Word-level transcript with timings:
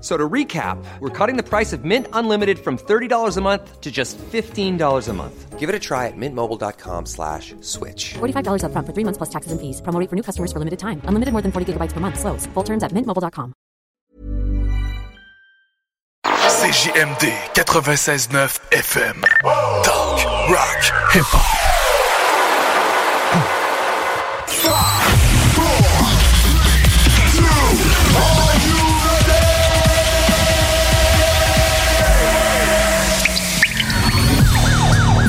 So 0.00 0.16
to 0.16 0.28
recap, 0.28 0.82
we're 1.00 1.10
cutting 1.10 1.36
the 1.36 1.42
price 1.42 1.74
of 1.74 1.84
Mint 1.84 2.06
Unlimited 2.14 2.58
from 2.58 2.78
$30 2.78 3.36
a 3.36 3.40
month 3.42 3.80
to 3.82 3.90
just 3.90 4.16
$15 4.18 5.08
a 5.08 5.12
month. 5.12 5.58
Give 5.58 5.68
it 5.68 5.74
a 5.74 5.78
try 5.78 6.06
at 6.06 6.16
mintmobile.com 6.16 7.04
slash 7.04 7.54
switch. 7.60 8.14
$45 8.14 8.62
upfront 8.64 8.86
for 8.86 8.94
three 8.94 9.04
months 9.04 9.18
plus 9.18 9.28
taxes 9.28 9.52
and 9.52 9.60
fees. 9.60 9.82
Promo 9.82 10.08
for 10.08 10.16
new 10.16 10.22
customers 10.22 10.52
for 10.54 10.58
limited 10.58 10.78
time. 10.78 11.02
Unlimited 11.04 11.32
more 11.32 11.42
than 11.42 11.52
40 11.52 11.74
gigabytes 11.74 11.92
per 11.92 12.00
month. 12.00 12.18
Slows. 12.18 12.46
Full 12.54 12.64
terms 12.64 12.82
at 12.82 12.92
mintmobile.com. 12.92 13.52
CJMD 16.24 17.32
96.9 17.54 18.60
FM. 18.72 19.22
Talk, 19.82 20.18
rock, 20.50 20.82
hip-hop. 21.12 21.70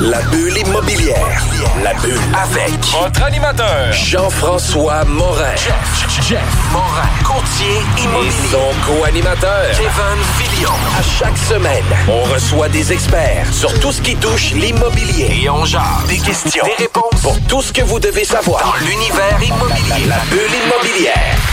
La 0.02 0.20
bulle 0.22 0.58
immobilière. 0.58 1.40
La 1.84 1.94
bulle 1.94 2.18
avec 2.34 2.80
Votre 2.86 3.22
animateur, 3.22 3.92
Jean-François 3.92 5.04
Morin. 5.04 5.54
Jeff, 5.54 6.28
Jeff 6.28 6.42
Morin. 6.72 7.08
Courtier 7.24 7.78
immobilier. 8.02 8.28
Et 8.28 8.50
son 8.50 8.74
co-animateur. 8.84 9.70
Kevin 9.70 10.24
Filion. 10.38 10.72
À 10.98 11.02
chaque 11.02 11.38
semaine, 11.38 11.84
on 12.08 12.24
reçoit 12.34 12.68
des 12.68 12.92
experts 12.92 13.46
sur 13.52 13.72
tout 13.78 13.92
ce 13.92 14.02
qui 14.02 14.16
touche 14.16 14.50
l'immobilier. 14.54 15.44
Et 15.44 15.48
on 15.48 15.64
jase. 15.64 15.82
Des 16.08 16.18
questions. 16.18 16.64
Des 16.64 16.82
réponses. 16.82 17.20
Pour 17.22 17.38
tout 17.46 17.62
ce 17.62 17.72
que 17.72 17.82
vous 17.82 18.00
devez 18.00 18.24
savoir. 18.24 18.60
Dans 18.60 18.84
l'univers 18.84 19.38
immobilier. 19.40 20.08
La 20.08 20.18
bulle 20.30 20.50
immobilière. 20.66 21.51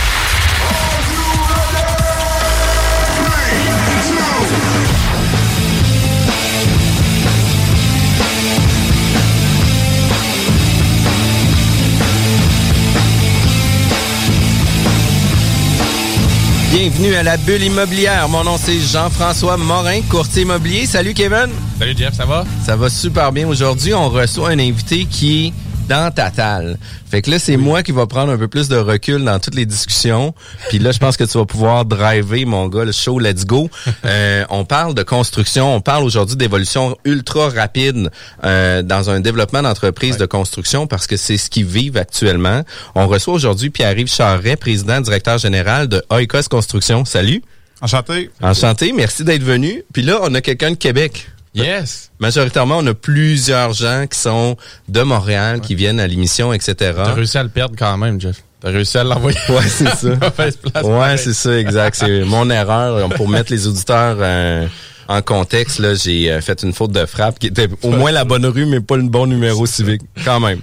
Bienvenue 16.82 17.14
à 17.16 17.24
la 17.24 17.36
bulle 17.36 17.64
immobilière. 17.64 18.30
Mon 18.30 18.46
nom 18.46 18.56
c'est 18.58 18.80
Jean-François 18.80 19.58
Morin, 19.58 20.00
courtier 20.04 20.44
immobilier. 20.44 20.86
Salut 20.86 21.14
Kevin. 21.14 21.50
Salut 21.78 21.94
Jeff, 21.98 22.14
ça 22.14 22.26
va? 22.26 22.46
Ça 22.66 22.78
va 22.78 22.90
super 22.90 23.34
bien. 23.34 23.46
Aujourd'hui, 23.50 23.94
on 23.94 24.08
reçoit 24.08 24.52
un 24.52 24.60
invité 24.60 25.04
qui 25.04 25.54
dans 25.90 26.12
Tatal. 26.12 26.78
Fait 27.10 27.24
que 27.24 27.32
là, 27.32 27.40
c'est 27.40 27.58
moi 27.58 27.82
qui 27.82 27.92
va 27.92 28.06
prendre 28.06 28.32
un 28.32 28.38
peu 28.38 28.48
plus 28.48 28.70
de 28.70 28.78
recul 28.78 29.26
dans 29.26 29.40
toutes 29.40 29.56
les 29.56 29.66
discussions. 29.66 30.34
Puis 30.70 30.78
là, 30.78 30.92
je 30.92 31.00
pense 31.00 31.18
que 31.18 31.24
tu 31.24 31.38
vas 31.38 31.46
pouvoir 31.46 31.84
driver, 31.84 32.46
mon 32.46 32.68
gars, 32.68 32.86
le 32.86 32.92
show 32.92 33.20
Let's 33.20 33.46
Go. 33.46 33.70
Euh, 34.06 34.46
on 34.50 34.66
parle 34.66 34.94
de 34.94 35.04
construction. 35.04 35.76
On 35.76 35.82
parle 35.82 36.04
aujourd'hui 36.04 36.38
d'évolution 36.38 36.96
ultra 37.04 37.50
rapide 37.50 38.10
euh, 38.44 38.82
dans 38.82 39.10
un 39.10 39.20
développement 39.20 39.62
d'entreprise 39.62 40.18
de 40.18 40.26
construction 40.26 40.88
parce 40.88 41.06
que 41.06 41.18
c'est 41.18 41.38
ce 41.38 41.50
qu'ils 41.50 41.66
vivent 41.66 41.98
actuellement. 41.98 42.64
On 42.96 43.08
reçoit 43.08 43.34
aujourd'hui 43.34 43.70
Pierre-Yves 43.70 44.12
Charret, 44.12 44.56
président, 44.56 45.02
directeur 45.02 45.38
général 45.38 45.90
de 45.90 46.02
Oikos 46.12 46.48
Construction. 46.50 47.04
Salut. 47.04 47.42
Enchanté. 47.82 48.30
Enchanté. 48.42 48.94
Merci 48.94 49.24
d'être 49.24 49.44
venu. 49.44 49.84
Puis 49.92 50.02
là, 50.02 50.20
on 50.22 50.34
a 50.34 50.42
quelqu'un 50.42 50.72
de 50.72 50.76
Québec. 50.76 51.28
Yes. 51.56 52.12
Majoritairement, 52.20 52.78
on 52.78 52.88
a 52.88 52.94
plusieurs 52.94 53.74
gens 53.74 54.06
qui 54.10 54.20
sont 54.20 54.56
de 54.88 55.02
Montréal, 55.02 55.62
qui 55.62 55.76
viennent 55.76 56.00
à 56.00 56.08
l'émission, 56.08 56.54
etc. 56.54 56.76
T'as 56.96 57.14
réussi 57.14 57.38
à 57.38 57.44
le 57.44 57.50
perdre 57.50 57.76
quand 57.78 57.98
même, 57.98 58.20
Jeff. 58.22 58.44
T'as 58.62 58.70
réussi 58.70 58.98
à 58.98 59.04
l'envoyer. 59.04 59.38
Ouais, 59.50 59.68
c'est 59.68 59.90
ça. 59.96 60.16
Place. 60.32 60.58
ouais, 60.84 61.18
c'est 61.18 61.34
ça, 61.34 61.58
exact. 61.58 61.96
C'est 62.00 62.24
mon 62.26 62.50
erreur. 62.50 63.10
Pour 63.10 63.30
mettre 63.30 63.52
les 63.52 63.68
auditeurs 63.68 64.18
euh, 64.20 64.68
en 65.08 65.22
contexte, 65.22 65.80
là, 65.80 65.96
j'ai 65.96 66.32
euh, 66.32 66.42
fait 66.42 66.62
une 66.62 66.74
faute 66.74 66.92
de 66.92 67.06
frappe 67.06 67.40
qui 67.40 67.48
était 67.48 67.68
au 67.84 67.92
moins 67.92 68.12
la 68.12 68.26
bonne 68.26 68.46
rue, 68.46 68.66
mais 68.66 68.82
pas 68.82 68.98
le 68.98 69.04
bon 69.04 69.26
numéro 69.28 69.66
civique, 69.66 70.02
quand 70.26 70.40
même. 70.40 70.60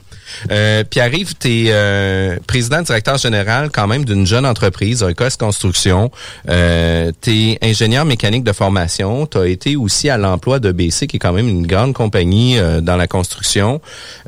Euh, 0.51 0.85
Pierre-Yves, 0.85 1.35
tu 1.39 1.49
es 1.49 1.65
euh, 1.69 2.37
président 2.47 2.83
directeur 2.83 3.19
général 3.19 3.71
quand 3.73 3.87
même 3.87 4.05
d'une 4.05 4.27
jeune 4.27 4.47
entreprise, 4.47 5.03
Oikos 5.03 5.37
Construction. 5.39 6.11
Euh, 6.49 7.13
tu 7.21 7.31
es 7.31 7.59
ingénieur 7.63 8.05
mécanique 8.05 8.45
de 8.45 8.53
formation. 8.53 9.27
Tu 9.27 9.39
as 9.39 9.47
été 9.47 9.77
aussi 9.77 10.09
à 10.09 10.19
l'emploi 10.19 10.59
de 10.59 10.73
BC, 10.73 11.07
qui 11.07 11.17
est 11.17 11.21
quand 11.21 11.33
même 11.33 11.49
une 11.49 11.67
grande 11.67 11.93
compagnie 11.93 12.59
euh, 12.59 12.81
dans 12.81 12.97
la 12.97 13.07
construction. 13.07 13.81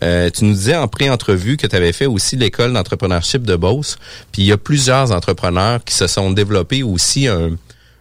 Euh, 0.03 0.31
tu 0.31 0.45
nous 0.45 0.55
disais 0.55 0.77
en 0.77 0.89
pré-entrevue 0.89 1.57
que 1.57 1.67
tu 1.67 1.77
avais 1.77 1.93
fait 1.93 2.07
aussi 2.07 2.37
l'école 2.37 2.73
d'entrepreneurship 2.73 3.43
de 3.43 3.57
Beauce. 3.57 3.97
Puis 4.33 4.43
il 4.43 4.47
y 4.47 4.53
a 4.53 4.59
plusieurs 4.59 5.13
entrepreneurs 5.13 5.83
qui 5.85 5.95
se 5.95 6.07
sont 6.07 6.31
développés 6.31 6.83
aussi 6.83 7.27
un 7.29 7.51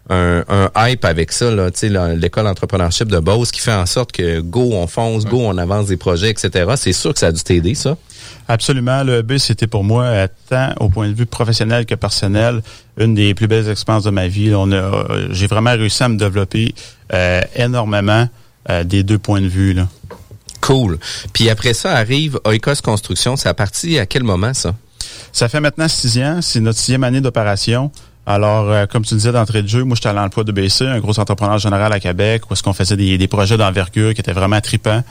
un, 0.10 0.44
un 0.48 0.70
hype 0.90 1.06
avec 1.06 1.32
ça, 1.32 1.52
là, 1.52 1.70
tu 1.72 1.80
sais, 1.80 1.90
là, 1.90 2.14
l'école 2.14 2.46
d'entrepreneurship 2.46 3.08
de 3.08 3.20
Beauce 3.20 3.52
qui 3.52 3.60
fait 3.60 3.74
en 3.74 3.86
sorte 3.86 4.12
que 4.12 4.40
go, 4.40 4.72
on 4.74 4.88
fonce, 4.88 5.26
go, 5.26 5.42
on 5.42 5.58
avance 5.58 5.88
des 5.88 5.98
projets, 5.98 6.30
etc. 6.30 6.74
C'est 6.78 6.94
sûr 6.94 7.14
que 7.14 7.20
ça 7.20 7.28
a 7.28 7.32
dû 7.32 7.42
t'aider, 7.44 7.76
ça. 7.76 7.98
Absolument. 8.48 9.04
Le 9.04 9.22
B, 9.22 9.38
c'était 9.38 9.68
pour 9.68 9.84
moi, 9.84 10.28
tant 10.50 10.74
au 10.80 10.90
point 10.90 11.10
de 11.10 11.14
vue 11.14 11.26
professionnel 11.26 11.86
que 11.86 11.96
personnel, 11.96 12.62
une 12.98 13.14
des 13.14 13.34
plus 13.34 13.48
belles 13.48 13.70
expériences 13.70 14.06
de 14.06 14.10
ma 14.10 14.28
vie. 14.28 14.54
On 14.56 14.72
a, 14.72 15.06
j'ai 15.32 15.48
vraiment 15.48 15.72
réussi 15.72 16.04
à 16.04 16.10
me 16.10 16.18
développer 16.18 16.74
euh, 17.14 17.42
énormément 17.56 18.28
euh, 18.70 18.84
des 18.84 19.04
deux 19.04 19.18
points 19.20 19.42
de 19.42 19.48
vue. 19.48 19.74
Là. 19.74 19.88
Cool. 20.62 20.98
Puis 21.34 21.50
après 21.50 21.74
ça 21.74 21.94
arrive 21.94 22.40
Oikos 22.46 22.82
Construction. 22.84 23.36
C'est 23.36 23.50
à 23.50 23.54
partir 23.54 24.02
à 24.02 24.06
quel 24.06 24.24
moment, 24.24 24.54
ça? 24.54 24.74
Ça 25.32 25.50
fait 25.50 25.60
maintenant 25.60 25.88
six 25.88 26.18
ans. 26.20 26.40
C'est 26.42 26.60
notre 26.60 26.80
sixième 26.80 27.04
année 27.04 27.22
d'opération. 27.22 27.92
Alors, 28.30 28.70
euh, 28.70 28.86
comme 28.88 29.06
tu 29.06 29.16
disais 29.16 29.32
d'entrée 29.32 29.64
de 29.64 29.70
jeu, 29.70 29.86
moi, 29.86 29.96
j'étais 29.96 30.10
à 30.10 30.14
l'emploi 30.14 30.44
de 30.44 30.52
BC, 30.52 30.86
un 30.86 31.00
gros 31.00 31.18
entrepreneur 31.18 31.58
général 31.60 31.94
à 31.94 32.00
Québec, 32.02 32.44
où 32.50 32.54
est-ce 32.54 32.62
qu'on 32.62 32.74
faisait 32.74 32.98
des, 32.98 33.28
projets 33.30 33.56
d'envergure 33.56 34.14
qui 34.14 34.20
étaient 34.20 34.34
vraiment 34.34 34.60
tripants. 34.60 35.02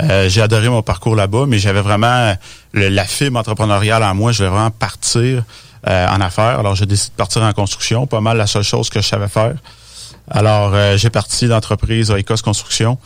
Euh, 0.00 0.30
j'ai 0.30 0.40
adoré 0.40 0.70
mon 0.70 0.80
parcours 0.80 1.14
là-bas, 1.14 1.44
mais 1.46 1.58
j'avais 1.58 1.82
vraiment 1.82 2.34
la 2.72 3.04
fibre 3.04 3.38
entrepreneuriale 3.38 4.02
en 4.02 4.14
moi. 4.14 4.32
Je 4.32 4.38
voulais 4.38 4.48
vraiment 4.48 4.70
partir 4.70 5.44
euh, 5.86 6.08
en 6.08 6.18
affaires. 6.22 6.60
Alors, 6.60 6.74
j'ai 6.74 6.86
décidé 6.86 7.10
de 7.12 7.16
partir 7.18 7.42
en 7.42 7.52
construction. 7.52 8.06
Pas 8.06 8.22
mal 8.22 8.38
la 8.38 8.46
seule 8.46 8.62
chose 8.62 8.88
que 8.88 9.02
je 9.02 9.06
savais 9.06 9.28
faire. 9.28 9.52
Alors, 10.30 10.74
j'ai 10.96 11.10
parti 11.10 11.48
d'entreprise 11.48 12.10
Oikos 12.10 12.38
Construction 12.42 12.96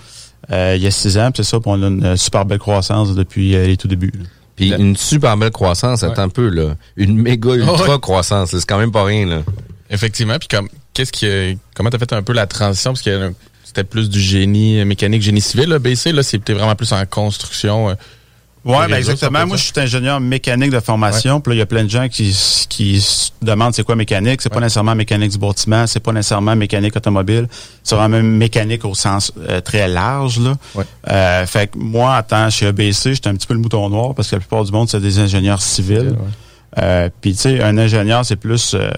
il 0.48 0.76
y 0.76 0.86
a 0.86 0.90
six 0.92 1.18
ans. 1.18 1.30
C'est 1.34 1.42
ça, 1.42 1.58
puis 1.58 1.72
on 1.74 1.82
a 1.82 1.86
une 1.88 2.16
super 2.16 2.44
belle 2.44 2.60
croissance 2.60 3.16
depuis 3.16 3.50
les 3.50 3.76
tout 3.76 3.88
débuts. 3.88 4.12
Puis 4.56 4.72
une 4.72 4.96
super 4.96 5.36
belle 5.36 5.50
croissance, 5.50 6.02
attends 6.02 6.22
un 6.22 6.28
peu, 6.28 6.48
là. 6.48 6.76
Une 6.96 7.16
méga 7.16 7.50
ultra 7.54 7.94
Ouais. 7.94 8.00
croissance. 8.00 8.50
C'est 8.56 8.66
quand 8.66 8.78
même 8.78 8.92
pas 8.92 9.04
rien, 9.04 9.26
là. 9.26 9.42
Effectivement. 9.90 10.38
Puis 10.38 10.48
comme, 10.48 10.68
qu'est-ce 10.94 11.12
qui, 11.12 11.58
comment 11.74 11.90
t'as 11.90 11.98
fait 11.98 12.12
un 12.12 12.22
peu 12.22 12.32
la 12.32 12.46
transition? 12.46 12.92
Parce 12.92 13.02
que 13.02 13.32
c'était 13.64 13.84
plus 13.84 14.08
du 14.08 14.18
génie 14.20 14.84
mécanique, 14.84 15.22
génie 15.22 15.40
civil, 15.42 15.68
là, 15.68 15.78
BC. 15.78 16.12
Là, 16.12 16.22
c'était 16.22 16.54
vraiment 16.54 16.74
plus 16.74 16.92
en 16.92 17.04
construction. 17.06 17.94
Oui, 18.66 18.76
ben 18.88 18.96
exactement. 18.96 19.46
Moi, 19.46 19.56
je 19.56 19.62
suis 19.62 19.72
ingénieur 19.76 20.20
mécanique 20.20 20.70
de 20.70 20.80
formation. 20.80 21.40
Puis 21.40 21.52
là, 21.52 21.54
il 21.54 21.58
y 21.58 21.62
a 21.62 21.66
plein 21.66 21.84
de 21.84 21.90
gens 21.90 22.08
qui, 22.08 22.36
qui 22.68 23.00
se 23.00 23.30
demandent 23.40 23.74
c'est 23.74 23.84
quoi 23.84 23.96
mécanique. 23.96 24.42
C'est 24.42 24.52
pas 24.52 24.60
nécessairement 24.60 24.94
mécanique 24.94 25.30
du 25.30 25.38
bâtiment, 25.38 25.86
c'est 25.86 26.00
pas 26.00 26.12
nécessairement 26.12 26.56
mécanique 26.56 26.96
automobile. 26.96 27.48
C'est 27.84 27.94
vraiment 27.94 28.20
mécanique 28.22 28.84
au 28.84 28.94
sens 28.94 29.32
euh, 29.48 29.60
très 29.60 29.86
large. 29.88 30.40
Là. 30.40 30.54
Euh, 31.10 31.46
fait 31.46 31.68
que 31.68 31.78
moi, 31.78 32.18
en 32.18 32.22
tant 32.22 32.50
chez 32.50 32.66
EBC, 32.66 33.14
j'étais 33.14 33.28
un 33.28 33.34
petit 33.34 33.46
peu 33.46 33.54
le 33.54 33.60
mouton 33.60 33.88
noir 33.88 34.14
parce 34.14 34.28
que 34.30 34.36
la 34.36 34.40
plupart 34.40 34.64
du 34.64 34.72
monde, 34.72 34.88
c'est 34.88 35.00
des 35.00 35.18
ingénieurs 35.18 35.62
civils. 35.62 36.16
Euh, 36.78 37.08
Puis 37.20 37.32
tu 37.32 37.38
sais, 37.38 37.62
un 37.62 37.78
ingénieur, 37.78 38.24
c'est 38.24 38.36
plus 38.36 38.74
euh, 38.74 38.90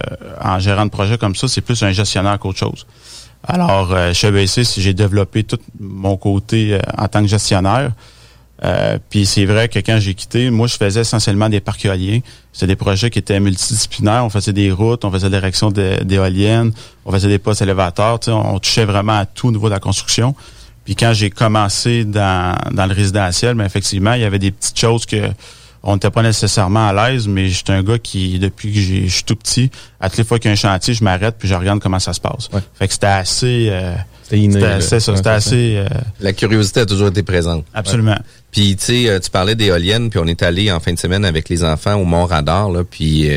en 0.43 0.59
gérant 0.59 0.85
de 0.85 0.91
projet 0.91 1.17
comme 1.17 1.35
ça, 1.35 1.47
c'est 1.47 1.61
plus 1.61 1.81
un 1.83 1.91
gestionnaire 1.91 2.37
qu'autre 2.39 2.59
chose. 2.59 2.85
Alors, 3.47 3.93
euh, 3.93 4.11
chez 4.13 4.27
EBC, 4.27 4.63
j'ai 4.77 4.93
développé 4.93 5.43
tout 5.43 5.59
mon 5.79 6.17
côté 6.17 6.73
euh, 6.73 6.79
en 6.97 7.07
tant 7.07 7.21
que 7.21 7.27
gestionnaire, 7.27 7.91
Euh, 8.63 8.97
puis 9.09 9.25
c'est 9.25 9.45
vrai 9.45 9.69
que 9.69 9.79
quand 9.79 9.99
j'ai 9.99 10.13
quitté, 10.13 10.49
moi, 10.49 10.67
je 10.67 10.75
faisais 10.75 11.01
essentiellement 11.01 11.47
des 11.47 11.61
parcs 11.61 11.85
éoliens. 11.85 12.19
C'était 12.51 12.67
des 12.67 12.75
projets 12.75 13.09
qui 13.09 13.19
étaient 13.19 13.39
multidisciplinaires. 13.39 14.25
On 14.25 14.29
faisait 14.29 14.53
des 14.53 14.71
routes, 14.71 15.05
on 15.05 15.11
faisait 15.11 15.29
des 15.29 15.37
réactions 15.37 15.71
d'éoliennes, 15.71 16.71
on 17.05 17.11
faisait 17.11 17.29
des 17.29 17.39
postes 17.39 17.61
élévateurs. 17.61 18.19
On, 18.27 18.55
on 18.55 18.59
touchait 18.59 18.85
vraiment 18.85 19.19
à 19.19 19.25
tout 19.25 19.47
au 19.47 19.51
niveau 19.51 19.67
de 19.69 19.73
la 19.73 19.79
construction. 19.79 20.35
Puis 20.83 20.95
quand 20.95 21.13
j'ai 21.13 21.29
commencé 21.29 22.03
dans, 22.03 22.57
dans 22.71 22.85
le 22.85 22.93
résidentiel, 22.93 23.55
mais 23.55 23.65
effectivement, 23.65 24.13
il 24.13 24.21
y 24.21 24.25
avait 24.25 24.39
des 24.39 24.51
petites 24.51 24.79
choses 24.79 25.05
que 25.05 25.29
on 25.81 25.93
n'était 25.93 26.09
pas 26.09 26.23
nécessairement 26.23 26.89
à 26.89 26.93
l'aise, 26.93 27.25
mais 27.27 27.47
j'étais 27.47 27.71
un 27.71 27.83
gars 27.83 27.99
qui, 27.99 28.37
depuis 28.37 28.73
que 28.73 28.79
je 28.81 29.07
suis 29.07 29.23
tout 29.23 29.37
petit, 29.37 29.71
à 30.01 30.09
toutes 30.09 30.17
les 30.17 30.23
fois 30.25 30.37
qu'il 30.37 30.49
y 30.49 30.49
a 30.49 30.51
un 30.51 30.55
chantier, 30.55 30.93
je 30.93 31.03
m'arrête 31.05 31.35
puis 31.39 31.47
je 31.47 31.55
regarde 31.55 31.79
comment 31.79 31.99
ça 31.99 32.11
se 32.11 32.19
passe. 32.19 32.49
Fait 32.73 32.87
que 32.87 32.93
c'était 32.93 33.05
assez... 33.05 33.67
Euh, 33.69 33.93
c'était 34.23 34.65
assez, 34.65 34.99
ça, 34.99 35.15
c'était 35.15 35.29
assez... 35.29 35.77
Euh, 35.77 35.87
La 36.19 36.33
curiosité 36.33 36.81
a 36.81 36.85
toujours 36.85 37.07
été 37.07 37.23
présente. 37.23 37.65
Absolument. 37.73 38.17
Puis 38.51 38.75
tu 38.75 38.85
sais, 38.85 39.09
euh, 39.09 39.19
tu 39.19 39.29
parlais 39.29 39.55
d'éoliennes, 39.55 40.09
puis 40.09 40.19
on 40.19 40.25
est 40.25 40.41
allé 40.41 40.71
en 40.71 40.79
fin 40.79 40.91
de 40.93 40.99
semaine 40.99 41.23
avec 41.23 41.49
les 41.49 41.63
enfants 41.63 41.95
au 41.95 42.05
Mont 42.05 42.25
Radar, 42.25 42.71
là, 42.71 42.83
puis 42.83 43.29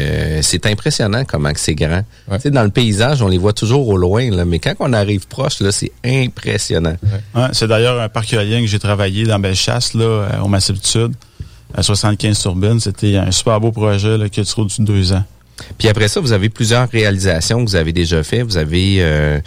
c'est 0.42 0.66
impressionnant 0.66 1.24
comment 1.24 1.50
c'est 1.54 1.74
grand. 1.74 2.02
Tu 2.30 2.40
sais, 2.40 2.50
dans 2.50 2.62
le 2.62 2.70
paysage, 2.70 3.22
on 3.22 3.28
les 3.28 3.38
voit 3.38 3.52
toujours 3.52 3.88
au 3.88 3.96
loin, 3.96 4.30
là, 4.30 4.44
mais 4.44 4.58
quand 4.58 4.74
on 4.80 4.92
arrive 4.92 5.26
proche, 5.26 5.60
là, 5.60 5.70
c'est 5.70 5.92
impressionnant. 6.04 6.96
Ouais. 7.34 7.48
c'est 7.52 7.68
d'ailleurs 7.68 8.00
un 8.00 8.08
parc 8.08 8.32
éolien 8.32 8.60
que 8.60 8.66
j'ai 8.66 8.78
travaillé 8.78 9.24
dans 9.24 9.38
Bellechasse, 9.38 9.94
là, 9.94 10.40
au 10.42 10.48
Massif 10.48 10.80
du 10.80 10.88
Sud 10.88 11.12
à 11.74 11.82
75 11.82 12.38
turbines. 12.38 12.80
C'était 12.80 13.16
un 13.16 13.30
super 13.30 13.60
beau 13.60 13.72
projet 13.72 14.18
là, 14.18 14.28
qui 14.28 14.40
a 14.40 14.42
duré 14.44 14.66
deux 14.78 15.12
ans. 15.12 15.24
Puis 15.78 15.88
après 15.88 16.08
ça, 16.08 16.20
vous 16.20 16.32
avez 16.32 16.48
plusieurs 16.48 16.88
réalisations 16.88 17.64
que 17.64 17.70
vous 17.70 17.76
avez 17.76 17.92
déjà 17.92 18.22
fait. 18.22 18.42
Vous 18.42 18.56
avez 18.56 18.96
euh, 19.00 19.40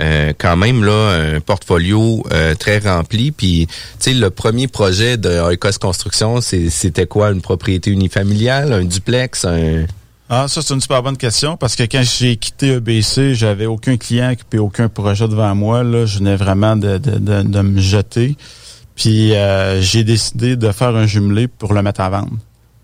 euh, 0.00 0.32
quand 0.36 0.56
même 0.56 0.84
là 0.84 1.34
un 1.34 1.40
portfolio 1.40 2.24
euh, 2.32 2.54
très 2.54 2.78
rempli. 2.78 3.32
Puis, 3.32 3.66
tu 3.66 3.74
sais, 3.98 4.14
le 4.14 4.30
premier 4.30 4.68
projet 4.68 5.16
de 5.16 5.40
Oikos 5.40 5.78
Construction, 5.80 6.40
c'était 6.40 7.06
quoi? 7.06 7.30
Une 7.30 7.42
propriété 7.42 7.90
unifamiliale, 7.90 8.72
un 8.72 8.84
duplex, 8.84 9.46
ah, 10.30 10.46
ça, 10.46 10.60
c'est 10.60 10.74
une 10.74 10.80
super 10.82 11.02
bonne 11.02 11.16
question 11.16 11.56
parce 11.56 11.74
que 11.74 11.84
quand 11.84 12.02
j'ai 12.02 12.36
quitté 12.36 12.74
EBC, 12.74 13.34
j'avais 13.34 13.64
aucun 13.64 13.96
client 13.96 14.34
et 14.52 14.58
aucun 14.58 14.90
projet 14.90 15.26
devant 15.26 15.54
moi. 15.54 15.82
Là, 15.82 16.04
je 16.04 16.18
venais 16.18 16.36
vraiment 16.36 16.76
de, 16.76 16.98
de, 16.98 17.12
de, 17.12 17.42
de 17.44 17.60
me 17.62 17.80
jeter. 17.80 18.36
Puis 18.94 19.32
j'ai 19.80 20.04
décidé 20.04 20.56
de 20.56 20.70
faire 20.70 20.94
un 20.94 21.06
jumelé 21.06 21.48
pour 21.48 21.72
le 21.72 21.80
mettre 21.80 22.02
à 22.02 22.10
vendre. 22.10 22.36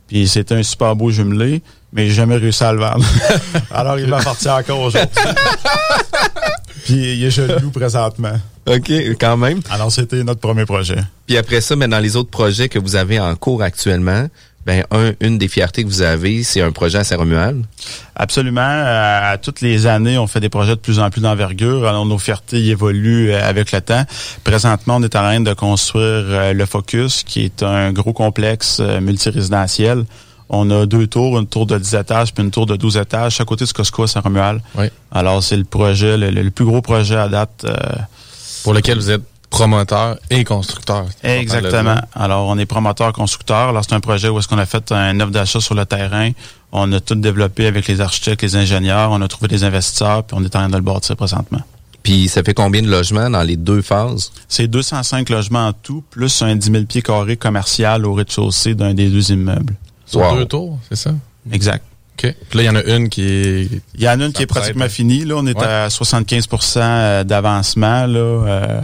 Puis 0.09 0.27
c'était 0.27 0.55
un 0.55 0.63
super 0.63 0.97
beau 0.97 1.11
jumelé, 1.11 1.61
mais 1.95 2.09
j'ai 2.09 2.15
jamais 2.15 2.37
réussi 2.37 2.63
à 2.63 2.73
le 2.73 2.81
vendre. 2.81 3.05
Alors 3.71 3.99
il 3.99 4.11
va 4.11 4.19
partir 4.19 4.55
encore 4.55 4.81
aujourd'hui. 4.81 5.09
Puis 6.85 7.15
il 7.17 7.25
est 7.25 7.31
jaloux 7.31 7.71
présentement. 7.71 8.39
OK, 8.67 8.91
quand 9.19 9.37
même. 9.39 9.61
Alors 9.71 9.91
c'était 9.91 10.23
notre 10.23 10.41
premier 10.41 10.67
projet. 10.67 10.99
Puis 11.27 11.39
après 11.39 11.63
ça, 11.63 11.77
mais 11.77 11.89
dans 11.89 12.01
les 12.01 12.17
autres 12.17 12.31
projets 12.31 12.69
que 12.69 12.79
vous 12.79 12.97
avez 12.97 13.19
en 13.21 13.35
cours 13.37 13.63
actuellement, 13.63 14.29
ben 14.67 14.85
un, 14.91 15.13
une 15.21 15.39
des 15.39 15.49
fiertés 15.49 15.85
que 15.85 15.89
vous 15.89 16.03
avez, 16.03 16.43
c'est 16.43 16.63
un 16.63 16.73
projet 16.73 16.99
à 16.99 17.05
Saint-Romuald. 17.05 17.65
Absolument. 18.17 18.63
À, 18.65 19.37
toutes 19.39 19.61
les 19.61 19.87
années, 19.87 20.17
on 20.17 20.27
fait 20.27 20.41
des 20.41 20.49
projets 20.49 20.75
de 20.75 20.81
plus 20.81 20.99
en 20.99 21.11
plus 21.11 21.21
d'envergure. 21.21 21.87
Alors, 21.87 22.07
nos 22.07 22.19
fiertés 22.19 22.65
évoluent 22.67 23.33
euh, 23.33 23.47
avec 23.47 23.73
le 23.73 23.81
temps. 23.81 24.05
Présentement, 24.43 24.97
on 24.97 25.03
est 25.03 25.17
en 25.17 25.21
train 25.21 25.41
de 25.41 25.53
construire 25.53 26.25
euh, 26.29 26.53
le 26.55 26.65
Focus, 26.65 27.25
qui 27.25 27.45
est 27.45 27.63
un 27.63 27.93
gros 27.93 28.13
complexe 28.13 28.79
euh, 28.81 29.01
multirésidentiel. 29.01 30.05
On 30.49 30.71
a 30.71 30.87
deux 30.87 31.07
tours, 31.07 31.39
une 31.39 31.47
tour 31.47 31.67
de 31.67 31.79
10 31.79 31.95
étages 31.95 32.35
puis 32.35 32.45
une 32.45 32.51
tour 32.51 32.67
de 32.67 32.77
12 32.77 32.97
étages, 32.99 33.41
à 33.41 33.45
côté 33.45 33.65
de 33.65 33.73
Costco 33.73 34.05
à 34.05 34.07
Saint-Romuald. 34.07 34.61
Oui. 34.77 34.87
Alors, 35.11 35.43
c'est 35.43 35.57
le 35.57 35.65
projet, 35.65 36.17
le, 36.17 36.51
plus 36.51 36.65
gros 36.65 36.83
projet 36.83 37.17
à 37.17 37.29
date. 37.29 37.67
pour 38.63 38.75
lequel 38.75 38.99
vous 38.99 39.11
êtes 39.11 39.23
promoteur 39.55 40.19
et 40.31 40.45
constructeur. 40.45 41.07
Exactement. 41.23 41.97
Alors, 42.15 42.49
on 42.49 42.59
est 42.59 42.67
promoteur, 42.67 43.13
constructeur. 43.13 43.69
Alors, 43.69 43.85
c'est 43.85 43.95
un 43.95 44.01
projet 44.01 44.29
où 44.29 44.39
est-ce 44.39 44.49
qu'on 44.49 44.59
a 44.59 44.67
fait 44.67 44.91
un 44.93 45.21
offre 45.21 45.31
d'achat 45.31 45.61
sur 45.61 45.75
le 45.75 45.87
terrain. 45.87 46.31
On 46.73 46.91
a 46.93 47.01
tout 47.01 47.15
développé 47.15 47.67
avec 47.67 47.87
les 47.87 48.01
architectes, 48.01 48.43
les 48.43 48.57
ingénieurs. 48.57 49.11
On 49.13 49.21
a 49.23 49.29
trouvé 49.29 49.49
des 49.49 49.63
investisseurs, 49.63 50.25
puis 50.25 50.37
on 50.39 50.43
est 50.43 50.57
en 50.57 50.61
train 50.61 50.69
de 50.69 50.77
le 50.77 50.83
bâtir 50.83 51.17
présentement. 51.17 51.61
Puis, 52.03 52.29
ça 52.29 52.43
fait 52.43 52.53
combien 52.53 52.83
de 52.83 52.91
logements 52.91 53.31
dans 53.31 53.43
les 53.43 53.57
deux 53.57 53.81
phases? 53.81 54.33
C'est 54.49 54.67
205 54.67 55.31
logements 55.31 55.69
en 55.69 55.73
tout, 55.73 56.03
plus 56.11 56.43
un 56.43 56.57
10 56.57 56.73
000 56.73 56.85
pieds 56.85 57.03
carrés 57.03 57.37
commercial 57.37 58.05
au 58.05 58.13
rez-de-chaussée 58.13 58.75
d'un 58.75 58.93
des 58.93 59.09
deux 59.09 59.31
immeubles. 59.31 59.75
Sur 60.07 60.35
deux 60.37 60.47
tours, 60.47 60.79
c'est 60.89 60.97
ça? 60.97 61.13
Exact. 61.53 61.85
OK. 62.17 62.35
Puis 62.49 62.59
là, 62.59 62.63
il 62.63 62.67
y 62.67 62.71
en 62.71 62.77
a 62.77 62.83
une 62.85 63.09
qui 63.09 63.23
est... 63.23 63.69
Il 63.95 64.03
y 64.03 64.09
en 64.09 64.21
a 64.21 64.27
une 64.27 64.33
qui 64.33 64.43
est 64.43 64.47
pratiquement 64.47 64.89
finie. 64.89 65.25
Là, 65.25 65.35
on 65.37 65.47
est 65.47 65.61
à 65.61 65.89
75% 65.89 67.25
d'avancement. 67.25 68.07
Là. 68.07 68.19
Euh, 68.19 68.81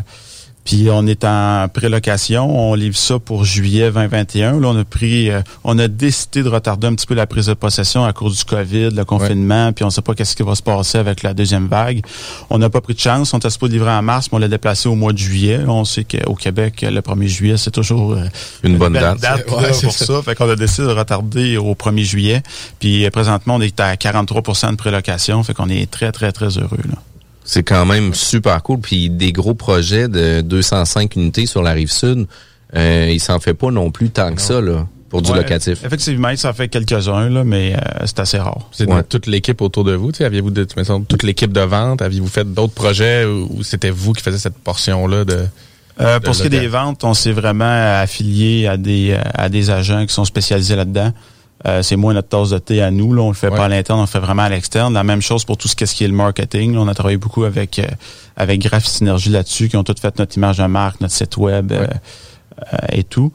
puis 0.65 0.89
on 0.91 1.07
est 1.07 1.25
en 1.25 1.69
prélocation, 1.73 2.71
on 2.71 2.75
livre 2.75 2.97
ça 2.97 3.19
pour 3.19 3.45
juillet 3.45 3.91
2021. 3.91 4.61
Là, 4.61 4.69
on 4.69 4.79
a 4.79 4.85
pris, 4.85 5.31
euh, 5.31 5.41
on 5.65 5.79
a 5.79 5.89
décidé 5.89 6.43
de 6.43 6.49
retarder 6.49 6.87
un 6.87 6.95
petit 6.95 7.07
peu 7.07 7.15
la 7.15 7.27
prise 7.27 7.47
de 7.47 7.55
possession 7.55 8.05
à 8.05 8.13
cause 8.13 8.39
du 8.39 8.45
COVID, 8.45 8.91
le 8.91 9.05
confinement, 9.05 9.73
puis 9.73 9.85
on 9.85 9.89
ne 9.89 9.93
sait 9.93 10.03
pas 10.03 10.15
qu'est-ce 10.15 10.37
qui 10.37 10.43
va 10.43 10.55
se 10.55 10.63
passer 10.63 10.99
avec 10.99 11.23
la 11.23 11.35
deuxième 11.35 11.67
vague. 11.67 12.03
On 12.51 12.59
n'a 12.59 12.69
pas 12.69 12.81
pris 12.81 12.95
de 12.95 13.01
chance, 13.01 13.33
on 13.33 13.39
était 13.39 13.51
supposé 13.51 13.73
livrer 13.73 13.91
en 13.91 14.03
mars, 14.03 14.29
mais 14.31 14.37
on 14.37 14.41
l'a 14.41 14.49
déplacé 14.49 14.89
au 14.89 14.95
mois 14.95 15.13
de 15.13 15.19
juillet. 15.19 15.61
on 15.67 15.85
sait 15.85 16.05
qu'au 16.05 16.35
Québec, 16.35 16.85
le 16.89 17.01
1er 17.01 17.27
juillet, 17.27 17.57
c'est 17.57 17.71
toujours 17.71 18.13
euh, 18.13 18.25
une, 18.63 18.77
bonne 18.77 18.93
date, 18.93 19.21
date 19.21 19.47
pour 19.47 19.63
ça. 19.63 20.23
Fait 20.23 20.35
qu'on 20.35 20.49
a 20.49 20.57
décidé 20.57 20.87
de 20.87 20.93
retarder 20.93 21.57
au 21.57 21.75
1er 21.75 22.05
juillet. 22.05 22.43
Puis 22.79 23.07
euh, 23.07 23.11
présentement, 23.11 23.57
on 23.57 23.61
est 23.61 23.81
à 23.81 23.95
43% 23.95 24.73
de 24.73 24.77
prélocation, 24.77 25.43
fait 25.43 25.55
qu'on 25.55 25.69
est 25.69 25.91
très, 25.91 26.13
très, 26.13 26.33
très 26.33 26.59
heureux. 26.59 26.79
Là. 26.89 26.97
C'est 27.51 27.65
quand 27.65 27.85
même 27.85 28.15
super 28.15 28.63
cool. 28.63 28.79
Puis 28.79 29.11
des 29.11 29.33
gros 29.33 29.55
projets 29.55 30.07
de 30.07 30.41
205 30.41 31.17
unités 31.17 31.47
sur 31.47 31.65
la 31.65 31.73
rive 31.73 31.91
sud, 31.91 32.29
euh, 32.77 33.11
il 33.13 33.19
s'en 33.19 33.41
fait 33.41 33.55
pas 33.55 33.73
non 33.73 33.91
plus 33.91 34.11
tant 34.11 34.33
que 34.33 34.41
ça 34.41 34.61
là 34.61 34.87
pour 35.09 35.21
du 35.21 35.35
locatif. 35.35 35.85
Effectivement, 35.85 36.29
il 36.29 36.39
s'en 36.39 36.53
fait 36.53 36.69
quelques-uns 36.69 37.29
là, 37.29 37.43
mais 37.43 37.75
euh, 37.75 38.05
c'est 38.05 38.21
assez 38.21 38.39
rare. 38.39 38.69
C'est 38.71 38.87
toute 39.09 39.27
l'équipe 39.27 39.61
autour 39.63 39.83
de 39.83 39.95
vous. 39.95 40.13
Aviez-vous 40.21 40.53
de, 40.53 40.63
toute 40.63 41.25
l'équipe 41.25 41.53
de 41.53 41.61
vente? 41.61 42.03
Aviez-vous 42.03 42.29
fait 42.29 42.45
d'autres 42.45 42.73
projets 42.73 43.25
ou 43.25 43.65
c'était 43.65 43.91
vous 43.91 44.13
qui 44.13 44.23
faisiez 44.23 44.39
cette 44.39 44.59
portion 44.59 45.09
là 45.09 45.25
de 45.25 45.45
euh, 46.01 46.21
pour 46.21 46.37
ce 46.37 46.43
qui 46.43 46.47
est 46.47 46.61
des 46.61 46.69
ventes, 46.69 47.03
on 47.03 47.15
s'est 47.15 47.33
vraiment 47.33 47.99
affilié 48.01 48.69
à 48.69 48.77
des 48.77 49.19
à 49.35 49.49
des 49.49 49.71
agents 49.71 50.07
qui 50.07 50.15
sont 50.15 50.25
spécialisés 50.25 50.77
là-dedans. 50.77 51.13
Euh, 51.67 51.83
c'est 51.83 51.97
moins 51.97 52.15
notre 52.15 52.29
tasse 52.29 52.51
de 52.51 52.59
thé 52.59 52.81
à 52.81 52.91
nous. 52.91 53.13
Là. 53.13 53.23
On 53.23 53.29
le 53.29 53.35
fait 53.35 53.51
pas 53.51 53.67
à 53.67 53.69
l'interne, 53.69 53.99
on 53.99 54.03
le 54.03 54.09
fait 54.09 54.19
vraiment 54.19 54.43
à 54.43 54.49
l'externe. 54.49 54.95
La 54.95 55.05
même 55.05 55.21
chose 55.21 55.45
pour 55.45 55.59
tout 55.59 55.69
ce 55.69 55.75
qui 55.75 56.05
est 56.05 56.09
le 56.09 56.15
marketing. 56.15 56.77
on 56.77 56.89
a 56.89 56.95
travaillé 56.95 57.19
beaucoup 57.19 57.45
avec 57.45 57.79
euh, 57.79 57.87
avec 58.37 58.61
Graph 58.61 58.87
Synergie 58.87 59.31
là-dessus, 59.31 59.69
qui 59.69 59.77
ont 59.77 59.85
tout 59.85 59.95
fait 60.01 60.19
notre 60.19 60.37
image 60.37 60.57
de 60.57 60.65
marque, 60.65 61.01
notre 61.01 61.13
site 61.13 61.37
web 61.37 61.73
euh, 61.73 61.87
et 62.91 63.05
tout. 63.05 63.33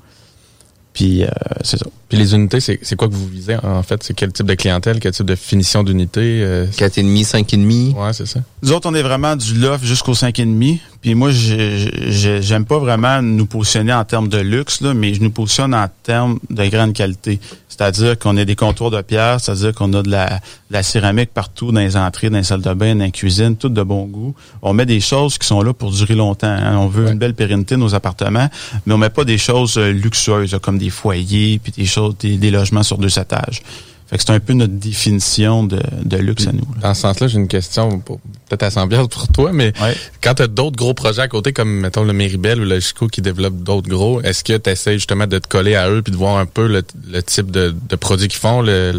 Puis 0.94 1.24
euh, 1.24 1.30
c'est 1.62 1.78
ça. 1.78 1.86
Puis 2.10 2.18
les 2.20 2.36
unités, 2.36 2.60
c'est 2.60 2.96
quoi 2.96 3.08
que 3.08 3.14
vous 3.14 3.28
visez 3.28 3.56
en 3.64 3.82
fait? 3.82 4.04
C'est 4.04 4.14
quel 4.14 4.32
type 4.32 4.46
de 4.46 4.54
clientèle, 4.54 5.00
quel 5.00 5.12
type 5.12 5.26
de 5.26 5.36
finition 5.36 5.84
d'unité? 5.84 6.42
Euh, 6.44 6.68
4,5, 6.68 7.46
5,5? 7.46 7.94
Ouais, 7.96 8.14
c'est 8.14 8.28
ça. 8.28 8.42
Nous 8.62 8.72
autres, 8.72 8.88
on 8.90 8.94
est 8.94 9.02
vraiment 9.02 9.36
du 9.36 9.56
loft 9.56 9.84
jusqu'au 9.84 10.14
5,5. 10.14 10.80
Puis 11.02 11.14
moi, 11.14 11.30
j'aime 11.32 12.66
pas 12.66 12.80
vraiment 12.80 13.22
nous 13.22 13.46
positionner 13.46 13.94
en 13.94 14.04
termes 14.06 14.28
de 14.28 14.40
luxe, 14.40 14.82
là, 14.82 14.94
mais 14.94 15.14
je 15.14 15.22
nous 15.22 15.30
positionne 15.30 15.74
en 15.76 15.88
termes 16.04 16.40
de 16.50 16.66
grande 16.66 16.94
qualité. 16.94 17.40
C'est-à-dire 17.78 18.18
qu'on 18.18 18.38
a 18.38 18.46
des 18.46 18.56
contours 18.56 18.90
de 18.90 19.02
pierre, 19.02 19.42
c'est-à-dire 19.42 19.74
qu'on 19.74 19.92
a 19.94 20.02
de 20.02 20.10
la, 20.10 20.40
la, 20.70 20.82
céramique 20.82 21.32
partout 21.34 21.74
dans 21.74 21.82
les 21.82 21.98
entrées, 21.98 22.30
dans 22.30 22.38
les 22.38 22.44
salles 22.44 22.62
de 22.62 22.74
bain, 22.74 22.96
dans 22.96 23.04
les 23.04 23.12
cuisines, 23.12 23.58
tout 23.58 23.68
de 23.68 23.84
bon 23.84 24.06
goût. 24.06 24.34
On 24.62 24.74
met 24.74 24.86
des 24.86 25.02
choses 25.02 25.38
qui 25.38 25.46
sont 25.46 25.62
là 25.62 25.74
pour 25.74 25.92
durer 25.92 26.16
longtemps. 26.16 26.48
Hein. 26.48 26.78
On 26.78 26.88
veut 26.88 27.08
une 27.12 27.20
belle 27.20 27.34
pérennité 27.34 27.76
nos 27.76 27.94
appartements, 27.94 28.50
mais 28.86 28.94
on 28.94 28.98
met 28.98 29.10
pas 29.10 29.26
des 29.26 29.38
choses 29.38 29.78
euh, 29.78 29.92
luxueuses 29.92 30.58
comme 30.62 30.78
des 30.78 30.90
foyers 30.90 31.60
puis 31.62 31.74
des 31.74 31.86
choses, 31.86 32.05
des, 32.14 32.52
logements 32.52 32.84
sur 32.84 32.98
deux 32.98 33.20
étages. 33.20 33.62
Fait 34.08 34.18
que 34.18 34.24
c'est 34.24 34.34
un 34.34 34.40
peu 34.40 34.54
notre 34.54 34.74
définition 34.74 35.64
de, 35.64 35.82
de 36.04 36.18
luxe 36.18 36.46
à 36.46 36.52
nous. 36.52 36.68
Dans 36.80 36.94
ce 36.94 37.02
sens-là, 37.02 37.28
j'ai 37.28 37.38
une 37.38 37.48
question 37.48 38.00
peut-être 38.00 38.62
assez 38.62 38.86
bien 38.86 39.06
pour 39.08 39.28
toi, 39.30 39.52
mais 39.52 39.74
quand 40.22 40.36
tu 40.36 40.44
as 40.44 40.48
d'autres 40.48 40.76
gros 40.76 40.94
projets 40.94 41.24
à 41.24 41.28
côté, 41.28 41.54
comme 41.54 41.80
mettons 41.80 42.04
le 42.04 42.14
Méribel 42.14 42.62
ou 42.62 42.66
le 42.66 42.80
Chico 42.80 43.08
qui 43.08 43.22
développent 43.22 43.64
d'autres 43.64 43.90
gros, 43.90 44.22
est-ce 44.22 44.44
que 44.44 44.58
tu 44.58 44.70
essaies 44.70 44.94
justement 44.94 45.26
de 45.26 45.40
te 45.40 45.48
coller 45.48 45.76
à 45.76 45.90
eux 45.90 46.04
puis 46.04 46.12
de 46.12 46.18
voir 46.18 46.38
un 46.38 46.46
peu 46.46 46.68
le, 46.68 46.84
type 47.24 47.50
de, 47.50 47.76
de 47.90 47.96
produits 47.96 48.28
qu'ils 48.28 48.40
font, 48.40 48.62
le, 48.62 48.92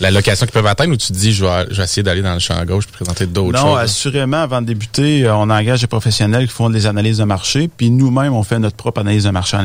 la 0.00 0.10
location 0.10 0.46
qu'ils 0.46 0.52
peuvent 0.52 0.66
atteindre 0.66 0.92
ou 0.92 0.96
tu 0.96 1.08
te 1.08 1.12
dis 1.12 1.32
je 1.32 1.44
vais, 1.44 1.82
essayer 1.82 2.02
d'aller 2.02 2.22
dans 2.22 2.34
le 2.34 2.40
champ 2.40 2.56
à 2.56 2.64
gauche 2.64 2.84
et 2.88 2.92
présenter 2.92 3.26
d'autres 3.26 3.58
choses? 3.58 3.66
Non, 3.66 3.76
assurément, 3.76 4.38
avant 4.38 4.60
de 4.60 4.66
débuter, 4.66 5.24
euh, 5.24 5.36
on 5.36 5.50
engage 5.50 5.80
des 5.80 5.86
professionnels 5.86 6.46
qui 6.46 6.52
font 6.52 6.70
des 6.70 6.86
analyses 6.86 7.18
de 7.18 7.24
marché, 7.24 7.70
puis 7.74 7.90
nous-mêmes, 7.90 8.32
on 8.32 8.42
fait 8.42 8.58
notre 8.58 8.76
propre 8.76 9.00
analyse 9.00 9.24
de 9.24 9.30
marché 9.30 9.56
en 9.56 9.64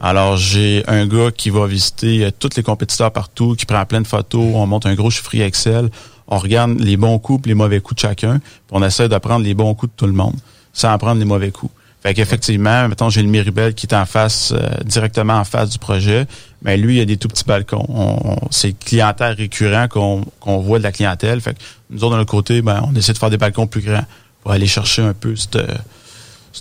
Alors, 0.00 0.36
j'ai 0.36 0.84
un 0.86 1.06
gars 1.06 1.30
qui 1.30 1.50
va 1.50 1.66
visiter 1.66 2.24
euh, 2.24 2.30
tous 2.36 2.50
les 2.56 2.62
compétiteurs 2.62 3.12
partout, 3.12 3.54
qui 3.56 3.66
prend 3.66 3.84
plein 3.84 4.00
de 4.00 4.06
photos, 4.06 4.44
on 4.54 4.66
monte 4.66 4.86
un 4.86 4.94
gros 4.94 5.10
chiffrier 5.10 5.44
Excel, 5.44 5.90
on 6.26 6.38
regarde 6.38 6.78
les 6.78 6.96
bons 6.96 7.18
coups 7.18 7.46
les 7.46 7.54
mauvais 7.54 7.80
coups 7.80 8.02
de 8.02 8.08
chacun, 8.08 8.38
puis 8.38 8.72
on 8.72 8.82
essaie 8.82 9.08
de 9.08 9.18
prendre 9.18 9.44
les 9.44 9.54
bons 9.54 9.74
coups 9.74 9.92
de 9.92 9.96
tout 9.96 10.06
le 10.06 10.12
monde, 10.12 10.36
sans 10.72 10.96
prendre 10.98 11.18
les 11.18 11.24
mauvais 11.24 11.50
coups. 11.50 11.72
Fait 12.02 12.14
qu'effectivement, 12.14 12.88
mettons, 12.88 13.10
j'ai 13.10 13.22
le 13.22 13.28
Miribel 13.28 13.74
qui 13.74 13.86
est 13.86 13.94
en 13.94 14.06
face, 14.06 14.52
euh, 14.52 14.68
directement 14.84 15.34
en 15.34 15.44
face 15.44 15.70
du 15.70 15.78
projet, 15.78 16.26
mais 16.62 16.76
lui, 16.76 16.98
il 16.98 17.00
a 17.00 17.04
des 17.04 17.16
tout 17.16 17.26
petits 17.26 17.44
balcons. 17.44 17.84
On, 17.88 18.36
c'est 18.50 18.72
clientèle 18.78 19.34
récurrent 19.34 19.88
qu'on, 19.88 20.24
qu'on 20.38 20.58
voit 20.58 20.78
de 20.78 20.84
la 20.84 20.92
clientèle. 20.92 21.40
Fait 21.40 21.54
que 21.54 21.58
nous 21.90 22.04
autres, 22.04 22.12
de 22.12 22.18
notre 22.18 22.30
côté, 22.30 22.62
ben, 22.62 22.84
on 22.88 22.94
essaie 22.94 23.12
de 23.12 23.18
faire 23.18 23.30
des 23.30 23.36
balcons 23.36 23.66
plus 23.66 23.80
grands 23.80 24.04
pour 24.42 24.52
aller 24.52 24.68
chercher 24.68 25.02
un 25.02 25.12
peu 25.12 25.34
cette, 25.34 25.56
C'est 25.56 25.97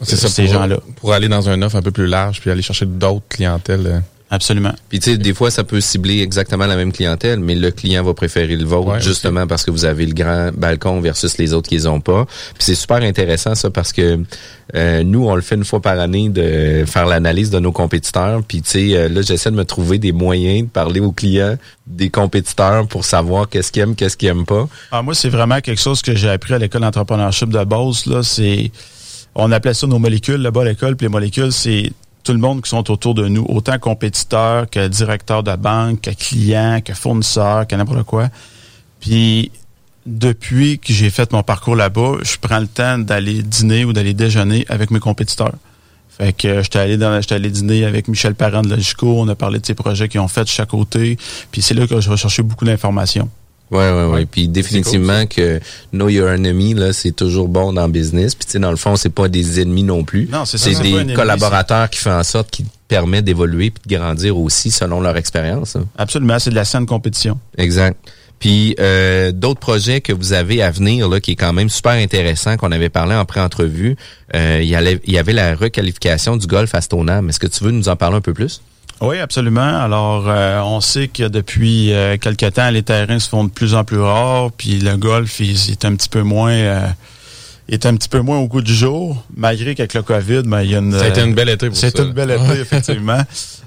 ça, 0.06 0.28
ces 0.28 0.44
pour- 0.44 0.54
gens-là. 0.54 0.78
Pour 0.98 1.14
aller 1.14 1.28
dans 1.28 1.50
un 1.50 1.62
offre 1.62 1.76
un 1.76 1.82
peu 1.82 1.92
plus 1.92 2.08
large, 2.08 2.42
puis 2.42 2.50
aller 2.52 2.62
chercher 2.62 2.86
d'autres 2.86 3.26
clientèles. 3.30 3.88
euh. 3.88 4.00
Absolument. 4.30 4.74
Puis 4.90 5.00
tu 5.00 5.12
sais, 5.12 5.18
des 5.18 5.34
fois, 5.34 5.50
ça 5.50 5.64
peut 5.64 5.80
cibler 5.80 6.20
exactement 6.20 6.66
la 6.66 6.76
même 6.76 6.92
clientèle, 6.92 7.40
mais 7.40 7.56
le 7.56 7.72
client 7.72 8.04
va 8.04 8.14
préférer 8.14 8.58
le 8.58 8.66
vôtre 8.66 8.90
Ouais, 8.96 9.00
justement 9.00 9.48
parce 9.48 9.64
que 9.64 9.72
vous 9.72 9.86
avez 9.86 10.06
le 10.06 10.14
grand 10.14 10.52
balcon 10.54 11.00
versus 11.00 11.38
les 11.38 11.54
autres 11.54 11.70
qui 11.70 11.76
les 11.76 11.88
ont 11.88 12.02
pas. 12.02 12.26
Puis 12.26 12.56
c'est 12.66 12.76
super 12.76 12.98
intéressant 12.98 13.56
ça 13.56 13.70
parce 13.70 13.94
que 13.94 14.20
euh, 14.76 15.04
nous, 15.04 15.26
on 15.26 15.34
le 15.34 15.42
fait 15.42 15.56
une 15.56 15.64
fois 15.64 15.82
par 15.82 15.98
année 15.98 16.28
de 16.28 16.84
faire 16.86 17.06
l'analyse 17.06 17.52
de 17.52 17.60
nos 17.60 17.72
compétiteurs. 17.72 18.42
Puis 18.46 18.62
tu 18.64 18.70
sais, 18.70 18.98
euh, 18.98 19.08
là, 19.08 19.22
j'essaie 19.22 19.50
de 19.50 19.56
me 19.56 19.64
trouver 19.64 19.98
des 19.98 20.12
moyens 20.12 20.64
de 20.68 20.72
parler 20.72 21.00
aux 21.00 21.14
clients 21.14 21.56
des 21.88 22.10
compétiteurs 22.10 22.86
pour 22.86 23.06
savoir 23.06 23.48
qu'est-ce 23.48 23.72
qu'ils 23.72 23.84
aiment, 23.84 23.96
qu'est-ce 23.96 24.18
qu'ils 24.18 24.28
aiment 24.28 24.46
pas. 24.46 24.68
Ah, 24.92 25.02
moi, 25.04 25.16
c'est 25.16 25.30
vraiment 25.30 25.62
quelque 25.62 25.80
chose 25.82 26.02
que 26.02 26.14
j'ai 26.18 26.30
appris 26.30 26.54
à 26.54 26.58
l'école 26.58 26.82
d'entrepreneurship 26.82 27.48
de 27.48 27.64
base. 27.64 28.06
Là, 28.08 28.24
c'est, 28.24 28.72
on 29.38 29.52
appelait 29.52 29.74
ça 29.74 29.88
nos 29.88 30.00
molécules 30.00 30.42
là-bas 30.42 30.62
à 30.62 30.66
l'école. 30.66 30.96
Puis 30.98 31.06
les 31.06 31.12
molécules, 31.12 31.52
c'est 31.52 31.92
tout 32.24 32.34
le 32.34 32.40
monde 32.40 32.62
qui 32.62 32.70
sont 32.70 32.92
autour 32.92 33.14
de 33.14 33.28
nous, 33.28 33.46
autant 33.48 33.78
compétiteurs 33.80 34.70
que 34.70 34.88
directeurs 34.88 35.44
de 35.44 35.56
banque, 35.56 36.02
que 36.02 36.10
clients, 36.10 36.82
que 36.84 36.94
fournisseurs, 36.94 37.68
que 37.68 37.76
n'importe 37.76 38.04
quoi. 38.04 38.30
Puis 39.00 39.52
depuis 40.06 40.80
que 40.80 40.92
j'ai 40.92 41.10
fait 41.10 41.32
mon 41.32 41.44
parcours 41.44 41.76
là-bas, 41.76 42.18
je 42.24 42.36
prends 42.42 42.60
le 42.60 42.68
temps 42.68 42.98
d'aller 42.98 43.44
dîner 43.44 43.86
ou 43.86 43.94
d'aller 43.94 44.14
déjeuner 44.14 44.66
avec 44.70 44.90
mes 44.90 45.00
compétiteurs. 45.00 45.54
Fait 46.10 46.34
que 46.34 46.48
euh, 46.48 46.64
j'étais 46.64 46.80
allé 46.80 46.98
allé 47.04 47.50
dîner 47.52 47.86
avec 47.86 48.08
Michel 48.08 48.34
Parent 48.34 48.64
de 48.64 48.70
Logico, 48.70 49.20
on 49.20 49.28
a 49.28 49.36
parlé 49.36 49.60
de 49.60 49.66
ces 49.66 49.76
projets 49.76 50.10
qu'ils 50.10 50.20
ont 50.20 50.28
fait 50.28 50.44
de 50.44 50.50
chaque 50.50 50.70
côté, 50.70 51.18
puis 51.52 51.62
c'est 51.62 51.76
là 51.76 51.86
que 51.86 52.02
je 52.02 52.10
recherchais 52.10 52.42
beaucoup 52.42 52.66
d'informations. 52.66 53.30
Ouais, 53.70 53.92
ouais, 53.92 54.06
ouais. 54.06 54.26
Puis 54.26 54.48
définitivement 54.48 55.26
que 55.26 55.60
know 55.92 56.08
your 56.10 56.30
enemy, 56.30 56.74
là, 56.74 56.94
c'est 56.94 57.12
toujours 57.12 57.48
bon 57.50 57.74
dans 57.74 57.86
le 57.88 57.92
business. 57.92 58.34
Puis 58.36 58.46
tu 58.46 58.52
sais, 58.54 58.60
dans 58.60 58.72
le 58.72 58.78
fond, 58.78 58.96
c'est 58.96 59.10
pas 59.10 59.28
des 59.28 59.60
ennemis 59.62 59.84
non 59.84 60.04
plus. 60.06 60.30
Non, 60.32 60.46
c'est 60.46 60.58
ça, 60.58 60.70
C'est 60.74 60.82
des 60.82 60.92
ennemi, 60.94 61.14
collaborateurs 61.14 61.90
qui 61.90 62.00
font 62.00 62.12
en 62.18 62.24
sorte 62.24 62.50
qu'ils 62.50 62.66
te 62.66 62.72
permettent 62.88 63.26
d'évoluer 63.26 63.72
puis 63.72 63.82
de 63.86 63.96
grandir 63.98 64.38
aussi 64.38 64.72
selon 64.72 65.02
leur 65.02 65.18
expérience. 65.18 65.76
hein. 65.76 65.86
Absolument, 65.98 66.40
c'est 66.40 66.50
de 66.52 66.56
la 66.56 66.64
saine 66.66 66.86
compétition. 66.86 67.38
Exact. 67.58 67.98
Puis 68.40 68.76
euh, 68.80 69.32
d'autres 69.32 69.60
projets 69.60 70.00
que 70.00 70.14
vous 70.14 70.32
avez 70.34 70.62
à 70.62 70.70
venir 70.72 71.10
là, 71.10 71.20
qui 71.20 71.32
est 71.32 71.36
quand 71.36 71.54
même 71.54 71.70
super 71.70 71.94
intéressant, 71.94 72.56
qu'on 72.56 72.72
avait 72.72 72.90
parlé 72.90 73.16
en 73.16 73.26
pré-entrevue, 73.26 73.96
euh, 74.36 74.60
il 74.62 74.70
y 74.70 74.76
allait- 74.76 75.02
il 75.06 75.14
y 75.14 75.18
avait 75.18 75.34
la 75.34 75.56
requalification 75.56 76.38
du 76.38 76.46
golf 76.48 76.74
à 76.76 76.82
Stoneham. 76.82 77.28
Est-ce 77.30 77.40
que 77.40 77.48
tu 77.48 77.64
veux 77.64 77.72
nous 77.72 77.90
en 77.90 77.96
parler 77.96 78.18
un 78.18 78.22
peu 78.22 78.34
plus? 78.36 78.62
Oui, 79.02 79.20
absolument. 79.20 79.80
Alors, 79.80 80.26
euh, 80.28 80.60
on 80.62 80.82
sait 80.82 81.08
que 81.08 81.28
depuis 81.28 81.94
euh, 81.94 82.18
quelque 82.18 82.48
temps, 82.50 82.70
les 82.70 82.84
terrains 82.84 83.20
se 83.20 83.30
font 83.30 83.44
de 83.44 83.50
plus 83.50 83.76
en 83.76 83.84
plus 83.84 84.00
rares, 84.00 84.52
puis 84.52 84.80
le 84.80 84.98
golf 84.98 85.40
il, 85.40 85.52
il 85.52 85.72
est 85.72 85.86
un 85.86 85.96
petit 85.96 86.10
peu 86.10 86.24
moins 86.24 86.52
euh, 86.52 86.88
est 87.70 87.86
un 87.86 87.96
petit 87.96 88.10
peu 88.10 88.22
moins 88.22 88.38
au 88.38 88.48
goût 88.48 88.62
du 88.62 88.74
jour, 88.74 89.24
malgré 89.36 89.76
qu'avec 89.76 89.94
le 89.94 90.02
COVID, 90.02 90.44
ben, 90.46 90.62
il 90.62 90.72
y 90.72 90.76
a 90.76 90.80
une... 90.80 90.98
Ça 90.98 91.06
a 91.06 91.08
été 91.10 91.22
une 91.22 91.34
belle 91.36 91.50
été 91.50 91.68
pour 91.68 91.78
C'est 91.78 91.96
ça. 91.96 92.04
une 92.04 92.14
belle 92.14 92.32
été, 92.32 92.60
effectivement. 92.62 93.20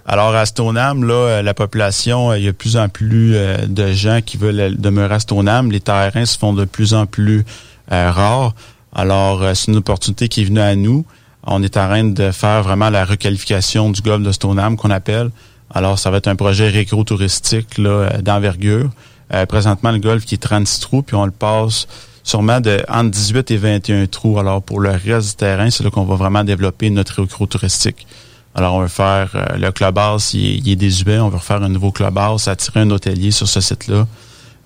Alors, 0.07 0.35
à 0.35 0.47
Stoneham, 0.47 1.05
là, 1.05 1.15
euh, 1.15 1.43
la 1.43 1.55
population, 1.55 2.31
euh, 2.31 2.39
il 2.39 2.45
y 2.45 2.49
a 2.49 2.53
de 2.53 2.57
plus 2.57 2.77
en 2.77 2.89
plus 2.89 3.33
euh, 3.35 3.59
de 3.67 3.93
gens 3.93 4.21
qui 4.25 4.39
veulent 4.39 4.77
demeurer 4.79 5.15
à 5.15 5.21
Stoneham. 5.21 5.71
Les 5.71 5.81
terrains 5.81 6.25
se 6.25 6.39
font 6.39 6.55
de 6.55 6.65
plus 6.65 6.95
en 6.95 7.07
plus 7.07 7.45
rares. 7.91 8.55
Alors, 8.95 9.45
c'est 9.55 9.71
une 9.71 9.77
opportunité 9.79 10.29
qui 10.29 10.43
est 10.43 10.45
venue 10.45 10.61
à 10.61 10.75
nous. 10.77 11.05
On 11.45 11.63
est 11.63 11.77
en 11.77 11.87
train 11.87 12.05
de 12.05 12.31
faire 12.31 12.63
vraiment 12.63 12.91
la 12.91 13.05
requalification 13.05 13.91
du 13.91 14.03
golfe 14.03 14.23
de 14.23 14.33
Stoneham 14.33 14.77
qu'on 14.77 14.91
appelle. 14.91 15.31
Alors, 15.73 15.99
ça 15.99 16.11
va 16.11 16.19
être 16.19 16.29
un 16.29 16.37
projet 16.37 16.69
récro-touristique 16.69 17.79
euh, 17.79 18.21
d'envergure. 18.21 18.91
Euh, 19.33 19.47
présentement, 19.47 19.93
le 19.93 19.99
golf 19.99 20.25
qui 20.25 20.35
est 20.35 20.39
36 20.39 20.81
trous, 20.81 21.03
puis 21.03 21.17
on 21.17 21.25
le 21.25 21.31
passe 21.31 21.87
sûrement 22.25 22.61
de 22.61 22.83
entre 22.89 23.11
18 23.11 23.51
et 23.53 23.57
21 23.57 24.07
trous. 24.07 24.39
Alors, 24.39 24.63
pour 24.63 24.81
le 24.81 24.91
reste 24.91 25.31
du 25.31 25.37
terrain, 25.37 25.71
c'est 25.71 25.85
là 25.85 25.91
qu'on 25.91 26.05
va 26.05 26.17
vraiment 26.17 26.45
développer 26.45 26.91
notre 26.91 27.23
récro-touristique. 27.23 28.07
Alors, 28.55 28.75
on 28.75 28.81
va 28.81 28.89
faire 28.89 29.31
euh, 29.35 29.57
le 29.57 29.71
clubhouse, 29.71 30.35
il, 30.35 30.67
il 30.67 30.73
est 30.73 30.77
désuet. 30.77 31.21
On 31.21 31.29
va 31.29 31.39
refaire 31.39 31.63
un 31.63 31.69
nouveau 31.69 31.93
clubhouse, 31.93 32.49
attirer 32.49 32.81
un 32.81 32.91
hôtelier 32.91 33.31
sur 33.31 33.49
ce 33.49 33.61
site-là, 33.61 34.07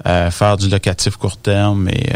euh, 0.06 0.30
faire 0.30 0.56
du 0.56 0.68
locatif 0.68 1.16
court 1.18 1.36
terme 1.36 1.88
et 1.88 2.10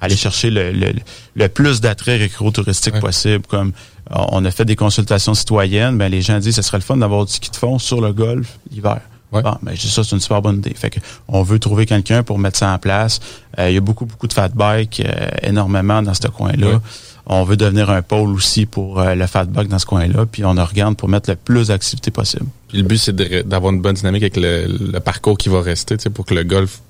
aller 0.00 0.16
chercher 0.16 0.50
le, 0.50 0.72
le, 0.72 0.92
le 1.34 1.48
plus 1.48 1.80
d'attraits 1.80 2.20
récro-touristiques 2.20 3.00
possible. 3.00 3.44
Comme 3.46 3.72
euh, 4.12 4.16
on 4.30 4.44
a 4.44 4.50
fait 4.50 4.64
des 4.64 4.76
consultations 4.76 5.34
citoyennes, 5.34 5.98
ben, 5.98 6.10
les 6.10 6.22
gens 6.22 6.38
disent 6.38 6.56
que 6.56 6.62
ce 6.62 6.68
serait 6.68 6.78
le 6.78 6.82
fun 6.82 6.96
d'avoir 6.96 7.24
du 7.24 7.32
ski 7.32 7.50
de 7.50 7.56
fond 7.56 7.78
sur 7.78 8.00
le 8.00 8.12
golf 8.12 8.58
l'hiver. 8.70 9.00
Bon, 9.32 9.42
ben, 9.60 9.74
je 9.74 9.82
dis 9.82 9.90
ça, 9.90 10.02
c'est 10.02 10.14
une 10.14 10.20
super 10.20 10.40
bonne 10.40 10.58
idée. 10.58 10.72
Fait 10.74 10.88
que 10.88 11.00
on 11.28 11.42
veut 11.42 11.58
trouver 11.58 11.84
quelqu'un 11.84 12.22
pour 12.22 12.38
mettre 12.38 12.58
ça 12.58 12.72
en 12.72 12.78
place. 12.78 13.20
Euh, 13.58 13.68
il 13.68 13.74
y 13.74 13.76
a 13.76 13.80
beaucoup, 13.80 14.06
beaucoup 14.06 14.28
de 14.28 14.32
fat 14.32 14.48
bike, 14.48 15.00
euh, 15.00 15.28
énormément 15.42 16.00
dans 16.00 16.14
ce 16.14 16.28
coin-là. 16.28 16.66
Ouais. 16.66 16.78
On 17.26 17.42
veut 17.42 17.56
devenir 17.56 17.90
un 17.90 18.02
pôle 18.02 18.30
aussi 18.30 18.66
pour 18.66 19.00
euh, 19.00 19.14
le 19.14 19.26
fat 19.26 19.44
bike 19.44 19.68
dans 19.68 19.80
ce 19.80 19.84
coin-là. 19.84 20.24
Puis 20.26 20.44
on 20.44 20.54
regarde 20.54 20.96
pour 20.96 21.08
mettre 21.08 21.28
le 21.28 21.36
plus 21.36 21.68
d'activités 21.68 22.12
possible. 22.12 22.46
Puis 22.68 22.78
le 22.78 22.84
but, 22.84 22.98
c'est 22.98 23.14
d'avoir 23.46 23.72
une 23.72 23.82
bonne 23.82 23.96
dynamique 23.96 24.22
avec 24.22 24.36
le, 24.36 24.68
le 24.92 25.00
parcours 25.00 25.36
qui 25.36 25.48
va 25.48 25.60
rester, 25.60 25.96
tu 25.96 26.04
sais, 26.04 26.10
pour 26.10 26.24
que 26.24 26.32
le 26.32 26.44
golf 26.44 26.80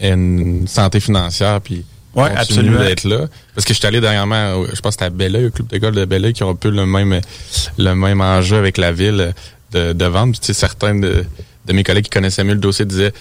ait 0.00 0.10
une 0.10 0.66
santé 0.66 1.00
financière, 1.00 1.60
puis 1.60 1.84
Ouais, 2.16 2.30
continue 2.30 2.40
absolument. 2.40 2.78
d'être 2.80 3.04
là. 3.04 3.26
Parce 3.54 3.64
que 3.66 3.74
je 3.74 3.78
suis 3.78 3.86
allé 3.86 4.00
dernièrement, 4.00 4.64
je 4.64 4.80
pense 4.80 4.96
que 4.96 5.04
c'était 5.04 5.04
à 5.04 5.10
Belleuil, 5.10 5.46
au 5.46 5.50
club 5.50 5.68
de 5.68 5.78
golf 5.78 5.94
de 5.96 6.04
Belleuil, 6.04 6.32
qui 6.32 6.42
ont 6.42 6.50
un 6.50 6.54
peu 6.54 6.70
le 6.70 6.86
même, 6.86 7.20
le 7.78 7.94
même 7.94 8.20
enjeu 8.20 8.56
avec 8.56 8.78
la 8.78 8.92
ville 8.92 9.34
de, 9.72 9.92
de 9.92 10.04
vendre. 10.06 10.32
Puis, 10.32 10.40
tu 10.40 10.46
sais, 10.46 10.52
certains 10.54 10.94
de, 10.94 11.24
de 11.66 11.72
mes 11.72 11.82
collègues 11.84 12.04
qui 12.04 12.10
connaissaient 12.10 12.44
mieux 12.44 12.54
le 12.54 12.60
dossier 12.60 12.84
disaient, 12.84 13.12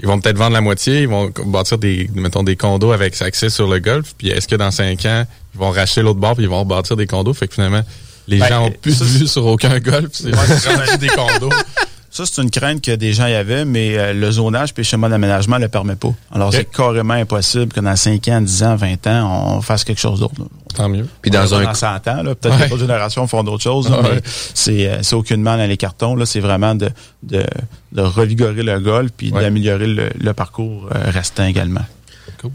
ils 0.00 0.06
vont 0.06 0.20
peut-être 0.20 0.36
vendre 0.38 0.52
la 0.54 0.60
moitié, 0.60 1.02
ils 1.02 1.08
vont 1.08 1.30
bâtir 1.46 1.78
des, 1.78 2.10
mettons, 2.14 2.42
des 2.42 2.56
condos 2.56 2.92
avec 2.92 3.20
accès 3.22 3.48
sur 3.48 3.68
le 3.68 3.78
golf. 3.78 4.14
Puis 4.18 4.28
est-ce 4.28 4.48
que 4.48 4.56
dans 4.56 4.70
cinq 4.70 5.04
ans, 5.06 5.24
ils 5.54 5.60
vont 5.60 5.70
racheter 5.70 6.02
l'autre 6.02 6.18
bord 6.20 6.34
puis 6.34 6.44
ils 6.44 6.50
vont 6.50 6.64
bâtir 6.64 6.96
des 6.96 7.06
condos? 7.06 7.32
Fait 7.34 7.46
que 7.48 7.54
finalement, 7.54 7.82
les 8.26 8.38
Ben, 8.38 8.48
gens 8.48 8.66
ont 8.66 8.70
plus 8.70 8.98
de 8.98 9.04
vue 9.04 9.26
sur 9.26 9.46
aucun 9.46 9.78
golf. 9.80 10.08
C'est 10.12 10.98
des 10.98 11.08
condos. 11.08 11.50
Ça, 12.14 12.24
c'est 12.26 12.40
une 12.40 12.50
crainte 12.50 12.80
que 12.80 12.92
des 12.94 13.12
gens 13.12 13.26
y 13.26 13.34
avaient, 13.34 13.64
mais 13.64 13.98
euh, 13.98 14.12
le 14.12 14.30
zonage 14.30 14.72
puis 14.72 14.82
le 14.82 14.86
schéma 14.86 15.08
d'aménagement 15.08 15.56
ne 15.56 15.62
le 15.62 15.68
permet 15.68 15.96
pas. 15.96 16.12
Alors, 16.32 16.52
c'est 16.52 16.64
carrément 16.70 17.14
impossible 17.14 17.72
que 17.72 17.80
dans 17.80 17.96
5 17.96 18.28
ans, 18.28 18.40
10 18.40 18.62
ans, 18.62 18.76
20 18.76 19.06
ans, 19.08 19.56
on 19.56 19.60
fasse 19.60 19.82
quelque 19.82 19.98
chose 20.00 20.20
d'autre. 20.20 20.34
là. 20.38 20.44
Tant 20.76 20.88
mieux. 20.88 21.08
Puis 21.22 21.32
dans 21.32 21.52
un 21.56 21.64
Dans 21.64 21.74
100 21.74 21.86
ans, 22.06 22.22
là, 22.22 22.34
peut-être 22.36 22.54
Ouais. 22.56 22.64
que 22.66 22.70
d'autres 22.70 22.82
générations 22.82 23.26
font 23.26 23.42
d'autres 23.42 23.64
choses, 23.64 23.90
là, 23.90 24.00
Ouais. 24.00 24.08
mais 24.14 24.20
c'est, 24.54 24.86
euh, 24.88 24.98
c'est 25.02 25.16
aucunement 25.16 25.56
dans 25.56 25.68
les 25.68 25.76
cartons. 25.76 26.14
Là, 26.14 26.24
c'est 26.24 26.38
vraiment 26.38 26.76
de, 26.76 26.88
de, 27.24 27.42
de 27.90 28.02
revigorer 28.02 28.62
le 28.62 28.78
golf 28.78 29.10
puis 29.16 29.32
Ouais. 29.32 29.40
d'améliorer 29.42 29.88
le, 29.88 30.10
le 30.16 30.32
parcours 30.34 30.88
euh, 30.94 31.10
restant 31.10 31.46
également. 31.46 31.82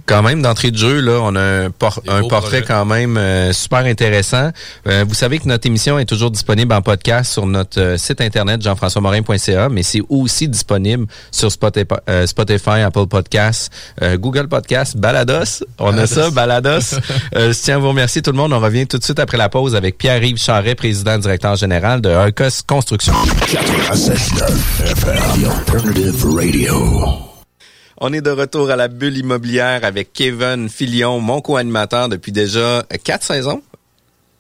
Quand 0.05 0.22
même, 0.24 0.41
d'entrée 0.41 0.72
de 0.72 0.77
jeu, 0.77 1.00
là, 1.01 1.19
on 1.24 1.36
a 1.36 1.41
un, 1.41 1.69
por- 1.72 2.01
portrait 2.03 2.27
projets. 2.62 2.62
quand 2.63 2.86
même 2.86 3.17
euh, 3.17 3.53
super 3.53 3.79
intéressant. 3.79 4.51
Euh, 4.88 5.05
vous 5.08 5.13
savez 5.13 5.39
que 5.39 5.48
notre 5.48 5.65
émission 5.67 5.98
est 6.00 6.05
toujours 6.05 6.31
disponible 6.31 6.74
en 6.74 6.81
podcast 6.81 7.31
sur 7.34 7.46
notre 7.46 7.79
euh, 7.79 7.98
site 7.98 8.22
internet 8.22 8.62
jean-françois-morin.ca, 8.62 9.69
mais 9.69 9.84
c'est 9.84 10.01
aussi 10.10 10.48
disponible 10.48 11.05
sur 11.31 11.51
Spotify, 11.51 11.86
euh, 12.10 12.27
Spotify, 12.27 12.81
Apple 12.86 13.08
Podcasts, 13.08 13.72
euh, 14.01 14.17
Google 14.17 14.48
Podcasts, 14.48 14.98
Balados. 14.98 15.63
On 15.79 15.98
a 15.98 16.08
ça, 16.08 16.29
Balados. 16.31 16.96
Euh, 17.36 17.53
je 17.53 17.60
tiens 17.60 17.75
à 17.75 17.79
vous 17.79 17.89
remercier 17.89 18.22
tout 18.22 18.31
le 18.31 18.38
monde. 18.38 18.53
On 18.53 18.60
revient 18.60 18.88
tout 18.88 18.98
de 18.98 19.03
suite 19.03 19.19
après 19.19 19.38
la 19.38 19.50
pause 19.50 19.75
avec 19.75 19.98
Pierre-Yves 19.98 20.38
Charret, 20.41 20.74
président 20.75 21.17
directeur 21.17 21.55
général 21.55 22.01
de 22.01 22.10
Arcos 22.10 22.63
Construction. 22.67 23.13
96.9 23.13 24.91
FM, 24.91 25.46
Alternative 25.46 26.25
Radio. 26.36 27.29
On 28.00 28.13
est 28.13 28.22
de 28.22 28.29
retour 28.32 28.70
à 28.70 28.75
la 28.75 28.88
bulle 28.88 29.18
immobilière 29.18 29.84
avec 29.84 30.13
Kevin 30.13 30.70
Filion, 30.70 31.20
mon 31.20 31.41
co-animateur 31.41 32.08
depuis 32.10 32.32
déjà 32.32 32.60
euh, 32.60 32.84
quatre 33.03 33.24
saisons. 33.24 33.62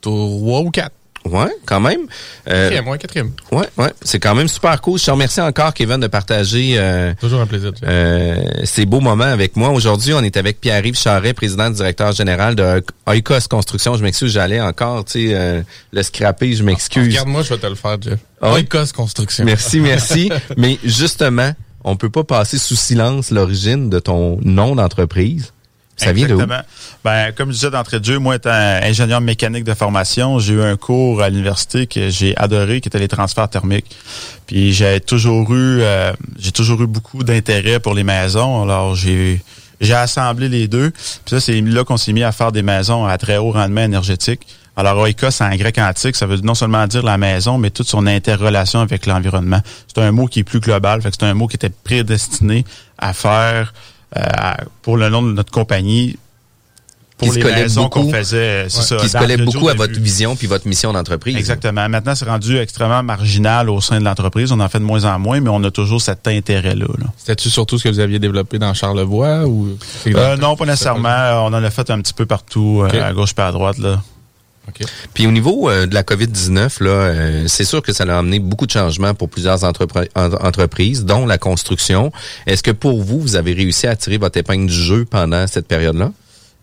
Trois 0.01 0.61
ou 0.61 0.71
quatre. 0.71 0.93
Ouais, 1.25 1.49
quand 1.65 1.81
même. 1.81 1.99
Euh, 2.47 2.69
Quatrième, 2.69 2.87
ouais, 2.87 2.97
quatrième. 2.97 3.31
ouais, 3.51 3.67
ouais, 3.77 3.91
c'est 4.01 4.19
quand 4.19 4.33
même 4.33 4.47
super 4.47 4.79
cool. 4.79 4.97
Je 4.97 5.05
te 5.05 5.11
remercie 5.11 5.41
encore, 5.41 5.73
Kevin, 5.73 5.99
de 5.99 6.07
partager 6.07 6.75
euh, 6.77 7.13
Toujours 7.19 7.41
un 7.41 7.45
plaisir. 7.45 7.73
Euh, 7.83 8.37
ces 8.63 8.85
beaux 8.85 9.01
moments 9.01 9.25
avec 9.25 9.57
moi. 9.57 9.69
Aujourd'hui, 9.71 10.13
on 10.13 10.21
est 10.23 10.37
avec 10.37 10.61
Pierre-Yves 10.61 10.97
Charret, 10.97 11.33
président 11.33 11.69
directeur 11.69 12.13
général 12.13 12.55
de 12.55 12.81
Oikos 13.05 13.47
Construction. 13.49 13.97
Je 13.97 14.03
m'excuse, 14.03 14.31
j'allais 14.31 14.61
encore, 14.61 15.03
tu 15.03 15.27
sais, 15.27 15.35
euh, 15.35 15.61
le 15.91 16.03
scraper, 16.03 16.53
je 16.53 16.63
m'excuse. 16.63 17.09
Regarde-moi, 17.09 17.41
je 17.43 17.49
vais 17.53 17.59
te 17.59 17.67
le 17.67 17.75
faire, 17.75 17.97
Jeff. 18.01 18.19
Ah? 18.41 18.53
Oikos 18.53 18.93
Construction. 18.95 19.43
Merci, 19.43 19.81
merci. 19.81 20.31
Mais 20.57 20.79
justement, 20.85 21.51
on 21.83 21.95
peut 21.95 22.09
pas 22.09 22.23
passer 22.23 22.57
sous 22.57 22.75
silence 22.75 23.31
l'origine 23.31 23.89
de 23.89 23.99
ton 23.99 24.39
nom 24.43 24.75
d'entreprise. 24.75 25.53
Ça 25.99 26.13
vient. 26.13 26.27
Ben, 27.03 27.31
comme 27.33 27.49
je 27.49 27.55
disais 27.55 27.71
d'entrée 27.71 27.99
de 27.99 28.05
jeu, 28.05 28.19
moi, 28.19 28.35
étant 28.35 28.51
ingénieur 28.51 29.19
mécanique 29.19 29.65
de 29.65 29.73
formation, 29.73 30.39
j'ai 30.39 30.53
eu 30.53 30.61
un 30.61 30.77
cours 30.77 31.21
à 31.21 31.29
l'université 31.29 31.87
que 31.87 32.09
j'ai 32.09 32.35
adoré, 32.37 32.79
qui 32.79 32.87
était 32.87 32.99
les 32.99 33.09
transferts 33.09 33.49
thermiques. 33.49 33.97
Puis 34.47 34.71
j'ai 34.71 35.01
toujours 35.01 35.53
eu, 35.53 35.81
euh, 35.81 36.13
j'ai 36.37 36.53
toujours 36.53 36.81
eu 36.81 36.87
beaucoup 36.87 37.23
d'intérêt 37.23 37.81
pour 37.81 37.93
les 37.93 38.03
maisons. 38.03 38.63
Alors 38.63 38.95
j'ai 38.95 39.41
j'ai 39.81 39.93
assemblé 39.93 40.49
les 40.49 40.67
deux. 40.67 40.91
Puis 40.91 41.29
ça, 41.29 41.39
c'est 41.39 41.59
là 41.61 41.83
qu'on 41.83 41.97
s'est 41.97 42.13
mis 42.13 42.23
à 42.23 42.31
faire 42.31 42.51
des 42.51 42.63
maisons 42.63 43.05
à 43.05 43.17
très 43.17 43.37
haut 43.37 43.51
rendement 43.51 43.81
énergétique. 43.81 44.41
Alors, 44.79 44.97
oikos, 44.99 45.31
c'est 45.31 45.43
en 45.43 45.55
grec 45.55 45.77
antique, 45.77 46.15
ça 46.15 46.25
veut 46.25 46.37
non 46.37 46.55
seulement 46.55 46.87
dire 46.87 47.03
la 47.03 47.17
maison, 47.17 47.57
mais 47.57 47.69
toute 47.69 47.87
son 47.87 48.07
interrelation 48.07 48.79
avec 48.79 49.05
l'environnement. 49.05 49.59
C'est 49.87 50.01
un 50.01 50.11
mot 50.11 50.25
qui 50.27 50.39
est 50.39 50.43
plus 50.43 50.59
global, 50.61 51.01
fait 51.01 51.09
que 51.11 51.17
c'est 51.19 51.25
un 51.25 51.33
mot 51.33 51.47
qui 51.47 51.57
était 51.57 51.69
prédestiné 51.69 52.63
à 52.97 53.11
faire, 53.13 53.73
euh, 54.17 54.21
à- 54.25 54.57
pour 54.81 54.95
le 54.97 55.09
nom 55.09 55.21
de 55.21 55.33
notre 55.33 55.51
compagnie, 55.51 56.17
pour 57.17 57.27
qui 57.27 57.33
se 57.33 57.37
les 57.39 57.43
collait 57.43 57.63
raisons 57.63 57.83
beaucoup, 57.83 58.03
qu'on 58.03 58.11
faisait, 58.13 58.67
c'est 58.69 58.81
ça. 58.81 58.95
qui 58.95 59.09
se 59.09 59.17
collait 59.17 59.35
beaucoup 59.35 59.65
au 59.65 59.69
à 59.69 59.73
votre 59.73 59.99
vision 59.99 60.37
puis 60.37 60.47
votre 60.47 60.65
mission 60.65 60.93
d'entreprise. 60.93 61.35
Exactement. 61.35 61.89
Maintenant, 61.89 62.15
c'est 62.15 62.23
rendu 62.23 62.57
extrêmement 62.57 63.03
marginal 63.03 63.69
au 63.69 63.81
sein 63.81 63.99
de 63.99 64.05
l'entreprise. 64.05 64.53
On 64.53 64.59
en 64.61 64.69
fait 64.69 64.79
de 64.79 64.85
moins 64.85 65.03
en 65.03 65.19
moins, 65.19 65.41
mais 65.41 65.49
on 65.49 65.61
a 65.65 65.71
toujours 65.71 66.01
cet 66.01 66.25
intérêt-là. 66.29 66.85
là. 66.97 67.05
C'était-tu 67.17 67.49
surtout 67.49 67.77
ce 67.77 67.83
que 67.83 67.89
vous 67.89 67.99
aviez 67.99 68.19
développé 68.19 68.57
dans 68.57 68.73
Charlevoix 68.73 69.45
ou 69.45 69.77
Euh, 70.07 70.37
non, 70.37 70.55
pas 70.55 70.65
nécessairement. 70.65 71.43
On 71.45 71.53
en 71.53 71.61
a 71.61 71.69
fait 71.69 71.89
un 71.89 71.99
petit 71.99 72.13
peu 72.13 72.25
partout, 72.25 72.83
euh, 72.89 73.03
à 73.05 73.11
gauche 73.11 73.31
et 73.37 73.41
à 73.41 73.51
droite. 73.51 73.79
Là. 73.79 74.01
Puis 75.13 75.27
au 75.27 75.31
niveau 75.31 75.69
euh, 75.69 75.85
de 75.85 75.93
la 75.93 76.03
COVID-19, 76.03 76.83
là, 76.83 76.89
euh, 76.89 77.43
c'est 77.47 77.65
sûr 77.65 77.81
que 77.81 77.93
ça 77.93 78.03
a 78.03 78.17
amené 78.17 78.39
beaucoup 78.39 78.65
de 78.65 78.71
changements 78.71 79.13
pour 79.13 79.29
plusieurs 79.29 79.63
entrepre- 79.63 80.07
entreprises, 80.15 81.05
dont 81.05 81.25
la 81.25 81.37
construction. 81.37 82.11
Est-ce 82.45 82.63
que 82.63 82.71
pour 82.71 83.01
vous, 83.01 83.19
vous 83.19 83.35
avez 83.35 83.53
réussi 83.53 83.87
à 83.87 83.95
tirer 83.95 84.17
votre 84.17 84.37
épingle 84.37 84.67
du 84.67 84.73
jeu 84.73 85.05
pendant 85.05 85.45
cette 85.47 85.67
période-là? 85.67 86.11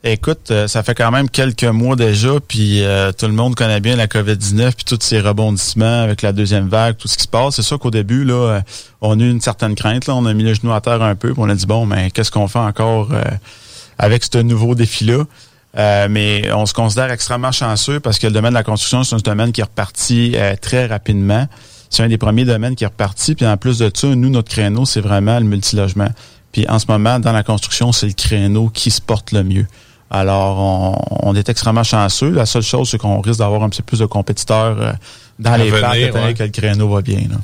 Écoute, 0.05 0.53
euh, 0.53 0.69
ça 0.69 0.85
fait 0.85 0.95
quand 0.95 1.11
même 1.11 1.29
quelques 1.29 1.65
mois 1.65 1.97
déjà, 1.97 2.35
puis 2.47 2.85
euh, 2.85 3.11
tout 3.11 3.27
le 3.27 3.33
monde 3.33 3.57
connaît 3.57 3.81
bien 3.81 3.97
la 3.97 4.07
COVID-19, 4.07 4.73
puis 4.75 4.85
tous 4.85 4.99
ces 5.01 5.19
rebondissements 5.19 6.03
avec 6.03 6.23
la 6.23 6.33
deuxième 6.33 6.69
vague, 6.69 6.97
tout 6.97 7.09
ce 7.09 7.17
qui 7.17 7.25
se 7.25 7.29
passe. 7.29 7.57
C'est 7.57 7.63
sûr 7.63 7.79
qu'au 7.81 7.91
début, 7.91 8.25
là, 8.25 8.35
euh, 8.35 8.61
on 9.01 9.19
a 9.19 9.23
eu 9.25 9.31
une 9.31 9.41
certaine 9.41 9.75
crainte. 9.75 10.07
Là, 10.07 10.15
on 10.15 10.25
a 10.27 10.33
mis 10.33 10.45
le 10.45 10.55
genou 10.55 10.73
à 10.73 10.81
terre 10.81 11.03
un 11.03 11.17
peu, 11.17 11.33
puis 11.33 11.43
on 11.45 11.49
a 11.49 11.55
dit 11.57 11.67
bon, 11.67 11.87
mais 11.87 12.13
qu'est-ce 12.13 12.31
qu'on 12.31 12.47
fait 12.47 12.61
encore 12.61 13.09
euh, 13.13 13.23
avec 13.99 14.23
ce 14.23 14.39
nouveau 14.39 14.77
défi-là? 14.77 15.25
Euh, 15.79 16.07
Mais 16.11 16.51
on 16.53 16.67
se 16.67 16.73
considère 16.75 17.11
extrêmement 17.11 17.53
chanceux 17.53 18.01
parce 18.01 18.19
que 18.19 18.27
le 18.27 18.33
domaine 18.33 18.53
de 18.53 18.57
la 18.57 18.65
construction, 18.65 19.05
c'est 19.05 19.15
un 19.15 19.19
domaine 19.19 19.53
qui 19.53 19.61
est 19.61 19.65
reparti 19.65 20.33
euh, 20.35 20.55
très 20.61 20.87
rapidement. 20.87 21.47
C'est 21.91 22.03
un 22.03 22.09
des 22.09 22.19
premiers 22.19 22.45
domaines 22.45 22.75
qui 22.75 22.85
est 22.85 22.89
reparti. 22.89 23.35
Puis 23.35 23.47
en 23.47 23.57
plus 23.57 23.79
de 23.79 23.91
ça, 23.93 24.09
nous, 24.09 24.31
notre 24.31 24.51
créneau, 24.51 24.85
c'est 24.85 25.01
vraiment 25.01 25.39
le 25.39 25.45
multilogement. 25.45 26.09
Puis 26.53 26.67
en 26.69 26.79
ce 26.79 26.87
moment, 26.89 27.19
dans 27.19 27.33
la 27.33 27.43
construction, 27.43 27.93
c'est 27.93 28.07
le 28.07 28.15
créneau 28.15 28.69
qui 28.69 28.91
se 28.91 29.01
porte 29.01 29.33
le 29.33 29.45
mieux. 29.45 29.67
Alors, 30.11 30.59
on, 30.59 31.31
on 31.31 31.35
est 31.35 31.49
extrêmement 31.49 31.83
chanceux. 31.83 32.31
La 32.31 32.47
seule 32.47 32.63
chose, 32.63 32.89
c'est 32.91 32.99
qu'on 32.99 33.21
risque 33.21 33.41
d'avoir 33.41 33.63
un 33.63 33.69
petit 33.69 33.83
peu 33.83 33.87
plus 33.87 33.99
de 33.99 34.07
compétiteurs 34.07 34.81
euh, 34.81 34.93
dans 35.39 35.53
À 35.53 35.59
les 35.59 35.71
venir, 35.71 36.15
ouais. 36.15 36.35
que 36.35 36.45
le 36.45 36.49
créneau 36.51 36.89
va 36.89 37.03
bien. 37.03 37.23
Là. 37.29 37.37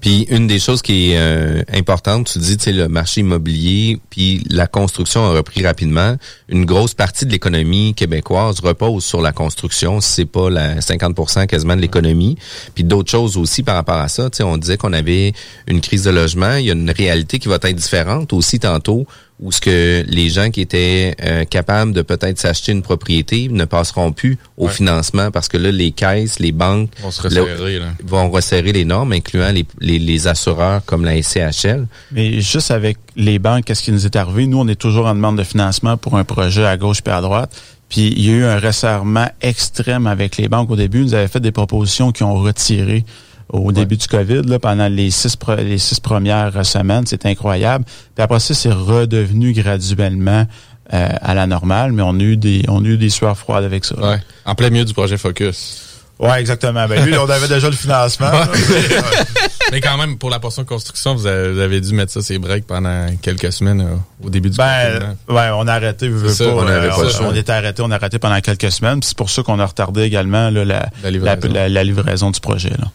Puis 0.00 0.26
une 0.30 0.46
des 0.46 0.58
choses 0.58 0.82
qui 0.82 1.12
est 1.12 1.18
euh, 1.18 1.62
importante, 1.72 2.30
tu 2.32 2.38
dis, 2.38 2.56
tu 2.56 2.72
le 2.72 2.88
marché 2.88 3.20
immobilier, 3.20 3.98
puis 4.10 4.44
la 4.50 4.66
construction 4.66 5.24
a 5.24 5.30
repris 5.30 5.64
rapidement. 5.64 6.16
Une 6.48 6.64
grosse 6.64 6.94
partie 6.94 7.26
de 7.26 7.30
l'économie 7.30 7.94
québécoise 7.94 8.60
repose 8.60 9.04
sur 9.04 9.22
la 9.22 9.32
construction, 9.32 10.00
si 10.00 10.12
c'est 10.12 10.24
pas 10.24 10.50
la 10.50 10.80
50% 10.80 11.46
quasiment 11.46 11.76
de 11.76 11.80
l'économie. 11.80 12.36
Puis 12.74 12.84
d'autres 12.84 13.10
choses 13.10 13.36
aussi 13.36 13.62
par 13.62 13.76
rapport 13.76 13.96
à 13.96 14.08
ça. 14.08 14.30
Tu 14.30 14.38
sais, 14.38 14.42
on 14.42 14.56
disait 14.56 14.76
qu'on 14.76 14.92
avait 14.92 15.32
une 15.66 15.80
crise 15.80 16.04
de 16.04 16.10
logement. 16.10 16.56
Il 16.56 16.66
y 16.66 16.70
a 16.70 16.74
une 16.74 16.90
réalité 16.90 17.38
qui 17.38 17.48
va 17.48 17.56
être 17.56 17.72
différente 17.72 18.32
aussi 18.32 18.58
tantôt, 18.58 19.06
où 19.44 19.52
ce 19.52 19.60
que 19.60 20.02
les 20.08 20.30
gens 20.30 20.50
qui 20.50 20.62
étaient 20.62 21.14
euh, 21.22 21.44
capables 21.44 21.92
de 21.92 22.00
peut-être 22.00 22.38
s'acheter 22.38 22.72
une 22.72 22.80
propriété 22.80 23.48
ne 23.50 23.66
passeront 23.66 24.10
plus 24.10 24.38
au 24.56 24.66
Ouais. 24.66 24.72
financement 24.72 25.30
parce 25.30 25.48
que 25.48 25.58
là, 25.58 25.70
les 25.70 25.90
caisses, 25.92 26.38
les 26.38 26.50
banques 26.50 26.90
On 27.04 27.10
se 27.10 27.28
là, 27.28 27.42
resserrer, 27.42 27.78
là. 27.78 27.92
vont 28.02 28.30
resserrer 28.30 28.72
les 28.72 28.86
normes, 28.86 29.12
incluant 29.12 29.52
les, 29.52 29.66
les, 29.80 29.98
les 29.98 30.26
assureurs 30.28 30.82
comme 30.86 31.04
la 31.04 31.22
SCHL. 31.22 31.86
Mais 32.12 32.40
juste 32.40 32.70
avec 32.70 32.96
les 33.16 33.38
banques, 33.38 33.66
qu'est-ce 33.66 33.82
qui 33.82 33.92
nous 33.92 34.06
est 34.06 34.16
arrivé? 34.16 34.46
Nous, 34.46 34.58
on 34.58 34.66
est 34.66 34.80
toujours 34.80 35.04
en 35.06 35.14
demande 35.14 35.36
de 35.36 35.44
financement 35.44 35.98
pour 35.98 36.16
un 36.16 36.24
projet 36.24 36.64
à 36.64 36.78
gauche 36.78 37.02
puis 37.02 37.12
à 37.12 37.20
droite. 37.20 37.54
Puis 37.90 38.08
il 38.16 38.24
y 38.24 38.30
a 38.30 38.32
eu 38.32 38.44
un 38.44 38.58
resserrement 38.58 39.28
extrême 39.42 40.06
avec 40.06 40.38
les 40.38 40.48
banques 40.48 40.70
au 40.70 40.76
début. 40.76 41.00
Ils 41.00 41.04
nous 41.04 41.14
avaient 41.14 41.28
fait 41.28 41.40
des 41.40 41.52
propositions 41.52 42.12
qui 42.12 42.22
ont 42.22 42.34
retiré 42.34 43.04
au 43.50 43.72
début 43.72 43.96
du 43.96 44.06
COVID, 44.06 44.42
là, 44.46 44.58
pendant 44.58 44.88
les 44.88 45.10
six, 45.10 45.36
les 45.58 45.78
six 45.78 46.00
premières 46.00 46.64
semaines. 46.66 47.04
C'est 47.06 47.26
incroyable. 47.26 47.84
Puis 48.14 48.22
après 48.22 48.40
ça, 48.40 48.54
c'est 48.54 48.72
redevenu 48.72 49.52
graduellement 49.52 50.46
euh, 50.92 51.08
à 51.20 51.34
la 51.34 51.46
normale, 51.46 51.92
mais 51.92 52.02
on 52.02 52.18
a 52.18 52.22
eu 52.22 52.36
des, 52.36 52.62
on 52.68 52.84
a 52.84 52.88
eu 52.88 52.96
des 52.98 53.10
sueurs 53.10 53.36
froides 53.38 53.64
avec 53.64 53.84
ça. 53.84 53.94
Ouais. 53.98 54.20
En 54.44 54.54
plein 54.54 54.70
milieu 54.70 54.84
du 54.84 54.92
projet 54.92 55.16
Focus. 55.16 55.80
Ouais, 56.18 56.40
exactement. 56.40 56.86
Ben, 56.86 57.04
lui, 57.04 57.18
on 57.18 57.28
avait 57.28 57.48
déjà 57.48 57.68
le 57.68 57.74
financement. 57.76 58.30
là. 58.30 58.46
Mais 59.72 59.80
quand 59.80 59.96
même, 59.96 60.16
pour 60.18 60.30
la 60.30 60.38
portion 60.38 60.62
de 60.62 60.68
construction, 60.68 61.14
vous 61.14 61.26
avez, 61.26 61.52
vous 61.52 61.58
avez 61.58 61.80
dû 61.80 61.92
mettre 61.94 62.12
ça 62.12 62.22
ses 62.22 62.38
breaks 62.38 62.66
pendant 62.66 63.06
quelques 63.20 63.52
semaines 63.52 63.80
euh, 63.80 63.96
au 64.24 64.30
début 64.30 64.48
du 64.50 64.56
Ben, 64.56 65.16
ouais, 65.28 65.48
on 65.54 65.66
a 65.66 65.72
arrêté, 65.72 66.08
C'est 66.28 66.34
ça, 66.34 66.44
pas, 66.44 66.50
on 66.52 66.68
euh, 66.68 66.88
pas 66.88 67.22
on, 67.22 67.34
était 67.34 67.50
arrêté, 67.52 67.82
on 67.82 67.90
a 67.90 67.96
arrêté 67.96 68.18
pendant 68.20 68.38
quelques 68.40 68.70
semaines. 68.70 69.02
C'est 69.02 69.16
pour 69.16 69.30
ça 69.30 69.42
qu'on 69.42 69.58
a 69.58 69.66
retardé 69.66 70.02
également 70.02 70.50
là, 70.50 70.64
la, 70.64 70.88
La 71.02 71.10
livraison. 71.10 71.48
la- 71.52 71.68
la 71.68 71.84
livraison 71.84 72.30
du 72.30 72.38
projet. 72.40 72.70
Là. 72.70 72.90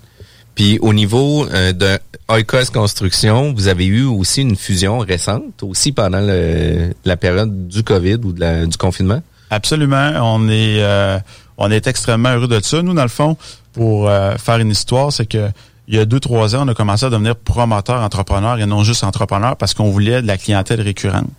Puis 0.59 0.77
au 0.81 0.91
niveau 0.91 1.47
euh, 1.53 1.71
de 1.71 1.97
Oikos 2.27 2.65
Construction, 2.73 3.53
vous 3.53 3.69
avez 3.69 3.85
eu 3.85 4.03
aussi 4.03 4.41
une 4.41 4.57
fusion 4.57 4.97
récente, 4.99 5.63
aussi 5.63 5.93
pendant 5.93 6.19
le, 6.19 6.93
la 7.05 7.15
période 7.15 7.69
du 7.69 7.81
COVID 7.81 8.15
ou 8.25 8.33
de 8.33 8.41
la- 8.41 8.65
du 8.65 8.75
confinement? 8.75 9.21
Absolument. 9.51 10.11
On 10.21 10.49
est, 10.49 10.83
euh, 10.83 11.17
on 11.57 11.71
est 11.71 11.87
extrêmement 11.87 12.31
heureux 12.31 12.49
de 12.49 12.59
ça. 12.61 12.81
Nous, 12.81 12.93
dans 12.93 13.03
le 13.03 13.07
fond, 13.07 13.37
pour 13.71 14.09
euh, 14.09 14.35
faire 14.35 14.57
une 14.57 14.71
histoire, 14.71 15.13
c'est 15.13 15.27
que 15.27 15.47
il 15.87 15.95
y 15.95 15.97
a 15.97 16.03
deux, 16.03 16.19
trois 16.19 16.53
ans, 16.57 16.65
on 16.65 16.67
a 16.67 16.73
commencé 16.73 17.05
à 17.05 17.09
devenir 17.09 17.37
promoteur 17.37 18.01
entrepreneur 18.01 18.59
et 18.59 18.65
non 18.65 18.83
juste 18.83 19.05
entrepreneur 19.05 19.55
parce 19.55 19.73
qu'on 19.73 19.91
voulait 19.91 20.21
de 20.21 20.27
la 20.27 20.37
clientèle 20.37 20.81
récurrente. 20.81 21.29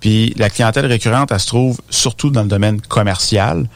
Puis 0.00 0.34
la 0.36 0.50
clientèle 0.50 0.84
récurrente, 0.84 1.32
elle 1.32 1.40
se 1.40 1.46
trouve 1.46 1.80
surtout 1.88 2.28
dans 2.28 2.42
le 2.42 2.48
domaine 2.48 2.82
commercial. 2.82 3.70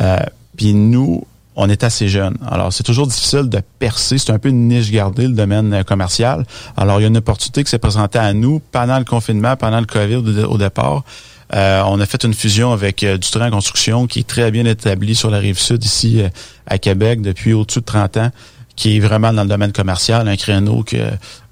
Euh, 0.00 0.16
puis 0.56 0.74
nous, 0.74 1.24
on 1.56 1.68
est 1.68 1.84
assez 1.84 2.08
jeunes. 2.08 2.36
Alors, 2.50 2.72
c'est 2.72 2.82
toujours 2.82 3.06
difficile 3.06 3.48
de 3.48 3.60
percer. 3.78 4.18
C'est 4.18 4.32
un 4.32 4.38
peu 4.38 4.48
une 4.48 4.68
niche 4.68 4.90
gardée, 4.90 5.26
le 5.26 5.34
domaine 5.34 5.72
euh, 5.74 5.82
commercial. 5.82 6.46
Alors, 6.76 6.98
il 7.00 7.02
y 7.02 7.04
a 7.04 7.08
une 7.08 7.16
opportunité 7.18 7.62
qui 7.62 7.70
s'est 7.70 7.78
présentée 7.78 8.18
à 8.18 8.32
nous 8.32 8.60
pendant 8.72 8.98
le 8.98 9.04
confinement, 9.04 9.56
pendant 9.56 9.80
le 9.80 9.86
COVID 9.86 10.44
au, 10.44 10.58
départ. 10.58 11.04
Euh, 11.54 11.82
on 11.86 12.00
a 12.00 12.06
fait 12.06 12.24
une 12.24 12.32
fusion 12.32 12.72
avec 12.72 13.04
euh, 13.04 13.18
Dutran 13.18 13.50
Construction 13.50 14.06
qui 14.06 14.20
est 14.20 14.26
très 14.26 14.50
bien 14.50 14.64
établi 14.64 15.14
sur 15.14 15.30
la 15.30 15.38
rive 15.38 15.58
sud 15.58 15.84
ici 15.84 16.22
à 16.66 16.78
Québec 16.78 17.20
depuis 17.20 17.52
au-dessus 17.52 17.80
de 17.80 17.84
30 17.84 18.16
ans, 18.16 18.30
qui 18.74 18.96
est 18.96 19.00
vraiment 19.00 19.32
dans 19.34 19.42
le 19.42 19.48
domaine 19.48 19.72
commercial, 19.72 20.26
un 20.28 20.36
créneau 20.36 20.82
que 20.82 20.96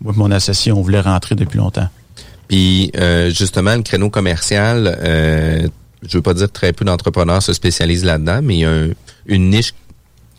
moi 0.01 0.15
et 0.15 0.19
mon 0.19 0.31
associé, 0.31 0.73
on 0.73 0.81
voulait 0.81 1.01
rentrer 1.01 1.35
depuis 1.35 1.59
longtemps. 1.59 1.89
Puis 2.49 2.91
justement, 3.29 3.77
le 3.77 3.83
créneau 3.83 4.09
commercial, 4.09 4.97
je 6.03 6.17
veux 6.17 6.23
pas 6.23 6.33
dire 6.33 6.51
très 6.51 6.73
peu 6.73 6.87
d'entrepreneurs 6.87 7.43
se 7.43 7.53
spécialisent 7.53 8.05
là-dedans, 8.05 8.41
mais 8.43 8.57
il 8.57 8.61
y 8.61 8.65
a 8.65 8.71
un- 8.71 8.89
une 9.27 9.51
niche 9.51 9.75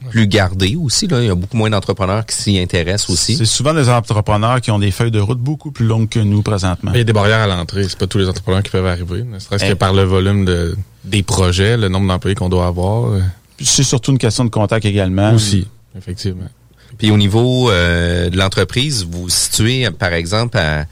plus 0.09 0.27
gardée 0.27 0.75
aussi. 0.75 1.07
Là. 1.07 1.21
Il 1.21 1.27
y 1.27 1.29
a 1.29 1.35
beaucoup 1.35 1.57
moins 1.57 1.69
d'entrepreneurs 1.69 2.25
qui 2.25 2.35
s'y 2.35 2.59
intéressent 2.59 3.09
aussi. 3.09 3.37
C'est 3.37 3.45
souvent 3.45 3.73
des 3.73 3.89
entrepreneurs 3.89 4.59
qui 4.61 4.71
ont 4.71 4.79
des 4.79 4.91
feuilles 4.91 5.11
de 5.11 5.19
route 5.19 5.39
beaucoup 5.39 5.71
plus 5.71 5.85
longues 5.85 6.09
que 6.09 6.19
nous 6.19 6.41
présentement. 6.41 6.91
Il 6.93 6.97
y 6.97 7.01
a 7.01 7.03
des 7.03 7.13
barrières 7.13 7.41
à 7.41 7.47
l'entrée. 7.47 7.83
C'est 7.87 7.97
pas 7.97 8.07
tous 8.07 8.17
les 8.17 8.27
entrepreneurs 8.27 8.63
qui 8.63 8.71
peuvent 8.71 8.85
arriver. 8.85 9.23
Ne 9.23 9.39
serait-ce 9.39 9.65
que 9.65 9.71
Eh. 9.71 9.75
par 9.75 9.93
le 9.93 10.03
volume 10.03 10.45
de, 10.45 10.75
des 11.03 11.23
projets, 11.23 11.77
le 11.77 11.87
nombre 11.89 12.07
d'employés 12.07 12.35
qu'on 12.35 12.49
doit 12.49 12.67
avoir. 12.67 13.11
C'est 13.59 13.83
surtout 13.83 14.11
une 14.11 14.17
question 14.17 14.43
de 14.43 14.49
contact 14.49 14.85
également. 14.85 15.33
Aussi, 15.33 15.67
effectivement. 15.97 16.49
Puis 16.97 17.11
au 17.11 17.17
niveau 17.17 17.69
euh, 17.69 18.29
de 18.29 18.37
l'entreprise, 18.37 19.05
vous 19.09 19.23
vous 19.23 19.29
situez, 19.29 19.89
par 19.91 20.13
exemple, 20.13 20.57
à, 20.57 20.85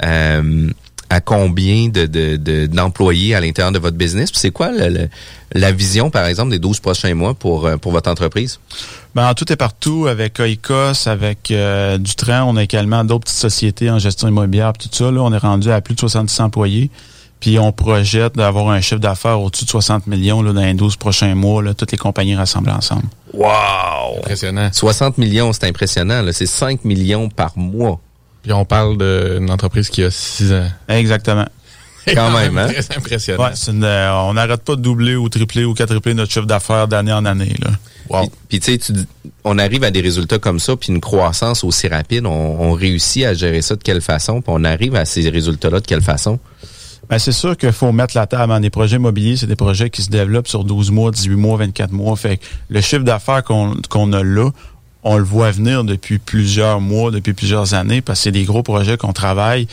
à, 0.00 0.40
à 1.14 1.20
combien 1.20 1.88
de, 1.88 2.06
de, 2.06 2.36
de- 2.36 2.66
d'employés 2.66 3.34
à 3.34 3.40
l'intérieur 3.40 3.70
de 3.72 3.78
votre 3.78 3.96
business? 3.96 4.30
Puis 4.32 4.40
c'est 4.40 4.50
quoi 4.50 4.70
le- 4.72 4.88
le- 4.88 5.08
la 5.54 5.70
vision, 5.70 6.10
par 6.10 6.26
exemple, 6.26 6.50
des 6.50 6.58
12 6.58 6.80
prochains 6.80 7.14
mois 7.14 7.34
pour, 7.34 7.66
euh, 7.66 7.76
pour 7.76 7.92
votre 7.92 8.10
entreprise? 8.10 8.58
Ben, 9.14 9.28
en 9.28 9.34
tout 9.34 9.50
et 9.52 9.56
partout, 9.56 10.06
avec 10.08 10.38
Oikos, 10.40 11.06
avec 11.06 11.50
euh, 11.52 11.98
Dutran, 11.98 12.42
on 12.50 12.56
a 12.56 12.62
également 12.64 13.04
d'autres 13.04 13.24
petites 13.24 13.38
sociétés 13.38 13.88
en 13.90 14.00
gestion 14.00 14.26
immobilière, 14.26 14.72
tout 14.72 14.88
ça. 14.90 15.10
Là, 15.12 15.20
on 15.22 15.32
est 15.32 15.38
rendu 15.38 15.70
à 15.70 15.80
plus 15.80 15.94
de 15.94 16.00
70 16.00 16.40
employés. 16.40 16.90
Puis 17.38 17.58
on 17.58 17.72
projette 17.72 18.36
d'avoir 18.36 18.70
un 18.70 18.80
chiffre 18.80 19.00
d'affaires 19.00 19.40
au-dessus 19.40 19.66
de 19.66 19.70
60 19.70 20.06
millions 20.06 20.40
là, 20.42 20.52
dans 20.52 20.62
les 20.62 20.72
12 20.74 20.96
prochains 20.96 21.34
mois, 21.34 21.62
là, 21.62 21.74
toutes 21.74 21.92
les 21.92 21.98
compagnies 21.98 22.34
rassemblées 22.34 22.72
ensemble. 22.72 23.04
Wow! 23.34 24.18
Impressionnant. 24.18 24.70
60 24.72 25.18
millions, 25.18 25.52
c'est 25.52 25.64
impressionnant. 25.68 26.22
Là. 26.22 26.32
C'est 26.32 26.46
5 26.46 26.84
millions 26.84 27.28
par 27.28 27.52
mois. 27.56 28.00
Puis 28.44 28.52
on 28.52 28.66
parle 28.66 28.98
d'une 28.98 29.50
entreprise 29.50 29.88
qui 29.88 30.04
a 30.04 30.10
6 30.10 30.52
ans. 30.52 30.68
Exactement. 30.88 31.46
Quand 32.06 32.30
même, 32.38 32.58
hein? 32.58 32.66
Très 32.66 32.96
impressionnant. 32.98 33.42
Ouais, 33.42 33.50
c'est 33.54 33.70
une, 33.70 33.82
euh, 33.82 34.12
on 34.14 34.34
n'arrête 34.34 34.62
pas 34.62 34.76
de 34.76 34.82
doubler 34.82 35.16
ou 35.16 35.30
tripler 35.30 35.64
ou 35.64 35.72
quadrupler 35.72 36.12
notre 36.12 36.30
chiffre 36.30 36.44
d'affaires 36.44 36.86
d'année 36.86 37.14
en 37.14 37.24
année. 37.24 37.56
Là. 37.62 37.70
Puis, 38.20 38.60
puis, 38.60 38.60
tu 38.60 38.78
sais, 38.78 38.92
on 39.44 39.58
arrive 39.58 39.82
à 39.82 39.90
des 39.90 40.02
résultats 40.02 40.38
comme 40.38 40.60
ça, 40.60 40.76
puis 40.76 40.92
une 40.92 41.00
croissance 41.00 41.64
aussi 41.64 41.88
rapide, 41.88 42.26
on, 42.26 42.30
on 42.30 42.72
réussit 42.72 43.24
à 43.24 43.32
gérer 43.32 43.62
ça 43.62 43.76
de 43.76 43.82
quelle 43.82 44.02
façon, 44.02 44.42
puis 44.42 44.52
on 44.54 44.62
arrive 44.62 44.94
à 44.94 45.06
ces 45.06 45.30
résultats-là 45.30 45.80
de 45.80 45.86
quelle 45.86 46.02
façon? 46.02 46.38
Ben, 47.08 47.18
c'est 47.18 47.32
sûr 47.32 47.56
qu'il 47.56 47.72
faut 47.72 47.92
mettre 47.92 48.16
la 48.16 48.26
table. 48.26 48.52
Dans 48.52 48.60
des 48.60 48.70
projets 48.70 48.96
immobiliers, 48.96 49.36
c'est 49.36 49.46
des 49.46 49.56
projets 49.56 49.90
qui 49.90 50.02
se 50.02 50.10
développent 50.10 50.48
sur 50.48 50.64
12 50.64 50.90
mois, 50.90 51.10
18 51.10 51.36
mois, 51.36 51.56
24 51.58 51.92
mois. 51.92 52.16
Fait 52.16 52.38
que 52.38 52.44
le 52.68 52.80
chiffre 52.80 53.04
d'affaires 53.04 53.42
qu'on 53.42 53.76
qu'on 53.88 54.12
a 54.12 54.22
là, 54.22 54.50
on 55.04 55.18
le 55.18 55.24
voit 55.24 55.50
venir 55.50 55.84
depuis 55.84 56.18
plusieurs 56.18 56.80
mois, 56.80 57.10
depuis 57.10 57.34
plusieurs 57.34 57.74
années, 57.74 58.00
parce 58.00 58.20
que 58.20 58.24
c'est 58.24 58.32
des 58.32 58.44
gros 58.44 58.62
projets 58.62 58.96
qu'on 58.96 59.12
travaille 59.12 59.68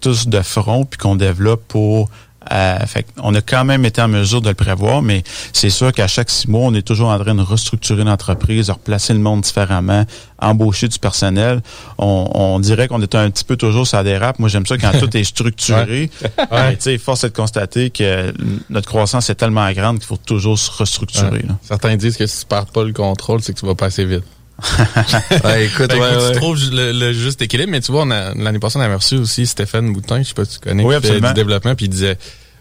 tous 0.00 0.26
de 0.26 0.42
front 0.42 0.84
puis 0.84 0.98
qu'on 0.98 1.16
développe 1.16 1.62
pour 1.68 2.10
Euh, 2.50 2.78
fait 2.86 3.06
on 3.22 3.34
a 3.34 3.40
quand 3.40 3.64
même 3.64 3.84
été 3.84 4.02
en 4.02 4.08
mesure 4.08 4.40
de 4.40 4.48
le 4.48 4.54
prévoir, 4.54 5.02
mais 5.02 5.22
c'est 5.52 5.70
sûr 5.70 5.92
qu'à 5.92 6.08
chaque 6.08 6.30
six 6.30 6.48
mois, 6.48 6.62
on 6.62 6.74
est 6.74 6.82
toujours 6.82 7.10
en 7.10 7.18
train 7.18 7.34
de 7.34 7.42
restructurer 7.42 8.04
l'entreprise, 8.04 8.66
de 8.66 8.72
replacer 8.72 9.12
le 9.12 9.20
monde 9.20 9.42
différemment, 9.42 10.04
embaucher 10.40 10.88
du 10.88 10.98
personnel. 10.98 11.62
On, 11.98 12.58
dirait 12.60 12.88
qu'on 12.88 13.00
est 13.00 13.14
un 13.14 13.30
petit 13.30 13.44
peu 13.44 13.56
toujours 13.56 13.86
sur 13.86 14.02
des 14.02 14.18
Moi, 14.38 14.48
j'aime 14.48 14.66
ça 14.66 14.76
quand 14.76 14.92
tout 14.98 15.16
est 15.16 15.24
structuré. 15.24 16.10
ouais. 16.50 16.76
sais, 16.78 16.98
force 16.98 17.24
est 17.24 17.28
de 17.28 17.36
constater 17.36 17.90
que 17.90 18.32
notre 18.70 18.88
croissance 18.88 19.30
est 19.30 19.34
tellement 19.36 19.70
grande 19.72 19.98
qu'il 19.98 20.06
faut 20.06 20.16
toujours 20.16 20.58
se 20.58 20.70
restructurer. 20.70 21.44
Certains 21.62 21.96
disent 21.96 22.16
que 22.16 22.26
si 22.26 22.40
tu 22.40 22.46
perds 22.46 22.66
pas 22.66 22.84
le 22.84 22.92
contrôle, 22.92 23.40
c'est 23.42 23.54
que 23.54 23.60
tu 23.60 23.66
vas 23.66 23.74
passer 23.74 24.04
vite. 24.04 24.24
ouais, 25.44 25.66
écoute, 25.66 25.88
ben, 25.88 25.98
ouais, 25.98 26.32
tu 26.32 26.36
trouves 26.38 26.58
le, 26.70 27.12
juste 27.12 27.42
équilibre, 27.42 27.70
mais 27.70 27.80
tu 27.80 27.90
vois, 27.90 28.04
l'année 28.04 28.58
passée, 28.58 28.78
on 28.78 28.82
a 28.82 28.94
reçu 28.94 29.16
aussi 29.16 29.46
Stéphane 29.46 29.92
Boutin, 29.92 30.22
je 30.22 30.28
sais 30.28 30.34
pas 30.34 30.44
si 30.44 30.58
tu 30.58 30.60
connais, 30.60 30.84
oui, 30.84 30.94
qui 31.00 31.20
du 31.20 31.32
développement, 31.34 31.74
puis 31.74 31.86
il 31.86 31.88
disait 31.88 32.18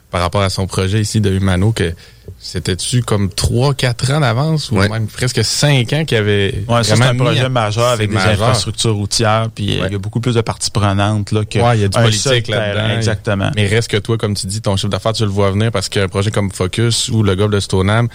par 0.09 0.21
rapport 0.21 0.41
à 0.41 0.49
son 0.49 0.67
projet 0.67 1.01
ici 1.01 1.21
de 1.21 1.31
Humano 1.31 1.71
que 1.71 1.93
c'était-tu 2.43 3.03
comme 3.03 3.27
3-4 3.27 4.13
ans 4.13 4.19
d'avance 4.19 4.71
ou 4.71 4.75
même 4.75 5.07
presque 5.07 5.43
5 5.43 5.93
ans 5.93 6.05
qu'il 6.05 6.17
y 6.17 6.19
avait 6.19 6.63
ouais, 6.67 6.83
c'est 6.83 6.99
un 6.99 7.15
projet 7.15 7.49
majeur 7.49 7.89
avec 7.89 8.09
des 8.09 8.17
infrastructures 8.17 8.95
routières 8.95 9.49
puis 9.53 9.65
il 9.65 9.91
y 9.91 9.95
a 9.95 9.99
beaucoup 9.99 10.19
plus 10.19 10.33
de 10.33 10.41
parties 10.41 10.71
prenantes 10.71 11.31
là 11.31 11.45
que 11.45 11.59
ouais, 11.59 11.77
il 11.77 11.81
y 11.81 11.85
a 11.85 11.87
du 11.87 11.99
politique 11.99 12.47
là-dedans. 12.47 12.95
exactement. 12.97 13.51
Mais 13.55 13.67
reste 13.67 13.91
que 13.91 13.97
toi 13.97 14.17
comme 14.17 14.33
tu 14.33 14.47
dis 14.47 14.59
ton 14.59 14.75
chiffre 14.75 14.89
d'affaires 14.89 15.13
tu 15.13 15.23
le 15.23 15.29
vois 15.29 15.51
venir 15.51 15.71
parce 15.71 15.87
qu'un 15.87 16.07
projet 16.07 16.31
comme 16.31 16.51
Focus 16.51 17.09
ou 17.09 17.21
le 17.21 17.35
golf 17.35 17.51
de 17.51 17.59
Stoneham 17.59 18.07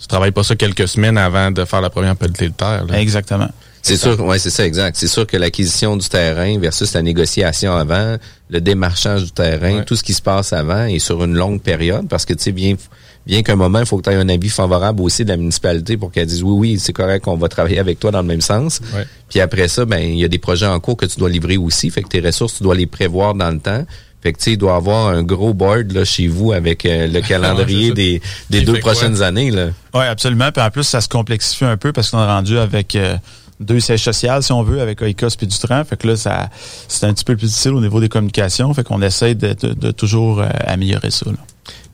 tu 0.00 0.06
travailles 0.06 0.32
pas 0.32 0.44
ça 0.44 0.56
quelques 0.56 0.88
semaines 0.88 1.18
avant 1.18 1.50
de 1.50 1.64
faire 1.64 1.82
la 1.82 1.90
première 1.90 2.16
pelletée 2.16 2.48
de 2.48 2.54
terre 2.54 2.86
exactement. 2.94 3.50
C'est 3.84 3.98
sûr, 3.98 4.18
ouais, 4.20 4.38
c'est 4.38 4.48
ça, 4.48 4.64
exact. 4.64 4.96
C'est 4.96 5.08
sûr 5.08 5.26
que 5.26 5.36
l'acquisition 5.36 5.98
du 5.98 6.08
terrain 6.08 6.58
versus 6.58 6.94
la 6.94 7.02
négociation 7.02 7.76
avant, 7.76 8.16
le 8.48 8.60
démarchage 8.62 9.24
du 9.24 9.30
terrain, 9.30 9.82
tout 9.82 9.94
ce 9.94 10.02
qui 10.02 10.14
se 10.14 10.22
passe 10.22 10.54
avant 10.54 10.86
est 10.86 10.98
sur 10.98 11.22
une 11.22 11.34
longue 11.34 11.60
période 11.60 12.08
parce 12.08 12.24
que, 12.24 12.32
tu 12.32 12.44
sais, 12.44 12.52
bien, 12.52 12.76
bien 13.26 13.42
qu'un 13.42 13.56
moment, 13.56 13.80
il 13.80 13.86
faut 13.86 13.98
que 13.98 14.02
tu 14.02 14.10
aies 14.10 14.18
un 14.18 14.28
avis 14.28 14.48
favorable 14.48 15.00
aussi 15.02 15.24
de 15.24 15.30
la 15.30 15.36
municipalité 15.36 15.96
pour 15.96 16.12
qu'elle 16.12 16.26
dise 16.26 16.42
oui, 16.42 16.52
oui, 16.52 16.78
c'est 16.78 16.92
correct, 16.92 17.26
on 17.26 17.36
va 17.36 17.48
travailler 17.48 17.78
avec 17.78 17.98
toi 17.98 18.10
dans 18.10 18.20
le 18.20 18.26
même 18.26 18.40
sens. 18.40 18.80
Puis 19.28 19.40
après 19.40 19.68
ça, 19.68 19.84
ben, 19.84 19.98
il 19.98 20.18
y 20.18 20.24
a 20.24 20.28
des 20.28 20.38
projets 20.38 20.66
en 20.66 20.78
cours 20.80 20.96
que 20.96 21.06
tu 21.06 21.18
dois 21.18 21.30
livrer 21.30 21.56
aussi. 21.56 21.90
Fait 21.90 22.02
que 22.02 22.08
tes 22.08 22.20
ressources, 22.20 22.58
tu 22.58 22.62
dois 22.62 22.74
les 22.74 22.86
prévoir 22.86 23.34
dans 23.34 23.50
le 23.50 23.58
temps. 23.58 23.84
Fait 24.22 24.32
que 24.32 24.38
tu 24.38 24.52
il 24.52 24.56
doit 24.56 24.76
avoir 24.76 25.08
un 25.08 25.22
gros 25.22 25.52
board 25.52 25.92
là 25.92 26.02
chez 26.06 26.28
vous 26.28 26.52
avec 26.52 26.86
euh, 26.86 27.06
le 27.06 27.20
calendrier 27.28 27.92
des, 27.92 28.22
des 28.48 28.62
deux 28.62 28.78
prochaines 28.78 29.20
années 29.20 29.50
là. 29.50 29.66
Oui, 29.92 30.04
absolument. 30.04 30.50
Puis 30.50 30.62
en 30.62 30.70
plus, 30.70 30.84
ça 30.84 31.02
se 31.02 31.08
complexifie 31.08 31.66
un 31.66 31.76
peu 31.76 31.92
parce 31.92 32.10
qu'on 32.10 32.22
est 32.22 32.26
rendu 32.26 32.56
avec 32.56 32.96
euh, 32.96 33.18
deux 33.60 33.80
sièges 33.80 34.02
sociaux, 34.02 34.40
si 34.40 34.52
on 34.52 34.62
veut, 34.62 34.80
avec 34.80 35.02
Oikos 35.02 35.28
et 35.40 35.46
Dutran. 35.46 35.84
Fait 35.84 35.96
que 35.96 36.06
là, 36.08 36.16
ça, 36.16 36.48
c'est 36.88 37.04
un 37.06 37.12
petit 37.12 37.24
peu 37.24 37.36
plus 37.36 37.48
difficile 37.48 37.72
au 37.72 37.80
niveau 37.82 38.00
des 38.00 38.08
communications. 38.08 38.72
Fait 38.72 38.82
qu'on 38.82 39.02
essaie 39.02 39.34
de, 39.34 39.52
de, 39.52 39.90
toujours 39.90 40.40
euh, 40.40 40.48
améliorer 40.66 41.10
ça. 41.10 41.26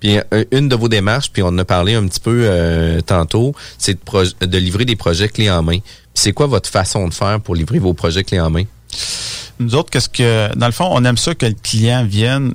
Puis 0.00 0.18
euh, 0.32 0.44
une 0.50 0.68
de 0.68 0.74
vos 0.74 0.88
démarches, 0.88 1.30
puis 1.30 1.42
on 1.42 1.48
en 1.48 1.58
a 1.58 1.64
parlé 1.64 1.94
un 1.94 2.06
petit 2.06 2.20
peu 2.20 2.44
euh, 2.44 3.00
tantôt, 3.02 3.54
c'est 3.78 3.94
de, 3.94 4.46
de, 4.46 4.58
livrer 4.58 4.86
des 4.86 4.96
projets 4.96 5.28
clés 5.28 5.50
en 5.50 5.62
main. 5.62 5.78
c'est 6.14 6.32
quoi 6.32 6.46
votre 6.46 6.68
façon 6.68 7.06
de 7.06 7.14
faire 7.14 7.38
pour 7.40 7.54
livrer 7.54 7.78
vos 7.78 7.92
projets 7.92 8.24
clés 8.24 8.40
en 8.40 8.50
main? 8.50 8.64
Nous 9.60 9.74
autres, 9.74 9.90
qu'est-ce 9.90 10.08
que 10.08 10.56
dans 10.56 10.66
le 10.66 10.72
fond, 10.72 10.88
on 10.90 11.04
aime 11.04 11.18
ça 11.18 11.34
que 11.34 11.44
le 11.44 11.54
client 11.54 12.04
vienne 12.04 12.54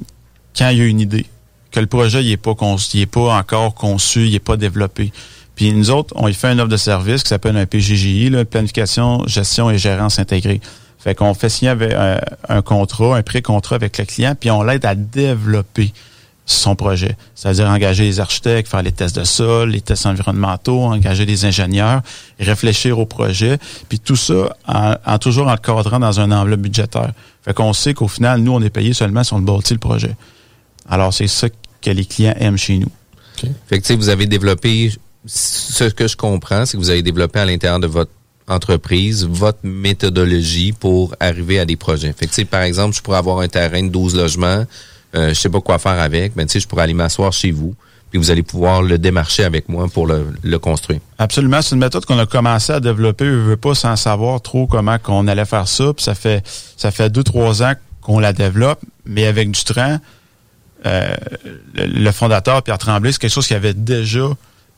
quand 0.57 0.69
il 0.69 0.81
a 0.81 0.85
une 0.85 0.99
idée, 0.99 1.27
que 1.71 1.79
le 1.79 1.85
projet 1.85 2.23
il 2.23 2.31
est 2.31 2.37
pas 2.37 2.55
conçu, 2.55 2.97
il 2.97 3.07
pas 3.07 3.37
encore 3.37 3.75
conçu, 3.75 4.25
il 4.25 4.33
est 4.33 4.39
pas 4.39 4.57
développé. 4.57 5.13
Puis 5.55 5.71
nous 5.71 5.91
autres, 5.91 6.13
on 6.17 6.27
y 6.27 6.33
fait 6.33 6.51
une 6.51 6.59
offre 6.59 6.69
de 6.69 6.77
service 6.77 7.21
qui 7.23 7.29
s'appelle 7.29 7.55
un 7.55 7.65
PGGI, 7.65 8.29
là, 8.29 8.43
planification, 8.43 9.25
gestion 9.27 9.69
et 9.69 9.77
gérance 9.77 10.19
intégrée. 10.19 10.59
Fait 10.97 11.13
qu'on 11.13 11.33
fait 11.35 11.49
signer 11.49 11.71
un, 11.71 12.19
un 12.49 12.61
contrat, 12.63 13.15
un 13.15 13.21
pré-contrat 13.21 13.75
avec 13.75 13.99
le 13.99 14.05
client, 14.05 14.35
puis 14.37 14.49
on 14.49 14.63
l'aide 14.63 14.83
à 14.85 14.95
développer 14.95 15.93
son 16.45 16.75
projet. 16.75 17.17
C'est-à-dire 17.33 17.67
engager 17.67 18.03
les 18.03 18.19
architectes, 18.19 18.69
faire 18.69 18.83
les 18.83 18.91
tests 18.91 19.17
de 19.17 19.23
sol, 19.23 19.71
les 19.71 19.81
tests 19.81 20.05
environnementaux, 20.05 20.81
engager 20.81 21.25
des 21.25 21.45
ingénieurs, 21.45 22.01
réfléchir 22.39 22.99
au 22.99 23.05
projet, 23.05 23.57
puis 23.89 23.99
tout 23.99 24.15
ça 24.15 24.55
en, 24.67 24.93
en 25.05 25.17
toujours 25.17 25.47
encadrant 25.47 25.99
dans 25.99 26.19
un 26.19 26.31
enveloppe 26.31 26.61
budgétaire. 26.61 27.13
Fait 27.43 27.53
qu'on 27.53 27.73
sait 27.73 27.93
qu'au 27.93 28.07
final, 28.07 28.41
nous, 28.41 28.51
on 28.51 28.61
est 28.61 28.69
payé 28.69 28.93
seulement 28.93 29.23
si 29.23 29.33
on 29.33 29.39
bâtit 29.39 29.73
le 29.73 29.79
projet. 29.79 30.15
Alors, 30.87 31.13
c'est 31.13 31.27
ça 31.27 31.47
que 31.81 31.89
les 31.89 32.05
clients 32.05 32.35
aiment 32.39 32.57
chez 32.57 32.77
nous. 32.77 32.91
Fait 33.67 33.79
que, 33.79 33.93
vous 33.93 34.09
avez 34.09 34.27
développé 34.27 34.91
ce 35.25 35.85
que 35.85 36.07
je 36.07 36.15
comprends, 36.15 36.65
c'est 36.65 36.77
que 36.77 36.81
vous 36.81 36.89
avez 36.89 37.01
développé 37.01 37.39
à 37.39 37.45
l'intérieur 37.45 37.79
de 37.79 37.87
votre 37.87 38.11
entreprise 38.47 39.25
votre 39.25 39.59
méthodologie 39.63 40.71
pour 40.71 41.15
arriver 41.19 41.59
à 41.59 41.65
des 41.65 41.75
projets. 41.75 42.13
Fait 42.13 42.27
que, 42.27 42.43
par 42.43 42.61
exemple, 42.61 42.95
je 42.95 43.01
pourrais 43.01 43.17
avoir 43.17 43.39
un 43.39 43.47
terrain 43.47 43.81
de 43.81 43.89
12 43.89 44.15
logements, 44.15 44.65
euh, 45.15 45.29
je 45.29 45.33
sais 45.33 45.49
pas 45.49 45.61
quoi 45.61 45.79
faire 45.79 45.99
avec, 45.99 46.35
mais 46.35 46.45
je 46.47 46.67
pourrais 46.67 46.83
aller 46.83 46.93
m'asseoir 46.93 47.31
chez 47.33 47.51
vous, 47.51 47.75
puis 48.09 48.19
vous 48.19 48.31
allez 48.31 48.43
pouvoir 48.43 48.81
le 48.81 48.97
démarcher 48.97 49.43
avec 49.43 49.69
moi 49.69 49.87
pour 49.91 50.07
le, 50.07 50.59
construire. 50.59 50.99
Absolument, 51.17 51.61
c'est 51.61 51.75
une 51.75 51.81
méthode 51.81 52.05
qu'on 52.05 52.19
a 52.19 52.25
commencé 52.25 52.73
à 52.73 52.79
développer, 52.79 53.25
je 53.25 53.31
veux 53.31 53.57
pas 53.57 53.75
sans 53.75 53.95
savoir 53.95 54.41
trop 54.41 54.67
comment 54.67 54.97
qu'on 54.99 55.27
allait 55.27 55.45
faire 55.45 55.67
ça, 55.67 55.93
puis 55.93 56.03
ça 56.03 56.15
fait 56.15 56.45
ça 56.77 56.91
fait 56.91 57.09
deux 57.09 57.23
trois 57.23 57.63
ans 57.63 57.73
qu'on 58.01 58.19
la 58.19 58.33
développe, 58.33 58.81
mais 59.05 59.25
avec 59.25 59.51
du 59.51 59.63
train. 59.63 59.99
Euh, 60.85 61.15
le, 61.73 62.11
fondateur 62.11 62.61
Pierre 62.61 62.77
Tremblay, 62.77 63.11
c'est 63.11 63.17
quelque 63.17 63.33
chose 63.33 63.47
qui 63.47 63.55
avait 63.55 63.73
déjà 63.73 64.29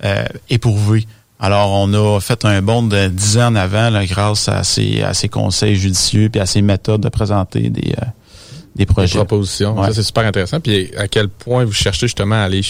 euh, 0.06 0.26
éprouvé. 0.50 1.06
Alors, 1.39 1.71
on 1.71 1.93
a 1.93 2.19
fait 2.19 2.45
un 2.45 2.62
bond 2.62 2.84
de 2.84 3.08
dix 3.08 3.38
ans 3.38 3.47
en 3.47 3.56
avant 3.56 3.91
grâce 4.06 4.47
à 4.47 4.63
ses, 4.63 5.04
à 5.04 5.13
ses 5.13 5.30
conseils 5.30 5.76
judicieux 5.76 6.30
puis 6.30 6.39
à 6.39 6.45
ses 6.45 6.62
méthodes 6.62 7.02
de 7.02 7.10
présenter 7.10 7.69
des, 7.69 7.91
euh, 7.91 8.06
des 8.78 8.86
projets. 8.86 9.13
Des 9.13 9.26
propositions. 9.26 9.84
Ça, 9.84 9.94
c'est 9.94 10.04
super 10.04 10.26
intéressant. 10.26 10.60
Puis 10.60 10.92
à 10.98 11.08
quel 11.08 11.30
point 11.30 11.66
vous 11.66 11.74
cherchez 11.74 12.08
justement 12.08 12.36
à 12.36 12.44
aller 12.44 12.62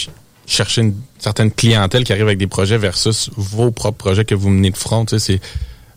chercher 0.46 0.82
une 0.82 0.94
certaine 1.18 1.50
clientèle 1.50 2.04
qui 2.04 2.12
arrive 2.12 2.26
avec 2.26 2.38
des 2.38 2.46
projets 2.46 2.78
versus 2.78 3.30
vos 3.36 3.70
propres 3.70 3.98
projets 3.98 4.24
que 4.24 4.34
vous 4.34 4.48
menez 4.48 4.70
de 4.70 4.76
front? 4.76 5.04
Tu 5.04 5.18
sais, 5.18 5.38
c'est 5.40 5.40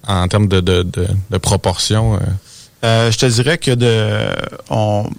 en 0.07 0.27
termes 0.27 0.47
de, 0.47 0.61
de, 0.61 0.83
de, 0.83 1.07
de 1.29 1.37
proportion. 1.37 2.15
Euh. 2.15 2.19
Euh, 2.83 3.11
je 3.11 3.17
te 3.17 3.25
dirais 3.27 3.57
que 3.57 3.71
de 3.71 4.27
on 4.69 5.09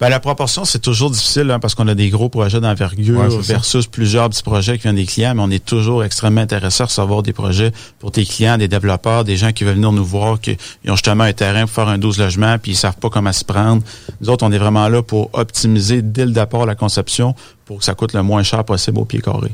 ben, 0.00 0.08
la 0.08 0.20
proportion, 0.20 0.64
c'est 0.64 0.78
toujours 0.78 1.10
difficile 1.10 1.50
hein, 1.50 1.58
parce 1.58 1.74
qu'on 1.74 1.88
a 1.88 1.94
des 1.94 2.08
gros 2.08 2.28
projets 2.28 2.60
d'envergure 2.60 3.40
versus 3.40 3.86
plusieurs 3.86 4.30
petits 4.30 4.44
projets 4.44 4.76
qui 4.76 4.84
viennent 4.84 4.94
des 4.94 5.06
clients, 5.06 5.34
mais 5.34 5.42
on 5.42 5.50
est 5.50 5.64
toujours 5.64 6.04
extrêmement 6.04 6.40
intéressé 6.40 6.84
à 6.84 6.86
recevoir 6.86 7.24
des 7.24 7.32
projets 7.32 7.72
pour 7.98 8.12
tes 8.12 8.24
clients, 8.24 8.58
des 8.58 8.68
développeurs, 8.68 9.24
des 9.24 9.36
gens 9.36 9.50
qui 9.52 9.64
veulent 9.64 9.74
venir 9.74 9.90
nous 9.90 10.04
voir, 10.04 10.40
qui 10.40 10.56
ont 10.86 10.94
justement 10.94 11.24
un 11.24 11.32
terrain 11.32 11.62
pour 11.62 11.70
faire 11.70 11.88
un 11.88 11.98
12 11.98 12.18
logements, 12.18 12.58
puis 12.58 12.72
ils 12.72 12.76
savent 12.76 12.96
pas 12.96 13.10
comment 13.10 13.32
s'y 13.32 13.44
prendre. 13.44 13.82
Nous 14.20 14.30
autres, 14.30 14.46
on 14.46 14.52
est 14.52 14.58
vraiment 14.58 14.88
là 14.88 15.02
pour 15.02 15.30
optimiser 15.32 16.00
dès 16.00 16.26
le 16.26 16.32
départ 16.32 16.64
la 16.64 16.76
conception 16.76 17.34
pour 17.64 17.78
que 17.78 17.84
ça 17.84 17.94
coûte 17.94 18.12
le 18.12 18.22
moins 18.22 18.44
cher 18.44 18.62
possible 18.64 18.98
au 18.98 19.04
pied 19.04 19.20
carré. 19.20 19.50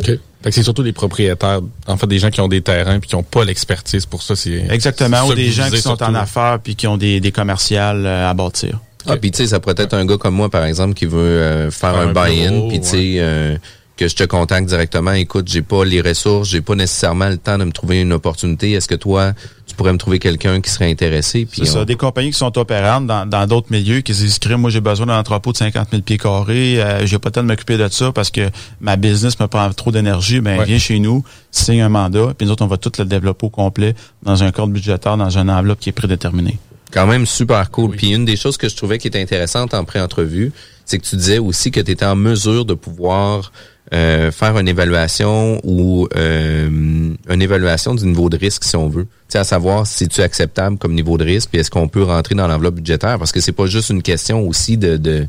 OK. 0.00 0.18
c'est 0.50 0.62
surtout 0.62 0.82
des 0.82 0.92
propriétaires, 0.92 1.60
en 1.86 1.96
fait, 1.98 2.06
des 2.06 2.18
gens 2.18 2.30
qui 2.30 2.40
ont 2.40 2.48
des 2.48 2.62
terrains 2.62 2.98
puis 2.98 3.10
qui 3.10 3.14
n'ont 3.14 3.22
pas 3.22 3.44
l'expertise 3.44 4.06
pour 4.06 4.22
ça. 4.22 4.34
C'est 4.36 4.66
Exactement, 4.70 5.26
ou 5.26 5.34
des 5.34 5.50
gens 5.50 5.68
qui 5.68 5.82
sont 5.82 6.02
en 6.02 6.14
affaires 6.14 6.60
puis 6.62 6.76
qui 6.76 6.86
ont 6.86 6.96
des, 6.96 7.20
des 7.20 7.30
commerciales 7.30 8.06
euh, 8.06 8.30
à 8.30 8.34
bâtir. 8.34 8.80
Ah, 9.06 9.16
puis 9.16 9.30
tu 9.30 9.38
sais, 9.38 9.48
ça 9.48 9.60
pourrait 9.60 9.74
être 9.78 9.94
un 9.94 10.04
gars 10.04 10.16
comme 10.16 10.34
moi, 10.34 10.48
par 10.48 10.64
exemple, 10.64 10.94
qui 10.94 11.06
veut 11.06 11.18
euh, 11.18 11.70
faire 11.70 11.96
un, 11.96 12.12
buy-in, 12.12 12.68
puis 12.68 12.80
tu 12.80 12.86
sais, 12.86 13.14
euh, 13.18 13.56
que 13.96 14.08
je 14.08 14.16
te 14.16 14.24
contacte 14.24 14.68
directement. 14.68 15.12
Écoute, 15.12 15.48
j'ai 15.48 15.62
pas 15.62 15.84
les 15.84 16.00
ressources, 16.00 16.48
j'ai 16.48 16.60
pas 16.60 16.74
nécessairement 16.74 17.28
le 17.28 17.36
temps 17.36 17.58
de 17.58 17.64
me 17.64 17.72
trouver 17.72 18.00
une 18.00 18.12
opportunité. 18.12 18.72
Est-ce 18.72 18.88
que 18.88 18.94
toi, 18.94 19.32
tu 19.66 19.76
pourrais 19.76 19.92
me 19.92 19.98
trouver 19.98 20.18
quelqu'un 20.18 20.60
qui 20.60 20.70
serait 20.70 20.90
intéressé? 20.90 21.46
C'est 21.52 21.66
ça, 21.66 21.84
des 21.84 21.96
compagnies 21.96 22.30
qui 22.30 22.38
sont 22.38 22.56
opérantes 22.58 23.06
dans 23.06 23.46
d'autres 23.46 23.68
milieux, 23.70 24.00
qui 24.00 24.12
disent, 24.12 24.40
moi, 24.56 24.70
j'ai 24.70 24.80
besoin 24.80 25.06
d'un 25.06 25.18
entrepôt 25.18 25.52
de 25.52 25.56
50 25.56 25.88
000 25.90 26.02
pieds 26.02 26.18
carrés, 26.18 26.82
euh, 26.82 27.06
j'ai 27.06 27.18
pas 27.18 27.28
le 27.28 27.32
temps 27.32 27.42
de 27.42 27.48
m'occuper 27.48 27.76
de 27.76 27.88
ça 27.88 28.12
parce 28.12 28.30
que 28.30 28.50
ma 28.80 28.96
business 28.96 29.38
me 29.38 29.46
prend 29.46 29.70
trop 29.72 29.92
d'énergie. 29.92 30.40
Ben, 30.40 30.62
viens 30.62 30.78
chez 30.78 30.98
nous, 30.98 31.22
signe 31.50 31.82
un 31.82 31.88
mandat, 31.88 32.34
puis 32.36 32.46
nous 32.46 32.52
autres, 32.52 32.64
on 32.64 32.68
va 32.68 32.78
tout 32.78 32.92
le 32.98 33.04
développer 33.04 33.46
au 33.46 33.50
complet 33.50 33.94
dans 34.22 34.42
un 34.42 34.50
cadre 34.52 34.68
budgétaire, 34.68 35.16
dans 35.16 35.38
un 35.38 35.48
enveloppe 35.48 35.80
qui 35.80 35.90
est 35.90 35.92
prédéterminé. 35.92 36.58
Quand 36.92 37.06
même 37.06 37.26
super 37.26 37.70
cool. 37.70 37.96
Puis 37.96 38.10
une 38.10 38.24
des 38.24 38.36
choses 38.36 38.56
que 38.56 38.68
je 38.68 38.76
trouvais 38.76 38.98
qui 38.98 39.08
était 39.08 39.20
intéressante 39.20 39.74
en 39.74 39.84
pré-entrevue, 39.84 40.52
c'est 40.84 40.98
que 40.98 41.04
tu 41.04 41.16
disais 41.16 41.38
aussi 41.38 41.70
que 41.70 41.80
tu 41.80 41.90
étais 41.90 42.04
en 42.04 42.16
mesure 42.16 42.64
de 42.64 42.74
pouvoir 42.74 43.52
euh, 43.92 44.30
faire 44.30 44.58
une 44.58 44.68
évaluation 44.68 45.60
ou 45.64 46.08
euh, 46.16 46.68
une 46.68 47.42
évaluation 47.42 47.94
du 47.94 48.06
niveau 48.06 48.28
de 48.30 48.36
risque, 48.36 48.64
si 48.64 48.76
on 48.76 48.88
veut. 48.88 49.04
Tu 49.04 49.08
sais, 49.28 49.38
à 49.38 49.44
savoir 49.44 49.86
si 49.86 50.08
tu 50.08 50.20
es 50.20 50.24
acceptable 50.24 50.78
comme 50.78 50.94
niveau 50.94 51.18
de 51.18 51.24
risque, 51.24 51.50
puis 51.50 51.60
est-ce 51.60 51.70
qu'on 51.70 51.88
peut 51.88 52.02
rentrer 52.02 52.34
dans 52.34 52.46
l'enveloppe 52.46 52.76
budgétaire, 52.76 53.18
parce 53.18 53.32
que 53.32 53.40
c'est 53.40 53.52
pas 53.52 53.66
juste 53.66 53.90
une 53.90 54.02
question 54.02 54.46
aussi 54.46 54.76
de, 54.76 54.96
de 54.96 55.26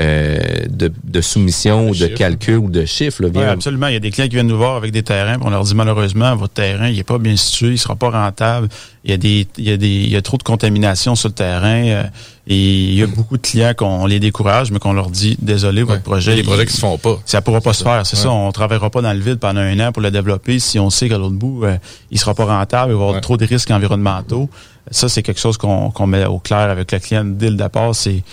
euh, 0.00 0.38
de, 0.68 0.90
de, 1.04 1.20
soumission 1.20 1.88
ou 1.88 1.94
de 1.94 2.08
calcul 2.08 2.56
ou 2.56 2.68
de 2.68 2.84
chiffres. 2.84 3.22
Oui, 3.32 3.44
absolument. 3.44 3.86
Il 3.86 3.94
y 3.94 3.96
a 3.96 4.00
des 4.00 4.10
clients 4.10 4.26
qui 4.26 4.34
viennent 4.34 4.48
nous 4.48 4.56
voir 4.56 4.74
avec 4.74 4.90
des 4.90 5.04
terrains, 5.04 5.38
on 5.40 5.50
leur 5.50 5.62
dit 5.62 5.74
malheureusement, 5.76 6.34
votre 6.34 6.54
terrain, 6.54 6.88
il 6.88 6.98
est 6.98 7.04
pas 7.04 7.18
bien 7.18 7.36
situé, 7.36 7.68
il 7.68 7.78
sera 7.78 7.94
pas 7.94 8.10
rentable. 8.10 8.68
Il 9.04 9.12
y 9.12 9.14
a 9.14 9.16
des, 9.16 9.46
il 9.56 9.64
y 9.64 9.70
a 9.70 9.76
des, 9.76 9.86
il 9.86 10.08
y 10.08 10.16
a 10.16 10.22
trop 10.22 10.36
de 10.36 10.42
contamination 10.42 11.14
sur 11.14 11.28
le 11.28 11.34
terrain. 11.34 11.84
Euh, 11.84 12.02
et 12.46 12.56
il 12.56 12.94
y 12.94 13.02
a 13.02 13.06
beaucoup 13.06 13.36
de 13.36 13.42
clients 13.42 13.72
qu'on 13.74 14.04
les 14.06 14.18
décourage, 14.18 14.72
mais 14.72 14.80
qu'on 14.80 14.92
leur 14.92 15.10
dit 15.10 15.36
désolé, 15.40 15.84
votre 15.84 16.02
projet. 16.02 16.32
Il 16.32 16.36
y 16.36 16.40
a 16.40 16.42
des 16.42 16.48
projets 16.48 16.66
qui 16.66 16.72
se 16.72 16.80
font 16.80 16.98
pas. 16.98 17.20
Ça 17.24 17.40
pourra 17.40 17.60
pas 17.60 17.72
se 17.72 17.84
faire, 17.84 18.04
c'est 18.04 18.16
ça. 18.16 18.30
On 18.30 18.50
travaillera 18.50 18.90
pas 18.90 19.00
dans 19.00 19.12
le 19.12 19.20
vide 19.20 19.38
pendant 19.38 19.60
un 19.60 19.78
an 19.78 19.92
pour 19.92 20.02
le 20.02 20.10
développer 20.10 20.58
si 20.58 20.80
on 20.80 20.90
sait 20.90 21.08
qu'à 21.08 21.18
l'autre 21.18 21.36
bout, 21.36 21.64
euh, 21.64 21.78
il 22.10 22.18
sera 22.18 22.34
pas 22.34 22.46
rentable, 22.46 22.92
il 22.92 22.96
va 22.96 23.04
y 23.04 23.08
avoir 23.08 23.20
trop 23.20 23.36
de 23.36 23.46
risques 23.46 23.70
environnementaux. 23.70 24.50
Ça, 24.90 25.08
c'est 25.08 25.22
quelque 25.22 25.40
chose 25.40 25.56
qu'on 25.56 26.06
met 26.06 26.26
au 26.26 26.40
clair 26.40 26.68
avec 26.70 26.90
le 26.90 26.98
client 26.98 27.24
dès 27.24 27.48
le 27.48 27.56
départ. 27.56 27.94
C'est 27.94 28.24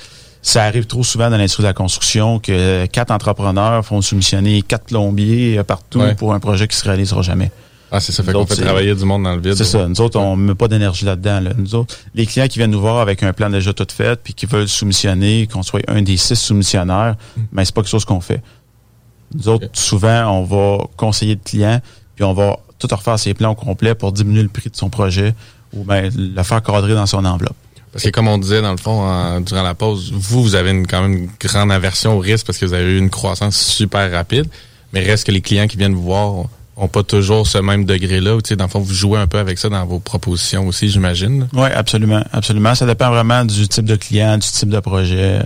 ça 0.42 0.64
arrive 0.64 0.86
trop 0.88 1.04
souvent 1.04 1.30
dans 1.30 1.38
l'industrie 1.38 1.64
de 1.64 1.68
la 1.68 1.74
construction 1.74 2.40
que 2.40 2.86
quatre 2.88 3.12
entrepreneurs 3.12 3.86
font 3.86 4.02
soumissionner 4.02 4.62
quatre 4.62 4.86
plombiers 4.86 5.58
euh, 5.60 5.64
partout 5.64 6.00
Ouais. 6.00 6.16
pour 6.16 6.34
un 6.34 6.40
projet 6.40 6.68
qui 6.68 6.76
se 6.76 6.84
réalisera 6.84 7.22
jamais. 7.22 7.52
Ah, 7.94 8.00
c'est 8.00 8.14
ça, 8.14 8.24
fait 8.24 8.32
qu'on 8.32 8.46
fait 8.46 8.56
travailler 8.56 8.96
du 8.96 9.04
monde 9.04 9.24
dans 9.24 9.36
le 9.36 9.42
vide. 9.42 9.54
C'est 9.56 9.66
ça. 9.66 9.86
Nous 9.88 10.00
autres, 10.00 10.18
on 10.18 10.38
met 10.38 10.56
pas 10.56 10.70
d'énergie 10.70 11.04
là-dedans. 11.04 11.42
là. 11.42 11.52
Nous 11.58 11.76
autres, 11.76 11.98
les 12.16 12.26
clients 12.26 12.48
qui 12.48 12.58
viennent 12.58 12.72
nous 12.72 12.80
voir 12.80 13.00
avec 13.00 13.22
un 13.22 13.34
plan 13.34 13.50
déjà 13.50 13.74
tout 13.74 13.86
fait, 13.94 14.18
puis 14.24 14.34
qui 14.34 14.46
veulent 14.46 14.70
soumissionner, 14.70 15.46
qu'on 15.48 15.62
soit 15.62 15.82
un 15.90 16.02
des 16.02 16.16
six 16.16 16.36
soumissionnaires, 16.40 17.16
mais 17.52 17.66
c'est 17.66 17.76
pas 17.76 17.82
quelque 17.82 17.92
chose 17.92 18.06
qu'on 18.06 18.22
fait. 18.22 18.42
Nous 19.36 19.50
autres, 19.50 19.68
souvent, 19.74 20.40
on 20.40 20.44
va 20.44 20.86
conseiller 20.96 21.36
le 21.36 21.42
client, 21.44 21.82
puis 22.16 22.24
on 22.24 22.34
va 22.34 22.58
tout 22.80 22.88
refaire 22.90 23.20
ses 23.20 23.34
plans 23.34 23.52
au 23.52 23.56
complet 23.56 23.94
pour 23.94 24.14
diminuer 24.14 24.42
le 24.44 24.50
prix 24.50 24.70
de 24.70 24.76
son 24.76 24.90
projet 24.90 25.36
ou 25.74 25.84
ben, 25.84 26.10
le 26.16 26.44
faire 26.44 26.64
cadrer 26.64 26.96
dans 26.96 27.06
son 27.06 27.24
enveloppe. 27.26 27.56
Parce 27.92 28.06
que 28.06 28.10
comme 28.10 28.28
on 28.28 28.38
disait 28.38 28.62
dans 28.62 28.72
le 28.72 28.78
fond 28.78 29.40
durant 29.42 29.64
la 29.64 29.74
pause, 29.74 30.12
vous, 30.14 30.44
vous 30.44 30.56
avez 30.56 30.72
quand 30.84 31.02
même 31.02 31.14
une 31.14 31.30
grande 31.40 31.72
aversion 31.72 32.16
au 32.16 32.20
risque 32.20 32.46
parce 32.46 32.58
que 32.58 32.66
vous 32.66 32.74
avez 32.74 32.94
eu 32.94 32.98
une 32.98 33.10
croissance 33.10 33.58
super 33.58 34.10
rapide. 34.12 34.46
Mais 34.94 35.02
reste 35.02 35.26
que 35.28 35.32
les 35.32 35.42
clients 35.42 35.68
qui 35.68 35.78
viennent 35.78 35.94
vous 35.94 36.04
voir 36.04 36.46
ont 36.78 36.88
pas 36.88 37.04
toujours 37.04 37.48
ce 37.48 37.58
même 37.58 37.86
degré-là. 37.86 38.38
Tu 38.42 38.50
sais, 38.50 38.56
dans 38.56 38.66
le 38.66 38.70
fond, 38.70 38.80
vous 38.80 38.94
jouez 38.94 39.20
un 39.20 39.28
peu 39.28 39.38
avec 39.38 39.58
ça 39.58 39.70
dans 39.70 39.86
vos 39.86 40.00
propositions 40.00 40.68
aussi, 40.68 40.90
j'imagine. 40.90 41.48
Oui, 41.54 41.68
absolument, 41.74 42.24
absolument. 42.32 42.76
Ça 42.76 42.86
dépend 42.86 43.10
vraiment 43.10 43.46
du 43.46 43.68
type 43.68 43.86
de 43.86 43.96
client, 43.96 44.38
du 44.38 44.48
type 44.48 44.70
de 44.70 44.80
projet 44.80 45.40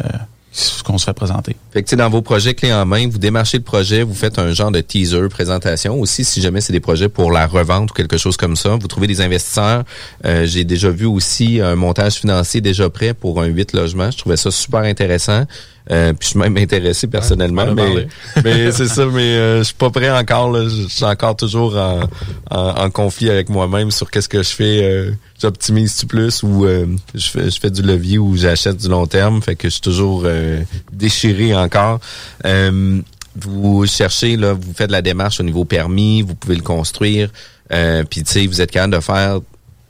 qu'on 0.85 0.97
se 0.97 1.05
fait 1.05 1.13
présenter. 1.13 1.55
Que, 1.73 1.95
dans 1.95 2.09
vos 2.09 2.21
projets 2.21 2.53
clés 2.53 2.73
en 2.73 2.85
main, 2.85 3.07
vous 3.09 3.17
démarchez 3.17 3.57
le 3.57 3.63
projet, 3.63 4.03
vous 4.03 4.13
faites 4.13 4.39
un 4.39 4.51
genre 4.51 4.71
de 4.71 4.81
teaser, 4.81 5.27
présentation. 5.29 5.99
Aussi, 5.99 6.23
si 6.23 6.41
jamais 6.41 6.61
c'est 6.61 6.73
des 6.73 6.79
projets 6.79 7.09
pour 7.09 7.31
la 7.31 7.47
revente 7.47 7.91
ou 7.91 7.93
quelque 7.93 8.17
chose 8.17 8.37
comme 8.37 8.55
ça, 8.55 8.69
vous 8.75 8.87
trouvez 8.87 9.07
des 9.07 9.21
investisseurs. 9.21 9.83
Euh, 10.25 10.45
J'ai 10.45 10.63
déjà 10.63 10.89
vu 10.89 11.05
aussi 11.05 11.59
un 11.61 11.75
montage 11.75 12.15
financier 12.15 12.61
déjà 12.61 12.89
prêt 12.89 13.13
pour 13.13 13.41
un 13.41 13.45
8 13.45 13.73
logements. 13.73 14.11
Je 14.11 14.17
trouvais 14.17 14.37
ça 14.37 14.51
super 14.51 14.81
intéressant. 14.81 15.45
Euh, 15.91 16.13
puis 16.13 16.19
je 16.23 16.27
suis 16.29 16.39
même 16.39 16.57
intéressé 16.57 17.05
personnellement. 17.07 17.67
mais 17.75 18.07
mais 18.43 18.71
c'est 18.71 18.87
ça, 18.87 19.05
mais 19.05 19.21
euh, 19.21 19.57
je 19.59 19.63
suis 19.65 19.73
pas 19.75 19.89
prêt 19.91 20.09
encore. 20.09 20.51
là. 20.51 20.67
Je 20.67 20.87
suis 20.87 21.05
encore 21.05 21.35
toujours 21.35 21.75
en, 21.77 22.01
en, 22.49 22.69
en 22.85 22.89
conflit 22.89 23.29
avec 23.29 23.49
moi-même 23.49 23.91
sur 23.91 24.09
qu'est-ce 24.09 24.29
que 24.29 24.41
je 24.41 24.49
fais. 24.49 24.83
euh, 24.83 25.11
J'optimise-tu 25.39 26.05
plus 26.07 26.41
ou 26.43 26.65
euh, 26.65 26.87
je, 27.13 27.27
fais, 27.27 27.51
je 27.51 27.59
fais 27.59 27.69
du 27.69 27.81
levier 27.83 28.17
ou 28.17 28.35
j'achète 28.35 28.77
du 28.77 28.87
long 28.87 29.05
terme. 29.05 29.41
Fait 29.43 29.55
que 29.55 29.67
je 29.67 29.73
suis 29.73 29.81
toujours 29.81 30.23
euh, 30.25 30.61
déchiré 30.91 31.53
encore. 31.55 31.99
Euh, 32.45 32.99
vous 33.37 33.85
cherchez, 33.85 34.37
là, 34.37 34.53
vous 34.53 34.73
faites 34.73 34.87
de 34.87 34.93
la 34.93 35.01
démarche 35.01 35.39
au 35.39 35.43
niveau 35.43 35.65
permis, 35.65 36.21
vous 36.21 36.35
pouvez 36.35 36.55
le 36.55 36.61
construire. 36.61 37.29
Euh, 37.73 38.03
Puis 38.09 38.23
tu 38.23 38.31
sais, 38.31 38.47
vous 38.47 38.61
êtes 38.61 38.71
capable 38.71 38.95
de 38.95 38.99
faire 39.01 39.39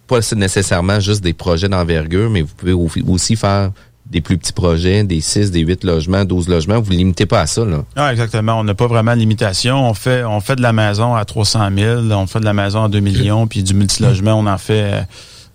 pas 0.08 0.19
nécessairement 0.36 0.99
juste 0.99 1.21
des 1.23 1.34
projets 1.34 1.69
d'envergure, 1.69 2.29
mais 2.29 2.41
vous 2.41 2.53
pouvez 2.58 2.73
au- 2.73 2.89
aussi 3.08 3.36
faire 3.36 3.71
des 4.10 4.22
plus 4.22 4.38
petits 4.38 4.54
projets, 4.54 5.04
des 5.04 5.20
6, 5.22 5.52
des 5.52 5.62
8 5.62 5.84
logements, 5.84 6.26
12 6.26 6.48
logements. 6.48 6.80
Vous 6.80 6.91
ne 6.91 6.98
limitez 6.98 7.26
pas 7.26 7.41
à 7.41 7.48
ça. 7.48 7.65
Là. 7.65 7.84
Ah, 7.96 8.12
exactement. 8.12 8.60
On 8.60 8.63
n'a 8.63 8.76
pas 8.76 8.88
vraiment 8.88 9.13
de 9.15 9.20
limitation. 9.20 9.89
On 9.89 9.94
fait, 9.94 10.24
on 10.24 10.39
fait 10.41 10.56
de 10.56 10.62
la 10.62 10.74
maison 10.74 11.15
à 11.15 11.26
300 11.26 11.70
000, 11.76 12.02
on 12.12 12.28
fait 12.28 12.39
de 12.39 12.46
la 12.46 12.54
maison 12.54 12.84
à 12.84 12.89
2 12.89 13.00
millions, 13.00 13.48
puis 13.48 13.63
du 13.63 13.74
multilogement, 13.74 14.34
on 14.39 14.46
en 14.46 14.58
fait 14.60 14.94
euh, 14.94 15.02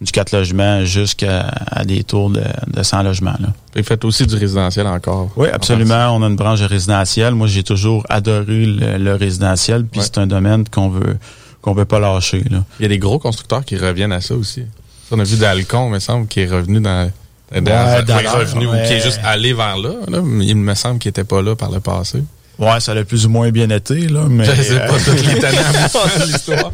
du 0.00 0.10
4 0.10 0.32
logements 0.32 0.84
jusqu'à 0.84 1.42
à 1.70 1.84
des 1.84 2.02
tours 2.02 2.30
de, 2.30 2.42
de 2.66 2.82
100 2.82 3.02
logements. 3.04 3.36
Là. 3.40 3.48
Vous 3.76 3.82
faites 3.84 4.04
aussi 4.04 4.26
du 4.26 4.34
résidentiel 4.34 4.86
encore. 4.88 5.30
Oui, 5.36 5.48
absolument. 5.52 6.10
On 6.16 6.22
a 6.22 6.26
une 6.26 6.36
branche 6.36 6.60
résidentielle. 6.62 7.34
Moi, 7.34 7.46
j'ai 7.46 7.62
toujours 7.62 8.04
adoré 8.08 8.66
le, 8.66 8.98
le 8.98 9.14
résidentiel, 9.14 9.84
puis 9.84 10.00
Ouais. 10.00 10.06
c'est 10.06 10.18
un 10.18 10.26
domaine 10.26 10.64
qu'on 10.68 10.88
veut 10.88 11.16
qu'on 11.62 11.74
veut 11.74 11.84
pas 11.84 11.98
lâcher. 12.00 12.42
Là. 12.50 12.64
Il 12.78 12.84
y 12.84 12.86
a 12.86 12.88
des 12.88 12.98
gros 12.98 13.18
constructeurs 13.18 13.64
qui 13.66 13.76
reviennent 13.76 14.12
à 14.12 14.22
ça 14.22 14.34
aussi. 14.34 14.62
Ça, 15.08 15.14
on 15.14 15.18
a 15.18 15.24
vu 15.24 15.36
Dalcon, 15.36 15.88
il 15.88 15.92
me 15.92 15.98
semble, 15.98 16.26
qui 16.26 16.40
est 16.40 16.46
revenu 16.50 16.80
dans... 16.80 17.10
dans- 17.52 17.60
dans 18.04 18.14
pas 18.14 18.22
l'air, 18.22 18.38
revenu, 18.38 18.66
ou 18.66 18.70
qui 18.86 18.92
est 18.94 19.00
juste 19.00 19.20
allé 19.24 19.52
vers 19.52 19.76
là, 19.76 19.90
là. 20.08 20.20
mais 20.22 20.46
Il 20.46 20.56
me 20.56 20.74
semble 20.74 20.98
qu'il 20.98 21.08
était 21.10 21.24
pas 21.24 21.42
là 21.42 21.56
par 21.56 21.70
le 21.70 21.80
passé. 21.80 22.22
Ouais, 22.58 22.78
ça 22.78 22.92
a 22.92 23.04
plus 23.04 23.24
ou 23.26 23.30
moins 23.30 23.50
bien 23.50 23.70
été, 23.70 24.06
là, 24.08 24.24
mais 24.28 24.44
Je 24.44 24.62
sais 24.62 24.78
pas 24.80 24.98
toutes 24.98 25.26
les 25.26 25.34
de 25.40 26.26
l'histoire. 26.26 26.70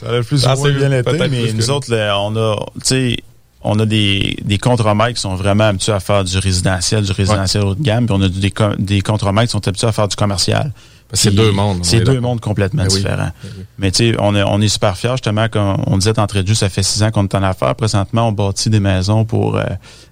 Ça 0.00 0.10
a 0.10 0.22
plus 0.22 0.44
ou 0.44 0.48
Ah, 0.48 0.54
moins 0.56 0.70
bien 0.70 0.92
été, 0.92 1.28
mais 1.28 1.52
nous 1.52 1.66
que- 1.66 1.70
autres, 1.70 1.90
là, 1.94 2.18
on 2.20 2.36
a, 2.36 2.56
tu 2.74 2.80
sais, 2.84 3.16
on 3.62 3.78
a 3.78 3.86
des, 3.86 4.36
des 4.44 4.58
contremaîtres 4.58 5.14
qui 5.14 5.20
sont 5.22 5.34
vraiment 5.36 5.64
habitués 5.68 5.92
à 5.92 6.00
faire 6.00 6.22
du 6.24 6.36
résidentiel, 6.38 7.02
du 7.04 7.12
résidentiel 7.12 7.62
haut 7.64 7.74
de 7.74 7.82
gamme, 7.82 8.06
puis 8.06 8.14
on 8.18 8.22
a 8.22 8.28
des, 8.28 8.52
des 8.78 9.00
contremaîtres 9.00 9.46
qui 9.48 9.52
sont 9.52 9.66
habitués 9.66 9.86
à 9.88 9.92
faire 9.92 10.08
du 10.08 10.16
commercial. 10.16 10.72
C'est 11.14 11.34
deux 11.34 11.52
mondes, 11.52 11.78
on 11.80 11.84
C'est 11.84 11.98
est 11.98 12.04
deux 12.04 12.20
mondes 12.20 12.40
complètement 12.40 12.82
Ben 12.84 12.88
oui. 12.90 12.96
différents. 12.96 13.30
Ben 13.42 13.50
oui. 13.56 13.64
Mais 13.78 13.90
tu 13.90 14.12
sais, 14.12 14.16
on 14.18 14.34
est, 14.34 14.42
on 14.42 14.60
est 14.60 14.68
super 14.68 14.96
fiers, 14.96 15.10
justement, 15.12 15.48
comme 15.48 15.76
on 15.86 15.98
disait 15.98 16.12
d'entrée 16.14 16.42
de 16.42 16.48
jeu, 16.48 16.54
ça 16.54 16.68
fait 16.68 16.82
six 16.82 17.02
ans 17.02 17.10
qu'on 17.10 17.24
est 17.24 17.34
en 17.34 17.42
affaires. 17.42 17.74
Présentement, 17.74 18.28
on 18.28 18.32
bâtit 18.32 18.70
des 18.70 18.80
maisons 18.80 19.24
pour 19.24 19.56
euh, 19.56 19.64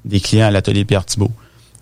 des 0.05 0.21
clients 0.21 0.47
à 0.49 0.51
l'atelier 0.51 0.85
Pierre 0.85 1.05
Thibault. 1.07 1.31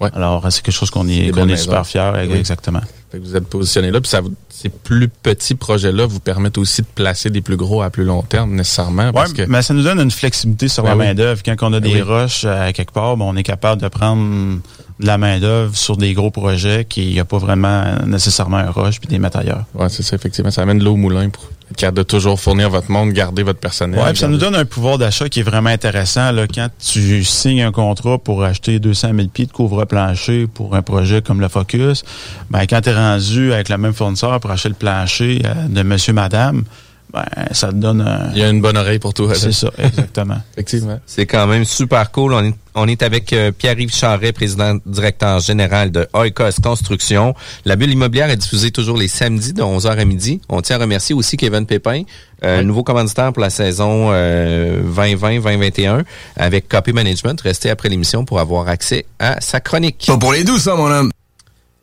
Ouais. 0.01 0.11
Alors, 0.15 0.47
c'est 0.53 0.63
quelque 0.63 0.75
chose 0.75 0.91
qu'on 0.91 1.09
est, 1.09 1.33
belles 1.33 1.51
est 1.51 1.57
super 1.57 1.85
fiers, 1.87 2.13
Oui. 2.29 2.37
exactement. 2.37 2.81
Fait 3.11 3.19
que 3.19 3.25
vous 3.25 3.35
êtes 3.35 3.49
positionné 3.49 3.91
là, 3.91 4.01
puis 4.01 4.09
ça 4.11 4.21
vous- 4.21 4.35
ces 4.61 4.71
plus 4.71 5.09
petits 5.09 5.55
projets-là 5.55 6.07
vous 6.07 6.19
permettent 6.19 6.59
aussi 6.59 6.83
de 6.83 6.87
placer 6.93 7.31
des 7.31 7.41
plus 7.41 7.57
gros 7.57 7.81
à 7.83 7.91
plus 7.91 8.05
long 8.05 8.23
terme, 8.23 8.55
nécessairement. 8.55 9.13
Parce 9.13 9.33
que 9.33 9.43
mais 9.43 9.63
ça 9.63 9.73
nous 9.73 9.83
donne 9.85 10.01
une 10.01 10.11
flexibilité 10.11 10.67
sur 10.67 10.83
Ben 10.83 10.91
la 10.91 10.97
oui. 10.97 11.05
main-d'œuvre. 11.07 11.43
Quand 11.45 11.55
on 11.63 11.73
a 11.73 11.81
Ben 11.81 11.93
des 11.93 11.95
oui. 11.97 12.03
roches 12.03 12.45
à 12.45 12.73
quelque 12.73 12.93
part, 12.93 13.17
ben, 13.17 13.25
on 13.27 13.37
est 13.37 13.45
capable 13.45 13.81
de 13.81 13.89
prendre 13.89 14.59
de 14.99 15.07
la 15.07 15.17
main-d'œuvre 15.17 15.77
sur 15.77 15.97
des 15.97 16.13
gros 16.13 16.33
projets 16.33 16.85
qui 16.85 17.07
n'y 17.07 17.21
a 17.21 17.25
pas 17.25 17.39
vraiment 17.39 17.85
nécessairement 18.05 18.57
un 18.57 18.71
roche 18.71 18.99
puis 19.01 19.09
des 19.17 19.25
ailleurs. 19.35 19.65
ouais, 19.75 19.89
c'est 19.89 20.03
ça, 20.03 20.17
effectivement, 20.17 20.51
ça 20.51 20.63
amène 20.63 20.81
de 20.81 20.85
l'eau 20.85 20.95
au 20.95 20.97
moulin 20.97 21.29
pour 21.29 21.45
être 21.81 21.93
de 21.95 22.03
toujours 22.03 22.41
fournir 22.41 22.71
votre 22.71 22.91
monde, 22.91 23.13
garder 23.13 23.43
votre 23.43 23.61
personnel. 23.61 24.01
Ouais, 24.01 24.09
puis 24.11 24.19
ça 24.19 24.29
nous 24.29 24.39
donne 24.39 24.55
un 24.55 24.65
pouvoir 24.65 24.99
d'achat 24.99 25.29
qui 25.29 25.41
est 25.41 25.45
vraiment 25.45 25.69
intéressant. 25.71 26.33
Là, 26.33 26.47
quand 26.49 26.69
tu 26.85 27.23
signes 27.25 27.63
un 27.63 27.73
contrat 27.73 28.19
pour 28.19 28.43
acheter 28.43 28.79
200 28.79 29.11
000 29.15 29.29
pieds 29.29 29.47
de 29.47 29.53
couvre-plancher 29.53 30.47
pour 30.47 30.75
un 30.75 30.83
projet 30.83 31.23
comme 31.23 31.41
le 31.41 31.49
Focus, 31.49 32.05
ben, 32.51 32.63
quand 32.67 32.81
tu 32.81 32.89
es 32.89 32.95
rendu 32.95 33.53
avec 33.53 33.69
le 33.69 33.79
même 33.79 33.93
fournisseur 33.93 34.41
pour 34.49 34.55
acheter 34.55 34.71
le 34.71 34.75
plancher 34.77 35.43
euh, 35.45 35.69
de 35.69 35.83
monsieur, 35.83 36.15
madame, 36.15 36.65
ben, 37.13 37.25
ça 37.53 37.69
te 37.69 37.75
donne 37.75 38.01
un... 38.01 38.31
Il 38.33 38.39
y 38.39 38.43
a 38.43 38.49
une 38.49 38.63
bonne 38.63 38.79
oreille 38.79 38.99
pour 38.99 39.13
toi. 39.13 39.35
C'est 39.35 39.53
ça, 39.53 39.71
exactement. 39.77 40.39
Effectivement. 40.55 40.99
C'est 41.05 41.27
quand 41.27 41.47
même 41.47 41.67
super 41.67 42.11
cool. 42.13 42.33
On 42.33 42.43
est, 42.43 42.55
on 42.75 42.89
est 42.89 43.03
avec 43.03 43.31
euh, 43.35 43.53
Pierre-Yves 43.53 43.95
Charret, 43.95 44.33
président 44.33 44.79
directeur 44.87 45.41
général 45.41 45.91
de 45.91 46.09
Oikos 46.15 46.63
Construction. 46.63 47.35
La 47.67 47.77
bulle 47.77 47.93
immobilière 47.93 48.31
est 48.31 48.39
diffusée 48.39 48.71
toujours 48.71 48.97
les 48.97 49.09
samedis 49.09 49.53
de 49.53 49.61
11h 49.61 49.99
à 49.99 50.05
midi. 50.07 50.41
On 50.49 50.63
tient 50.63 50.77
à 50.77 50.81
remercier 50.81 51.15
aussi 51.15 51.37
Kevin 51.37 51.67
Pépin, 51.67 52.05
euh, 52.43 52.63
nouveau 52.63 52.85
commanditaire 52.85 53.35
pour 53.35 53.43
la 53.43 53.51
saison 53.51 54.09
euh, 54.13 54.81
2020-2021 54.97 56.05
avec 56.37 56.69
Copy 56.69 56.95
Management. 56.95 57.39
Restez 57.43 57.69
après 57.69 57.91
l'émission 57.91 58.25
pour 58.25 58.41
avoir 58.41 58.69
accès 58.69 59.05
à 59.19 59.43
sa 59.43 59.61
chronique. 59.61 60.05
Pas 60.07 60.17
pour 60.17 60.33
les 60.33 60.45
douces, 60.45 60.63
ça, 60.63 60.75
mon 60.75 60.91
homme. 60.91 61.11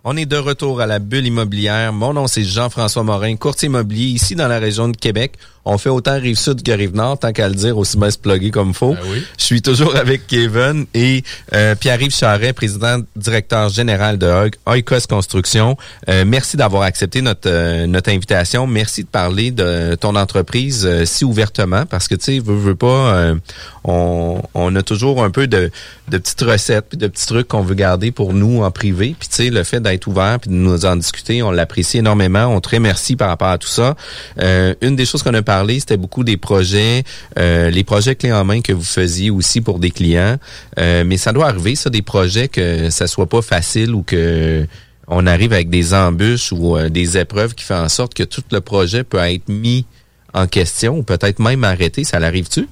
On 0.08 0.16
est 0.18 0.28
de 0.28 0.38
retour 0.38 0.82
à 0.82 0.86
la 0.86 1.00
bulle 1.00 1.26
immobilière. 1.26 1.92
Mon 1.92 2.14
nom, 2.14 2.28
c'est 2.28 2.44
Jean-François 2.44 3.02
Morin, 3.02 3.38
courtier 3.38 3.66
immobilier 3.66 4.06
ici 4.06 4.36
dans 4.36 4.48
la 4.48 4.60
région 4.60 4.88
de 4.88 4.96
Québec. 4.96 5.34
On 5.66 5.78
fait 5.78 5.90
autant 5.90 6.20
Rive-Sud 6.20 6.62
que 6.64 6.72
Rive-Nord, 6.72 7.20
tant 7.20 7.32
qu'à 7.34 7.48
le 7.50 7.56
dire, 7.56 7.78
aussi 7.78 7.98
bien 7.98 8.12
se 8.12 8.18
plugger 8.18 8.52
comme 8.52 8.74
faut. 8.74 8.94
Ben 8.94 9.00
oui. 9.12 9.24
Je 9.38 9.44
suis 9.44 9.62
toujours 9.62 9.96
avec 9.96 10.28
Kevin 10.28 10.86
et 10.94 11.24
euh, 11.54 11.74
Pierre-Yves 11.76 12.16
Charret, 12.16 12.54
président 12.54 13.00
directeur 13.16 13.70
général 13.70 14.18
de 14.18 14.28
Oik- 14.28 14.56
Oikos 14.68 15.08
Construction. 15.10 15.76
Euh, 16.10 16.24
merci 16.26 16.56
d'avoir 16.58 16.84
accepté 16.84 17.22
notre 17.22 17.50
euh, 17.50 17.88
notre 17.88 18.10
invitation. 18.12 18.68
Merci 18.68 19.04
de 19.04 19.08
parler 19.08 19.52
de 19.52 19.96
ton 19.96 20.16
entreprise 20.16 20.86
euh, 20.86 21.06
si 21.06 21.26
ouvertement 21.26 21.86
parce 21.86 22.08
que 22.08 22.16
tu 22.16 22.24
sais, 22.26 22.40
veux, 22.40 22.56
veux 22.56 22.76
pas, 22.76 22.86
euh, 23.16 23.36
on, 23.84 24.42
on 24.54 24.76
a 24.76 24.82
toujours 24.84 25.24
un 25.24 25.30
peu 25.32 25.48
de, 25.48 25.72
de 26.10 26.18
petites 26.18 26.42
recettes 26.42 26.86
puis 26.90 26.98
de 26.98 27.08
petits 27.08 27.26
trucs 27.26 27.48
qu'on 27.48 27.62
veut 27.62 27.76
garder 27.76 28.12
pour 28.12 28.34
nous 28.34 28.64
en 28.64 28.72
privé. 28.72 29.16
Puis 29.20 29.30
tu 29.30 29.36
sais, 29.36 29.50
le 29.50 29.64
fait 29.64 29.80
d'être 29.80 30.06
ouvert 30.08 30.40
puis 30.40 30.50
de 30.50 30.56
nous 30.56 30.86
en 30.86 30.96
discuter, 30.96 31.42
on 31.42 31.52
l'apprécie 31.52 31.98
énormément. 32.00 32.46
On 32.48 32.60
te 32.62 32.70
remercie 32.70 33.16
par 33.16 33.30
rapport 33.30 33.48
à 33.50 33.58
tout 33.58 33.68
ça. 33.68 33.96
Euh, 34.42 34.76
une 34.82 34.96
des 34.96 35.06
choses 35.06 35.24
qu'on 35.24 35.34
a 35.34 35.42
parlé, 35.42 35.55
c'était 35.80 35.98
beaucoup 35.98 36.24
des 36.24 36.38
projets, 36.38 37.04
euh, 37.38 37.70
les 37.70 37.84
projets 37.84 38.16
clés 38.16 38.34
en 38.34 38.44
main 38.46 38.62
que 38.62 38.74
vous 38.74 38.84
faisiez 38.84 39.30
aussi 39.30 39.62
pour 39.62 39.80
des 39.80 39.92
clients. 39.92 40.38
Euh, 40.80 41.04
mais 41.06 41.18
ça 41.18 41.32
doit 41.34 41.48
arriver, 41.48 41.76
ça, 41.76 41.90
des 41.90 42.02
projets 42.02 42.48
que 42.48 42.90
ça 42.90 43.08
soit 43.08 43.28
pas 43.28 43.42
facile 43.42 43.94
ou 43.94 44.04
que 44.04 44.66
on 45.08 45.28
arrive 45.28 45.54
avec 45.54 45.70
des 45.70 45.94
embûches 45.94 46.52
ou 46.52 46.78
euh, 46.78 46.90
des 46.90 47.18
épreuves 47.18 47.54
qui 47.54 47.64
font 47.64 47.76
en 47.76 47.90
sorte 47.90 48.14
que 48.14 48.24
tout 48.24 48.44
le 48.52 48.62
projet 48.62 49.04
peut 49.04 49.20
être 49.20 49.50
mis 49.50 49.86
en 50.34 50.48
question 50.48 50.98
ou 50.98 51.04
peut-être 51.04 51.40
même 51.40 51.64
arrêté. 51.64 52.04
Ça 52.04 52.20
l'arrive-tu? 52.20 52.68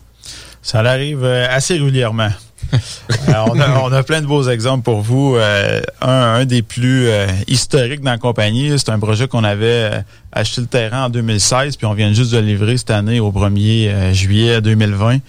Ça 0.61 0.79
arrive 0.79 1.23
euh, 1.23 1.45
assez 1.49 1.75
régulièrement. 1.75 2.29
On, 3.27 3.91
a, 3.91 4.03
plein 4.03 4.21
de 4.21 4.25
beaux 4.25 4.49
exemples 4.49 4.83
pour 4.83 5.01
vous. 5.01 5.35
Euh, 5.35 5.81
un, 6.01 6.45
des 6.45 6.61
plus 6.61 7.07
euh, 7.07 7.27
historiques 7.47 8.01
dans 8.01 8.11
la 8.11 8.17
compagnie, 8.17 8.77
c'est 8.77 8.89
un 8.89 8.99
projet 8.99 9.27
qu'on 9.27 9.43
avait 9.43 9.65
euh, 9.93 10.01
acheté 10.31 10.61
le 10.61 10.67
terrain 10.67 11.05
en 11.05 11.09
2016, 11.09 11.77
puis 11.77 11.85
on 11.85 11.93
vient 11.93 12.11
juste 12.13 12.31
de 12.31 12.37
le 12.37 12.45
livrer 12.45 12.77
cette 12.77 12.91
année 12.91 13.19
au 13.19 13.31
1er 13.31 13.89
euh, 13.89 14.13
juillet 14.13 14.61
2020. 14.61 15.19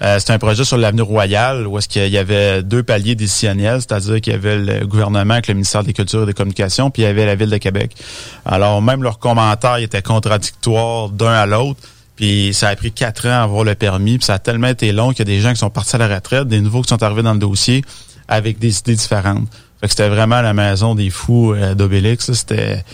Euh, 0.00 0.18
c'est 0.20 0.32
un 0.32 0.38
projet 0.38 0.64
sur 0.64 0.76
l'avenue 0.76 1.02
Royale 1.02 1.66
où 1.66 1.76
est-ce 1.76 1.88
qu'il 1.88 2.06
y 2.08 2.18
avait 2.18 2.62
deux 2.62 2.82
paliers 2.82 3.16
décisionnels, 3.16 3.80
c'est-à-dire 3.80 4.20
qu'il 4.20 4.32
y 4.32 4.36
avait 4.36 4.58
le 4.58 4.86
gouvernement 4.86 5.34
avec 5.34 5.48
le 5.48 5.54
ministère 5.54 5.82
des 5.82 5.92
Cultures 5.92 6.22
et 6.22 6.26
des 6.26 6.34
Communications, 6.34 6.90
puis 6.90 7.02
il 7.02 7.06
y 7.06 7.08
avait 7.08 7.26
la 7.26 7.34
Ville 7.34 7.50
de 7.50 7.56
Québec. 7.56 7.96
Alors, 8.44 8.80
même 8.80 9.02
leurs 9.02 9.18
commentaires 9.18 9.76
étaient 9.76 10.02
contradictoires 10.02 11.08
d'un 11.08 11.32
à 11.32 11.46
l'autre. 11.46 11.80
Puis 12.18 12.52
ça 12.52 12.66
a 12.66 12.74
pris 12.74 12.90
quatre 12.90 13.28
ans 13.28 13.40
à 13.40 13.42
avoir 13.44 13.62
le 13.62 13.76
permis. 13.76 14.18
Puis 14.18 14.24
ça 14.24 14.34
a 14.34 14.38
tellement 14.40 14.66
été 14.66 14.90
long 14.90 15.10
qu'il 15.10 15.20
y 15.20 15.22
a 15.22 15.36
des 15.36 15.40
gens 15.40 15.50
qui 15.52 15.58
sont 15.58 15.70
partis 15.70 15.94
à 15.94 16.00
la 16.00 16.12
retraite, 16.12 16.48
des 16.48 16.60
nouveaux 16.60 16.82
qui 16.82 16.88
sont 16.88 17.00
arrivés 17.00 17.22
dans 17.22 17.32
le 17.32 17.38
dossier 17.38 17.84
avec 18.26 18.58
des 18.58 18.76
idées 18.76 18.96
différentes. 18.96 19.46
Fait 19.80 19.86
que 19.86 19.90
c'était 19.90 20.08
vraiment 20.08 20.42
la 20.42 20.52
maison 20.52 20.96
des 20.96 21.10
fous 21.10 21.52
euh, 21.52 21.76
d'Obélix. 21.76 22.32
C'était 22.32 22.84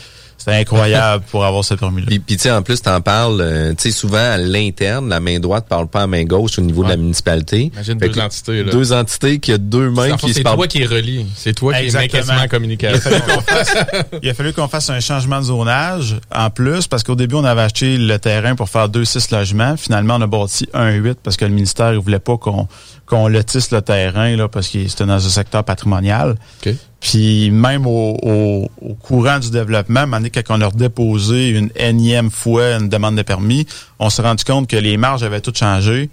c'était 0.45 0.57
incroyable 0.59 1.25
pour 1.31 1.45
avoir 1.45 1.65
ce 1.65 1.75
permis-là. 1.75 2.07
Puis, 2.07 2.19
puis 2.19 2.37
tu 2.37 2.43
sais, 2.43 2.51
en 2.51 2.63
plus, 2.63 2.83
t'en 2.83 3.01
parles, 3.01 3.41
euh, 3.41 3.71
tu 3.75 3.85
sais, 3.85 3.91
souvent 3.91 4.19
à 4.19 4.37
l'interne, 4.37 5.09
la 5.09 5.21
main 5.21 5.39
droite 5.39 5.67
parle 5.69 5.87
pas 5.89 6.01
à 6.01 6.03
la 6.03 6.07
main 6.09 6.25
gauche 6.25 6.59
au 6.59 6.63
niveau 6.63 6.85
de 6.85 6.89
la 6.91 6.97
municipalité. 6.97 7.71
Imagine 7.73 7.99
Fait 7.99 8.09
deux 8.09 8.21
entités, 8.21 8.63
là. 8.65 8.73
Deux 8.73 8.93
entités 8.93 9.39
qui 9.39 9.53
a 9.53 9.59
deux 9.59 9.91
mains 9.91 10.11
fond, 10.11 10.17
qui 10.17 10.29
se 10.29 10.35
C'est 10.35 10.43
parlent. 10.43 10.57
toi 10.57 10.67
qui 10.67 10.83
est 10.83 10.87
relié. 10.87 11.27
C'est 11.37 11.55
toi 11.55 11.73
qui 11.73 11.81
est 11.81 11.85
Exactement. 11.85 12.23
mécanisme 12.23 12.33
en 12.33 12.37
Il 12.37 12.45
a 12.45 12.49
communication. 12.49 13.01
fallu 13.11 13.21
qu'on 13.23 13.41
fasse, 13.41 13.75
il 14.23 14.29
a 14.29 14.35
fallu 14.35 14.53
qu'on 14.53 14.69
fasse 14.69 14.91
un 14.91 15.01
changement 15.01 15.39
de 15.39 15.45
zonage 15.45 16.17
en 16.35 16.51
plus 16.51 16.87
parce 16.87 17.03
qu'au 17.03 17.15
début, 17.15 17.37
on 17.37 17.45
avait 17.45 17.63
acheté 17.63 17.97
le 17.97 18.19
terrain 18.19 18.55
pour 18.55 18.69
faire 18.69 18.89
deux 18.89 19.05
six 19.05 19.31
logements. 19.31 19.77
Finalement, 19.77 20.17
on 20.17 20.21
a 20.23 20.27
bâti 20.27 20.69
un 20.75 20.91
huit 20.93 21.19
parce 21.23 21.37
que 21.37 21.45
le 21.45 21.51
ministère 21.53 21.93
ne 21.93 21.99
voulait 21.99 22.19
pas 22.19 22.37
qu'on 22.37 22.69
qu'on 23.07 23.29
lotisse 23.29 23.71
le 23.71 23.83
terrain 23.83 24.35
là, 24.37 24.49
parce 24.49 24.69
que 24.69 24.87
c'était 24.89 25.05
dans 25.07 25.15
un 25.25 25.29
secteur 25.31 25.63
patrimonial. 25.65 26.37
OK. 26.67 26.75
Puis 27.01 27.51
même 27.51 27.87
au, 27.87 28.17
au- 28.23 28.71
au 28.81 28.95
courant 28.95 29.39
du 29.39 29.51
développement, 29.51 30.07
donné, 30.07 30.31
quand 30.31 30.43
on 30.49 30.61
a 30.63 30.67
redéposé 30.69 31.51
une 31.51 31.71
énième 31.77 32.31
fois 32.31 32.77
une 32.77 32.89
demande 32.89 33.17
de 33.17 33.23
permis, 33.23 33.67
on 33.99 34.09
s'est 34.09 34.23
rendu 34.23 34.43
compte 34.45 34.69
que 34.69 34.77
les 34.77 34.97
marges 34.97 35.23
avaient 35.23 35.43
toutes 35.43 35.59
changé 35.59 36.09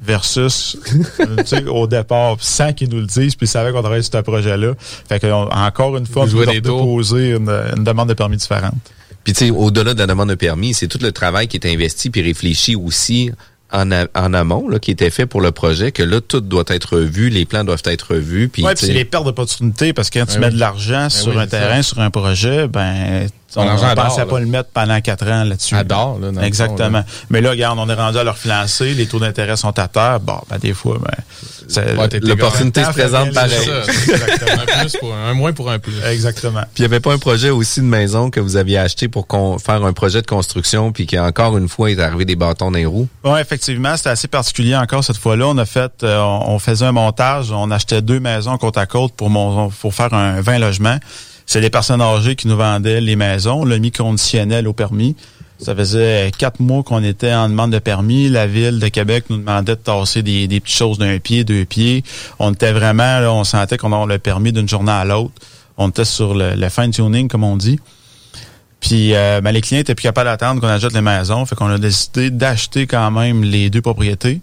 versus 0.00 0.76
euh, 1.20 1.66
au 1.70 1.86
départ, 1.88 2.36
sans 2.38 2.72
qu'ils 2.72 2.88
nous 2.88 3.00
le 3.00 3.06
disent, 3.06 3.34
puis 3.34 3.46
ils 3.46 3.50
savaient 3.50 3.72
qu'on 3.72 3.80
travaillait 3.80 4.02
sur 4.02 4.12
ce 4.12 4.18
projet-là. 4.22 4.74
Fait 5.08 5.18
que 5.18 5.26
encore 5.26 5.96
une 5.96 6.06
fois, 6.06 6.22
on 6.22 6.26
Vous 6.26 6.44
tours. 6.44 6.52
déposer 6.52 7.30
une, 7.30 7.50
une 7.76 7.82
demande 7.84 8.08
de 8.08 8.14
permis 8.14 8.36
différente. 8.36 8.74
Puis 9.24 9.32
tu 9.32 9.46
sais, 9.46 9.50
au-delà 9.50 9.94
de 9.94 9.98
la 9.98 10.06
demande 10.06 10.28
de 10.28 10.34
permis, 10.36 10.72
c'est 10.72 10.86
tout 10.86 11.00
le 11.02 11.10
travail 11.10 11.48
qui 11.48 11.56
est 11.56 11.66
investi 11.66 12.10
puis 12.10 12.22
réfléchi 12.22 12.76
aussi 12.76 13.32
en, 13.72 13.90
a- 13.92 14.06
en 14.14 14.32
amont, 14.34 14.68
là, 14.68 14.78
qui 14.78 14.90
était 14.90 15.10
fait 15.10 15.26
pour 15.26 15.40
le 15.40 15.50
projet, 15.52 15.92
que 15.92 16.02
là, 16.02 16.20
tout 16.20 16.40
doit 16.40 16.64
être 16.68 16.96
revu, 16.96 17.28
les 17.28 17.44
plans 17.44 17.64
doivent 17.64 17.82
être 17.84 18.14
revus. 18.14 18.48
Puis 18.48 18.62
Ouais, 18.64 18.74
tu 18.74 18.78
puis 18.78 18.86
c'est 18.86 18.92
les 18.92 19.04
pertes 19.04 19.24
d'opportunités 19.24 19.92
parce 19.92 20.08
que 20.10 20.18
quand 20.18 20.26
tu 20.26 20.34
Ben 20.34 20.40
mets 20.40 20.46
oui. 20.48 20.54
de 20.54 20.60
l'argent 20.60 21.08
sur 21.10 21.34
oui, 21.34 21.38
un 21.42 21.46
terrain, 21.46 21.82
sur 21.82 22.00
un 22.00 22.10
projet, 22.10 22.66
ben 22.68 23.28
on 23.56 23.64
ne 23.64 23.94
pensait 23.94 24.20
là. 24.20 24.26
pas 24.26 24.40
le 24.40 24.46
mettre 24.46 24.70
pendant 24.70 25.00
quatre 25.00 25.26
ans 25.26 25.44
là-dessus. 25.44 25.74
Adore, 25.74 26.18
là, 26.20 26.30
dans 26.30 26.40
le 26.40 26.46
Exactement. 26.46 27.04
Mais 27.30 27.40
là, 27.40 27.50
regarde, 27.50 27.78
on 27.78 27.88
est 27.88 27.94
rendu 27.94 28.18
à 28.18 28.24
leur 28.24 28.38
financer, 28.38 28.94
les 28.94 29.06
taux 29.06 29.18
d'intérêt 29.18 29.56
sont 29.56 29.78
à 29.78 29.88
terre. 29.88 30.20
Bon, 30.20 30.40
ben 30.50 30.58
des 30.58 30.74
fois, 30.74 30.98
ben 31.00 31.24
Ouais, 31.76 32.08
l'opportunité 32.22 32.84
se 32.84 32.90
présente 32.90 33.32
pareil. 33.34 33.52
Exactement. 33.52 34.62
Un 34.62 34.80
plus 34.80 34.96
pour 34.96 35.14
un, 35.14 35.30
un 35.30 35.34
moins 35.34 35.52
pour 35.52 35.70
un 35.70 35.78
plus. 35.78 35.92
Exactement. 36.04 36.62
Puis 36.74 36.78
il 36.78 36.82
y 36.82 36.84
avait 36.84 37.00
pas 37.00 37.12
un 37.12 37.18
projet 37.18 37.50
aussi 37.50 37.80
de 37.80 37.86
maison 37.86 38.30
que 38.30 38.40
vous 38.40 38.56
aviez 38.56 38.78
acheté 38.78 39.08
pour 39.08 39.26
faire 39.60 39.84
un 39.84 39.92
projet 39.92 40.22
de 40.22 40.26
construction, 40.26 40.92
puis 40.92 41.06
qui 41.06 41.18
encore 41.18 41.56
une 41.58 41.68
fois 41.68 41.90
est 41.90 41.98
arrivé 41.98 42.24
des 42.24 42.36
bâtons 42.36 42.70
dans 42.70 42.76
les 42.76 42.86
roues? 42.86 43.08
Oui, 43.24 43.38
effectivement, 43.40 43.96
c'était 43.96 44.10
assez 44.10 44.28
particulier 44.28 44.76
encore 44.76 45.04
cette 45.04 45.18
fois-là. 45.18 45.46
On 45.48 45.58
a 45.58 45.66
fait, 45.66 45.92
euh, 46.02 46.18
on, 46.20 46.54
on 46.54 46.58
faisait 46.58 46.86
un 46.86 46.92
montage, 46.92 47.50
on 47.52 47.70
achetait 47.70 48.02
deux 48.02 48.20
maisons 48.20 48.56
côte 48.56 48.78
à 48.78 48.86
côte 48.86 49.12
pour, 49.14 49.30
mon, 49.30 49.68
pour 49.68 49.94
faire 49.94 50.12
un 50.14 50.40
20 50.40 50.58
logements. 50.58 50.98
C'est 51.48 51.62
des 51.62 51.70
personnes 51.70 52.02
âgées 52.02 52.36
qui 52.36 52.46
nous 52.46 52.58
vendaient 52.58 53.00
les 53.00 53.16
maisons, 53.16 53.64
le 53.64 53.78
mis 53.78 53.90
conditionnel 53.90 54.68
au 54.68 54.74
permis. 54.74 55.16
Ça 55.58 55.74
faisait 55.74 56.30
quatre 56.36 56.60
mois 56.60 56.82
qu'on 56.82 57.02
était 57.02 57.32
en 57.32 57.48
demande 57.48 57.72
de 57.72 57.78
permis. 57.78 58.28
La 58.28 58.46
ville 58.46 58.78
de 58.78 58.88
Québec 58.88 59.24
nous 59.30 59.38
demandait 59.38 59.74
de 59.74 59.80
tasser 59.80 60.22
des, 60.22 60.46
des 60.46 60.60
petites 60.60 60.76
choses 60.76 60.98
d'un 60.98 61.18
pied, 61.18 61.44
deux 61.44 61.64
pieds. 61.64 62.04
On 62.38 62.52
était 62.52 62.72
vraiment, 62.72 63.20
là, 63.20 63.32
on 63.32 63.44
sentait 63.44 63.78
qu'on 63.78 63.94
avait 63.94 64.12
le 64.12 64.18
permis 64.18 64.52
d'une 64.52 64.68
journée 64.68 64.92
à 64.92 65.06
l'autre. 65.06 65.32
On 65.78 65.88
était 65.88 66.04
sur 66.04 66.34
le, 66.34 66.54
le 66.54 66.68
fine-tuning, 66.68 67.28
comme 67.28 67.44
on 67.44 67.56
dit. 67.56 67.80
Puis 68.80 69.14
euh, 69.14 69.40
ben, 69.40 69.50
les 69.52 69.62
clients 69.62 69.80
étaient 69.80 69.94
plus 69.94 70.02
capables 70.02 70.28
d'attendre 70.28 70.60
qu'on 70.60 70.68
achète 70.68 70.92
les 70.92 71.00
maisons. 71.00 71.46
Fait 71.46 71.56
qu'on 71.56 71.70
a 71.70 71.78
décidé 71.78 72.28
d'acheter 72.28 72.86
quand 72.86 73.10
même 73.10 73.42
les 73.42 73.70
deux 73.70 73.80
propriétés. 73.80 74.42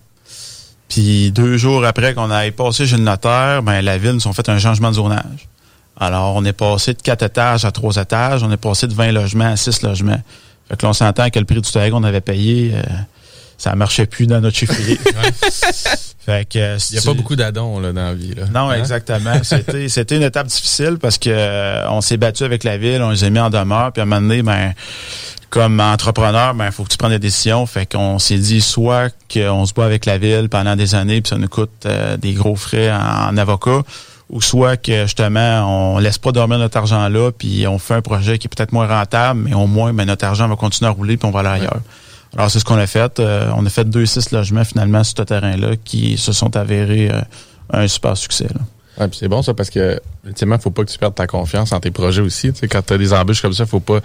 Puis 0.90 1.32
deux 1.32 1.58
jours 1.58 1.86
après 1.86 2.16
qu'on 2.16 2.36
ait 2.36 2.50
passé 2.50 2.88
chez 2.88 2.98
le 2.98 3.04
notaire, 3.04 3.62
ben, 3.62 3.82
la 3.82 4.00
ville 4.00 4.14
nous 4.14 4.28
a 4.28 4.34
fait 4.34 4.50
un 4.50 4.58
changement 4.58 4.90
de 4.90 4.96
zonage. 4.96 5.48
Alors, 6.00 6.36
on 6.36 6.44
est 6.46 6.54
passé 6.54 6.94
de 6.94 7.02
quatre 7.02 7.24
étages 7.24 7.64
à 7.66 7.72
trois 7.72 7.96
étages. 7.96 8.44
On 8.44 8.52
est 8.52 8.58
passé 8.58 8.88
de 8.88 8.94
20 8.94 9.12
logements 9.14 9.52
à 9.52 9.56
6 9.56 9.82
logements. 9.84 10.22
Fait 10.68 10.76
que 10.78 10.84
là, 10.84 10.90
on 10.90 10.94
s'entend 10.94 11.30
que 11.30 11.40
le 11.40 11.46
prix 11.46 11.62
du 11.62 11.72
terrain 11.72 11.90
qu'on 11.90 12.04
avait 12.04 12.22
payé, 12.22 12.74
euh, 12.76 12.82
ça 13.58 13.76
marchait 13.76 14.06
plus 14.06 14.28
dans 14.28 14.42
notre 14.42 14.58
chiffrier. 14.58 15.00
fait 16.26 16.48
que, 16.50 16.58
euh, 16.60 16.78
Il 16.90 16.94
n'y 16.94 17.00
a 17.00 17.02
pas 17.02 17.14
beaucoup 17.14 17.36
d'addons 17.36 17.80
là, 17.80 17.94
dans 17.94 18.02
la 18.02 18.14
vie. 18.14 18.34
Là. 18.36 18.46
non, 18.52 18.70
Hein? 18.70 18.80
exactement. 18.80 19.36
C'était, 19.44 19.88
c'était 19.90 20.18
une 20.18 20.24
étape 20.24 20.48
difficile 20.48 20.98
parce 21.00 21.18
que 21.18 21.30
euh, 21.30 21.90
on 21.90 22.02
s'est 22.02 22.18
battu 22.18 22.44
avec 22.44 22.64
la 22.64 22.78
ville, 22.78 23.02
on 23.02 23.12
les 23.12 23.24
a 23.24 23.30
mis 23.30 23.40
en 23.40 23.50
demeure, 23.50 23.92
puis 23.94 24.02
à 24.02 24.04
un 24.04 24.06
moment 24.08 24.22
donné, 24.22 24.42
ben, 24.42 24.74
comme 25.50 25.80
entrepreneur, 25.80 26.54
ben, 26.56 26.72
faut 26.72 26.84
que 26.84 26.90
tu 26.90 26.98
prennes 26.98 27.12
des 27.12 27.20
décisions. 27.20 27.66
Fait 27.66 27.86
qu'on 27.86 28.20
s'est 28.20 28.38
dit 28.40 28.60
soit 28.60 29.10
qu'on 29.34 29.66
se 29.66 29.74
bat 29.74 29.86
avec 29.86 30.06
la 30.06 30.18
ville 30.18 30.50
pendant 30.50 30.76
des 30.76 30.96
années, 30.96 31.22
puis 31.22 31.30
ça 31.30 31.38
nous 31.38 31.48
coûte 31.48 31.72
euh, 31.86 32.18
des 32.18 32.34
gros 32.34 32.56
frais 32.56 32.92
en, 32.92 33.30
en 33.30 33.38
avocat, 33.38 33.82
ou 34.30 34.42
soit 34.42 34.78
que 34.78 35.04
justement, 35.04 35.96
on 35.96 36.00
laisse 36.00 36.18
pas 36.18 36.32
dormir 36.32 36.58
notre 36.58 36.78
argent 36.78 37.08
là, 37.10 37.32
puis 37.32 37.68
on 37.68 37.78
fait 37.78 37.94
un 37.94 38.02
projet 38.02 38.38
qui 38.38 38.48
est 38.48 38.56
peut-être 38.56 38.72
moins 38.72 38.88
rentable, 38.88 39.42
mais 39.42 39.54
au 39.54 39.68
moins, 39.68 39.94
ben, 39.94 40.06
notre 40.06 40.26
argent 40.26 40.48
va 40.48 40.56
continuer 40.56 40.90
à 40.90 40.94
rouler, 40.94 41.18
puis 41.18 41.28
on 41.28 41.32
va 41.32 41.42
aller 41.42 41.62
ailleurs. 41.62 41.82
Alors, 42.36 42.52
c'est 42.52 42.60
ce 42.60 42.66
qu'on 42.66 42.78
a 42.78 42.88
fait. 42.88 43.20
Euh, 43.20 43.50
on 43.56 43.66
a 43.66 43.70
fait 43.70 43.90
deux 43.90 44.06
six 44.06 44.32
logements 44.32 44.66
finalement 44.66 45.04
sur 45.04 45.18
ce 45.18 45.24
terrain-là 45.24 45.76
qui 45.84 46.18
se 46.18 46.34
sont 46.34 46.56
avérés 46.58 47.10
euh, 47.12 47.22
un 47.72 47.88
super 47.88 48.18
succès. 48.18 48.48
Là. 48.54 48.62
Ouais, 49.06 49.10
c'est 49.14 49.28
bon 49.28 49.42
ça 49.42 49.54
parce 49.54 49.70
que 49.70 50.00
ultimement, 50.26 50.58
faut 50.58 50.72
pas 50.72 50.84
que 50.84 50.92
tu 50.92 50.98
perdes 50.98 51.16
ta 51.16 51.28
confiance 51.28 51.72
en 51.72 51.80
tes 51.80 51.92
projets 51.92 52.22
aussi. 52.22 52.52
Tu 52.54 52.60
sais, 52.60 52.68
quand 52.68 52.82
tu 52.82 52.94
as 52.94 52.98
des 52.98 53.14
embûches 53.14 53.42
comme 53.42 53.54
ça, 53.54 53.66
faut 53.66 53.80
pas 53.80 54.00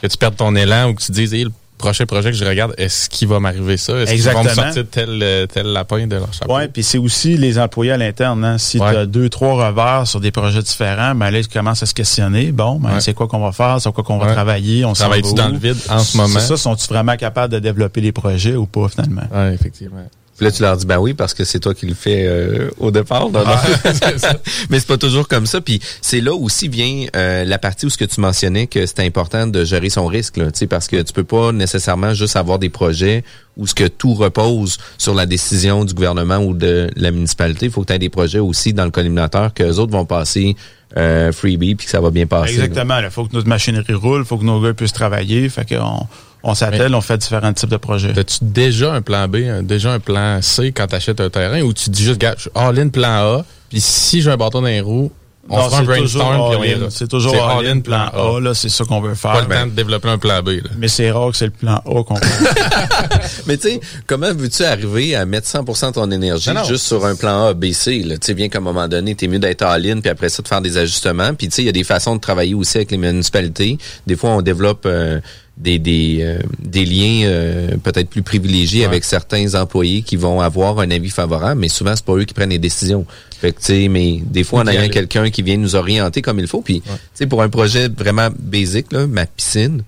que 0.00 0.06
tu 0.06 0.16
perdes 0.16 0.36
ton 0.36 0.54
élan 0.54 0.90
ou 0.90 0.94
que 0.94 1.00
tu 1.00 1.08
te 1.08 1.12
dises 1.12 1.34
Hey, 1.34 1.44
le 1.44 1.52
prochain 1.78 2.06
projet 2.06 2.30
que 2.30 2.36
je 2.36 2.44
regarde, 2.44 2.74
est-ce 2.78 3.08
qu'il 3.08 3.28
va 3.28 3.38
m'arriver 3.40 3.76
ça? 3.76 3.94
Est-ce 3.98 4.12
qu'ils 4.14 4.22
vont 4.30 4.42
me 4.44 4.48
sortir 4.48 4.84
tel, 4.90 5.20
euh, 5.22 5.46
tel 5.46 5.66
lapin 5.66 6.06
de 6.06 6.16
leur 6.16 6.32
chapeau? 6.32 6.56
Oui, 6.56 6.68
puis 6.68 6.82
c'est 6.82 6.98
aussi 6.98 7.36
les 7.36 7.58
employés 7.58 7.92
à 7.92 7.96
l'interne. 7.96 8.44
Hein. 8.44 8.58
Si 8.58 8.78
Ouais. 8.78 8.90
tu 8.92 8.96
as 8.98 9.06
deux, 9.06 9.28
trois 9.28 9.68
revers 9.68 10.06
sur 10.06 10.20
des 10.20 10.30
projets 10.30 10.62
différents, 10.62 11.14
ben 11.14 11.30
là, 11.30 11.38
ils 11.38 11.48
commencent 11.48 11.82
à 11.82 11.86
se 11.86 11.94
questionner. 11.94 12.52
Bon, 12.52 12.76
ben, 12.80 12.94
Ouais. 12.94 13.00
c'est 13.00 13.14
quoi 13.14 13.26
qu'on 13.28 13.40
va 13.40 13.52
faire? 13.52 13.80
C'est 13.80 13.92
quoi 13.92 14.04
qu'on 14.04 14.18
va 14.18 14.26
Ouais. 14.26 14.32
travailler? 14.32 14.84
On 14.84 14.94
où? 15.32 15.34
dans 15.34 15.48
le 15.48 15.58
vide 15.58 15.76
en 15.88 15.98
ce 15.98 16.16
moment? 16.16 16.28
C'est 16.40 16.46
ça, 16.46 16.56
sont-tu 16.56 16.86
vraiment 16.88 17.16
capables 17.16 17.52
de 17.52 17.58
développer 17.58 18.00
les 18.00 18.12
projets 18.12 18.54
ou 18.56 18.66
pas, 18.66 18.88
finalement? 18.88 19.22
Ouais, 19.32 19.54
effectivement. 19.54 20.06
Puis 20.36 20.44
là, 20.44 20.52
tu 20.52 20.62
leur 20.62 20.76
dis, 20.76 20.86
ben 20.86 20.98
oui, 20.98 21.14
parce 21.14 21.32
que 21.32 21.44
c'est 21.44 21.60
toi 21.60 21.74
qui 21.74 21.86
le 21.86 21.94
fais 21.94 22.26
euh, 22.26 22.70
au 22.78 22.90
départ. 22.90 23.30
non, 23.30 23.44
non. 23.44 23.54
Mais 24.70 24.78
c'est 24.78 24.86
pas 24.86 24.98
toujours 24.98 25.28
comme 25.28 25.46
ça. 25.46 25.60
Puis 25.60 25.80
c'est 26.02 26.20
là 26.20 26.34
aussi 26.34 26.68
vient 26.68 27.06
euh, 27.16 27.44
la 27.44 27.58
partie 27.58 27.86
où 27.86 27.90
ce 27.90 27.96
que 27.96 28.04
tu 28.04 28.20
mentionnais 28.20 28.66
que 28.66 28.84
c'est 28.84 29.00
important 29.00 29.46
de 29.46 29.64
gérer 29.64 29.88
son 29.88 30.06
risque, 30.06 30.36
là, 30.36 30.50
tu 30.50 30.58
sais, 30.58 30.66
parce 30.66 30.88
que 30.88 31.00
tu 31.00 31.12
peux 31.12 31.24
pas 31.24 31.52
nécessairement 31.52 32.12
juste 32.12 32.36
avoir 32.36 32.58
des 32.58 32.68
projets 32.68 33.24
où 33.56 33.66
ce 33.66 33.74
que 33.74 33.88
tout 33.88 34.14
repose 34.14 34.76
sur 34.98 35.14
la 35.14 35.24
décision 35.24 35.84
du 35.84 35.94
gouvernement 35.94 36.38
ou 36.38 36.52
de 36.52 36.90
la 36.96 37.10
municipalité. 37.10 37.66
Il 37.66 37.72
faut 37.72 37.82
que 37.82 37.86
tu 37.86 37.92
aies 37.94 37.98
des 37.98 38.10
projets 38.10 38.38
aussi 38.38 38.74
dans 38.74 38.84
le 38.84 38.90
collimateur 38.90 39.54
que 39.54 39.62
les 39.62 39.78
autres 39.78 39.92
vont 39.92 40.04
passer 40.04 40.56
euh, 40.96 41.32
freebie 41.32 41.74
puis 41.74 41.86
que 41.86 41.90
ça 41.90 42.00
va 42.00 42.10
bien 42.10 42.26
passer. 42.26 42.54
Exactement. 42.54 42.98
Il 42.98 43.10
faut 43.10 43.24
que 43.24 43.34
notre 43.34 43.48
machinerie 43.48 43.94
roule, 43.94 44.20
il 44.20 44.26
faut 44.26 44.36
que 44.38 44.44
nos 44.44 44.60
gars 44.60 44.74
puissent 44.74 44.92
travailler. 44.92 45.48
Fait 45.48 45.66
qu'on 45.66 46.06
on 46.48 46.54
s'attelle, 46.54 46.94
on 46.94 47.00
fait 47.00 47.18
différents 47.18 47.52
types 47.52 47.68
de 47.68 47.76
projets. 47.76 48.16
As-tu 48.18 48.38
déjà 48.40 48.92
un 48.94 49.02
plan 49.02 49.26
B, 49.28 49.38
déjà 49.62 49.92
un 49.92 49.98
plan 50.00 50.40
C 50.40 50.72
quand 50.72 50.86
tu 50.86 50.94
achètes 50.94 51.20
un 51.20 51.28
terrain 51.28 51.60
ou 51.62 51.72
tu 51.72 51.90
dis 51.90 52.04
juste, 52.04 52.20
gars, 52.20 52.36
all-in 52.54 52.88
plan 52.88 53.38
A, 53.38 53.44
puis 53.68 53.80
si 53.80 54.22
j'ai 54.22 54.30
un 54.30 54.36
bâton 54.36 54.60
dans 54.60 54.68
les 54.68 54.80
roues, 54.80 55.10
on 55.48 55.58
Non, 55.58 55.64
fera 55.68 55.78
un 55.78 55.84
brainstorm 55.84 56.60
puis 56.60 56.74
on. 56.84 56.90
C'est 56.90 57.06
toujours 57.06 57.48
all-in, 57.48 57.78
plan 57.80 58.08
A. 58.12 58.40
là, 58.40 58.52
c'est 58.52 58.68
ça 58.68 58.84
qu'on 58.84 59.00
veut 59.00 59.14
faire. 59.14 59.32
Pas 59.32 59.40
le 59.42 59.46
temps 59.46 59.66
de 59.66 59.70
développer 59.72 60.08
un 60.08 60.18
plan 60.18 60.42
B. 60.42 60.48
Là. 60.48 60.70
Mais 60.76 60.88
c'est 60.88 61.08
rare 61.12 61.30
que 61.30 61.36
c'est 61.36 61.44
le 61.46 61.52
plan 61.52 61.76
A 61.86 62.02
qu'on 62.02 62.16
fait. 62.16 62.26
Mais 63.46 63.56
tu 63.56 63.68
sais, 63.68 63.80
comment 64.08 64.32
veux-tu 64.34 64.64
arriver 64.64 65.14
à 65.14 65.24
mettre 65.24 65.46
100% 65.48 65.86
de 65.88 65.92
ton 65.92 66.10
énergie 66.10 66.48
Non, 66.50 66.62
non. 66.62 66.64
juste 66.64 66.86
sur 66.86 67.04
un 67.06 67.14
plan 67.14 67.46
A, 67.46 67.54
B, 67.54 67.70
C? 67.70 68.00
là? 68.00 68.18
Tu 68.18 68.26
sais, 68.26 68.34
bien 68.34 68.48
qu'à 68.48 68.58
un 68.58 68.62
moment 68.62 68.88
donné, 68.88 69.14
t'es 69.14 69.28
mieux 69.28 69.38
d'être 69.38 69.62
all-in, 69.62 70.00
puis 70.00 70.10
après 70.10 70.28
ça, 70.30 70.42
de 70.42 70.48
faire 70.48 70.60
des 70.60 70.78
ajustements. 70.78 71.32
Puis 71.34 71.48
tu 71.48 71.54
sais, 71.54 71.62
il 71.62 71.66
y 71.66 71.68
a 71.68 71.72
des 71.72 71.84
façons 71.84 72.16
de 72.16 72.20
travailler 72.20 72.54
aussi 72.54 72.78
avec 72.78 72.90
les 72.90 72.98
municipalités. 72.98 73.78
Des 74.06 74.16
fois, 74.16 74.30
on 74.30 74.42
développe 74.42 74.84
euh, 74.86 75.20
des, 75.56 75.78
des, 75.78 76.18
euh, 76.20 76.38
des 76.58 76.84
liens 76.84 77.22
euh, 77.24 77.76
peut-être 77.82 78.10
plus 78.10 78.22
privilégiés 78.22 78.84
avec 78.84 79.04
certains 79.04 79.54
employés 79.54 80.02
qui 80.02 80.16
vont 80.16 80.40
avoir 80.40 80.78
un 80.80 80.90
avis 80.90 81.10
favorable, 81.10 81.60
mais 81.60 81.68
souvent, 81.68 81.96
c'est 81.96 82.04
pas 82.04 82.14
eux 82.14 82.24
qui 82.24 82.34
prennent 82.34 82.50
les 82.50 82.58
décisions. 82.58 83.06
Fait 83.40 83.52
que, 83.52 83.88
mais 83.88 84.20
des 84.24 84.44
fois, 84.44 84.60
en 84.60 84.66
ayant 84.66 84.80
aller. 84.80 84.90
quelqu'un 84.90 85.30
qui 85.30 85.42
vient 85.42 85.56
nous 85.56 85.74
orienter 85.74 86.22
comme 86.22 86.38
il 86.38 86.46
faut, 86.46 86.60
puis, 86.60 86.82
tu 86.82 86.90
sais, 87.14 87.26
pour 87.26 87.42
un 87.42 87.48
projet 87.48 87.88
vraiment 87.88 88.28
basique, 88.38 88.92
là, 88.92 89.06
ma 89.06 89.26
piscine, 89.26 89.82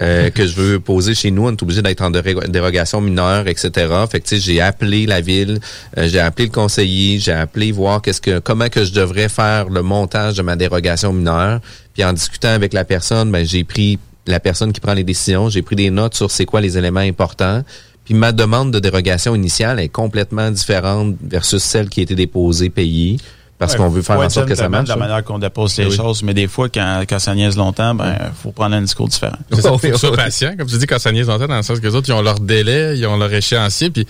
euh, 0.00 0.30
que 0.34 0.46
je 0.46 0.54
veux 0.54 0.80
poser 0.80 1.14
chez 1.14 1.30
nous, 1.30 1.46
on 1.46 1.52
est 1.52 1.62
obligé 1.62 1.80
d'être 1.80 2.02
en 2.02 2.10
dérogation 2.10 3.00
mineure, 3.00 3.46
etc. 3.48 3.70
Fait 4.10 4.20
que 4.20 4.36
j'ai 4.36 4.60
appelé 4.60 5.06
la 5.06 5.20
ville, 5.20 5.58
euh, 5.96 6.08
j'ai 6.08 6.20
appelé 6.20 6.46
le 6.46 6.52
conseiller, 6.52 7.18
j'ai 7.18 7.32
appelé 7.32 7.72
voir 7.72 8.02
qu'est-ce 8.02 8.20
que 8.20 8.38
comment 8.40 8.68
que 8.68 8.84
je 8.84 8.92
devrais 8.92 9.28
faire 9.28 9.68
le 9.68 9.82
montage 9.82 10.34
de 10.34 10.42
ma 10.42 10.56
dérogation 10.56 11.12
mineure. 11.12 11.60
Puis 11.94 12.04
en 12.04 12.12
discutant 12.12 12.48
avec 12.48 12.72
la 12.72 12.84
personne, 12.84 13.30
ben 13.30 13.46
j'ai 13.46 13.64
pris 13.64 13.98
la 14.26 14.40
personne 14.40 14.72
qui 14.72 14.80
prend 14.80 14.94
les 14.94 15.04
décisions, 15.04 15.48
j'ai 15.48 15.62
pris 15.62 15.76
des 15.76 15.90
notes 15.90 16.14
sur 16.14 16.30
c'est 16.30 16.44
quoi 16.46 16.60
les 16.60 16.78
éléments 16.78 17.00
importants. 17.00 17.62
Puis 18.04 18.14
ma 18.14 18.32
demande 18.32 18.70
de 18.70 18.78
dérogation 18.80 19.34
initiale 19.34 19.80
est 19.80 19.88
complètement 19.88 20.50
différente 20.50 21.16
versus 21.22 21.62
celle 21.62 21.88
qui 21.88 22.00
a 22.00 22.02
été 22.02 22.14
déposée, 22.14 22.68
payée, 22.70 23.16
parce 23.58 23.72
Ouais, 23.72 23.78
qu'on 23.78 23.88
veut 23.88 24.02
faire 24.02 24.16
faut 24.16 24.22
en 24.22 24.28
sorte 24.28 24.48
que 24.48 24.54
ça 24.54 24.68
marche. 24.68 24.84
de 24.84 24.88
la 24.90 24.96
manière 24.96 25.24
qu'on 25.24 25.38
dépose 25.38 25.78
les 25.78 25.86
Oui. 25.86 25.96
choses, 25.96 26.22
mais 26.22 26.34
des 26.34 26.46
fois, 26.48 26.68
quand, 26.68 27.04
quand 27.08 27.18
ça 27.18 27.34
niaise 27.34 27.56
longtemps, 27.56 27.94
ben, 27.94 28.14
faut 28.42 28.50
prendre 28.50 28.74
un 28.76 28.82
discours 28.82 29.08
différent. 29.08 29.36
C'est 29.52 29.62
ça, 29.62 29.70
faut 29.78 29.78
Oui, 29.82 29.96
sois 29.98 30.10
oui. 30.10 30.16
patient, 30.16 30.54
comme 30.58 30.66
tu 30.68 30.76
dis, 30.76 30.86
quand 30.86 30.98
ça 30.98 31.12
niaise 31.12 31.28
longtemps, 31.28 31.46
dans 31.46 31.56
le 31.56 31.62
sens 31.62 31.80
que 31.80 31.86
les 31.86 31.94
autres, 31.94 32.08
ils 32.08 32.12
ont 32.12 32.20
leur 32.20 32.40
délai, 32.40 32.98
ils 32.98 33.06
ont 33.06 33.16
leur 33.16 33.32
échéancier, 33.32 33.88
puis 33.90 34.06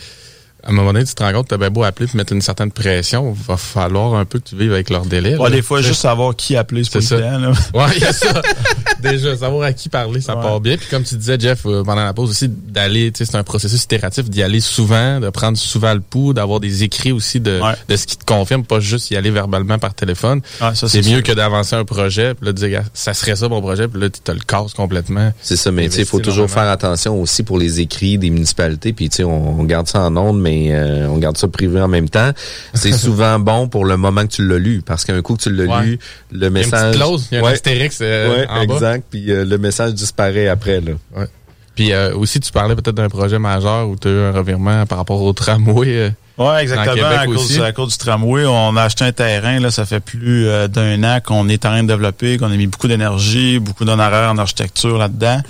à 0.64 0.70
un 0.70 0.72
moment 0.72 0.92
donné, 0.92 1.04
tu 1.04 1.14
te 1.14 1.22
rends 1.22 1.32
compte, 1.32 1.48
t'as 1.48 1.58
bien 1.58 1.70
beau 1.70 1.84
appeler 1.84 2.08
et 2.12 2.16
mettre 2.16 2.32
une 2.32 2.40
certaine 2.40 2.70
pression, 2.70 3.32
va 3.46 3.56
falloir 3.56 4.14
un 4.14 4.24
peu 4.24 4.38
que 4.38 4.48
tu 4.48 4.56
vives 4.56 4.72
avec 4.72 4.90
leur 4.90 5.04
délai. 5.04 5.36
Ouais, 5.36 5.50
des 5.50 5.62
fois, 5.62 5.82
juste 5.82 6.00
savoir 6.00 6.34
qui 6.36 6.56
appeler, 6.56 6.84
c'est 6.84 6.92
pas 6.92 7.16
évident, 7.16 7.38
là. 7.38 7.52
Ouais, 7.74 7.92
il 7.96 8.02
y 8.02 8.06
a 8.06 8.12
ça. 8.12 8.40
Déjà, 9.00 9.36
savoir 9.36 9.64
à 9.64 9.72
qui 9.72 9.88
parler, 9.88 10.20
ça 10.20 10.36
part 10.36 10.60
bien. 10.60 10.76
Puis 10.76 10.86
comme 10.90 11.02
tu 11.02 11.16
disais, 11.16 11.36
Jeff, 11.38 11.66
euh, 11.66 11.82
pendant 11.82 12.04
la 12.04 12.14
pause 12.14 12.30
aussi, 12.30 12.48
d'aller, 12.48 13.12
tu 13.12 13.18
sais, 13.18 13.30
c'est 13.30 13.36
un 13.36 13.42
processus 13.42 13.82
itératif, 13.84 14.30
d'y 14.30 14.42
aller 14.42 14.60
souvent, 14.60 15.20
de 15.20 15.28
prendre 15.30 15.58
souvent 15.58 15.92
le 15.92 16.00
pouls, 16.00 16.32
d'avoir 16.32 16.60
des 16.60 16.82
écrits 16.82 17.12
aussi 17.12 17.40
de, 17.40 17.60
de 17.88 17.96
ce 17.96 18.06
qui 18.06 18.16
te 18.16 18.24
confirme, 18.24 18.64
pas 18.64 18.80
juste 18.80 19.10
y 19.10 19.16
aller 19.16 19.30
verbalement 19.30 19.78
par 19.78 19.94
téléphone. 19.94 20.40
c'est 20.74 21.06
mieux 21.06 21.20
que 21.20 21.32
d'avancer 21.32 21.76
un 21.76 21.84
projet, 21.84 22.34
puis 22.34 22.46
là, 22.46 22.52
de 22.52 22.66
dire, 22.66 22.82
ça 22.94 23.12
serait 23.12 23.36
ça 23.36 23.48
mon 23.48 23.60
projet, 23.60 23.88
puis 23.88 24.00
là, 24.00 24.08
tu 24.08 24.20
te 24.20 24.32
le 24.32 24.40
casses 24.40 24.72
complètement. 24.74 25.32
C'est 25.42 25.56
ça, 25.56 25.70
mais 25.70 25.88
tu 25.88 25.96
sais, 25.96 26.00
il 26.02 26.06
faut 26.06 26.20
toujours 26.20 26.50
faire 26.50 26.68
attention 26.68 27.20
aussi 27.20 27.42
pour 27.42 27.58
les 27.58 27.80
écrits 27.80 28.18
des 28.18 28.30
municipalités, 28.30 28.92
puis 28.92 29.08
tu 29.08 29.16
sais, 29.16 29.24
on, 29.24 29.64
garde 29.64 29.88
ça 29.88 30.00
en 30.00 30.16
ondes, 30.16 30.40
mais 30.40 30.53
euh, 30.72 31.08
on 31.08 31.18
garde 31.18 31.36
ça 31.36 31.48
privé 31.48 31.80
en 31.80 31.88
même 31.88 32.08
temps. 32.08 32.30
C'est 32.74 32.92
souvent 32.96 33.38
bon 33.38 33.68
pour 33.68 33.84
le 33.84 33.96
moment 33.96 34.22
que 34.22 34.32
tu 34.32 34.46
l'as 34.46 34.58
lu, 34.58 34.82
parce 34.84 35.04
qu'un 35.04 35.20
coup 35.22 35.36
que 35.36 35.42
tu 35.42 35.52
l'as 35.52 35.82
lu, 35.82 35.98
le 36.32 36.50
message... 36.50 36.94
Il 36.94 36.98
y 36.98 37.02
a 37.02 37.06
une 37.06 37.18
il 37.30 37.34
y 37.34 37.40
a 37.40 37.46
un 37.46 37.52
astérix 37.52 37.98
euh, 38.02 38.46
en 38.48 38.64
bas. 38.64 38.74
Exact, 38.74 39.04
puis 39.10 39.30
euh, 39.30 39.44
le 39.44 39.58
message 39.58 39.94
disparaît 39.94 40.48
après, 40.48 40.80
là. 40.80 40.92
Ouais. 41.16 41.26
Puis 41.74 41.92
aussi, 42.14 42.38
tu 42.38 42.52
parlais 42.52 42.76
peut-être 42.76 42.94
d'un 42.94 43.08
projet 43.08 43.40
majeur 43.40 43.88
où 43.88 43.96
tu 43.96 44.06
as 44.06 44.10
eu 44.12 44.20
un 44.20 44.30
revirement 44.30 44.86
par 44.86 44.96
rapport 44.98 45.20
au 45.20 45.32
tramway. 45.32 46.12
Oui, 46.38 46.54
exactement. 46.60 47.08
À 47.08 47.26
cause, 47.26 47.60
à 47.60 47.72
cause, 47.72 47.90
du 47.90 47.98
tramway, 47.98 48.46
on 48.46 48.76
a 48.76 48.82
acheté 48.82 49.04
un 49.04 49.10
terrain, 49.10 49.58
là, 49.58 49.72
ça 49.72 49.84
fait 49.84 49.98
plus 49.98 50.46
d'un 50.68 51.02
an 51.02 51.18
qu'on 51.20 51.48
est 51.48 51.66
en 51.66 51.70
train 51.70 51.82
de 51.82 51.88
développer, 51.88 52.38
qu'on 52.38 52.52
a 52.52 52.56
mis 52.56 52.68
beaucoup 52.68 52.86
d'énergie, 52.86 53.58
beaucoup 53.58 53.84
d'honoraires 53.84 54.30
en 54.30 54.38
architecture 54.38 54.98
là-dedans. 54.98 55.40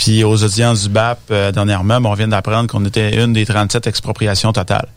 Puis 0.00 0.24
aux 0.24 0.42
audiences 0.42 0.84
du 0.84 0.88
BAP, 0.88 1.18
euh, 1.30 1.52
dernièrement, 1.52 1.98
on 2.02 2.14
vient 2.14 2.26
d'apprendre 2.26 2.70
qu'on 2.70 2.82
était 2.86 3.22
une 3.22 3.34
des 3.34 3.44
37 3.44 3.86
expropriations 3.86 4.50
totales. 4.50 4.88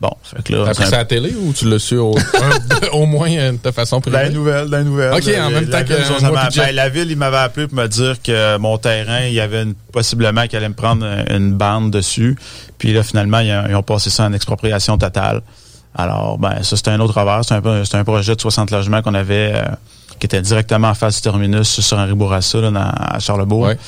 Bon, 0.00 0.10
fait 0.24 0.42
que 0.42 0.52
là... 0.52 0.64
T'as 0.66 0.74
pris 0.74 0.86
ça 0.86 0.96
à 0.96 0.98
la 0.98 1.04
télé 1.04 1.32
ou 1.32 1.52
tu 1.52 1.70
l'as 1.70 1.78
su 1.78 1.96
au, 1.96 2.16
au 2.92 3.06
moins 3.06 3.30
euh, 3.30 3.52
de 3.52 3.70
façon 3.70 4.00
privée? 4.00 4.30
Nouvelles, 4.30 4.68
dans 4.68 4.78
les 4.78 4.84
nouvelles. 4.84 5.14
OK, 5.14 5.28
en 5.40 5.50
même 5.50 5.68
temps 5.68 5.84
que... 5.84 6.56
ben, 6.58 6.74
la 6.74 6.88
ville, 6.88 7.08
il 7.08 7.16
m'avait 7.16 7.36
appelé 7.36 7.68
pour 7.68 7.78
me 7.78 7.86
dire 7.86 8.20
que 8.20 8.56
mon 8.56 8.78
terrain, 8.78 9.20
il 9.26 9.32
y 9.32 9.38
avait 9.38 9.64
possiblement 9.92 10.48
qu'il 10.48 10.56
allait 10.56 10.68
me 10.68 10.74
prendre 10.74 11.06
une 11.30 11.52
bande 11.52 11.92
dessus. 11.92 12.36
Puis 12.78 12.92
là, 12.92 13.04
finalement, 13.04 13.38
ils 13.38 13.76
ont, 13.76 13.82
passé 13.84 14.10
ça 14.10 14.24
en 14.24 14.32
expropriation 14.32 14.98
totale. 14.98 15.42
Alors, 15.94 16.36
ben, 16.38 16.64
ça, 16.64 16.76
c'était 16.76 16.90
un 16.90 16.98
autre 16.98 17.16
revers. 17.20 17.44
C'est 17.44 17.54
un, 17.54 18.00
un, 18.00 18.04
projet 18.04 18.34
de 18.34 18.40
60 18.40 18.72
logements 18.72 19.02
qu'on 19.02 19.14
avait... 19.14 19.52
Euh, 19.54 19.62
qui 20.18 20.26
était 20.26 20.42
directement 20.42 20.88
en 20.88 20.94
face 20.94 21.16
du 21.16 21.22
terminus 21.22 21.80
sur 21.80 21.98
Henri 21.98 22.14
Bourassa, 22.14 22.60
là, 22.60 22.70
dans, 22.70 22.90
à 22.90 23.18
Charlebourg. 23.18 23.62
Ouais. 23.62 23.78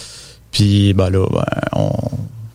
Puis 0.55 0.95
ben 0.95 1.11
là, 1.11 1.27
ben, 1.31 1.45
on, 1.73 1.91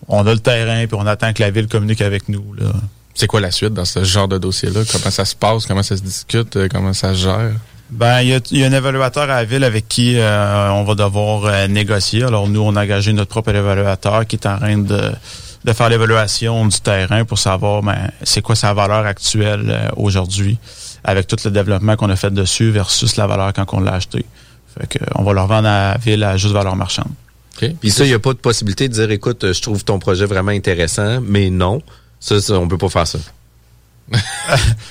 on, 0.08 0.26
a 0.26 0.34
le 0.34 0.40
terrain, 0.40 0.88
puis 0.88 0.98
on 0.98 1.06
attend 1.06 1.34
que 1.34 1.44
la 1.44 1.52
ville 1.52 1.68
communique 1.68 2.02
avec 2.02 2.30
nous. 2.30 2.54
Là. 2.58 2.72
C'est 3.14 3.28
quoi 3.28 3.42
la 3.42 3.52
suite 3.52 3.74
dans 3.74 3.84
ce 3.84 4.06
genre 4.06 4.30
de 4.30 4.38
dossier-là? 4.38 4.80
Comment 4.90 5.12
ça 5.12 5.26
se 5.26 5.36
passe? 5.36 5.66
Comment 5.66 5.84
ça 5.84 5.98
se 5.98 6.02
discute? 6.02 6.56
Euh, 6.56 6.70
comment 6.72 6.94
ça 6.94 7.14
se 7.14 7.20
gère? 7.20 7.52
Ben, 7.90 8.22
il 8.22 8.30
y, 8.30 8.64
a, 8.64 8.68
un 8.68 8.72
évaluateur 8.72 9.24
à 9.24 9.28
la 9.28 9.44
ville 9.44 9.66
avec 9.66 9.90
qui 9.90 10.18
euh, 10.18 10.72
on 10.72 10.86
va 10.86 10.96
devoir 10.96 11.44
euh, 11.46 11.68
négocier. 11.68 12.24
Alors 12.24 12.48
nous, 12.48 12.62
on 12.62 12.76
a 12.78 12.84
engagé 12.84 13.12
notre 13.12 13.32
propre 13.32 13.54
évaluateur 13.54 14.26
qui 14.26 14.38
est 14.38 14.48
en 14.48 14.58
train 14.58 14.78
de, 14.78 15.12
de 15.66 15.74
faire 15.74 15.90
l'évaluation 15.90 16.66
du 16.68 16.80
terrain 16.80 17.26
pour 17.26 17.38
savoir 17.38 17.84
ben, 17.84 18.12
c'est 18.24 18.42
quoi 18.42 18.56
sa 18.56 18.74
valeur 18.74 19.06
actuelle 19.06 19.92
aujourd'hui 19.98 20.58
avec 21.04 21.28
tout 21.28 21.38
le 21.44 21.52
développement 21.52 21.98
qu'on 21.98 22.10
a 22.10 22.16
fait 22.16 22.34
dessus 22.34 22.72
versus 22.72 23.18
la 23.18 23.28
valeur 23.28 23.52
quand 23.52 23.66
on 23.74 23.82
l'a 23.82 23.96
acheté. 23.96 24.26
Fait 24.80 24.88
que, 24.88 25.04
on 25.16 25.24
va 25.24 25.34
leur 25.34 25.48
vendre 25.48 25.68
à 25.68 25.92
la 25.92 25.98
ville 25.98 26.24
à 26.24 26.38
juste 26.38 26.54
valeur 26.54 26.78
marchande. 26.78 27.12
Puis 27.80 27.92
ça, 27.92 28.06
il 28.06 28.10
n'y 28.10 28.14
a 28.14 28.20
pas 28.20 28.34
de 28.34 28.40
possibilité 28.40 28.88
de 28.88 28.94
dire, 28.94 29.12
écoute, 29.12 29.54
je 29.54 29.62
trouve 29.62 29.84
ton 29.84 30.00
projet 30.00 30.26
vraiment 30.26 30.52
intéressant, 30.52 31.22
mais 31.22 31.50
non, 31.50 31.82
ça, 32.20 32.42
ça 32.42 32.54
on 32.60 32.68
peut 32.68 32.78
pas 32.78 32.90
faire 32.90 33.08
ça. 33.08 33.20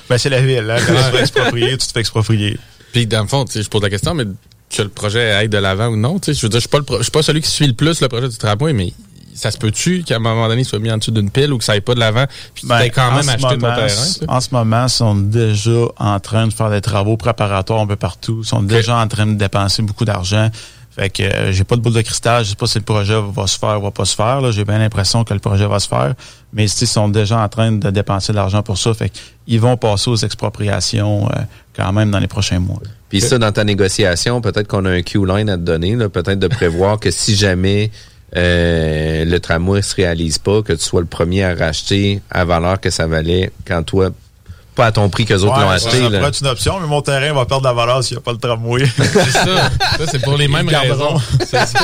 ben, 0.09 0.19
c'est 0.19 0.29
la 0.29 0.41
ville, 0.41 0.71
hein. 0.71 0.79
Quand 0.87 0.95
tu 0.95 1.03
te 1.03 1.17
fais 1.17 1.21
exproprier, 1.21 1.71
tu 1.79 1.87
te 1.87 1.93
fais 1.93 2.01
exproprier. 2.01 2.59
Puis, 2.93 3.07
dans 3.07 3.23
le 3.23 3.29
fond, 3.29 3.45
je 3.53 3.69
pose 3.69 3.83
la 3.83 3.91
question, 3.91 4.15
mais 4.15 4.25
que 4.71 4.83
le 4.83 4.89
projet 4.89 5.33
aille 5.33 5.49
de 5.49 5.59
l'avant 5.59 5.89
ou 5.89 5.97
non, 5.97 6.21
je 6.25 6.31
veux 6.31 6.49
dire, 6.49 6.61
je 6.61 6.69
suis 6.69 6.69
pas, 6.69 7.03
suis 7.03 7.11
pas 7.11 7.23
celui 7.23 7.41
qui 7.41 7.51
suit 7.51 7.67
le 7.67 7.73
plus 7.73 8.01
le 8.01 8.09
projet 8.09 8.29
du 8.29 8.37
tramway, 8.37 8.73
mais 8.73 8.93
ça 9.35 9.51
se 9.51 9.59
peut-tu 9.59 10.03
qu'à 10.03 10.17
un 10.17 10.19
moment 10.19 10.49
donné, 10.49 10.63
il 10.63 10.65
soit 10.65 10.79
mis 10.79 10.91
en 10.91 10.99
dessous 10.99 11.11
d'une 11.11 11.31
pile 11.31 11.53
ou 11.53 11.59
que 11.59 11.65
ça 11.65 11.73
aille 11.73 11.81
pas 11.81 11.95
de 11.95 12.01
l'avant, 12.01 12.27
puis 12.55 12.67
ben, 12.67 12.83
tu 12.83 12.91
quand 12.91 13.13
même 13.13 13.29
acheté 13.29 13.57
ton 13.57 13.59
terrain? 13.59 13.87
En 14.29 14.41
ce 14.41 14.49
moment, 14.53 14.87
ils 14.87 14.91
sont 14.91 15.15
déjà 15.15 15.87
en 15.97 16.21
train 16.21 16.47
de 16.49 16.53
faire 16.53 16.71
des 16.71 16.81
travaux 16.81 17.17
préparatoires 17.17 17.81
un 17.81 17.87
peu 17.87 17.97
partout. 17.97 18.41
Ils 18.43 18.49
sont 18.49 18.63
déjà 18.63 18.97
en 18.97 19.07
train 19.07 19.27
de 19.27 19.35
dépenser 19.35 19.83
beaucoup 19.83 20.05
d'argent. 20.05 20.51
Fait 20.99 21.11
que 21.11 21.23
euh, 21.23 21.53
j'ai 21.53 21.63
pas 21.63 21.77
de 21.77 21.81
boule 21.81 21.93
de 21.93 22.03
cristal, 22.03 22.45
je 22.45 22.51
sais 22.51 22.57
pas 22.57 22.67
si 22.67 22.79
le 22.79 22.85
projet 22.85 23.15
va 23.33 23.47
se 23.47 23.57
faire 23.57 23.79
ou 23.79 23.85
va 23.85 23.93
pas 23.93 24.05
se 24.05 24.17
faire. 24.17 24.51
J'ai 24.51 24.65
bien 24.65 24.79
l'impression 24.79 25.23
que 25.23 25.33
le 25.33 25.39
projet 25.39 25.65
va 25.67 25.79
se 25.79 25.87
faire, 25.87 26.15
mais 26.53 26.65
ils 26.65 26.87
sont 26.89 27.09
déjà 27.09 27.39
en 27.39 27.49
train 27.49 27.71
de 27.71 27.91
dépenser 27.91 28.33
de 28.33 28.37
l'argent 28.37 28.65
pour 28.65 28.79
ça. 28.79 28.93
Fait 28.95 29.13
vont 29.59 29.77
passer 29.77 30.11
aux 30.11 30.17
expropriations 30.17 31.29
euh, 31.29 31.43
quand 31.77 31.93
même 31.93 32.11
dans 32.11 32.19
les 32.19 32.27
prochains 32.27 32.59
mois. 32.59 32.81
Puis 33.11 33.21
ça, 33.21 33.39
dans 33.39 33.53
ta 33.53 33.63
négociation, 33.63 34.41
peut-être 34.41 34.67
qu'on 34.67 34.85
a 34.87 34.91
un 34.91 35.03
Q-line 35.03 35.49
à 35.49 35.57
te 35.57 35.63
donner, 35.63 35.97
peut-être 36.09 36.39
de 36.39 36.49
prévoir 36.49 36.99
que 36.99 37.13
si 37.13 37.37
jamais 37.37 37.93
euh, 38.37 39.25
le 39.25 39.39
tramway 39.39 39.83
se 39.83 39.95
réalise 39.95 40.39
pas, 40.39 40.63
que 40.63 40.73
tu 40.73 40.83
sois 40.83 41.01
le 41.01 41.07
premier 41.07 41.45
à 41.45 41.55
racheter 41.55 42.21
à 42.29 42.45
valeur 42.45 42.81
que 42.81 42.91
ça 42.91 43.07
valait 43.07 43.53
quand 43.65 43.85
toi 43.85 44.11
pas 44.79 44.87
à 44.87 44.93
ton 44.93 45.09
prix 45.09 45.25
que 45.25 45.35
les 45.35 45.43
autres 45.43 45.61
l'ont 45.61 45.69
acheté. 45.69 45.91
Ça 45.91 46.05
pourrait 46.05 46.29
être 46.29 46.41
une 46.41 46.47
option, 46.47 46.79
mais 46.81 46.87
mon 46.87 47.03
terrain 47.03 47.33
va 47.33 47.45
perdre 47.47 47.63
de 47.63 47.67
la 47.67 47.73
valeur 47.75 48.05
s'il 48.05 48.17
n'y 48.17 48.21
a 48.21 48.23
pas 48.23 48.31
le 48.31 48.39
tramway. 48.39 48.85
c'est 48.97 49.31
ça. 49.33 49.71
Ça, 49.99 50.07
c'est 50.09 50.23
pour 50.23 50.37
les 50.37 50.47
mêmes 50.47 50.69
raisons. 50.69 51.21
C'est 51.41 51.67
ça. 51.67 51.81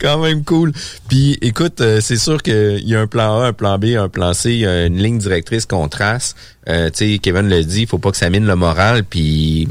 Quand 0.00 0.18
même 0.18 0.42
cool. 0.42 0.72
Puis, 1.08 1.38
écoute, 1.42 1.80
euh, 1.80 2.00
c'est 2.00 2.16
sûr 2.16 2.42
qu'il 2.42 2.82
y 2.88 2.96
a 2.96 3.00
un 3.00 3.06
plan 3.06 3.40
A, 3.40 3.46
un 3.46 3.52
plan 3.52 3.78
B, 3.78 3.96
un 3.96 4.08
plan 4.08 4.34
C, 4.34 4.52
y 4.54 4.66
a 4.66 4.86
une 4.86 4.98
ligne 4.98 5.18
directrice 5.18 5.66
qu'on 5.66 5.88
trace. 5.88 6.34
Euh, 6.68 6.90
tu 6.90 7.12
sais, 7.12 7.18
Kevin 7.18 7.48
le 7.48 7.62
dit, 7.62 7.82
il 7.82 7.86
faut 7.86 7.98
pas 7.98 8.10
que 8.10 8.16
ça 8.16 8.30
mine 8.30 8.46
le 8.46 8.56
moral. 8.56 9.04
Puis, 9.04 9.68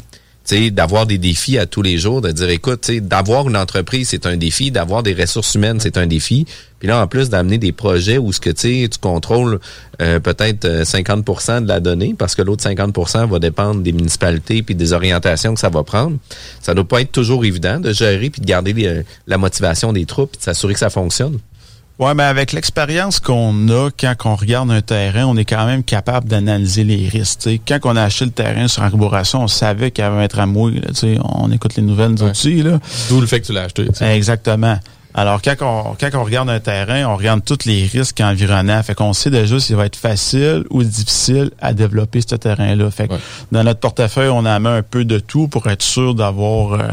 d'avoir 0.72 1.06
des 1.06 1.18
défis 1.18 1.58
à 1.58 1.66
tous 1.66 1.82
les 1.82 1.98
jours, 1.98 2.22
de 2.22 2.32
dire, 2.32 2.50
écoute, 2.50 2.92
d'avoir 2.92 3.48
une 3.48 3.58
entreprise, 3.58 4.10
c'est 4.10 4.26
un 4.26 4.38
défi, 4.38 4.72
d'avoir 4.72 5.04
des 5.04 5.14
ressources 5.14 5.56
humaines, 5.56 5.80
c'est 5.80 5.98
un 5.98 6.08
défi. 6.08 6.46
Puis 6.80 6.88
là, 6.88 7.02
en 7.02 7.08
plus 7.08 7.30
d'amener 7.30 7.58
des 7.58 7.72
projets 7.72 8.18
où 8.18 8.34
ce 8.34 8.40
que 8.40 8.50
tu 8.50 8.90
contrôles 9.00 9.60
euh, 10.02 10.20
peut-être 10.20 10.68
50% 10.68 11.52
euh, 11.52 11.60
de 11.62 11.68
la 11.68 11.80
donnée, 11.80 12.16
parce 12.18 12.34
que 12.36 12.42
l'autre 12.42 12.64
50% 12.64 13.30
va 13.30 13.40
dépendre 13.40 13.82
des 13.82 13.92
municipalités 13.92 14.64
puis 14.64 14.74
des 14.76 14.92
orientations 14.92 15.54
que 15.54 15.60
ça 15.60 15.70
va 15.70 15.84
prendre. 15.84 16.18
Ça 16.60 16.74
doit 16.74 16.88
pas 16.88 17.02
être 17.02 17.12
toujours 17.12 17.46
évident 17.46 17.80
de 17.80 17.94
gérer 17.94 18.30
puis 18.30 18.42
de 18.42 18.48
garder 18.48 18.74
euh, 18.88 19.04
la 19.28 19.38
motivation 19.38 19.94
des 19.94 20.06
troupes 20.06 20.34
et 20.34 20.38
de 20.38 20.44
s'assurer 20.44 20.74
que 20.74 20.80
ça 20.80 20.90
fonctionne. 20.90 21.38
Oui, 22.02 22.14
mais 22.16 22.24
avec 22.24 22.52
l'expérience 22.52 23.20
qu'on 23.20 23.70
a 23.70 23.92
quand 23.92 24.16
on 24.26 24.36
regarde 24.36 24.72
un 24.72 24.82
terrain, 24.82 25.26
on 25.26 25.38
est 25.38 25.46
quand 25.46 25.68
même 25.68 25.84
capable 25.84 26.28
d'analyser 26.28 26.84
les 26.84 27.08
risques. 27.08 27.48
Quand 27.68 27.78
on 27.84 27.96
a 27.96 28.02
acheté 28.02 28.26
le 28.26 28.32
terrain 28.32 28.68
sur 28.68 28.82
Arboration, 28.82 29.44
on 29.44 29.48
savait 29.48 29.92
qu'il 29.92 30.04
y 30.04 30.08
avait 30.08 30.24
un 30.24 30.28
tramway. 30.28 30.82
on 31.24 31.52
écoute 31.52 31.76
les 31.76 31.84
nouvelles 31.84 32.24
outils. 32.24 32.64
D'où 33.08 33.22
le 33.22 33.28
fait 33.28 33.42
que 33.42 33.46
tu 33.46 33.54
l'as 33.54 33.66
acheté. 33.66 33.88
Exactement. 34.02 34.80
Alors, 35.14 35.44
quand 35.44 35.54
on, 35.62 35.96
quand 36.00 36.10
on 36.16 36.24
regarde 36.24 36.50
un 36.50 36.60
terrain, 36.60 37.06
on 37.06 37.18
regarde 37.18 37.44
tous 37.46 37.66
les 37.66 37.86
risques 37.86 38.20
environnants. 38.20 38.82
Fait 38.82 38.96
qu'on 38.96 39.14
sait 39.14 39.30
déjà 39.30 39.60
s'il 39.60 39.76
va 39.76 39.86
être 39.86 39.96
facile 39.96 40.64
ou 40.72 40.84
difficile 40.84 41.52
à 41.60 41.74
développer 41.74 42.22
ce 42.22 42.34
terrain-là. 42.34 42.90
Fait 42.90 43.10
que 43.10 43.14
dans 43.52 43.64
notre 43.64 43.80
portefeuille, 43.80 44.30
on 44.30 44.46
a 44.46 44.60
mis 44.60 44.70
un 44.70 44.82
peu 44.82 45.06
de 45.06 45.20
tout 45.20 45.48
pour 45.48 45.68
être 45.68 45.84
sûr 45.84 46.16
d'avoir 46.16 46.74
euh, 46.74 46.88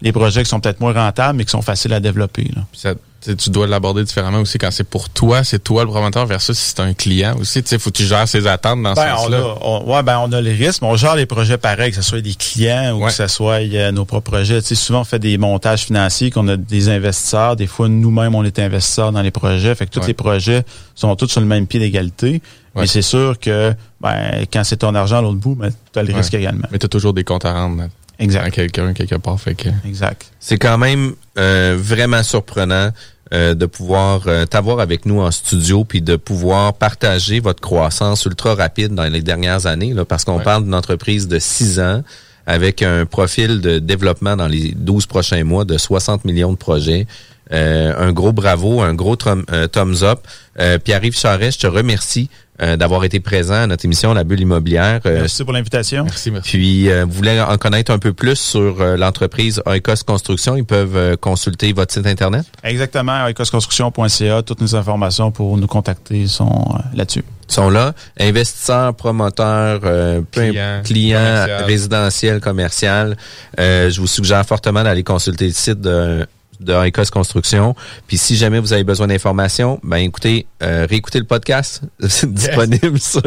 les 0.00 0.12
projets 0.12 0.42
qui 0.42 0.48
sont 0.48 0.60
peut-être 0.60 0.80
moins 0.80 0.94
rentables, 0.94 1.36
mais 1.36 1.44
qui 1.44 1.50
sont 1.50 1.60
faciles 1.60 1.92
à 1.92 2.00
développer. 2.00 2.50
Là 2.56 2.94
tu 3.24 3.50
dois 3.50 3.66
l'aborder 3.66 4.04
différemment 4.04 4.40
aussi 4.40 4.58
quand 4.58 4.70
c'est 4.70 4.84
pour 4.84 5.08
toi, 5.08 5.44
c'est 5.44 5.62
toi 5.62 5.84
le 5.84 5.90
promoteur 5.90 6.26
versus 6.26 6.58
si 6.58 6.70
c'est 6.70 6.80
un 6.80 6.92
client 6.92 7.36
aussi. 7.38 7.62
Tu 7.62 7.70
sais, 7.70 7.78
faut 7.78 7.90
que 7.90 7.96
tu 7.96 8.04
gères 8.04 8.28
ses 8.28 8.46
attentes 8.46 8.82
dans 8.82 8.94
ce 8.94 9.00
ben, 9.00 9.16
sens-là. 9.16 9.84
ouais, 9.86 10.02
ben 10.02 10.18
on 10.22 10.32
a 10.32 10.40
les 10.40 10.52
risques, 10.52 10.82
mais 10.82 10.88
on 10.88 10.96
gère 10.96 11.16
les 11.16 11.26
projets 11.26 11.56
pareils, 11.56 11.90
que 11.90 11.96
ce 11.96 12.02
soit 12.02 12.20
des 12.20 12.34
clients 12.34 12.96
ou 12.96 13.06
que 13.06 13.12
ce 13.12 13.26
soit 13.26 13.60
euh, 13.62 13.92
nos 13.92 14.04
propres 14.04 14.30
projets. 14.30 14.60
Tu 14.60 14.68
sais, 14.68 14.74
souvent 14.74 15.00
on 15.00 15.04
fait 15.04 15.18
des 15.18 15.38
montages 15.38 15.84
financiers, 15.84 16.30
qu'on 16.30 16.48
a 16.48 16.56
des 16.56 16.88
investisseurs. 16.88 17.56
Des 17.56 17.66
fois, 17.66 17.88
nous-mêmes, 17.88 18.34
on 18.34 18.44
est 18.44 18.58
investisseurs 18.58 19.12
dans 19.12 19.22
les 19.22 19.30
projets. 19.30 19.74
Fait 19.74 19.86
que 19.86 19.98
tous 19.98 20.06
les 20.06 20.14
projets 20.14 20.64
sont 20.94 21.14
tous 21.16 21.28
sur 21.28 21.40
le 21.40 21.46
même 21.46 21.66
pied 21.66 21.80
d'égalité. 21.80 22.42
Mais 22.76 22.86
c'est 22.86 23.02
sûr 23.02 23.38
que 23.38 23.72
ben, 24.00 24.44
quand 24.52 24.64
c'est 24.64 24.78
ton 24.78 24.94
argent 24.94 25.18
à 25.18 25.22
l'autre 25.22 25.38
bout, 25.38 25.54
ben, 25.54 25.70
tu 25.92 25.98
as 25.98 26.02
le 26.02 26.14
risque 26.14 26.34
également. 26.34 26.66
Mais 26.70 26.78
tu 26.78 26.86
as 26.86 26.88
toujours 26.88 27.12
des 27.12 27.24
comptes 27.24 27.44
à 27.44 27.54
rendre. 27.54 27.84
Exact. 28.18 28.54
quelqu'un 28.54 28.92
quelque 28.92 29.16
part. 29.16 29.40
Fait 29.40 29.54
que... 29.54 29.68
Exact. 29.86 30.30
C'est 30.38 30.58
quand 30.58 30.78
même 30.78 31.14
euh, 31.38 31.76
vraiment 31.78 32.22
surprenant 32.22 32.90
euh, 33.32 33.54
de 33.54 33.64
pouvoir 33.64 34.24
euh, 34.26 34.44
t'avoir 34.44 34.80
avec 34.80 35.06
nous 35.06 35.20
en 35.20 35.30
studio 35.30 35.84
puis 35.84 36.02
de 36.02 36.16
pouvoir 36.16 36.74
partager 36.74 37.40
votre 37.40 37.62
croissance 37.62 38.26
ultra 38.26 38.54
rapide 38.54 38.94
dans 38.94 39.04
les 39.04 39.22
dernières 39.22 39.64
années 39.64 39.94
là, 39.94 40.04
parce 40.04 40.24
qu'on 40.24 40.40
parle 40.40 40.64
d'une 40.64 40.74
entreprise 40.74 41.26
de 41.26 41.38
six 41.38 41.80
ans 41.80 42.02
avec 42.46 42.82
un 42.82 43.06
profil 43.06 43.62
de 43.62 43.78
développement 43.78 44.36
dans 44.36 44.46
les 44.46 44.72
12 44.76 45.06
prochains 45.06 45.42
mois 45.42 45.64
de 45.64 45.78
60 45.78 46.26
millions 46.26 46.52
de 46.52 46.58
projets. 46.58 47.06
Euh, 47.52 47.92
un 47.98 48.12
gros 48.12 48.32
bravo, 48.32 48.80
un 48.80 48.94
gros 48.94 49.16
thum- 49.16 49.44
euh, 49.52 49.66
thumbs 49.66 50.02
up. 50.02 50.20
Euh, 50.58 50.78
Pierre-Yves 50.78 51.18
Charest, 51.18 51.60
je 51.60 51.66
te 51.66 51.70
remercie 51.72 52.30
euh, 52.62 52.76
d'avoir 52.76 53.04
été 53.04 53.18
présent 53.20 53.54
à 53.54 53.66
notre 53.66 53.84
émission 53.84 54.14
La 54.14 54.22
Bulle 54.24 54.40
immobilière. 54.40 55.00
Euh, 55.04 55.20
Merci 55.22 55.42
pour 55.44 55.52
l'invitation. 55.52 56.04
Merci, 56.04 56.30
merci. 56.30 56.48
puis, 56.50 56.88
euh, 56.90 57.04
vous 57.04 57.10
voulez 57.12 57.40
en 57.40 57.56
connaître 57.58 57.90
un 57.92 57.98
peu 57.98 58.12
plus 58.12 58.36
sur 58.36 58.80
euh, 58.80 58.96
l'entreprise 58.96 59.60
Oikos 59.66 60.04
Construction, 60.06 60.56
ils 60.56 60.64
peuvent 60.64 60.96
euh, 60.96 61.16
consulter 61.16 61.72
votre 61.72 61.92
site 61.92 62.06
Internet? 62.06 62.46
Exactement, 62.62 63.26
ecosconstruction.ca, 63.26 64.42
toutes 64.42 64.60
nos 64.60 64.76
informations 64.76 65.30
pour 65.32 65.56
nous 65.58 65.66
contacter 65.66 66.26
sont 66.28 66.64
euh, 66.74 66.78
là-dessus. 66.96 67.24
Ils 67.48 67.52
sont 67.52 67.68
là. 67.68 67.92
Investisseurs, 68.18 68.94
promoteurs, 68.94 69.80
euh, 69.84 70.22
Clients, 70.32 70.80
clients, 70.84 71.18
commercial. 71.18 71.64
résidentiels, 71.64 72.40
commercial. 72.40 73.16
Euh, 73.60 73.90
je 73.90 74.00
vous 74.00 74.06
suggère 74.06 74.46
fortement 74.46 74.82
d'aller 74.82 75.02
consulter 75.02 75.46
le 75.48 75.52
site 75.52 75.80
de 75.80 76.26
de 76.60 76.86
Icos 76.86 77.10
Construction. 77.10 77.74
Puis 78.06 78.18
si 78.18 78.36
jamais 78.36 78.60
vous 78.60 78.72
avez 78.72 78.84
besoin 78.84 79.06
d'informations, 79.06 79.80
ben 79.82 79.98
écoutez, 79.98 80.46
euh, 80.62 80.86
réécoutez 80.88 81.18
le 81.18 81.24
podcast. 81.24 81.82
C'est 82.08 82.32
disponible 82.32 82.98
sur 82.98 83.22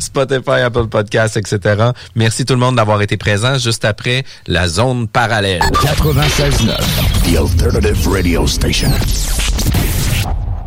Spotify, 0.00 0.60
Apple 0.64 0.86
Podcasts, 0.88 1.36
etc. 1.36 1.90
Merci 2.14 2.44
tout 2.44 2.54
le 2.54 2.60
monde 2.60 2.76
d'avoir 2.76 3.02
été 3.02 3.16
présent 3.16 3.58
juste 3.58 3.84
après 3.84 4.24
la 4.46 4.68
zone 4.68 5.08
parallèle. 5.08 5.60
96.9, 5.60 6.76
The 7.24 7.36
Alternative 7.38 8.08
Radio 8.08 8.46
Station. 8.46 8.90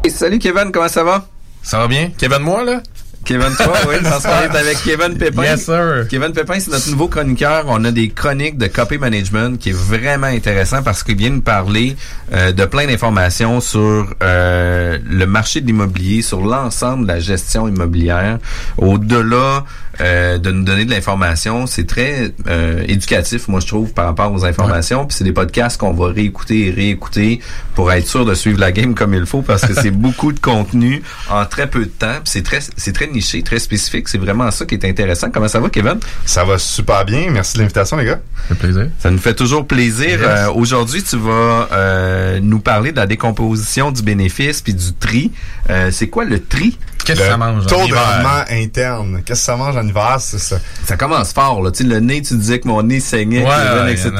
salut 0.09 0.39
Kevin, 0.39 0.71
comment 0.71 0.87
ça 0.87 1.03
va? 1.03 1.27
Ça 1.61 1.77
va 1.79 1.87
bien? 1.87 2.11
Kevin, 2.17 2.39
moi, 2.39 2.63
là? 2.63 2.81
Kevin, 3.29 3.55
toi, 3.55 3.73
oui, 3.87 3.97
parce 4.03 4.23
qu'on 4.23 4.41
est 4.41 4.57
avec 4.57 4.77
Kevin 4.83 5.15
Pépin. 5.15 5.43
Yes, 5.43 5.65
sir. 5.65 6.07
Kevin 6.09 6.31
Pépin, 6.31 6.59
c'est 6.59 6.71
notre 6.71 6.89
nouveau 6.89 7.09
chroniqueur. 7.09 7.65
On 7.67 7.85
a 7.85 7.91
des 7.91 8.09
chroniques 8.09 8.57
de 8.57 8.65
copy 8.65 8.97
management 8.97 9.59
qui 9.59 9.69
est 9.69 9.77
vraiment 9.77 10.25
intéressant 10.25 10.81
parce 10.81 11.03
qu'il 11.03 11.15
vient 11.15 11.29
nous 11.29 11.41
parler 11.41 11.95
euh, 12.33 12.51
de 12.53 12.65
plein 12.65 12.87
d'informations 12.87 13.61
sur 13.61 14.15
euh, 14.23 14.97
le 15.07 15.25
marché 15.27 15.61
de 15.61 15.67
l'immobilier, 15.67 16.23
sur 16.23 16.41
l'ensemble 16.41 17.03
de 17.03 17.09
la 17.09 17.19
gestion 17.19 17.67
immobilière. 17.67 18.39
Au-delà 18.79 19.63
euh, 20.01 20.37
de 20.37 20.51
nous 20.51 20.63
donner 20.63 20.85
de 20.85 20.91
l'information, 20.91 21.67
c'est 21.67 21.85
très 21.85 22.33
euh, 22.47 22.83
éducatif, 22.87 23.47
moi 23.47 23.59
je 23.59 23.67
trouve, 23.67 23.93
par 23.93 24.05
rapport 24.05 24.31
aux 24.31 24.45
informations. 24.45 25.05
Puis 25.05 25.17
c'est 25.17 25.23
des 25.23 25.33
podcasts 25.33 25.79
qu'on 25.79 25.93
va 25.93 26.07
réécouter 26.07 26.67
et 26.67 26.71
réécouter 26.71 27.41
pour 27.75 27.91
être 27.91 28.07
sûr 28.07 28.25
de 28.25 28.33
suivre 28.33 28.59
la 28.59 28.71
game 28.71 28.95
comme 28.95 29.13
il 29.13 29.25
faut 29.25 29.41
parce 29.41 29.65
que 29.65 29.73
c'est 29.73 29.91
beaucoup 29.99 30.31
de 30.31 30.39
contenu 30.39 31.01
en 31.29 31.45
très 31.45 31.67
peu 31.67 31.81
de 31.81 31.91
temps. 31.91 32.15
Puis 32.23 32.31
c'est 32.31 32.43
très, 32.43 32.59
c'est 32.77 32.93
très 32.93 33.07
niché, 33.07 33.43
très 33.43 33.59
spécifique. 33.59 34.07
C'est 34.07 34.17
vraiment 34.17 34.49
ça 34.51 34.65
qui 34.65 34.75
est 34.75 34.85
intéressant. 34.85 35.29
Comment 35.31 35.47
ça 35.47 35.59
va, 35.59 35.69
Kevin? 35.69 35.99
Ça 36.25 36.43
va 36.43 36.57
super 36.57 37.05
bien. 37.05 37.29
Merci 37.31 37.55
de 37.55 37.59
l'invitation, 37.59 37.97
les 37.97 38.05
gars. 38.05 38.19
Ça 38.47 38.55
fait 38.55 38.55
plaisir. 38.55 38.87
Ça 38.99 39.11
nous 39.11 39.17
fait 39.17 39.33
toujours 39.33 39.67
plaisir. 39.67 40.19
Yes. 40.19 40.21
Euh, 40.23 40.51
Aujourd'hui, 40.53 41.03
tu 41.03 41.17
vas 41.17 41.67
euh, 41.71 42.39
nous 42.41 42.59
parler 42.59 42.91
de 42.91 42.97
la 42.97 43.07
décomposition 43.07 43.91
du 43.91 44.01
bénéfice 44.01 44.61
puis 44.61 44.73
du 44.73 44.93
tri. 44.93 45.31
Euh, 45.69 45.89
c'est 45.91 46.07
quoi 46.07 46.25
le 46.25 46.43
tri? 46.43 46.77
Qu'est-ce 47.13 47.21
que 47.21 47.27
ça 47.27 47.37
mange? 47.37 47.63
en 47.63 47.67
Taux 47.67 47.87
de 47.87 47.93
rendement 47.93 48.43
interne. 48.49 49.21
Qu'est-ce 49.25 49.39
que 49.41 49.45
ça 49.45 49.55
mange 49.55 49.75
en 49.75 49.87
hiver, 49.87 50.17
c'est 50.19 50.39
ça? 50.39 50.57
Ça 50.85 50.95
commence 50.97 51.33
fort. 51.33 51.61
Là. 51.61 51.71
Tu 51.71 51.83
sais, 51.83 51.89
le 51.89 51.99
nez, 51.99 52.21
tu 52.21 52.35
disais 52.35 52.59
que 52.59 52.67
mon 52.67 52.81
nez 52.83 52.99
saignait, 52.99 53.43
Ouais, 53.45 53.91
etc. 53.93 54.11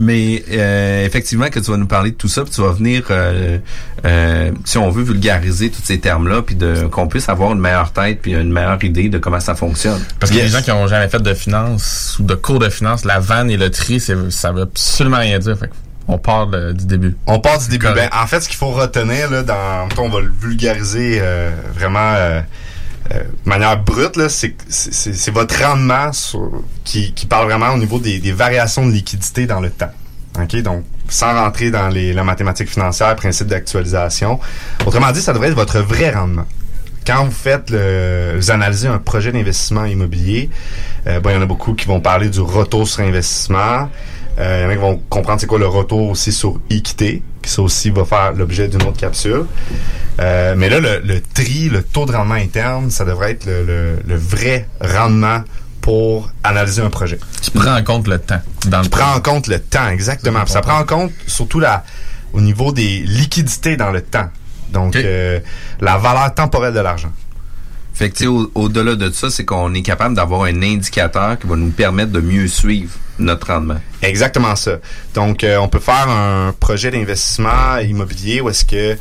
Mais 0.00 0.42
euh, 0.50 1.04
effectivement, 1.06 1.48
que 1.48 1.60
tu 1.60 1.70
vas 1.70 1.76
nous 1.76 1.86
parler 1.86 2.10
de 2.10 2.16
tout 2.16 2.28
ça, 2.28 2.42
puis 2.42 2.50
tu 2.52 2.60
vas 2.62 2.72
venir, 2.72 3.04
euh, 3.10 3.58
euh, 4.04 4.50
si 4.64 4.76
on 4.78 4.90
veut, 4.90 5.04
vulgariser 5.04 5.70
tous 5.70 5.82
ces 5.84 6.00
termes-là, 6.00 6.42
puis 6.42 6.56
de 6.56 6.86
qu'on 6.90 7.06
puisse 7.06 7.28
avoir 7.28 7.52
une 7.52 7.60
meilleure 7.60 7.92
tête, 7.92 8.20
puis 8.20 8.32
une 8.32 8.50
meilleure 8.52 8.82
idée 8.82 9.08
de 9.08 9.18
comment 9.18 9.38
ça 9.40 9.54
fonctionne. 9.54 10.00
Parce 10.18 10.32
que 10.32 10.36
Yes. 10.36 10.44
les 10.46 10.50
gens 10.50 10.62
qui 10.62 10.72
ont 10.72 10.86
jamais 10.88 11.08
fait 11.08 11.22
de 11.22 11.32
finance 11.34 12.16
ou 12.18 12.24
de 12.24 12.34
cours 12.34 12.58
de 12.58 12.68
finance, 12.70 13.04
la 13.04 13.20
vanne 13.20 13.50
et 13.50 13.56
le 13.56 13.70
tri, 13.70 14.00
ça 14.00 14.52
veut 14.52 14.62
absolument 14.62 15.18
rien 15.18 15.38
dire. 15.38 15.56
Fait 15.56 15.70
on 16.08 16.18
part 16.18 16.46
de- 16.48 16.72
du 16.72 16.84
début. 16.86 17.16
On 17.26 17.40
part 17.40 17.58
du 17.58 17.68
début. 17.68 17.86
Ben, 17.94 18.08
en 18.12 18.26
fait, 18.26 18.40
ce 18.40 18.48
qu'il 18.48 18.56
faut 18.58 18.70
retenir, 18.72 19.30
là, 19.30 19.42
dans, 19.42 19.88
on 19.98 20.08
va 20.08 20.20
le 20.20 20.30
vulgariser 20.40 21.18
euh, 21.20 21.50
vraiment 21.74 22.12
euh, 22.14 22.40
euh, 23.12 23.22
de 23.22 23.48
manière 23.48 23.78
brute, 23.82 24.16
là, 24.16 24.28
c'est, 24.28 24.54
c'est, 24.68 24.92
c'est- 24.94 25.12
c'est 25.14 25.30
votre 25.30 25.58
rendement 25.62 26.12
sur- 26.12 26.62
qui, 26.84 27.12
qui 27.12 27.26
parle 27.26 27.46
vraiment 27.46 27.70
au 27.70 27.78
niveau 27.78 27.98
des, 27.98 28.18
des 28.18 28.32
variations 28.32 28.86
de 28.86 28.92
liquidité 28.92 29.46
dans 29.46 29.60
le 29.60 29.70
temps. 29.70 29.90
OK? 30.40 30.56
Donc, 30.62 30.84
sans 31.08 31.34
rentrer 31.34 31.70
dans 31.70 31.88
les, 31.88 32.12
la 32.12 32.24
mathématique 32.24 32.68
financière, 32.68 33.14
principe 33.16 33.46
d'actualisation. 33.46 34.40
Autrement 34.86 35.12
dit, 35.12 35.20
ça 35.20 35.32
devrait 35.34 35.48
être 35.48 35.54
votre 35.54 35.78
vrai 35.80 36.10
rendement. 36.10 36.46
Quand 37.06 37.26
vous 37.26 37.30
faites 37.30 37.68
le, 37.68 38.32
vous 38.36 38.50
analysez 38.50 38.88
un 38.88 38.98
projet 38.98 39.30
d'investissement 39.30 39.84
immobilier, 39.84 40.48
euh, 41.06 41.20
bon, 41.20 41.28
il 41.30 41.34
y 41.34 41.36
en 41.36 41.42
a 41.42 41.46
beaucoup 41.46 41.74
qui 41.74 41.86
vont 41.86 42.00
parler 42.00 42.30
du 42.30 42.40
retour 42.40 42.88
sur 42.88 43.02
investissement. 43.04 43.90
Euh, 44.38 44.58
il 44.60 44.62
y 44.64 44.66
en 44.66 44.70
a 44.70 44.74
qui 44.74 44.80
vont 44.80 45.02
comprendre 45.08 45.40
c'est 45.40 45.46
quoi 45.46 45.58
le 45.58 45.66
retour 45.68 46.10
aussi 46.10 46.32
sur 46.32 46.60
équité, 46.70 47.22
qui 47.42 47.50
ça 47.50 47.62
aussi 47.62 47.90
va 47.90 48.04
faire 48.04 48.32
l'objet 48.32 48.66
d'une 48.68 48.82
autre 48.82 48.96
capsule. 48.98 49.44
Euh, 50.20 50.54
mais 50.56 50.68
là, 50.68 50.80
le, 50.80 51.00
le 51.04 51.20
tri, 51.20 51.68
le 51.68 51.82
taux 51.82 52.06
de 52.06 52.12
rendement 52.12 52.34
interne, 52.34 52.90
ça 52.90 53.04
devrait 53.04 53.32
être 53.32 53.46
le, 53.46 53.64
le- 53.64 53.98
le 54.06 54.16
vrai 54.16 54.68
rendement 54.80 55.42
pour 55.80 56.30
analyser 56.42 56.82
un 56.82 56.90
projet. 56.90 57.18
Tu 57.42 57.50
prends 57.50 57.76
en 57.76 57.82
compte 57.84 58.08
le 58.08 58.18
temps. 58.18 58.40
Dans 58.66 58.78
le 58.78 58.84
Tu 58.84 58.90
prends 58.90 59.14
en 59.14 59.20
compte 59.20 59.46
le 59.48 59.58
temps, 59.60 59.88
exactement. 59.88 60.40
Puis 60.44 60.52
ça 60.52 60.62
prend 60.62 60.78
en 60.78 60.84
compte 60.84 61.12
surtout 61.26 61.60
la, 61.60 61.84
au 62.32 62.40
niveau 62.40 62.72
des 62.72 63.00
liquidités 63.00 63.76
dans 63.76 63.90
le 63.90 64.00
temps. 64.00 64.28
Donc, 64.72 64.96
euh, 64.96 65.38
la 65.80 65.98
valeur 65.98 66.34
temporelle 66.34 66.74
de 66.74 66.80
l'argent. 66.80 67.12
Fait 67.92 68.08
que, 68.10 68.16
tu 68.16 68.24
sais, 68.24 68.26
au- 68.28 68.50
au-delà 68.56 68.96
de 68.96 69.10
ça, 69.10 69.30
c'est 69.30 69.44
qu'on 69.44 69.72
est 69.74 69.82
capable 69.82 70.16
d'avoir 70.16 70.44
un 70.44 70.62
indicateur 70.62 71.38
qui 71.38 71.46
va 71.46 71.54
nous 71.54 71.70
permettre 71.70 72.10
de 72.10 72.20
mieux 72.20 72.48
suivre 72.48 72.90
notre 73.18 73.46
rendement. 73.48 73.80
Exactement 74.02 74.56
ça. 74.56 74.78
Donc, 75.14 75.44
euh, 75.44 75.56
on 75.58 75.68
peut 75.68 75.78
faire 75.80 76.08
un 76.08 76.54
projet 76.58 76.90
d'investissement 76.90 77.78
immobilier 77.78 78.40
où 78.40 78.48
est-ce 78.48 78.64
que, 78.64 78.96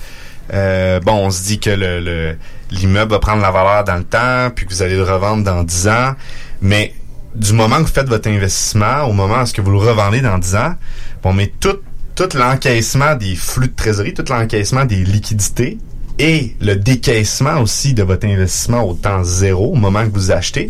euh, 0.54 1.00
bon, 1.00 1.14
on 1.26 1.32
se 1.32 1.44
dit 1.44 1.60
que 1.60 1.70
le, 1.72 2.00
le- 2.00 2.36
l'immeuble 2.72 3.12
va 3.12 3.20
prendre 3.20 3.42
la 3.42 3.52
valeur 3.52 3.84
dans 3.84 3.96
le 3.98 4.04
temps, 4.04 4.50
puis 4.56 4.66
que 4.66 4.72
vous 4.74 4.82
allez 4.82 4.96
le 4.96 5.04
revendre 5.04 5.44
dans 5.44 5.64
10 5.64 5.88
ans. 5.88 6.14
Mais 6.62 6.94
du 7.36 7.54
moment 7.54 7.78
que 7.78 7.82
vous 7.84 7.88
faites 7.94 8.08
votre 8.08 8.28
investissement, 8.30 9.04
au 9.06 9.14
moment 9.14 9.40
où 9.40 9.42
est-ce 9.44 9.54
que 9.54 9.62
vous 9.62 9.72
le 9.72 9.78
revendez 9.78 10.22
dans 10.22 10.38
10 10.38 10.56
ans, 10.56 10.76
on 11.24 11.34
met 11.34 11.52
tout, 11.60 11.78
tout 12.16 12.30
l'encaissement 12.36 13.16
des 13.16 13.36
flux 13.36 13.68
de 13.70 13.74
trésorerie, 13.76 14.14
tout 14.14 14.26
l'encaissement 14.30 14.86
des 14.86 14.98
liquidités 15.04 15.78
et 16.20 16.56
le 16.62 16.76
décaissement 16.76 17.60
aussi 17.60 17.94
de 17.96 18.04
votre 18.04 18.28
investissement 18.28 18.84
au 18.88 18.94
temps 18.94 19.24
zéro, 19.24 19.72
au 19.72 19.76
moment 19.76 20.04
que 20.06 20.12
vous 20.14 20.32
achetez, 20.32 20.70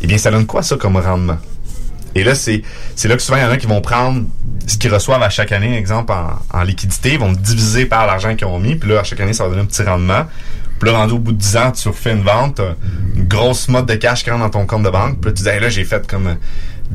eh 0.00 0.06
bien, 0.06 0.16
ça 0.16 0.30
donne 0.30 0.46
quoi 0.46 0.62
ça 0.62 0.76
comme 0.76 0.96
rendement? 0.96 1.36
Et 2.14 2.24
là, 2.24 2.34
c'est, 2.34 2.62
c'est 2.96 3.08
là 3.08 3.16
que 3.16 3.22
souvent, 3.22 3.38
il 3.38 3.42
y 3.42 3.46
en 3.46 3.50
a 3.50 3.56
qui 3.56 3.66
vont 3.66 3.80
prendre 3.80 4.24
ce 4.66 4.76
qu'ils 4.76 4.92
reçoivent 4.92 5.22
à 5.22 5.30
chaque 5.30 5.52
année, 5.52 5.76
exemple, 5.76 6.12
en, 6.52 6.62
liquidité, 6.62 7.14
ils 7.14 7.18
vont 7.18 7.32
diviser 7.32 7.86
par 7.86 8.06
l'argent 8.06 8.34
qu'ils 8.36 8.46
ont 8.46 8.58
mis, 8.58 8.76
puis 8.76 8.90
là, 8.90 9.00
à 9.00 9.04
chaque 9.04 9.20
année, 9.20 9.32
ça 9.32 9.44
va 9.44 9.50
donner 9.50 9.62
un 9.62 9.66
petit 9.66 9.82
rendement. 9.82 10.26
Puis 10.78 10.90
là, 10.90 10.98
rendu 10.98 11.14
au 11.14 11.18
bout 11.18 11.32
de 11.32 11.38
10 11.38 11.56
ans, 11.56 11.72
tu 11.72 11.88
refais 11.88 12.12
une 12.12 12.22
vente, 12.22 12.60
une 13.16 13.26
grosse 13.26 13.68
mode 13.68 13.86
de 13.86 13.94
cash 13.94 14.22
qui 14.22 14.30
rentre 14.30 14.44
dans 14.44 14.60
ton 14.60 14.66
compte 14.66 14.84
de 14.84 14.90
banque, 14.90 15.20
puis 15.20 15.30
là, 15.30 15.36
tu 15.36 15.42
dis, 15.42 15.48
là, 15.48 15.68
j'ai 15.68 15.84
fait 15.84 16.06
comme 16.06 16.36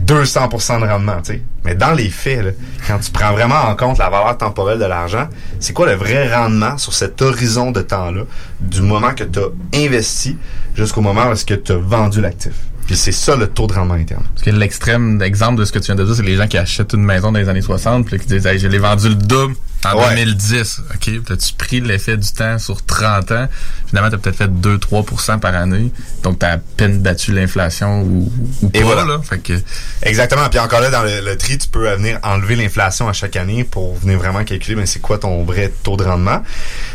200% 0.08 0.82
de 0.82 0.86
rendement, 0.88 1.22
tu 1.22 1.34
sais. 1.34 1.42
Mais 1.66 1.76
dans 1.76 1.92
les 1.92 2.10
faits, 2.10 2.58
quand 2.88 3.00
tu 3.00 3.12
prends 3.12 3.32
vraiment 3.32 3.62
en 3.68 3.76
compte 3.76 3.98
la 3.98 4.10
valeur 4.10 4.38
temporelle 4.38 4.80
de 4.80 4.86
l'argent, 4.86 5.28
c'est 5.60 5.74
quoi 5.74 5.86
le 5.86 5.96
vrai 5.96 6.34
rendement 6.34 6.78
sur 6.78 6.94
cet 6.94 7.22
horizon 7.22 7.72
de 7.72 7.82
temps-là, 7.82 8.24
du 8.60 8.82
moment 8.82 9.14
que 9.14 9.24
tu 9.24 9.40
as 9.40 9.50
investi 9.78 10.38
jusqu'au 10.76 11.02
moment 11.02 11.28
où 11.28 11.32
est-ce 11.32 11.46
tu 11.46 11.72
as 11.72 11.76
vendu 11.76 12.22
l'actif? 12.22 12.54
C'est 12.96 13.12
ça 13.12 13.36
le 13.36 13.48
taux 13.48 13.68
de 13.68 13.74
rendement 13.74 13.96
interne. 13.96 14.24
Parce 14.34 14.44
que 14.44 14.52
l'extrême 14.52 15.22
exemple 15.22 15.60
de 15.60 15.66
ce 15.66 15.72
que 15.72 15.80
tu 15.80 15.86
viens 15.86 15.96
de 15.96 16.04
dire, 16.04 16.16
c'est 16.16 16.24
les 16.24 16.36
gens 16.36 16.48
qui 16.48 16.58
achètent 16.58 16.94
une 16.94 17.04
maison 17.04 17.32
dans 17.32 17.40
les 17.40 17.50
années 17.50 17.62
60 17.62 18.06
puis 18.06 18.20
qui 18.20 18.28
disent 18.28 18.46
hey, 18.46 18.60
je 18.60 18.68
l'ai 18.68 18.78
vendu 18.78 19.10
le 19.10 19.16
double 19.16 19.56
en 19.86 19.98
Ouais. 19.98 20.16
2010. 20.16 20.82
OK, 20.94 21.24
t'as-tu 21.26 21.54
pris 21.54 21.82
l'effet 21.82 22.18
du 22.18 22.32
temps 22.32 22.58
sur 22.60 22.84
30 22.86 23.32
ans? 23.32 23.48
Finalement, 23.88 24.10
t'as 24.10 24.18
peut-être 24.18 24.38
fait 24.38 24.48
2-3% 24.52 25.40
par 25.40 25.56
année. 25.56 25.92
Donc 26.24 26.40
t'as 26.40 26.54
à 26.54 26.58
peine 26.58 27.00
battu 27.00 27.32
l'inflation 27.34 28.02
ou, 28.02 28.32
ou 28.62 28.72
Et 28.74 28.80
pas 28.80 28.86
voilà. 28.86 29.06
là. 29.06 29.20
Fait 29.24 29.40
que 29.40 29.54
Exactement. 30.02 30.48
Puis 30.50 30.60
encore 30.60 30.82
là, 30.82 30.90
dans 30.90 31.04
le, 31.04 31.22
le 31.24 31.38
tri, 31.38 31.58
tu 31.58 31.68
peux 31.68 31.90
venir 31.96 32.20
enlever 32.24 32.56
l'inflation 32.56 33.08
à 33.08 33.14
chaque 33.14 33.36
année 33.36 33.64
pour 33.64 33.96
venir 34.00 34.18
vraiment 34.18 34.44
calculer 34.44 34.76
ben, 34.76 34.86
c'est 34.86 35.00
quoi 35.02 35.18
ton 35.18 35.44
vrai 35.44 35.72
taux 35.84 35.98
de 35.98 36.04
rendement? 36.04 36.42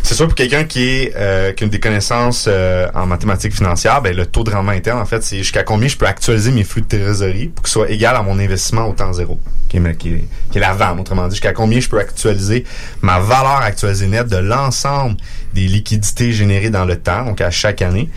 C'est 0.03 0.15
sûr 0.15 0.27
pour 0.27 0.35
quelqu'un 0.35 0.65
qui 0.65 0.83
est 0.89 1.13
euh, 1.17 1.53
qui 1.53 1.65
a 1.65 1.69
des 1.69 1.81
connaissances 1.81 2.47
euh, 2.49 2.89
en 2.95 3.07
mathématiques 3.07 3.55
financières, 3.55 4.01
ben, 4.03 4.17
le 4.17 4.27
taux 4.27 4.45
de 4.45 4.51
rendement 4.51 4.73
interne, 4.73 4.99
en 5.01 5.07
fait, 5.07 5.23
c'est 5.23 5.39
jusqu'à 5.39 5.63
combien 5.63 5.89
je 5.89 5.97
peux 5.97 6.07
actualiser 6.07 6.51
mes 6.51 6.65
flux 6.65 6.83
de 6.83 6.87
trésorerie 6.89 7.49
pour 7.49 7.63
que 7.63 7.69
ce 7.69 7.75
soit 7.75 7.91
égal 7.91 8.17
à 8.17 8.23
mon 8.23 8.39
investissement 8.39 8.87
au 8.89 8.93
temps 8.93 9.13
zéro, 9.13 9.41
qui 9.69 9.77
est, 9.77 9.97
qui 9.97 10.09
est, 10.09 10.25
qui 10.51 10.59
est 10.59 10.61
la 10.61 10.75
autrement 10.99 11.27
dit, 11.29 11.35
jusqu'à 11.35 11.53
combien 11.53 11.81
je 11.81 11.89
peux 11.89 11.99
actualiser 11.99 12.65
ma 13.03 13.19
valeur 13.19 13.63
actualisée 13.63 14.07
nette 14.07 14.29
de 14.29 14.37
l'ensemble 14.37 15.17
des 15.55 15.67
liquidités 15.67 16.33
générées 16.33 16.71
dans 16.71 16.85
le 16.85 16.97
temps, 16.97 17.25
donc 17.25 17.41
à 17.41 17.51
chaque 17.51 17.83
année, 17.83 18.09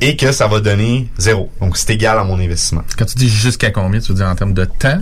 et 0.00 0.16
que 0.16 0.32
ça 0.32 0.46
va 0.46 0.60
donner 0.60 1.08
zéro. 1.18 1.50
Donc 1.60 1.76
c'est 1.76 1.90
égal 1.90 2.18
à 2.18 2.24
mon 2.24 2.38
investissement. 2.38 2.82
quand 2.96 3.04
tu 3.06 3.16
dis 3.16 3.28
jusqu'à 3.28 3.70
combien, 3.70 4.00
tu 4.00 4.08
veux 4.08 4.18
dire 4.18 4.26
en 4.26 4.34
termes 4.34 4.54
de 4.54 4.64
temps? 4.64 5.00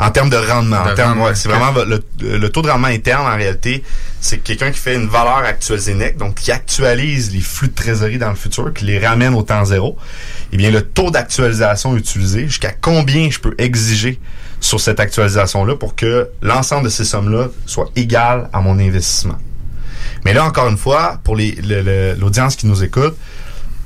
En 0.00 0.10
termes 0.10 0.30
de 0.30 0.36
rendement, 0.36 0.84
De 0.84 0.90
en 0.90 0.94
termes, 0.94 1.20
ouais, 1.20 1.34
c'est 1.36 1.48
vraiment 1.48 1.72
le, 1.84 2.02
le 2.20 2.48
taux 2.48 2.60
de 2.60 2.68
rendement 2.68 2.88
interne 2.88 3.24
en 3.24 3.36
réalité, 3.36 3.84
c'est 4.20 4.38
quelqu'un 4.38 4.72
qui 4.72 4.80
fait 4.80 4.96
une 4.96 5.06
valeur 5.06 5.38
actualisée 5.38 5.94
nette, 5.94 6.16
donc 6.16 6.34
qui 6.34 6.50
actualise 6.50 7.32
les 7.32 7.40
flux 7.40 7.68
de 7.68 7.74
trésorerie 7.74 8.18
dans 8.18 8.30
le 8.30 8.34
futur, 8.34 8.74
qui 8.74 8.84
les 8.84 8.98
ramène 8.98 9.32
au 9.34 9.42
temps 9.42 9.64
zéro. 9.64 9.96
Eh 10.52 10.56
bien, 10.56 10.72
le 10.72 10.82
taux 10.82 11.12
d'actualisation 11.12 11.96
utilisé, 11.96 12.48
jusqu'à 12.48 12.72
combien 12.72 13.30
je 13.30 13.38
peux 13.38 13.54
exiger 13.58 14.18
sur 14.60 14.80
cette 14.80 15.00
actualisation-là 15.00 15.76
pour 15.76 15.94
que 15.94 16.28
l'ensemble 16.42 16.84
de 16.84 16.88
ces 16.90 17.04
sommes-là 17.04 17.48
soit 17.66 17.90
égal 17.96 18.48
à 18.52 18.60
mon 18.60 18.78
investissement. 18.78 19.36
Mais 20.24 20.32
là, 20.32 20.44
encore 20.44 20.68
une 20.68 20.78
fois, 20.78 21.20
pour 21.24 21.36
l'audience 21.36 22.56
qui 22.56 22.66
nous 22.66 22.82
écoute, 22.82 23.16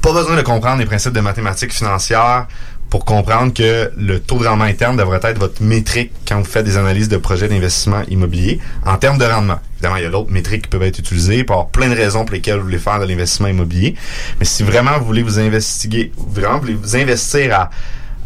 pas 0.00 0.12
besoin 0.12 0.36
de 0.36 0.42
comprendre 0.42 0.78
les 0.78 0.86
principes 0.86 1.12
de 1.12 1.20
mathématiques 1.20 1.72
financières 1.72 2.46
pour 2.88 3.04
comprendre 3.04 3.52
que 3.54 3.92
le 3.96 4.18
taux 4.18 4.38
de 4.38 4.46
rendement 4.48 4.64
interne 4.64 4.96
devrait 4.96 5.20
être 5.22 5.38
votre 5.38 5.62
métrique 5.62 6.10
quand 6.26 6.38
vous 6.38 6.44
faites 6.44 6.64
des 6.64 6.76
analyses 6.76 7.08
de 7.08 7.18
projets 7.18 7.46
d'investissement 7.46 8.02
immobilier 8.08 8.58
en 8.84 8.96
termes 8.96 9.18
de 9.18 9.24
rendement. 9.24 9.60
Évidemment, 9.74 9.96
il 9.96 10.02
y 10.02 10.06
a 10.06 10.10
d'autres 10.10 10.32
métriques 10.32 10.62
qui 10.62 10.68
peuvent 10.68 10.82
être 10.82 10.98
utilisées 10.98 11.44
pour 11.44 11.68
plein 11.70 11.88
de 11.88 11.94
raisons 11.94 12.24
pour 12.24 12.34
lesquelles 12.34 12.56
vous 12.58 12.64
voulez 12.64 12.78
faire 12.78 12.98
de 12.98 13.04
l'investissement 13.04 13.46
immobilier. 13.48 13.94
Mais 14.40 14.44
si 14.44 14.62
vraiment 14.64 14.98
vous 14.98 15.04
voulez 15.04 15.22
vous 15.22 15.38
investiguer, 15.38 16.10
vraiment 16.16 16.54
vous 16.54 16.60
voulez 16.62 16.74
vous 16.74 16.96
investir 16.96 17.68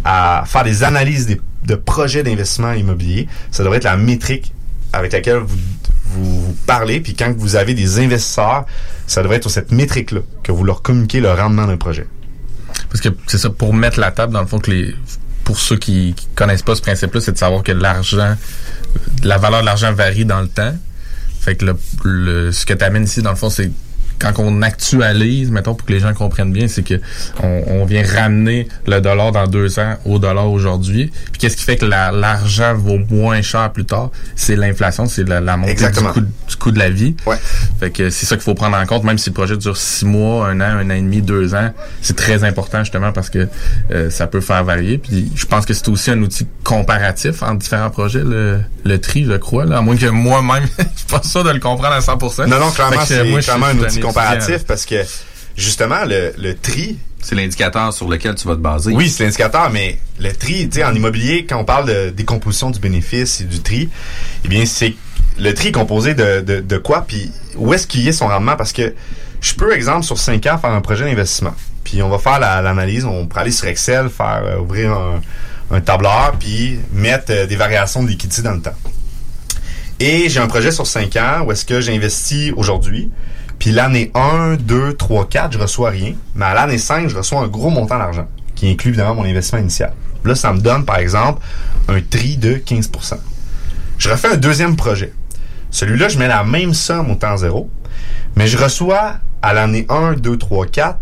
à 0.05 0.45
faire 0.47 0.65
des 0.65 0.83
analyses 0.83 1.27
des- 1.27 1.41
de 1.67 1.75
projets 1.75 2.23
d'investissement 2.23 2.73
immobilier, 2.73 3.29
ça 3.51 3.63
devrait 3.63 3.79
être 3.79 3.85
la 3.85 3.97
métrique 3.97 4.53
avec 4.93 5.13
laquelle 5.13 5.39
vous, 5.39 6.57
parlez. 6.67 7.01
Puis 7.01 7.15
quand 7.15 7.35
vous 7.37 7.57
avez 7.57 7.75
des 7.75 7.99
investisseurs, 7.99 8.65
ça 9.07 9.23
devrait 9.23 9.37
être 9.39 9.43
sur 9.45 9.51
cette 9.51 9.73
métrique-là 9.73 10.21
que 10.43 10.53
vous 10.53 10.63
leur 10.65 10.83
communiquez 10.83 11.21
le 11.21 11.33
rendement 11.33 11.67
d'un 11.67 11.77
projet. 11.77 12.07
Parce 12.91 13.01
que 13.01 13.09
c'est 13.27 13.39
ça, 13.39 13.51
pour 13.51 13.75
mettre 13.75 13.99
la 13.99 14.11
table, 14.13 14.33
dans 14.33 14.41
le 14.43 14.47
fond, 14.47 14.59
que 14.59 14.95
pour 15.43 15.59
ceux 15.59 15.77
qui, 15.77 16.15
qui 16.17 16.27
connaissent 16.35 16.63
pas 16.63 16.75
ce 16.75 16.81
principe-là, 16.83 17.21
c'est 17.21 17.33
de 17.33 17.39
savoir 17.39 17.63
que 17.63 17.73
l'argent, 17.73 18.37
la 19.23 19.39
valeur 19.39 19.61
de 19.61 19.67
l'argent 19.67 19.93
varie 19.93 20.25
dans 20.25 20.41
le 20.41 20.49
temps. 20.49 20.75
Fait 21.41 21.57
que 21.57 21.65
le, 21.67 21.77
le- 22.05 22.53
ce 22.53 22.65
que 22.65 22.73
tu 22.75 22.85
amènes 22.85 23.05
ici, 23.05 23.21
dans 23.21 23.31
le 23.31 23.37
fond, 23.37 23.51
c'est 23.51 23.71
quand 24.19 24.33
on 24.39 24.63
actualise, 24.63 25.51
mettons, 25.51 25.75
pour 25.75 25.87
que 25.87 25.93
les 25.93 26.01
gens 26.01 26.13
comprennent 26.15 26.53
bien, 26.53 26.69
c'est 26.69 26.83
que 26.83 27.01
on, 27.43 27.63
on 27.69 27.85
vient 27.85 28.03
ramener 28.05 28.69
le 28.87 29.01
dollar 29.01 29.33
dans 29.33 29.47
deux 29.47 29.79
ans 29.79 29.97
au 30.05 30.19
dollar 30.19 30.51
aujourd'hui. 30.51 31.11
Puis 31.33 31.39
qu'est-ce 31.41 31.57
qui 31.57 31.65
fait 31.65 31.77
que 31.77 31.85
la- 31.87 32.13
l'argent 32.13 32.75
vaut 32.75 32.99
moins 33.11 33.43
cher 33.43 33.71
plus 33.73 33.85
tard? 33.85 34.11
C'est 34.37 34.57
l'inflation, 34.57 35.07
c'est 35.07 35.29
la, 35.29 35.41
la 35.41 35.57
montée 35.57 35.75
du 35.75 36.01
coût, 36.13 36.21
du 36.21 36.57
coût 36.57 36.71
de 36.71 36.79
la 36.79 36.91
vie. 36.91 37.17
Ouais. 37.27 37.37
Fait 37.81 37.91
que 37.91 38.11
c'est 38.11 38.27
ça 38.27 38.37
qu'il 38.37 38.45
faut 38.45 38.55
prendre 38.55 38.77
en 38.77 38.87
compte, 38.87 39.05
même 39.05 39.19
si 39.19 39.31
le 39.31 39.35
projet 39.35 39.57
dure 39.57 39.77
six 39.77 40.05
mois, 40.05 40.49
un 40.49 40.61
an, 40.61 40.79
un 40.79 40.91
an 40.91 40.95
et 40.95 41.01
demi, 41.01 41.21
deux 41.23 41.55
ans, 41.55 41.71
c'est 42.03 42.17
très 42.17 42.45
important 42.45 42.81
justement 42.81 43.13
parce 43.13 43.31
que 43.31 43.49
euh, 43.93 44.11
ça 44.11 44.27
peut 44.27 44.41
faire 44.41 44.63
varier. 44.65 44.99
Puis 44.99 45.31
je 45.35 45.47
pense 45.47 45.67
que 45.67 45.75
c'est 45.75 45.89
aussi 45.89 46.11
un 46.11 46.21
outil 46.23 46.47
comparatif 46.63 47.43
entre 47.43 47.59
différents 47.59 47.91
projets, 47.91 48.23
le, 48.25 48.61
le 48.85 48.99
tri, 49.01 49.25
je 49.25 49.33
crois, 49.37 49.65
là, 49.65 49.79
à 49.79 49.81
moins 49.81 49.97
que 49.97 50.07
moi-même, 50.07 50.65
je 50.79 50.85
suis 50.99 51.07
pas 51.09 51.23
sûr 51.23 51.45
de 51.45 51.51
le 51.51 51.61
comprendre 51.61 51.95
à 51.95 52.01
100%. 52.01 52.47
Non, 52.49 52.59
non, 52.59 52.71
clairement, 52.71 52.97
que, 52.99 53.07
c'est 53.07 53.25
moi, 53.25 53.41
je 53.41 53.45
clairement 53.47 53.67
suis 53.71 53.79
un 53.79 53.83
outil. 53.87 54.01
Comparatif 54.09 54.65
parce 54.67 54.85
que 54.87 54.97
justement, 55.57 56.05
le, 56.05 56.33
le 56.39 56.55
tri, 56.57 56.99
C'est 57.23 57.35
l'indicateur 57.35 57.93
sur 57.93 58.09
lequel 58.09 58.35
tu 58.35 58.47
vas 58.47 58.55
te 58.55 58.61
baser. 58.61 58.93
Oui, 58.93 59.09
c'est 59.09 59.25
l'indicateur, 59.25 59.71
mais 59.71 59.99
le 60.21 60.31
tri, 60.33 60.69
tu 60.69 60.77
sais, 60.81 60.85
en 60.85 60.95
immobilier, 60.95 61.47
quand 61.49 61.59
on 61.59 61.65
parle 61.65 61.87
de 61.89 62.11
décomposition 62.11 62.71
du 62.71 62.79
bénéfice 62.81 63.41
et 63.41 63.45
du 63.45 63.61
tri, 63.61 63.89
eh 64.45 64.49
bien, 64.49 64.67
c'est 64.67 64.95
le 65.39 65.53
tri 65.55 65.69
est 65.69 65.73
composé 65.73 66.15
de, 66.15 66.41
de, 66.43 66.61
de 66.61 66.77
quoi, 66.79 67.05
puis 67.09 67.31
où 67.57 67.73
est-ce 67.73 67.87
qu'il 67.87 68.03
y 68.03 68.09
a 68.09 68.13
son 68.13 68.27
rendement? 68.29 68.57
Parce 68.57 68.73
que 68.73 68.95
je 69.41 69.55
peux, 69.55 69.73
exemple, 69.75 70.05
sur 70.05 70.19
5 70.19 70.45
ans, 70.47 70.59
faire 70.59 70.71
un 70.71 70.81
projet 70.81 71.05
d'investissement. 71.05 71.55
Puis 71.83 72.03
on 72.03 72.09
va 72.09 72.19
faire 72.19 72.39
la- 72.39 72.61
l'analyse, 72.63 73.05
on 73.05 73.27
pourrait 73.27 73.43
aller 73.43 73.51
sur 73.51 73.67
Excel, 73.67 74.09
faire 74.11 74.43
euh, 74.45 74.59
ouvrir 74.59 74.93
un, 74.93 75.21
un 75.71 75.81
tableur, 75.81 76.35
puis 76.39 76.79
mettre 76.93 77.27
euh, 77.31 77.47
des 77.47 77.57
variations 77.57 78.03
de 78.03 78.09
liquidité 78.09 78.43
dans 78.43 78.53
le 78.53 78.61
temps. 78.63 78.77
Et 80.01 80.29
j'ai 80.29 80.41
un 80.41 80.47
projet 80.47 80.71
sur 80.73 80.87
5 80.87 81.17
ans 81.17 81.45
où 81.47 81.53
est-ce 81.53 81.65
que 81.65 81.81
j'investis 81.81 82.53
aujourd'hui. 82.57 83.11
Puis 83.59 83.71
l'année 83.71 84.11
1, 84.15 84.57
2, 84.57 84.95
3, 84.95 85.29
4, 85.29 85.53
je 85.53 85.59
reçois 85.59 85.91
rien. 85.91 86.15
Mais 86.35 86.45
à 86.45 86.55
l'année 86.55 86.79
5, 86.79 87.09
je 87.09 87.17
reçois 87.17 87.41
un 87.41 87.49
gros 87.49 87.71
montant 87.71 87.99
d'argent, 87.99 88.27
qui 88.55 88.71
inclut 88.71 88.91
évidemment 88.91 89.15
mon 89.15 89.25
investissement 89.25 89.61
initial. 89.61 89.93
Là, 90.25 90.35
ça 90.35 90.53
me 90.53 90.61
donne, 90.61 90.85
par 90.85 90.99
exemple, 90.99 91.43
un 91.89 92.01
tri 92.01 92.37
de 92.37 92.55
15% 92.55 93.17
Je 93.99 94.09
refais 94.09 94.29
un 94.29 94.37
deuxième 94.37 94.77
projet. 94.77 95.13
Celui-là, 95.71 96.09
je 96.09 96.19
mets 96.19 96.29
la 96.29 96.45
même 96.45 96.73
somme 96.73 97.11
au 97.11 97.15
temps 97.15 97.37
zéro, 97.37 97.71
mais 98.37 98.47
je 98.47 98.57
reçois 98.57 99.15
à 99.43 99.53
l'année 99.53 99.87
1, 99.89 100.15
2, 100.15 100.39
3, 100.39 100.67
4 100.67 100.99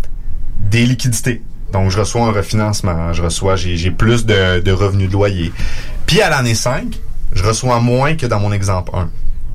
des 0.59 0.86
liquidités. 0.86 1.42
Donc, 1.72 1.90
je 1.90 1.98
reçois 1.98 2.22
un 2.22 2.32
refinancement, 2.32 3.12
je 3.12 3.22
reçois, 3.22 3.57
j'ai 3.57 3.90
plus 3.90 4.26
de, 4.26 4.61
de 4.61 4.72
revenus 4.72 5.09
de 5.09 5.12
loyer. 5.12 5.53
Puis 6.07 6.20
à 6.20 6.28
l'année 6.28 6.55
5, 6.55 6.98
je 7.32 7.42
reçois 7.44 7.80
moins 7.80 8.14
que 8.14 8.26
dans 8.26 8.40
mon 8.40 8.53
exemple 8.53 8.90
1. 8.94 9.09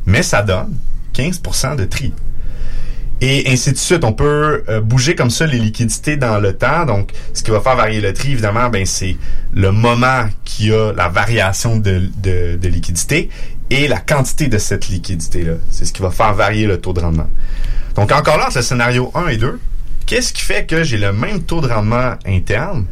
Mais 0.05 0.23
ça 0.23 0.41
donne 0.41 0.73
15% 1.13 1.75
de 1.75 1.85
tri. 1.85 2.13
Et 3.19 3.51
ainsi 3.51 3.71
de 3.71 3.77
suite, 3.77 4.03
on 4.03 4.13
peut 4.13 4.63
euh, 4.69 4.79
bouger 4.79 5.15
comme 5.15 5.31
ça 5.31 5.47
les 5.47 5.57
liquidités 5.57 6.17
dans 6.17 6.39
le 6.39 6.53
temps. 6.53 6.85
Donc, 6.85 7.13
ce 7.33 7.41
qui 7.41 7.49
va 7.49 7.59
faire 7.61 7.75
varier 7.75 7.99
le 7.99 8.13
tri, 8.13 8.33
évidemment, 8.33 8.69
ben 8.69 8.85
c'est 8.85 9.17
le 9.53 9.71
moment 9.71 10.27
qui 10.43 10.71
a 10.71 10.93
la 10.93 11.07
variation 11.09 11.77
de, 11.77 12.09
de, 12.21 12.57
de 12.57 12.67
liquidité 12.67 13.29
et 13.69 13.87
la 13.87 13.99
quantité 13.99 14.47
de 14.47 14.57
cette 14.59 14.87
liquidité-là. 14.87 15.53
C'est 15.71 15.85
ce 15.85 15.93
qui 15.93 16.01
va 16.01 16.11
faire 16.11 16.33
varier 16.33 16.67
le 16.67 16.79
taux 16.79 16.93
de 16.93 16.99
rendement. 16.99 17.29
Donc, 17.95 18.11
encore 18.11 18.37
là, 18.37 18.47
entre 18.47 18.57
le 18.57 18.63
scénario 18.63 19.11
1 19.15 19.27
et 19.29 19.37
2, 19.37 19.59
qu'est-ce 20.05 20.31
qui 20.31 20.43
fait 20.43 20.65
que 20.65 20.83
j'ai 20.83 20.97
le 20.97 21.11
même 21.11 21.41
taux 21.41 21.61
de 21.61 21.67
rendement 21.67 22.13
interne, 22.25 22.85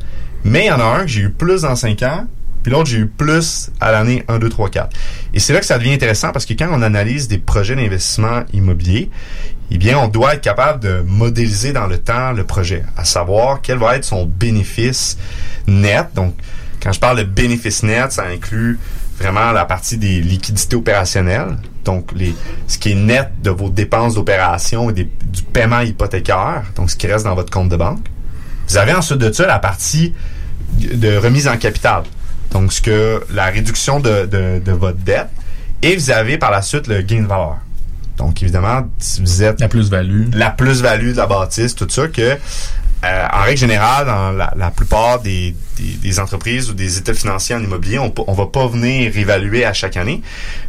mais 0.43 0.65
il 0.65 0.67
y 0.67 0.71
en 0.71 0.79
a 0.79 0.83
un 0.83 1.01
que 1.01 1.07
j'ai 1.07 1.21
eu 1.21 1.29
plus 1.29 1.61
dans 1.61 1.75
5 1.75 2.01
ans, 2.01 2.27
puis 2.65 2.71
l'autre, 2.71 2.89
j'ai 2.89 2.97
eu 2.97 3.05
plus 3.05 3.69
à 3.79 3.91
l'année 3.91 4.23
1, 4.27 4.39
2, 4.39 4.49
3, 4.49 4.69
4. 4.71 4.89
Et 5.35 5.39
c'est 5.39 5.53
là 5.53 5.59
que 5.59 5.67
ça 5.67 5.77
devient 5.77 5.93
intéressant 5.93 6.31
parce 6.31 6.47
que 6.47 6.53
quand 6.53 6.67
on 6.71 6.81
analyse 6.81 7.27
des 7.27 7.37
projets 7.37 7.75
d'investissement 7.75 8.41
immobilier, 8.53 9.11
eh 9.69 9.77
bien, 9.77 9.99
on 9.99 10.07
doit 10.07 10.33
être 10.33 10.41
capable 10.41 10.79
de 10.79 11.03
modéliser 11.05 11.73
dans 11.73 11.85
le 11.85 11.99
temps 11.99 12.31
le 12.31 12.43
projet, 12.43 12.83
à 12.97 13.05
savoir 13.05 13.59
quel 13.61 13.77
va 13.77 13.95
être 13.97 14.03
son 14.03 14.25
bénéfice 14.25 15.15
net. 15.67 16.07
Donc, 16.15 16.33
quand 16.81 16.91
je 16.91 16.99
parle 16.99 17.19
de 17.19 17.23
bénéfice 17.23 17.83
net, 17.83 18.11
ça 18.11 18.23
inclut 18.25 18.79
vraiment 19.19 19.51
la 19.51 19.65
partie 19.65 19.97
des 19.97 20.19
liquidités 20.19 20.75
opérationnelles, 20.75 21.57
donc 21.83 22.13
les, 22.15 22.33
ce 22.67 22.79
qui 22.79 22.93
est 22.93 22.95
net 22.95 23.29
de 23.43 23.51
vos 23.51 23.69
dépenses 23.69 24.15
d'opération 24.15 24.89
et 24.89 24.93
des- 24.93 25.11
du 25.31 25.43
paiement 25.43 25.81
hypothécaire, 25.81 26.63
donc 26.75 26.89
ce 26.89 26.95
qui 26.95 27.05
reste 27.05 27.25
dans 27.25 27.35
votre 27.35 27.51
compte 27.51 27.69
de 27.69 27.75
banque. 27.77 28.07
Vous 28.67 28.77
avez 28.77 28.93
ensuite 28.95 29.19
de 29.19 29.31
ça 29.31 29.45
la 29.45 29.59
partie 29.59 30.15
de 30.79 31.15
remise 31.17 31.47
en 31.47 31.57
capital, 31.57 32.03
donc 32.55 32.71
ce 32.71 32.81
que 32.81 33.21
la 33.33 33.47
réduction 33.47 33.99
de, 33.99 34.25
de, 34.27 34.61
de 34.63 34.71
votre 34.71 34.99
dette, 34.99 35.27
et 35.81 35.93
vous 35.97 36.09
avez 36.09 36.37
par 36.37 36.51
la 36.51 36.61
suite 36.61 36.87
le 36.87 37.01
gain 37.01 37.21
de 37.21 37.27
valeur. 37.27 37.57
Donc, 38.17 38.41
évidemment, 38.41 38.87
si 38.97 39.19
vous 39.19 39.43
êtes... 39.43 39.59
La 39.59 39.67
plus-value. 39.67 40.29
La 40.33 40.51
plus-value 40.51 41.11
de 41.11 41.17
la 41.17 41.27
bâtisse, 41.27 41.75
tout 41.75 41.89
ça, 41.89 42.07
que, 42.07 42.37
euh, 43.05 43.27
en 43.31 43.43
règle 43.43 43.59
générale, 43.59 44.07
dans 44.07 44.31
la, 44.31 44.71
plupart 44.71 45.21
des, 45.21 45.53
entreprises 46.19 46.69
ou 46.69 46.73
des 46.73 46.97
états 46.97 47.13
financiers 47.13 47.53
en 47.55 47.61
immobilier, 47.61 47.99
on, 47.99 48.11
on 48.25 48.33
va 48.33 48.47
pas 48.47 48.67
venir 48.67 49.13
réévaluer 49.13 49.63
à 49.63 49.73
chaque 49.73 49.97
année, 49.97 50.21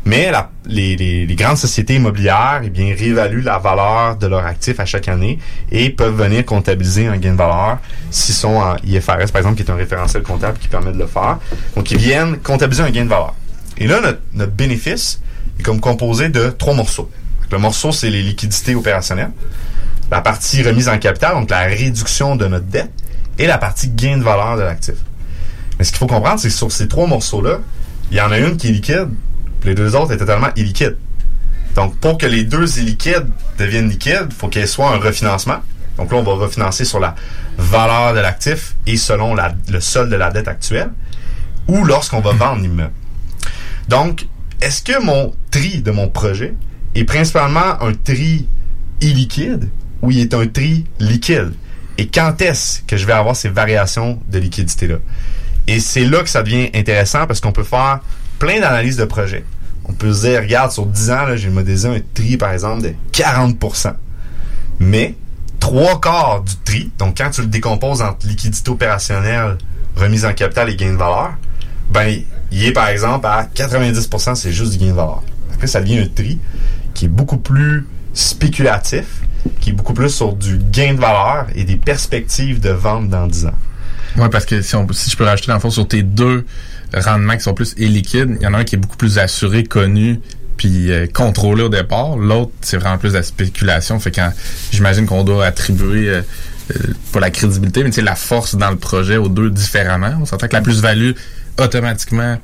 mais 0.05 0.31
les, 0.67 1.27
grandes 1.39 1.57
sociétés 1.57 1.95
immobilières, 1.95 2.61
eh 2.65 2.69
bien, 2.69 2.95
réévaluent 2.95 3.43
la 3.43 3.59
valeur 3.59 4.17
de 4.17 4.27
leurs 4.27 4.45
actifs 4.45 4.81
à 4.81 4.85
chaque 4.85 5.09
année 5.09 5.39
et 5.71 5.91
peuvent 5.91 6.17
venir 6.17 6.45
comptabiliser 6.45 7.07
un 7.07 7.17
gain 7.17 7.33
de 7.33 7.39
valeur 7.39 7.79
s'ils 8.11 8.35
sont 8.35 8.57
en 8.57 8.77
IFRS, 8.85 9.31
par 9.33 9.39
exemple, 9.39 9.55
qui 9.57 9.63
est 9.63 9.71
un 9.71 9.77
référentiel 9.77 10.23
comptable 10.23 10.59
qui 10.59 10.69
permet 10.69 10.93
de 10.93 10.99
le 10.99 11.07
faire. 11.07 11.39
Donc, 11.75 11.91
ils 11.91 11.99
viennent 11.99 12.39
comptabiliser 12.39 12.83
un 12.83 12.91
gain 12.91 13.05
de 13.05 13.11
valeur. 13.11 13.35
Et 13.79 13.87
là, 13.87 14.01
notre, 14.01 14.21
notre 14.35 14.53
bénéfice 14.53 15.21
est 15.59 15.63
comme 15.63 15.81
composé 15.81 16.29
de 16.29 16.51
trois 16.51 16.75
morceaux. 16.75 17.11
Le 17.51 17.59
morceau, 17.59 17.93
c'est 17.93 18.11
les 18.11 18.23
liquidités 18.23 18.75
opérationnelles. 18.75 19.31
La 20.11 20.21
partie 20.21 20.63
remise 20.63 20.89
en 20.89 20.99
capital, 20.99 21.35
donc 21.35 21.51
la 21.51 21.65
réduction 21.65 22.37
de 22.37 22.47
notre 22.47 22.67
dette. 22.67 22.93
Et 23.39 23.47
la 23.47 23.59
partie 23.59 23.89
gain 23.89 24.17
de 24.17 24.23
valeur 24.23 24.57
de 24.57 24.63
l'actif. 24.63 24.95
Mais 25.79 25.85
ce 25.85 25.91
qu'il 25.91 25.99
faut 25.99 26.07
comprendre, 26.07 26.41
c'est 26.41 26.49
que 26.49 26.55
sur 26.55 26.73
ces 26.73 26.89
trois 26.89 27.07
morceaux-là, 27.07 27.59
il 28.11 28.17
y 28.17 28.21
en 28.21 28.31
a 28.31 28.39
une 28.39 28.57
qui 28.57 28.69
est 28.69 28.73
liquide, 28.73 29.09
puis 29.61 29.71
les 29.71 29.75
deux 29.75 29.95
autres 29.95 30.13
est 30.13 30.17
totalement 30.17 30.49
illiquide. 30.57 30.97
Donc, 31.75 31.97
pour 31.99 32.17
que 32.17 32.25
les 32.25 32.45
deux 32.45 32.79
illiquides 32.79 33.27
deviennent 33.59 33.91
liquides, 33.91 34.29
il 34.31 34.35
faut 34.35 34.49
qu'il 34.49 34.63
y 34.63 34.69
soit 34.69 34.91
un 34.91 34.99
refinancement. 34.99 35.59
Donc 35.99 36.11
là, 36.13 36.19
on 36.19 36.23
va 36.23 36.33
refinancer 36.33 36.87
sur 36.87 36.99
la 36.99 37.15
valeur 37.59 38.15
de 38.15 38.21
l'actif 38.21 38.75
et 38.87 38.97
selon 38.97 39.35
le 39.35 39.81
solde 39.81 40.11
de 40.11 40.17
la 40.17 40.31
dette 40.31 40.49
actuelle, 40.49 40.91
ou 41.69 41.85
lorsqu'on 41.85 42.21
va 42.21 42.33
vendre 42.33 42.63
l'immeuble. 42.63 42.93
Donc, 43.89 44.27
est-ce 44.63 44.83
que 44.83 45.03
mon 45.03 45.35
tri 45.51 45.83
de 45.83 45.91
mon 45.91 46.09
projet 46.09 46.55
est 46.95 47.05
principalement 47.05 47.83
un 47.83 47.93
tri 47.93 48.49
illiquide 49.03 49.69
ou 50.03 50.11
il 50.11 50.21
est 50.21 50.35
un 50.35 50.47
tri 50.47 50.87
liquide? 50.99 51.53
Et 51.99 52.09
quand 52.09 52.41
est-ce 52.43 52.83
que 52.83 52.97
je 52.97 53.07
vais 53.07 53.13
avoir 53.13 53.37
ces 53.37 53.49
variations 53.49 54.19
de 54.29 54.39
liquidité-là? 54.39 54.97
Et 55.67 55.81
c'est 55.81 56.05
là 56.05 56.23
que 56.23 56.29
ça 56.29 56.43
devient 56.43 56.71
intéressant 56.75 57.27
parce 57.27 57.41
qu'on 57.41 57.53
peut 57.53 57.65
faire 57.65 58.01
plein 58.39 58.61
d'analyses 58.61 58.97
de 58.97 59.05
projets. 59.05 59.45
On 59.85 59.93
peut 59.93 60.13
se 60.13 60.27
dire, 60.27 60.41
regarde, 60.41 60.73
sur 60.73 60.87
10 60.87 61.11
ans, 61.11 61.37
j'ai 61.37 61.49
modélisé 61.49 61.89
un 61.89 62.01
tri, 62.15 62.37
par 62.37 62.53
exemple, 62.53 62.83
de 62.83 62.95
40% 63.13 63.95
Mais, 64.81 65.15
trois 65.61 66.01
quarts 66.01 66.43
du 66.43 66.55
tri, 66.65 66.91
donc 66.99 67.17
quand 67.17 67.31
tu 67.31 67.41
le 67.41 67.47
décomposes 67.47 68.03
entre 68.03 68.27
liquidité 68.27 68.71
opérationnelle, 68.71 69.59
remise 69.97 70.25
en 70.25 70.33
capital 70.33 70.69
et 70.71 70.77
gain 70.77 70.93
de 70.93 70.97
valeur, 70.97 71.35
ben, 71.91 72.21
il 72.51 72.65
est 72.65 72.73
par 72.73 72.89
exemple 72.89 73.27
à 73.27 73.45
90%, 73.45 74.35
c'est 74.35 74.53
juste 74.53 74.73
du 74.73 74.79
gain 74.79 74.91
de 74.91 74.97
valeur. 74.97 75.23
Après, 75.55 75.67
ça 75.67 75.81
devient 75.81 75.99
un 75.99 76.09
tri 76.09 76.39
qui 76.95 77.07
est 77.07 77.09
beaucoup 77.09 77.39
plus 77.39 77.87
spéculatif, 78.13 79.23
qui 79.61 79.71
est 79.71 79.73
beaucoup 79.73 79.95
plus 79.95 80.11
sur 80.11 80.33
du 80.35 80.59
gain 80.59 80.95
de 80.95 81.01
valeur 81.01 81.47
et 81.55 81.65
des 81.65 81.77
perspectives 81.77 82.61
de 82.61 82.71
vente 82.71 83.09
dans 83.09 83.27
10 83.27 83.47
ans. 83.47 83.55
Oui, 84.19 84.29
parce 84.31 84.47
que 84.47 84.63
si, 84.63 84.75
je 85.11 85.17
peux 85.17 85.25
rajouter 85.25 85.49
dans 85.49 85.55
le 85.55 85.61
fond 85.61 85.71
sur 85.71 85.87
tes 85.87 86.03
deux 86.03 86.47
rendements 86.95 87.35
qui 87.35 87.43
sont 87.43 87.55
plus 87.55 87.75
illiquides, 87.77 88.37
il 88.41 88.43
y 88.43 88.47
en 88.47 88.55
a 88.55 88.59
un 88.59 88.65
qui 88.65 88.77
est 88.77 88.79
beaucoup 88.79 88.97
plus 88.97 89.19
assuré, 89.19 89.65
connu, 89.65 90.21
puis 90.57 90.91
euh, 90.91 91.07
contrôlé 91.13 91.63
au 91.63 91.69
départ. 91.69 92.17
L'autre, 92.17 92.53
c'est 92.63 92.79
vraiment 92.79 92.99
plus 92.99 93.11
de 93.11 93.19
la 93.19 93.23
spéculation. 93.23 93.99
Fait 94.01 94.11
quand 94.11 94.33
j'imagine 94.73 95.07
qu'on 95.07 95.25
doit 95.25 95.45
attribuer 95.45 96.09
euh, 96.09 96.23
euh, 96.75 96.95
pas 97.13 97.21
la 97.21 97.31
crédibilité, 97.31 97.85
mais 97.85 97.93
c'est 97.93 98.03
la 98.03 98.17
force 98.17 98.55
dans 98.55 98.71
le 98.71 98.77
projet 98.77 99.17
aux 99.19 99.29
deux 99.29 99.51
différemment. 99.51 100.17
On 100.21 100.25
s'entend 100.25 100.49
que 100.49 100.55
la 100.55 100.63
plus-value, 100.63 101.13
automatiquement, 101.61 102.39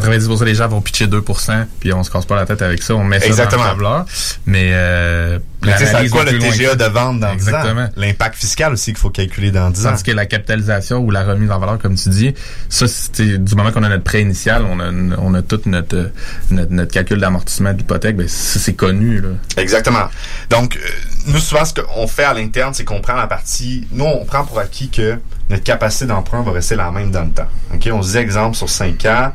90% 0.00 0.44
des 0.44 0.54
gens 0.54 0.68
vont 0.68 0.80
pitcher 0.80 1.06
2%, 1.06 1.66
puis 1.80 1.92
on 1.92 2.02
se 2.02 2.10
casse 2.10 2.24
pas 2.26 2.36
la 2.36 2.46
tête 2.46 2.62
avec 2.62 2.82
ça, 2.82 2.94
on 2.94 3.04
met 3.04 3.20
ça 3.20 3.26
Exactement. 3.26 3.62
dans 3.62 3.68
le 3.68 3.74
tableur. 3.74 4.04
Mais, 4.46 4.70
euh, 4.72 5.38
Mais 5.62 5.72
tu 5.72 5.78
sais, 5.78 5.86
c'est 5.86 5.92
l'analyse 5.92 6.10
quoi 6.12 6.24
le 6.24 6.38
TGA 6.38 6.74
de 6.74 6.84
vente 6.84 7.20
dans 7.20 7.34
10 7.34 7.48
ans? 7.48 7.48
Exactement. 7.56 7.88
L'impact 7.96 8.36
fiscal 8.36 8.72
aussi 8.72 8.92
qu'il 8.92 9.00
faut 9.00 9.10
calculer 9.10 9.50
dans 9.50 9.70
10 9.70 9.86
ans. 9.86 9.90
Tandis 9.90 10.02
que 10.02 10.12
la 10.12 10.26
capitalisation 10.26 10.98
ou 10.98 11.10
la 11.10 11.24
remise 11.24 11.50
en 11.50 11.58
valeur, 11.58 11.78
comme 11.78 11.94
tu 11.94 12.08
dis, 12.08 12.34
ça, 12.68 12.86
c'est 12.88 13.42
du 13.42 13.54
moment 13.54 13.72
qu'on 13.72 13.82
a 13.82 13.88
notre 13.88 14.04
prêt 14.04 14.22
initial, 14.22 14.64
on 14.68 14.80
a, 14.80 14.90
on 15.18 15.34
a 15.34 15.42
tout 15.42 15.60
notre, 15.66 16.10
notre, 16.50 16.72
notre 16.72 16.92
calcul 16.92 17.18
d'amortissement 17.18 17.72
de 17.72 17.78
l'hypothèque, 17.78 18.16
ben, 18.16 18.26
c'est 18.28 18.74
connu, 18.74 19.20
là. 19.20 19.28
Exactement. 19.56 20.06
Donc, 20.50 20.76
euh, 20.76 20.88
nous, 21.26 21.38
souvent, 21.38 21.64
ce 21.64 21.74
qu'on 21.74 22.06
fait 22.06 22.24
à 22.24 22.34
l'interne, 22.34 22.74
c'est 22.74 22.84
qu'on 22.84 23.00
prend 23.00 23.14
la 23.14 23.26
partie... 23.26 23.86
Nous, 23.92 24.04
on 24.04 24.24
prend 24.24 24.44
pour 24.44 24.58
acquis 24.58 24.88
que 24.90 25.18
notre 25.48 25.62
capacité 25.64 26.06
d'emprunt 26.06 26.42
va 26.42 26.52
rester 26.52 26.76
la 26.76 26.90
même 26.90 27.10
dans 27.10 27.24
le 27.24 27.30
temps. 27.30 27.48
OK? 27.74 27.88
On 27.92 28.02
se 28.02 28.12
dit, 28.12 28.18
exemple, 28.18 28.56
sur 28.56 28.68
5 28.68 29.04
ans, 29.06 29.32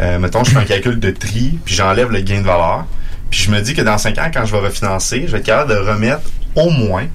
euh, 0.00 0.18
mettons, 0.18 0.44
je 0.44 0.50
fais 0.50 0.58
un 0.58 0.64
calcul 0.64 0.98
de 0.98 1.10
tri, 1.10 1.58
puis 1.64 1.74
j'enlève 1.74 2.10
le 2.10 2.20
gain 2.20 2.40
de 2.40 2.46
valeur, 2.46 2.86
puis 3.30 3.40
je 3.40 3.50
me 3.50 3.60
dis 3.60 3.74
que 3.74 3.82
dans 3.82 3.98
5 3.98 4.18
ans, 4.18 4.30
quand 4.32 4.44
je 4.44 4.52
vais 4.52 4.60
refinancer, 4.60 5.24
je 5.26 5.32
vais 5.32 5.38
être 5.38 5.46
capable 5.46 5.72
de 5.72 5.76
remettre 5.76 6.22
au 6.54 6.70
moins 6.70 7.06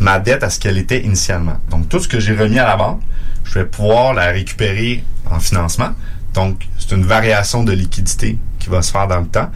ma 0.00 0.18
dette 0.18 0.42
à 0.42 0.50
ce 0.50 0.58
qu'elle 0.60 0.78
était 0.78 1.00
initialement. 1.02 1.58
Donc, 1.70 1.88
tout 1.88 1.98
ce 1.98 2.08
que 2.08 2.20
j'ai 2.20 2.36
remis 2.36 2.58
à 2.58 2.66
la 2.66 2.76
banque, 2.76 3.00
je 3.44 3.54
vais 3.54 3.64
pouvoir 3.64 4.14
la 4.14 4.26
récupérer 4.26 5.02
en 5.30 5.40
financement. 5.40 5.90
Donc, 6.34 6.66
c'est 6.78 6.94
une 6.94 7.04
variation 7.04 7.64
de 7.64 7.72
liquidité 7.72 8.38
qui 8.58 8.68
va 8.68 8.82
se 8.82 8.92
faire 8.92 9.08
dans 9.08 9.20
le 9.20 9.26
temps. 9.26 9.50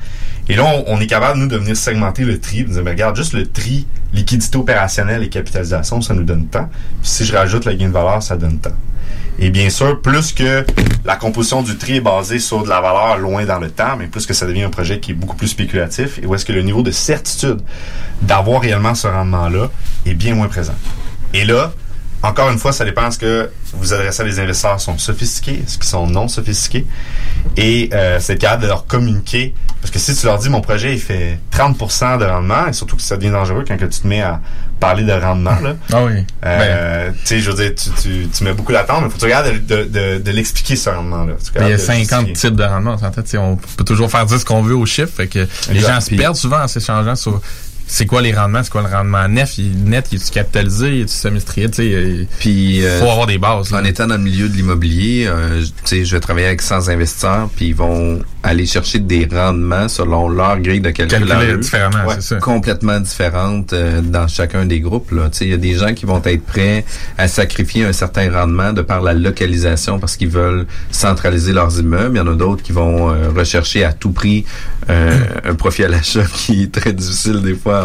Et 0.48 0.56
là, 0.56 0.64
on, 0.86 1.00
est 1.00 1.06
capable, 1.06 1.38
nous, 1.38 1.46
de 1.46 1.56
venir 1.56 1.76
segmenter 1.76 2.24
le 2.24 2.40
tri, 2.40 2.64
de 2.64 2.72
dire, 2.72 2.82
ben, 2.82 2.90
regarde, 2.90 3.16
juste 3.16 3.32
le 3.32 3.46
tri, 3.46 3.86
liquidité 4.12 4.58
opérationnelle 4.58 5.22
et 5.22 5.28
capitalisation, 5.28 6.00
ça 6.00 6.14
nous 6.14 6.24
donne 6.24 6.46
temps. 6.46 6.68
Puis 7.00 7.10
si 7.10 7.24
je 7.24 7.34
rajoute 7.34 7.64
le 7.64 7.74
gain 7.74 7.88
de 7.88 7.92
valeur, 7.92 8.22
ça 8.22 8.36
donne 8.36 8.58
temps. 8.58 8.74
Et 9.38 9.50
bien 9.50 9.70
sûr, 9.70 10.00
plus 10.00 10.32
que 10.32 10.64
la 11.04 11.16
composition 11.16 11.62
du 11.62 11.76
tri 11.76 11.96
est 11.96 12.00
basée 12.00 12.38
sur 12.38 12.62
de 12.62 12.68
la 12.68 12.80
valeur 12.80 13.18
loin 13.18 13.44
dans 13.44 13.58
le 13.58 13.70
temps, 13.70 13.96
mais 13.98 14.06
plus 14.06 14.26
que 14.26 14.34
ça 14.34 14.46
devient 14.46 14.64
un 14.64 14.70
projet 14.70 15.00
qui 15.00 15.12
est 15.12 15.14
beaucoup 15.14 15.36
plus 15.36 15.48
spéculatif, 15.48 16.18
et 16.22 16.26
où 16.26 16.34
est-ce 16.34 16.44
que 16.44 16.52
le 16.52 16.62
niveau 16.62 16.82
de 16.82 16.90
certitude 16.90 17.60
d'avoir 18.20 18.60
réellement 18.60 18.94
ce 18.94 19.08
rendement-là 19.08 19.70
est 20.06 20.14
bien 20.14 20.34
moins 20.34 20.48
présent. 20.48 20.74
Et 21.34 21.44
là, 21.44 21.72
encore 22.22 22.50
une 22.50 22.58
fois, 22.58 22.72
ça 22.72 22.84
dépend 22.84 23.10
ce 23.10 23.18
que 23.18 23.50
vous 23.74 23.92
adressez 23.92 24.22
à 24.22 24.24
des 24.24 24.38
investisseurs 24.38 24.80
sont 24.80 24.96
sophistiqués, 24.98 25.62
est-ce 25.66 25.76
qu'ils 25.78 25.88
sont 25.88 26.06
non 26.06 26.28
sophistiqués, 26.28 26.86
et 27.56 27.90
euh, 27.92 28.18
c'est 28.20 28.36
capable 28.38 28.62
de 28.62 28.68
leur 28.68 28.86
communiquer. 28.86 29.54
Parce 29.80 29.90
que 29.90 29.98
si 29.98 30.14
tu 30.14 30.26
leur 30.26 30.38
dis 30.38 30.48
mon 30.48 30.60
projet 30.60 30.92
il 30.94 31.00
fait 31.00 31.38
30% 31.52 32.18
de 32.18 32.24
rendement, 32.24 32.68
et 32.68 32.72
surtout 32.72 32.96
que 32.96 33.02
ça 33.02 33.16
devient 33.16 33.30
dangereux 33.32 33.64
quand 33.66 33.76
que 33.76 33.86
tu 33.86 34.00
te 34.00 34.06
mets 34.06 34.22
à 34.22 34.40
parler 34.78 35.02
de 35.04 35.12
rendement, 35.12 35.58
là. 35.60 35.76
Ah 35.92 36.04
oui. 36.04 36.24
Euh, 36.44 37.10
tu 37.10 37.26
sais, 37.26 37.40
je 37.40 37.50
veux 37.50 37.56
dire, 37.56 37.72
tu, 37.74 37.90
tu, 38.00 38.28
tu 38.28 38.44
mets 38.44 38.52
beaucoup 38.52 38.72
d'attente, 38.72 39.02
mais 39.02 39.08
faut 39.08 39.14
que 39.14 39.18
tu 39.20 39.24
regardes 39.24 39.52
de, 39.52 39.58
de, 39.58 39.84
de, 39.84 40.18
de 40.18 40.30
l'expliquer 40.32 40.76
ce 40.76 40.90
tu 40.90 40.96
Ben, 40.96 41.36
Il 41.54 41.60
y 41.60 41.62
a 41.62 41.64
regardes 41.64 41.72
de 41.72 41.76
50 41.78 42.26
justifier. 42.26 42.50
types 42.50 42.56
de 42.58 42.64
rendements. 42.64 42.96
En 43.00 43.12
fait, 43.12 43.36
on 43.38 43.56
peut 43.56 43.84
toujours 43.84 44.10
faire 44.10 44.26
dire 44.26 44.38
ce 44.40 44.44
qu'on 44.44 44.62
veut 44.62 44.74
aux 44.74 44.86
chiffres. 44.86 45.12
Fait 45.16 45.28
que 45.28 45.46
les 45.70 45.80
gens 45.80 46.00
se 46.00 46.14
perdent 46.14 46.36
souvent 46.36 46.62
en 46.62 46.68
s'échangeant 46.68 47.14
sur 47.16 47.40
c'est 47.92 48.06
quoi 48.06 48.22
les 48.22 48.32
rendements, 48.32 48.62
c'est 48.62 48.72
quoi 48.72 48.80
le 48.80 48.88
rendement 48.88 49.28
net, 49.28 49.58
il, 49.58 49.84
net, 49.84 50.06
il 50.12 50.16
est 50.16 50.30
capitalisé, 50.30 50.88
il 50.96 51.00
est 51.02 51.08
semestriel, 51.08 51.70
tu 51.70 51.76
sais. 51.82 52.26
Il 52.46 52.82
euh, 52.84 53.00
faut 53.00 53.10
avoir 53.10 53.26
des 53.26 53.36
bases. 53.36 53.70
là. 53.70 53.80
En 53.80 53.84
étant 53.84 54.06
dans 54.06 54.16
le 54.16 54.22
milieu 54.22 54.48
de 54.48 54.54
l'immobilier, 54.56 55.26
euh, 55.26 55.60
je- 55.60 55.66
tu 55.66 55.72
sais, 55.84 56.04
je 56.06 56.16
vais 56.16 56.20
travailler 56.20 56.46
avec 56.46 56.62
100 56.62 56.88
investisseurs, 56.88 57.50
puis 57.54 57.66
ils 57.68 57.74
vont 57.74 58.20
aller 58.42 58.64
chercher 58.64 58.98
des 58.98 59.28
rendements 59.30 59.88
selon 59.88 60.30
leur 60.30 60.58
grille 60.60 60.80
de 60.80 60.88
calcul. 60.90 61.26
Calculer 61.28 61.58
différemment, 61.58 61.98
c'est 62.14 62.22
ça. 62.22 62.36
Complètement 62.36 62.98
différentes 62.98 63.74
euh, 63.74 64.00
dans 64.00 64.26
chacun 64.26 64.64
des 64.64 64.80
groupes. 64.80 65.10
Tu 65.10 65.16
sais, 65.32 65.44
Il 65.44 65.50
y 65.50 65.54
a 65.54 65.58
des 65.58 65.74
gens 65.74 65.92
qui 65.92 66.06
vont 66.06 66.22
être 66.24 66.46
prêts 66.46 66.86
à 67.18 67.28
sacrifier 67.28 67.84
un 67.84 67.92
certain 67.92 68.32
rendement 68.32 68.72
de 68.72 68.80
par 68.80 69.02
la 69.02 69.12
localisation 69.12 69.98
parce 69.98 70.16
qu'ils 70.16 70.30
veulent 70.30 70.66
centraliser 70.90 71.52
leurs 71.52 71.78
immeubles. 71.78 72.16
Il 72.16 72.18
y 72.18 72.22
en 72.22 72.26
a 72.32 72.34
d'autres 72.34 72.62
qui 72.62 72.72
vont 72.72 73.14
rechercher 73.36 73.84
à 73.84 73.92
tout 73.92 74.12
prix 74.12 74.46
un 74.88 75.54
profit 75.54 75.84
à 75.84 75.88
l'achat 75.88 76.24
qui 76.34 76.62
est 76.64 76.72
très 76.72 76.94
difficile 76.94 77.42
des 77.42 77.54
fois 77.54 77.81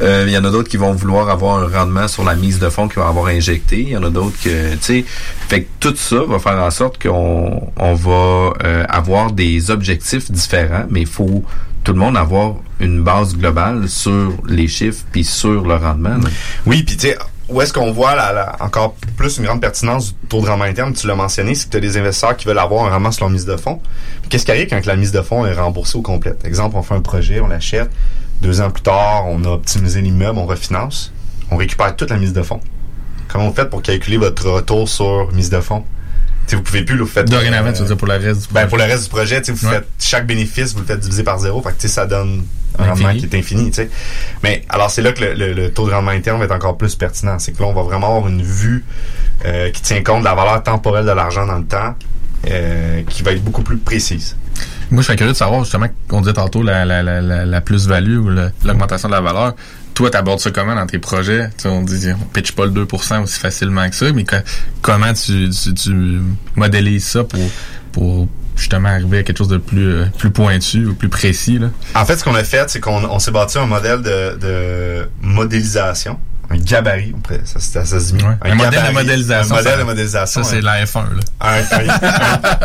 Euh, 0.00 0.24
il 0.26 0.32
y 0.32 0.38
en 0.38 0.44
a 0.44 0.50
d'autres 0.50 0.68
qui 0.68 0.76
vont 0.76 0.92
vouloir 0.92 1.28
avoir 1.28 1.58
un 1.58 1.68
rendement 1.68 2.08
sur 2.08 2.24
la 2.24 2.34
mise 2.34 2.58
de 2.58 2.68
fonds 2.68 2.88
qu'ils 2.88 3.00
vont 3.00 3.08
avoir 3.08 3.26
injecté. 3.26 3.80
Il 3.80 3.88
y 3.90 3.96
en 3.96 4.02
a 4.02 4.10
d'autres 4.10 4.36
que, 4.42 4.74
tu 4.74 4.78
sais, 4.80 5.04
fait 5.48 5.62
que 5.62 5.68
tout 5.80 5.96
ça 5.96 6.22
va 6.26 6.38
faire 6.38 6.58
en 6.58 6.70
sorte 6.70 7.02
qu'on 7.02 7.72
on 7.76 7.94
va 7.94 8.52
euh, 8.64 8.84
avoir 8.88 9.32
des 9.32 9.70
objectifs 9.70 10.30
différents, 10.30 10.84
mais 10.90 11.02
il 11.02 11.06
faut 11.06 11.44
tout 11.84 11.92
le 11.92 11.98
monde 11.98 12.16
avoir 12.16 12.56
une 12.78 13.02
base 13.02 13.36
globale 13.36 13.88
sur 13.88 14.32
les 14.46 14.68
chiffres 14.68 15.04
puis 15.10 15.24
sur 15.24 15.62
le 15.66 15.74
rendement. 15.76 16.16
Oui, 16.66 16.82
puis 16.82 16.96
tu 16.96 17.08
sais, 17.08 17.18
où 17.50 17.60
est-ce 17.60 17.72
qu'on 17.72 17.90
voit 17.90 18.16
encore 18.60 18.94
plus 19.16 19.38
une 19.38 19.44
grande 19.44 19.60
pertinence 19.60 20.14
du 20.14 20.28
taux 20.28 20.40
de 20.40 20.46
rendement 20.46 20.64
interne, 20.64 20.92
tu 20.92 21.06
l'as 21.06 21.16
mentionné, 21.16 21.54
c'est 21.54 21.66
que 21.66 21.72
tu 21.72 21.76
as 21.78 21.80
des 21.80 21.96
investisseurs 21.96 22.36
qui 22.36 22.46
veulent 22.46 22.58
avoir 22.58 22.84
un 22.86 22.90
rendement 22.90 23.10
sur 23.10 23.24
leur 23.24 23.30
mise 23.30 23.44
de 23.44 23.56
fonds. 23.56 23.80
Qu'est-ce 24.28 24.44
qui 24.44 24.52
arrive 24.52 24.68
quand 24.68 24.86
la 24.86 24.96
mise 24.96 25.10
de 25.10 25.20
fonds 25.20 25.44
est 25.44 25.52
remboursée 25.52 25.98
au 25.98 26.02
complet? 26.02 26.34
Exemple, 26.44 26.76
on 26.76 26.82
fait 26.82 26.94
un 26.94 27.00
projet, 27.00 27.40
on 27.40 27.48
l'achète, 27.48 27.90
deux 28.42 28.60
ans 28.60 28.70
plus 28.70 28.82
tard, 28.82 29.26
on 29.28 29.44
a 29.44 29.48
optimisé 29.48 30.00
l'immeuble, 30.00 30.38
on 30.38 30.46
refinance, 30.46 31.12
on 31.50 31.56
récupère 31.56 31.94
toute 31.96 32.10
la 32.10 32.16
mise 32.16 32.32
de 32.32 32.42
fonds. 32.42 32.60
Comment 33.28 33.48
vous 33.48 33.54
faites 33.54 33.70
pour 33.70 33.82
calculer 33.82 34.16
votre 34.16 34.48
retour 34.50 34.88
sur 34.88 35.30
mise 35.32 35.50
de 35.50 35.60
fonds? 35.60 35.84
Tu 36.46 36.50
sais, 36.50 36.56
vous 36.56 36.62
pouvez 36.62 36.82
plus, 36.84 36.96
là, 36.96 37.02
vous 37.04 37.08
faites... 37.08 37.28
Dorénavant, 37.30 37.68
euh, 37.68 37.72
tu 37.72 37.80
veux 37.82 37.86
dire 37.86 37.96
pour 37.96 38.08
le 38.08 38.14
reste 38.16 38.48
du 38.48 38.54
ben, 38.54 38.66
pour 38.66 38.76
le 38.78 38.84
reste 38.84 39.04
du 39.04 39.08
projet, 39.10 39.40
vous 39.42 39.66
Ouais. 39.68 39.74
faites 39.74 39.88
chaque 40.00 40.26
bénéfice, 40.26 40.72
vous 40.74 40.80
le 40.80 40.86
faites 40.86 40.98
diviser 41.00 41.22
par 41.22 41.38
zéro. 41.38 41.62
Fait 41.62 41.68
que, 41.70 41.74
tu 41.76 41.82
sais, 41.82 41.88
ça 41.88 42.06
donne 42.06 42.44
un 42.78 42.84
Infini. 42.88 43.04
rendement 43.06 43.20
qui 43.20 43.26
est 43.26 43.38
infini. 43.38 43.70
Mais, 44.42 44.64
alors, 44.68 44.90
c'est 44.90 45.02
là 45.02 45.12
que 45.12 45.22
le, 45.22 45.34
le- 45.34 45.52
le 45.52 45.70
taux 45.72 45.86
de 45.88 45.92
rendement 45.92 46.10
interne 46.10 46.38
va 46.40 46.46
être 46.46 46.54
encore 46.54 46.76
plus 46.76 46.96
pertinent. 46.96 47.38
C'est 47.38 47.52
que 47.52 47.62
là, 47.62 47.68
on 47.68 47.72
va 47.72 47.82
vraiment 47.82 48.08
avoir 48.16 48.28
une 48.28 48.42
vue 48.42 48.84
euh, 49.44 49.70
qui 49.70 49.80
tient 49.82 50.02
compte 50.02 50.20
de 50.20 50.24
la 50.24 50.34
valeur 50.34 50.60
temporelle 50.62 51.04
de 51.06 51.12
l'argent 51.12 51.46
dans 51.46 51.58
le 51.58 51.64
temps, 51.66 51.94
euh, 52.50 53.02
qui 53.08 53.22
va 53.22 53.30
être 53.32 53.44
beaucoup 53.44 53.62
plus 53.62 53.76
précise. 53.76 54.36
Moi, 54.90 55.02
je 55.02 55.06
serais 55.06 55.16
curieux 55.16 55.32
de 55.32 55.36
savoir, 55.36 55.62
justement, 55.62 55.86
qu'on 56.08 56.20
disait 56.20 56.32
tantôt 56.32 56.62
la, 56.62 56.84
la, 56.84 57.02
la, 57.02 57.60
plus-value 57.60 58.18
ou 58.18 58.30
l'augmentation 58.64 59.08
de 59.08 59.14
la 59.14 59.20
valeur. 59.20 59.54
Toi, 59.94 60.10
t'abordes 60.10 60.40
ça 60.40 60.50
comment 60.50 60.74
dans 60.74 60.86
tes 60.86 60.98
projets? 60.98 61.48
Tu 61.58 61.68
on 61.68 61.82
dit, 61.82 62.08
on 62.12 62.24
pitch 62.26 62.52
pas 62.52 62.66
le 62.66 62.72
2% 62.72 63.22
aussi 63.22 63.38
facilement 63.38 63.88
que 63.88 63.94
ça, 63.94 64.12
mais 64.12 64.24
comment 64.82 65.12
tu, 65.12 65.50
tu, 65.50 65.74
tu 65.74 66.20
modélises 66.56 67.06
ça 67.06 67.24
pour, 67.24 67.40
pour 67.92 68.28
justement 68.56 68.88
arriver 68.88 69.18
à 69.18 69.22
quelque 69.22 69.38
chose 69.38 69.48
de 69.48 69.58
plus, 69.58 69.86
euh, 69.86 70.04
plus 70.18 70.30
pointu 70.30 70.86
ou 70.86 70.94
plus 70.94 71.08
précis, 71.08 71.58
là? 71.58 71.68
En 71.94 72.04
fait, 72.04 72.16
ce 72.16 72.24
qu'on 72.24 72.34
a 72.34 72.44
fait, 72.44 72.68
c'est 72.70 72.80
qu'on 72.80 73.04
on 73.04 73.18
s'est 73.18 73.30
bâti 73.30 73.58
un 73.58 73.66
modèle 73.66 74.02
de, 74.02 74.36
de 74.38 75.08
modélisation. 75.22 76.18
Un 76.52 76.56
gabarit, 76.58 77.14
ça, 77.44 77.60
ça, 77.60 77.84
ça 77.84 78.00
se 78.00 78.12
dit. 78.12 78.24
Ouais. 78.24 78.34
Un 78.42 78.54
modèle 78.56 78.82
de 78.88 78.92
modélisation, 78.92 79.54
Un 79.54 79.58
modèle 79.58 79.72
ça- 79.72 79.78
de 79.78 79.84
modélisation. 79.84 80.42
Ça, 80.42 80.50
c'est 80.50 80.60
la 80.60 80.84
F1, 80.84 81.04
là. 81.14 81.60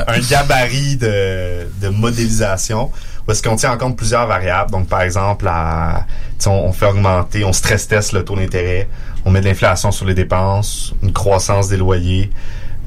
un, 0.08 0.20
gabarit 0.20 0.98
de, 0.98 1.68
de 1.82 1.90
modélisation 1.90 2.92
où 3.28 3.32
est-ce 3.32 3.42
qu'on 3.44 3.56
tient 3.56 3.72
en 3.72 3.78
compte 3.78 3.96
plusieurs 3.98 4.26
variables. 4.28 4.72
Donc, 4.72 4.88
par 4.88 5.02
exemple, 5.02 5.46
la, 5.46 6.06
on, 6.46 6.50
on 6.50 6.72
fait 6.74 6.86
augmenter, 6.88 7.44
on 7.46 7.54
stress 7.54 7.88
teste 7.88 8.14
le 8.14 8.24
taux 8.24 8.36
d'intérêt, 8.36 8.88
on 9.24 9.32
met 9.32 9.42
de 9.42 9.46
l'inflation 9.46 9.92
sur 9.92 10.06
les 10.06 10.14
dépenses, 10.14 10.94
une 11.04 11.14
croissance 11.14 11.68
des 11.70 11.78
loyers. 11.78 12.32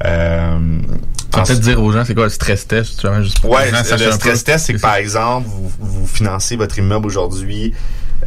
Euh, 0.05 0.79
peut-être 1.31 1.59
dire 1.59 1.81
aux 1.81 1.91
gens, 1.91 2.03
c'est 2.05 2.13
quoi 2.15 2.23
le 2.23 2.29
stress 2.29 2.65
test, 2.67 2.87
justement, 2.91 3.21
juste 3.21 3.39
pour 3.41 3.49
que 3.51 3.55
Ouais, 3.55 3.65
les 3.65 3.71
gens 3.71 3.83
sachent 3.83 4.01
le 4.05 4.11
stress 4.13 4.43
test, 4.45 4.65
c'est 4.65 4.73
que 4.73 4.79
par 4.79 4.95
exemple, 4.95 5.47
vous, 5.49 5.71
vous 5.79 6.07
financez 6.07 6.55
votre 6.55 6.77
immeuble 6.77 7.05
aujourd'hui 7.07 7.73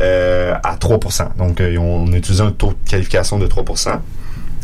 euh, 0.03 0.55
à 0.63 0.77
3% 0.77 1.37
Donc, 1.37 1.61
euh, 1.61 1.77
on 1.79 2.13
a 2.13 2.17
utilisé 2.17 2.43
un 2.43 2.51
taux 2.51 2.75
de 2.85 2.91
qualification 2.91 3.39
de 3.39 3.47
3% 3.47 3.99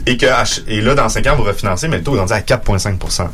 et 0.06 0.16
que 0.16 0.26
et 0.68 0.80
là, 0.80 0.94
dans 0.94 1.08
5 1.08 1.26
ans, 1.26 1.36
vous 1.36 1.44
refinancez, 1.44 1.88
mais 1.88 1.98
le 1.98 2.02
taux 2.02 2.16
est 2.16 2.20
rendu 2.20 2.32
à 2.32 2.40
4,5% 2.40 3.28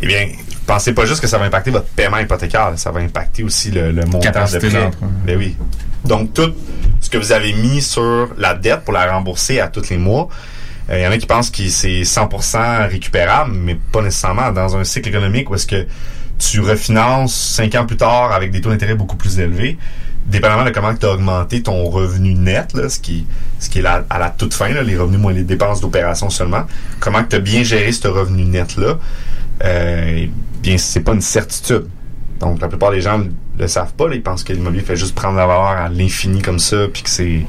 Eh 0.00 0.06
bien, 0.06 0.28
pensez 0.66 0.92
pas 0.94 1.04
juste 1.06 1.20
que 1.20 1.26
ça 1.26 1.38
va 1.38 1.44
impacter 1.44 1.70
votre 1.70 1.86
paiement 1.86 2.18
hypothécaire, 2.18 2.72
ça 2.76 2.90
va 2.90 3.00
impacter 3.00 3.44
aussi 3.44 3.70
le, 3.70 3.92
le 3.92 4.04
montant 4.04 4.20
Capacité 4.20 4.68
de 4.68 4.72
prêt. 4.72 4.90
Ben 5.26 5.36
oui. 5.36 5.56
Donc, 6.04 6.32
tout 6.34 6.52
ce 7.00 7.10
que 7.10 7.18
vous 7.18 7.32
avez 7.32 7.52
mis 7.52 7.82
sur 7.82 8.30
la 8.38 8.54
dette 8.54 8.80
pour 8.80 8.94
la 8.94 9.12
rembourser 9.12 9.60
à 9.60 9.68
tous 9.68 9.90
les 9.90 9.98
mois, 9.98 10.28
il 10.90 11.00
y 11.00 11.06
en 11.06 11.10
a 11.10 11.18
qui 11.18 11.26
pensent 11.26 11.50
que 11.50 11.68
c'est 11.68 12.02
100% 12.02 12.88
récupérable, 12.88 13.52
mais 13.52 13.74
pas 13.74 14.02
nécessairement. 14.02 14.52
Dans 14.52 14.76
un 14.76 14.84
cycle 14.84 15.08
économique 15.08 15.50
où 15.50 15.56
est-ce 15.56 15.66
que 15.66 15.86
tu 16.38 16.60
refinances 16.60 17.34
5 17.34 17.74
ans 17.74 17.86
plus 17.86 17.96
tard 17.96 18.32
avec 18.32 18.50
des 18.50 18.60
taux 18.60 18.70
d'intérêt 18.70 18.94
beaucoup 18.94 19.16
plus 19.16 19.38
élevés, 19.40 19.78
dépendamment 20.26 20.64
de 20.64 20.70
comment 20.70 20.94
tu 20.94 21.06
as 21.06 21.12
augmenté 21.12 21.62
ton 21.62 21.84
revenu 21.88 22.34
net, 22.34 22.72
là, 22.74 22.88
ce 22.88 22.98
qui, 22.98 23.26
ce 23.58 23.70
qui 23.70 23.78
est 23.78 23.86
à 23.86 24.18
la 24.18 24.30
toute 24.30 24.54
fin, 24.54 24.68
les 24.68 24.96
revenus 24.96 25.20
moins 25.20 25.32
les 25.32 25.44
dépenses 25.44 25.80
d'opération 25.80 26.30
seulement, 26.30 26.64
comment 27.00 27.22
tu 27.22 27.36
as 27.36 27.40
bien 27.40 27.62
géré 27.62 27.92
ce 27.92 28.08
revenu 28.08 28.44
net-là, 28.44 28.98
euh, 29.64 30.12
eh 30.16 30.30
bien, 30.60 30.78
c'est 30.78 31.00
pas 31.00 31.12
une 31.12 31.20
certitude. 31.20 31.86
Donc, 32.40 32.60
la 32.60 32.68
plupart 32.68 32.90
des 32.90 33.00
gens 33.00 33.22
le 33.58 33.68
savent 33.68 33.94
pas. 33.94 34.08
Là. 34.08 34.14
Ils 34.14 34.22
pensent 34.22 34.44
que 34.44 34.52
l'immobilier 34.52 34.84
fait 34.84 34.96
juste 34.96 35.14
prendre 35.14 35.36
la 35.36 35.46
valeur 35.46 35.68
à 35.68 35.88
l'infini 35.88 36.42
comme 36.42 36.58
ça, 36.58 36.88
puis 36.92 37.02
que 37.02 37.08
c'est... 37.08 37.46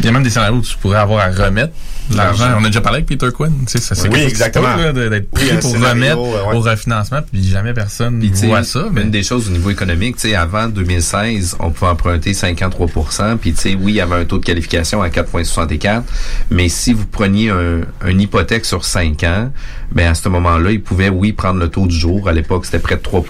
Il 0.00 0.04
y 0.04 0.08
a 0.08 0.12
même 0.12 0.22
des 0.22 0.30
scénarios 0.30 0.58
où 0.58 0.62
tu 0.62 0.76
pourrais 0.78 0.98
avoir 0.98 1.20
à 1.20 1.30
remettre 1.30 1.72
l'argent. 2.16 2.46
On 2.58 2.64
a 2.64 2.66
déjà 2.68 2.80
parlé 2.80 2.98
avec 2.98 3.06
Peter 3.06 3.28
Quinn. 3.34 3.52
Tu 3.66 3.72
sais, 3.72 3.78
ça, 3.78 3.94
c'est 3.94 4.08
Oui, 4.08 4.20
exactement. 4.20 4.76
d'être 4.76 4.96
Oui, 4.96 5.20
pris 5.32 5.50
un 5.50 5.56
pour 5.56 5.70
scénario, 5.70 5.88
remettre 5.90 6.18
ouais, 6.18 6.56
au 6.56 6.60
refinancement, 6.60 7.20
puis 7.30 7.44
jamais 7.44 7.74
personne 7.74 8.20
sais, 8.34 8.46
voit 8.46 8.62
ça. 8.64 8.86
Mais 8.92 9.02
Une 9.02 9.10
des 9.10 9.22
choses 9.22 9.48
au 9.48 9.52
niveau 9.52 9.70
économique, 9.70 10.16
tu 10.16 10.28
sais, 10.28 10.34
avant 10.34 10.68
2016, 10.68 11.56
on 11.60 11.70
pouvait 11.70 11.90
emprunter 11.90 12.34
53 12.34 13.36
puis 13.40 13.52
tu 13.52 13.60
sais, 13.60 13.74
oui, 13.74 13.92
il 13.92 13.96
y 13.96 14.00
avait 14.00 14.16
un 14.16 14.24
taux 14.24 14.38
de 14.38 14.44
qualification 14.44 15.02
à 15.02 15.08
4,64, 15.08 16.02
mais 16.50 16.68
si 16.68 16.92
vous 16.92 17.06
preniez 17.06 17.50
un, 17.50 17.80
une 18.06 18.20
hypothèque 18.20 18.64
sur 18.64 18.84
5 18.84 19.22
ans, 19.24 19.50
ben 19.92 20.10
à 20.10 20.14
ce 20.14 20.28
moment-là, 20.28 20.70
ils 20.72 20.82
pouvaient, 20.82 21.08
oui, 21.08 21.32
prendre 21.32 21.58
le 21.58 21.68
taux 21.68 21.86
du 21.86 21.96
jour. 21.96 22.28
À 22.28 22.32
l'époque, 22.32 22.66
c'était 22.66 22.78
près 22.78 22.96
de 22.96 23.02
3 23.02 23.22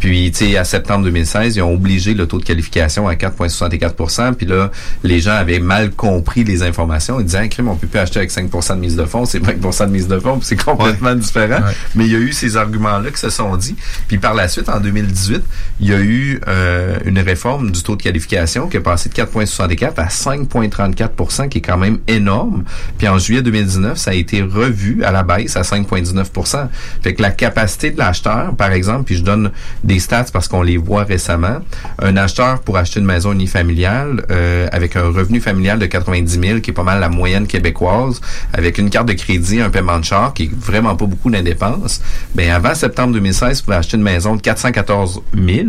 Puis, 0.00 0.30
tu 0.30 0.50
sais, 0.50 0.56
à 0.56 0.64
septembre 0.64 1.04
2016, 1.04 1.56
ils 1.56 1.62
ont 1.62 1.72
obligé 1.72 2.14
le 2.14 2.26
taux 2.26 2.38
de 2.38 2.44
qualification 2.44 3.08
à 3.08 3.14
4,64% 3.14 4.34
Puis 4.34 4.46
là, 4.46 4.70
les 5.02 5.20
gens 5.20 5.32
avaient 5.32 5.58
mal 5.58 5.90
compris 5.90 6.44
les 6.44 6.62
informations. 6.62 7.20
Ils 7.20 7.26
disaient, 7.26 7.38
ah, 7.42 7.48
crime, 7.48 7.68
on 7.68 7.76
peut 7.76 7.86
plus 7.86 7.98
acheter 7.98 8.18
avec 8.18 8.30
5 8.30 8.50
de 8.50 8.74
mise 8.80 8.96
de 8.96 9.04
fonds, 9.04 9.24
c'est 9.24 9.38
20 9.38 9.86
de 9.86 9.92
mise 9.92 10.08
de 10.08 10.18
fonds, 10.18 10.38
c'est 10.42 10.62
complètement 10.62 11.14
différent. 11.14 11.60
Mais 11.94 12.06
il 12.06 12.12
y 12.12 12.16
a 12.16 12.18
eu 12.18 12.32
ces 12.32 12.56
arguments-là 12.56 13.10
qui 13.10 13.20
se 13.20 13.30
sont 13.30 13.56
dit. 13.56 13.76
Puis 14.06 14.18
par 14.18 14.34
la 14.34 14.48
suite, 14.48 14.68
en 14.68 14.80
2018, 14.80 15.42
il 15.80 15.88
y 15.88 15.92
a 15.92 16.00
eu 16.00 16.40
euh, 16.48 16.98
une 17.04 17.18
réforme 17.18 17.70
du 17.70 17.82
taux 17.82 17.96
de 17.96 18.02
qualification 18.02 18.68
qui 18.68 18.76
est 18.76 18.80
passé 18.80 19.08
de 19.08 19.14
4,64 19.14 19.94
à 19.96 20.06
5,34% 20.06 21.48
qui 21.48 21.58
est 21.58 21.62
quand 21.62 21.78
même 21.78 21.98
énorme. 22.06 22.64
Puis 22.98 23.08
en 23.08 23.18
juillet 23.18 23.42
2019, 23.42 23.96
ça 23.98 24.12
a 24.12 24.14
été 24.14 24.42
revu 24.42 25.02
à 25.04 25.12
la 25.12 25.22
baisse 25.22 25.56
à 25.56 25.62
5,19% 25.62 26.68
Fait 27.02 27.14
que 27.14 27.22
la 27.22 27.30
capacité 27.30 27.90
de 27.90 27.98
l'acheteur, 27.98 28.54
par 28.56 28.72
exemple, 28.72 29.04
puis 29.04 29.16
je 29.16 29.22
donne 29.22 29.50
des 29.88 29.98
stats 29.98 30.26
parce 30.32 30.46
qu'on 30.46 30.62
les 30.62 30.76
voit 30.76 31.02
récemment, 31.02 31.58
un 31.98 32.16
acheteur 32.16 32.60
pour 32.60 32.76
acheter 32.76 33.00
une 33.00 33.06
maison 33.06 33.32
unifamiliale 33.32 34.24
euh, 34.30 34.68
avec 34.70 34.94
un 34.94 35.08
revenu 35.08 35.40
familial 35.40 35.80
de 35.80 35.86
90 35.86 36.40
000, 36.40 36.60
qui 36.60 36.70
est 36.70 36.74
pas 36.74 36.84
mal 36.84 37.00
la 37.00 37.08
moyenne 37.08 37.48
québécoise, 37.48 38.20
avec 38.52 38.78
une 38.78 38.90
carte 38.90 39.08
de 39.08 39.14
crédit, 39.14 39.60
un 39.60 39.70
paiement 39.70 39.98
de 39.98 40.04
char, 40.04 40.34
qui 40.34 40.44
est 40.44 40.50
vraiment 40.54 40.94
pas 40.94 41.06
beaucoup 41.06 41.30
d'indépenses, 41.30 42.00
ben 42.34 42.50
avant 42.50 42.74
septembre 42.74 43.14
2016, 43.14 43.62
pour 43.62 43.72
acheter 43.72 43.96
une 43.96 44.02
maison 44.04 44.36
de 44.36 44.40
414 44.42 45.22
000, 45.34 45.68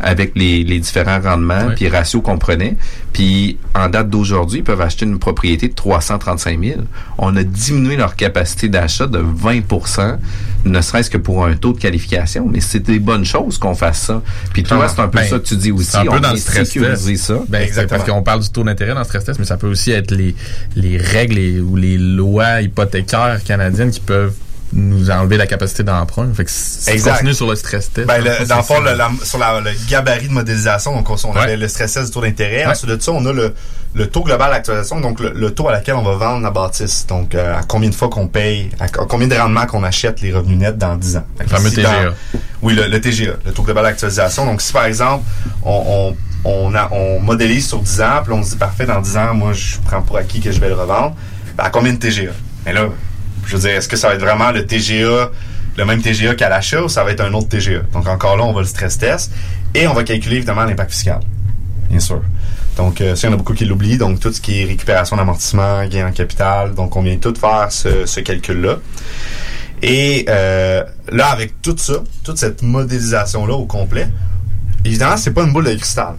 avec 0.00 0.32
les, 0.34 0.64
les 0.64 0.78
différents 0.80 1.20
rendements, 1.20 1.70
puis 1.74 1.88
ratios 1.88 2.22
qu'on 2.22 2.38
prenait, 2.38 2.76
puis 3.12 3.58
en 3.74 3.88
date 3.88 4.10
d'aujourd'hui, 4.10 4.58
ils 4.60 4.64
peuvent 4.64 4.80
acheter 4.80 5.06
une 5.06 5.18
propriété 5.18 5.68
de 5.68 5.74
335 5.74 6.62
000. 6.62 6.80
On 7.18 7.34
a 7.36 7.42
diminué 7.42 7.96
leur 7.96 8.14
capacité 8.16 8.68
d'achat 8.68 9.06
de 9.06 9.18
20% 9.18 10.18
ne 10.64 10.80
serait-ce 10.80 11.10
que 11.10 11.16
pour 11.18 11.44
un 11.46 11.54
taux 11.54 11.72
de 11.72 11.78
qualification, 11.78 12.48
mais 12.50 12.60
c'est 12.60 12.80
des 12.80 12.98
bonnes 12.98 13.24
choses 13.24 13.56
qu'on 13.58 13.74
fasse 13.74 14.00
ça. 14.02 14.22
Puis 14.52 14.62
toi, 14.64 14.88
c'est 14.88 15.00
un 15.00 15.08
peu 15.08 15.18
Ben, 15.20 15.28
ça 15.28 15.38
que 15.38 15.44
tu 15.44 15.56
dis 15.56 15.70
aussi. 15.72 15.90
C'est 15.92 15.98
un 15.98 16.02
peu 16.04 16.16
on 16.16 16.20
dans 16.20 16.32
le 16.32 16.38
stress 16.38 16.70
test. 16.72 17.16
ça. 17.16 17.38
Ben, 17.48 17.68
c'est 17.72 17.86
parce 17.86 18.04
qu'on 18.04 18.22
parle 18.22 18.40
du 18.40 18.50
taux 18.50 18.64
d'intérêt 18.64 18.92
dans 18.94 18.98
le 19.00 19.04
stress 19.04 19.24
test, 19.24 19.38
mais 19.38 19.44
ça 19.44 19.56
peut 19.56 19.68
aussi 19.68 19.92
être 19.92 20.10
les, 20.10 20.34
les 20.74 20.96
règles 20.98 21.38
et- 21.38 21.60
ou 21.60 21.76
les 21.76 21.96
lois 21.98 22.60
hypothécaires 22.62 23.42
canadiennes 23.44 23.90
qui 23.92 24.00
peuvent 24.00 24.34
nous 24.72 25.10
enlever 25.10 25.36
la 25.36 25.46
capacité 25.46 25.82
d'emprunt. 25.82 26.28
Fait 26.34 26.44
que 26.44 26.50
si 26.50 26.90
Exact. 26.90 27.12
continues 27.12 27.34
sur 27.34 27.48
le 27.48 27.56
stress 27.56 27.92
test. 27.92 28.06
Ben, 28.06 28.22
le, 28.22 28.46
dans 28.46 28.56
le 28.56 28.62
fond, 28.62 28.74
ça. 28.84 28.90
le, 28.92 28.96
la- 28.96 29.10
sur 29.22 29.38
la- 29.38 29.60
le 29.60 29.70
gabarit 29.88 30.28
de 30.28 30.32
modélisation, 30.32 30.92
donc 30.94 31.08
on, 31.08 31.14
on 31.24 31.32
Ouais. 31.32 31.40
avait 31.40 31.56
le 31.56 31.68
stress 31.68 31.92
test 31.94 32.06
du 32.06 32.12
taux 32.12 32.20
d'intérêt. 32.20 32.64
Ouais. 32.66 32.72
Ensuite 32.72 32.90
de 32.90 33.00
ça, 33.00 33.12
on 33.12 33.24
a 33.26 33.32
le, 33.32 33.54
le 33.94 34.06
taux 34.08 34.22
global 34.24 34.50
d'actualisation, 34.50 35.00
donc 35.00 35.20
le, 35.20 35.30
le 35.30 35.50
taux 35.52 35.68
à 35.68 35.72
laquelle 35.72 35.94
on 35.94 36.02
va 36.02 36.14
vendre 36.16 36.42
la 36.42 36.50
bâtisse. 36.50 37.06
Donc, 37.06 37.34
euh, 37.34 37.56
à 37.58 37.62
combien 37.62 37.88
de 37.88 37.94
fois 37.94 38.08
qu'on 38.08 38.26
paye, 38.26 38.70
à, 38.80 38.88
co- 38.88 39.06
combien 39.06 39.28
de 39.28 39.34
rendements 39.36 39.66
qu'on 39.66 39.84
achète 39.84 40.20
les 40.20 40.32
revenus 40.32 40.58
nets 40.58 40.76
dans 40.76 40.96
10 40.96 41.16
ans. 41.18 41.24
Le 41.40 41.46
fameux 41.46 41.70
si 41.70 41.82
dans- 41.82 41.90
TGA. 41.90 42.12
oui, 42.62 42.74
le, 42.74 42.88
le 42.88 43.00
TGA, 43.00 43.32
le 43.46 43.52
taux 43.52 43.62
global 43.62 43.84
d'actualisation. 43.84 44.44
Donc, 44.46 44.60
si 44.60 44.72
par 44.72 44.84
exemple, 44.86 45.24
on, 45.64 46.14
on, 46.44 46.50
on, 46.50 46.74
a- 46.74 46.88
on 46.92 47.20
modélise 47.20 47.68
sur 47.68 47.78
10 47.78 48.00
ans, 48.02 48.20
puis 48.24 48.32
on 48.32 48.42
se 48.42 48.50
dit, 48.50 48.56
parfait, 48.56 48.84
dans 48.86 49.00
10 49.00 49.16
ans, 49.16 49.32
moi, 49.34 49.52
je 49.52 49.76
prends 49.86 50.02
pour 50.02 50.16
acquis 50.18 50.40
que 50.40 50.50
je 50.50 50.60
vais 50.60 50.68
le 50.68 50.74
revendre, 50.74 51.14
ben, 51.56 51.64
à 51.64 51.70
combien 51.70 51.92
de 51.92 51.98
TGA? 51.98 52.32
Mais 52.66 52.72
là, 52.72 52.88
je 53.46 53.56
veux 53.56 53.62
dire, 53.62 53.76
est-ce 53.76 53.88
que 53.88 53.96
ça 53.96 54.08
va 54.08 54.14
être 54.14 54.20
vraiment 54.20 54.50
le 54.50 54.66
TGA, 54.66 55.30
le 55.76 55.84
même 55.84 56.02
TGA 56.02 56.34
qu'à 56.34 56.48
l'achat 56.48 56.82
ou 56.82 56.88
ça 56.88 57.04
va 57.04 57.12
être 57.12 57.20
un 57.20 57.32
autre 57.32 57.48
TGA? 57.48 57.82
Donc, 57.92 58.06
encore 58.08 58.36
là, 58.36 58.44
on 58.44 58.52
va 58.52 58.60
le 58.60 58.66
stress 58.66 58.98
test 58.98 59.32
et 59.74 59.86
on 59.86 59.94
va 59.94 60.04
calculer 60.04 60.36
évidemment 60.36 60.64
l'impact 60.64 60.90
fiscal. 60.90 61.20
Bien 61.88 62.00
sûr. 62.00 62.22
Donc, 62.76 63.00
euh, 63.00 63.14
ça, 63.14 63.26
il 63.26 63.30
y 63.30 63.32
en 63.32 63.34
a 63.34 63.38
beaucoup 63.38 63.54
qui 63.54 63.64
l'oublient. 63.64 63.98
Donc, 63.98 64.20
tout 64.20 64.32
ce 64.32 64.40
qui 64.40 64.62
est 64.62 64.64
récupération 64.64 65.16
d'amortissement, 65.16 65.86
gain 65.86 66.08
en 66.08 66.12
capital. 66.12 66.74
Donc, 66.74 66.94
on 66.96 67.02
vient 67.02 67.16
tout 67.16 67.34
faire 67.34 67.68
ce, 67.70 68.04
ce 68.04 68.20
calcul-là. 68.20 68.78
Et 69.82 70.26
euh, 70.28 70.84
là, 71.10 71.28
avec 71.28 71.60
tout 71.62 71.76
ça, 71.76 71.94
toute 72.24 72.38
cette 72.38 72.62
modélisation-là 72.62 73.54
au 73.54 73.66
complet, 73.66 74.08
évidemment, 74.84 75.16
c'est 75.16 75.32
pas 75.32 75.42
une 75.42 75.52
boule 75.52 75.64
de 75.64 75.74
cristal. 75.74 76.14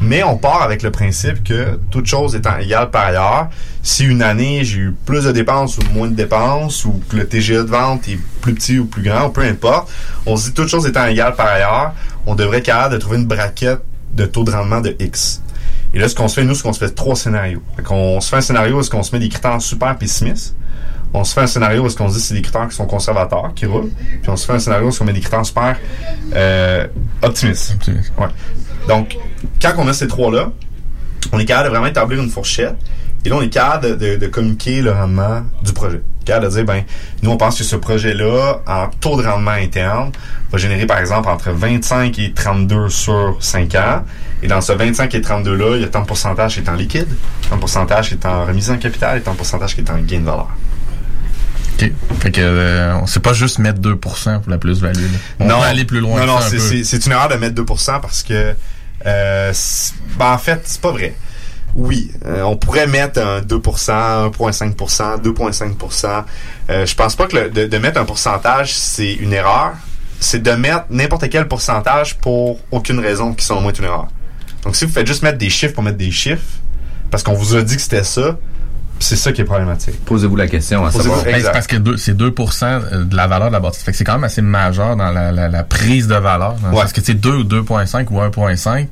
Mais 0.00 0.22
on 0.22 0.38
part 0.38 0.62
avec 0.62 0.82
le 0.82 0.90
principe 0.90 1.44
que 1.44 1.78
toute 1.90 2.06
chose 2.06 2.34
étant 2.34 2.56
égale 2.58 2.90
par 2.90 3.06
ailleurs, 3.06 3.48
si 3.82 4.04
une 4.04 4.22
année 4.22 4.64
j'ai 4.64 4.78
eu 4.78 4.96
plus 5.04 5.24
de 5.24 5.32
dépenses 5.32 5.76
ou 5.78 5.82
moins 5.92 6.08
de 6.08 6.14
dépenses, 6.14 6.84
ou 6.86 7.02
que 7.08 7.16
le 7.16 7.28
TGA 7.28 7.62
de 7.64 7.68
vente 7.68 8.08
est 8.08 8.18
plus 8.40 8.54
petit 8.54 8.78
ou 8.78 8.86
plus 8.86 9.02
grand, 9.02 9.28
peu 9.28 9.42
importe, 9.42 9.90
on 10.24 10.36
se 10.36 10.48
dit 10.48 10.54
toute 10.54 10.68
chose 10.68 10.86
étant 10.86 11.06
égale 11.06 11.34
par 11.34 11.48
ailleurs, 11.48 11.92
on 12.26 12.34
devrait 12.34 12.58
être 12.58 12.64
capable 12.64 12.94
de 12.94 12.98
trouver 12.98 13.18
une 13.18 13.26
braquette 13.26 13.82
de 14.14 14.24
taux 14.24 14.44
de 14.44 14.50
rendement 14.50 14.80
de 14.80 14.96
X. 14.98 15.42
Et 15.92 15.98
là, 15.98 16.08
ce 16.08 16.14
qu'on 16.14 16.28
se 16.28 16.34
fait, 16.34 16.44
nous, 16.44 16.54
c'est 16.54 16.62
qu'on 16.62 16.72
se 16.72 16.78
fait 16.78 16.94
trois 16.94 17.16
scénarios. 17.16 17.62
Fait 17.76 17.82
qu'on 17.82 18.20
se 18.20 18.28
fait 18.28 18.36
un 18.36 18.40
scénario 18.40 18.76
où 18.76 18.80
est-ce 18.80 18.90
qu'on 18.90 19.02
se 19.02 19.14
met 19.14 19.20
des 19.20 19.28
critères 19.28 19.60
super 19.60 19.96
pessimistes. 19.98 20.54
On 21.12 21.24
se 21.24 21.34
fait 21.34 21.40
un 21.40 21.46
scénario 21.48 21.82
où 21.82 21.86
est-ce 21.86 21.96
qu'on 21.96 22.08
se 22.08 22.14
dit 22.14 22.20
c'est 22.20 22.34
des 22.34 22.42
critères 22.42 22.68
qui 22.68 22.76
sont 22.76 22.86
conservateurs, 22.86 23.52
qui 23.54 23.66
roulent. 23.66 23.90
Puis 24.22 24.30
on 24.30 24.36
se 24.36 24.46
fait 24.46 24.52
un 24.52 24.58
scénario 24.60 24.86
où 24.86 24.88
est-ce 24.90 25.00
qu'on 25.00 25.04
met 25.04 25.12
des 25.12 25.20
critères 25.20 25.44
super 25.44 25.76
euh, 26.34 26.86
optimistes. 27.22 27.76
Ouais. 28.16 28.28
Donc, 28.88 29.16
quand 29.60 29.72
on 29.78 29.88
a 29.88 29.92
ces 29.92 30.08
trois-là, 30.08 30.52
on 31.32 31.38
est 31.38 31.44
capable 31.44 31.68
de 31.68 31.70
vraiment 31.70 31.86
établir 31.86 32.20
une 32.20 32.30
fourchette. 32.30 32.76
Et 33.24 33.28
là, 33.28 33.36
on 33.36 33.42
est 33.42 33.50
capable 33.50 33.98
de, 33.98 34.26
communiquer 34.26 34.80
le 34.80 34.92
rendement 34.92 35.42
du 35.62 35.72
projet. 35.72 36.00
Capable 36.24 36.46
de 36.46 36.50
dire, 36.50 36.64
ben, 36.64 36.82
nous, 37.22 37.30
on 37.30 37.36
pense 37.36 37.58
que 37.58 37.64
ce 37.64 37.76
projet-là, 37.76 38.62
en 38.66 38.88
taux 38.88 39.20
de 39.20 39.26
rendement 39.26 39.50
interne, 39.50 40.10
va 40.50 40.58
générer, 40.58 40.86
par 40.86 40.98
exemple, 40.98 41.28
entre 41.28 41.50
25 41.50 42.18
et 42.18 42.32
32 42.32 42.88
sur 42.88 43.36
5 43.40 43.74
ans. 43.74 44.04
Et 44.42 44.48
dans 44.48 44.62
ce 44.62 44.72
25 44.72 45.14
et 45.14 45.20
32-là, 45.20 45.76
il 45.76 45.82
y 45.82 45.84
a 45.84 45.88
tant 45.88 46.00
de 46.00 46.06
pourcentage 46.06 46.54
qui 46.54 46.60
est 46.60 46.68
en 46.70 46.74
liquide, 46.74 47.08
tant 47.48 47.56
de 47.56 47.60
pourcentage 47.60 48.08
qui 48.08 48.14
est 48.14 48.26
en 48.26 48.46
remise 48.46 48.70
en 48.70 48.78
capital 48.78 49.18
et 49.18 49.20
tant 49.20 49.32
de 49.32 49.36
pourcentage 49.36 49.74
qui 49.74 49.82
est 49.82 49.90
en 49.90 49.98
gain 49.98 50.20
de 50.20 50.24
valeur. 50.24 50.48
OK. 51.78 51.90
Fait 52.20 52.30
que 52.30 52.40
euh, 52.40 53.06
sait 53.06 53.20
pas 53.20 53.32
juste 53.32 53.58
mettre 53.58 53.80
2% 53.80 54.40
pour 54.40 54.50
la 54.50 54.58
plus-value. 54.58 54.98
On 55.38 55.46
non, 55.46 55.58
va 55.60 55.66
aller 55.66 55.84
plus 55.84 56.00
loin 56.00 56.20
Non, 56.20 56.26
non, 56.26 56.40
c'est- 56.40 56.58
c'est 56.58 56.84
c'est 56.84 57.06
une 57.06 57.12
erreur 57.12 57.28
de 57.28 57.36
mettre 57.36 57.54
2% 57.54 58.00
parce 58.00 58.22
que, 58.22 58.54
euh, 59.06 59.50
c'est- 59.54 59.94
ben, 60.18 60.32
en 60.32 60.38
fait, 60.38 60.60
c'est 60.64 60.80
pas 60.80 60.92
vrai. 60.92 61.14
Oui, 61.74 62.10
euh, 62.26 62.42
on 62.42 62.56
pourrait 62.56 62.86
mettre 62.88 63.20
un 63.20 63.40
2%, 63.40 64.26
1,5%, 64.30 65.18
2,5%. 65.18 66.24
Euh, 66.68 66.84
je 66.84 66.94
pense 66.94 67.14
pas 67.16 67.26
que 67.26 67.36
le- 67.36 67.50
de, 67.50 67.66
de 67.66 67.78
mettre 67.78 68.00
un 68.00 68.04
pourcentage, 68.04 68.74
c'est 68.74 69.12
une 69.12 69.32
erreur. 69.32 69.72
C'est 70.18 70.42
de 70.42 70.50
mettre 70.50 70.84
n'importe 70.90 71.28
quel 71.30 71.48
pourcentage 71.48 72.18
pour 72.18 72.60
aucune 72.70 72.98
raison 72.98 73.32
qui 73.32 73.44
sont 73.44 73.60
moins 73.60 73.72
une 73.72 73.84
erreur. 73.84 74.08
Donc, 74.64 74.76
si 74.76 74.84
vous 74.84 74.92
faites 74.92 75.06
juste 75.06 75.22
mettre 75.22 75.38
des 75.38 75.48
chiffres 75.48 75.72
pour 75.72 75.82
mettre 75.82 75.96
des 75.96 76.10
chiffres, 76.10 76.42
parce 77.10 77.22
qu'on 77.22 77.32
vous 77.34 77.54
a 77.54 77.62
dit 77.62 77.76
que 77.76 77.80
c'était 77.82 78.04
ça, 78.04 78.36
c'est 79.00 79.16
ça 79.16 79.32
qui 79.32 79.40
est 79.40 79.44
problématique. 79.44 80.04
Posez-vous 80.04 80.36
la 80.36 80.46
question 80.46 80.84
à 80.86 80.90
savoir. 80.92 81.24
Ben, 81.24 81.42
c'est 81.42 81.52
parce 81.52 81.66
que 81.66 81.76
c'est 81.96 82.16
2 82.16 82.30
de 82.30 83.16
la 83.16 83.26
valeur 83.26 83.48
de 83.48 83.52
la 83.54 83.60
bâtisse. 83.60 83.82
Fait 83.82 83.90
que 83.92 83.96
c'est 83.98 84.04
quand 84.04 84.12
même 84.14 84.24
assez 84.24 84.42
majeur 84.42 84.94
dans 84.96 85.10
la, 85.10 85.32
la- 85.32 85.48
la 85.48 85.64
prise 85.64 86.06
de 86.06 86.14
valeur. 86.14 86.54
dans 86.62 86.70
Ouais. 86.70 86.82
sens 86.82 86.92
que 86.92 87.00
c'est 87.02 87.14
2 87.14 87.30
ou 87.30 87.44
2.5 87.44 88.06
ou 88.10 88.20
1.5, 88.20 88.86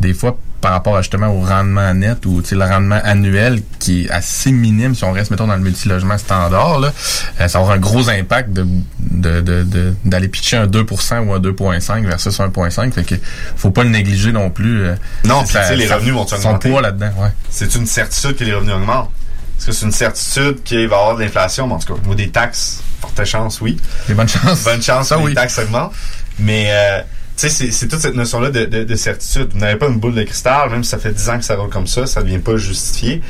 des 0.00 0.14
fois 0.14 0.38
par 0.60 0.72
rapport 0.72 0.96
justement 1.00 1.28
au 1.28 1.40
rendement 1.40 1.94
net 1.94 2.26
ou 2.26 2.42
tu 2.42 2.48
sais, 2.48 2.54
le 2.56 2.64
rendement 2.64 2.98
annuel 3.04 3.62
qui 3.78 4.06
est 4.06 4.10
assez 4.10 4.50
minime 4.50 4.92
si 4.96 5.04
on 5.04 5.12
reste 5.12 5.30
mettons 5.30 5.46
dans 5.46 5.54
le 5.54 5.62
multilogement 5.62 6.18
standard 6.18 6.80
là, 6.80 6.92
euh, 7.40 7.46
ça 7.46 7.60
aura 7.60 7.74
un 7.74 7.78
gros 7.78 8.08
impact 8.10 8.50
de 8.52 8.66
de- 8.98 9.40
de- 9.40 9.62
de- 9.62 9.94
d'aller 10.04 10.26
pitcher 10.26 10.56
un 10.56 10.66
2% 10.66 11.20
ou 11.20 11.32
un 11.32 11.38
2.5 11.38 12.04
versus 12.04 12.40
1.5 12.40 12.92
fait 12.92 13.04
que 13.04 13.14
faut 13.54 13.70
pas 13.70 13.84
le 13.84 13.90
négliger 13.90 14.32
non 14.32 14.50
plus 14.50 14.82
euh, 14.82 14.94
Non, 15.24 15.44
puis 15.44 15.56
les 15.76 15.86
ça- 15.86 15.94
revenus 15.94 16.14
vont 16.14 16.26
son 16.26 16.34
augmenter. 16.34 16.70
poids 16.70 16.82
là-dedans 16.82 17.10
ouais 17.18 17.28
C'est 17.50 17.76
une 17.76 17.86
certitude 17.86 18.34
que 18.34 18.42
les 18.42 18.52
revenus 18.54 18.74
augmentent. 18.74 19.10
Est-ce 19.58 19.66
que 19.66 19.72
c'est 19.72 19.86
une 19.86 19.92
certitude 19.92 20.62
qu'il 20.62 20.88
va 20.88 20.96
y 20.96 20.98
avoir 21.00 21.16
de 21.16 21.22
l'inflation? 21.22 21.66
Bon, 21.66 21.74
en 21.74 21.78
tout 21.78 21.92
cas, 21.94 22.00
niveau 22.00 22.14
des 22.14 22.30
taxes, 22.30 22.80
forte 23.00 23.24
chance, 23.24 23.60
oui. 23.60 23.76
des 24.06 24.14
bonnes 24.14 24.28
chances 24.28 24.64
Bonne 24.64 24.82
chance 24.82 25.12
oui. 25.18 25.30
les 25.30 25.34
taxes 25.34 25.58
augmentent. 25.58 25.92
Mais, 26.38 26.66
euh, 26.70 27.00
tu 27.36 27.48
sais, 27.48 27.48
c'est- 27.48 27.70
c'est 27.72 27.88
toute 27.88 27.98
cette 28.00 28.14
notion-là 28.14 28.50
de, 28.50 28.64
de- 28.66 28.84
de 28.84 28.94
certitude. 28.94 29.48
Vous 29.52 29.58
n'avez 29.58 29.76
pas 29.76 29.88
une 29.88 29.98
boule 29.98 30.14
de 30.14 30.22
cristal, 30.22 30.70
même 30.70 30.84
si 30.84 30.90
ça 30.90 30.98
fait 30.98 31.12
10 31.12 31.28
ans 31.28 31.38
que 31.38 31.44
ça 31.44 31.56
roule 31.56 31.68
comme 31.70 31.86
ça, 31.88 32.06
ça 32.06 32.20
ne 32.20 32.26
devient 32.26 32.38
pas 32.38 32.56
justifié. 32.56 33.20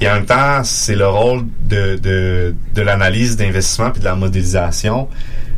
Et 0.00 0.08
en 0.10 0.14
même 0.14 0.26
temps, 0.26 0.62
c'est 0.64 0.96
le 0.96 1.06
rôle 1.08 1.44
de, 1.62 1.96
de, 1.96 2.54
de 2.74 2.82
l'analyse 2.82 3.36
d'investissement 3.36 3.90
puis 3.92 4.00
de 4.00 4.04
la 4.04 4.14
modélisation 4.16 5.08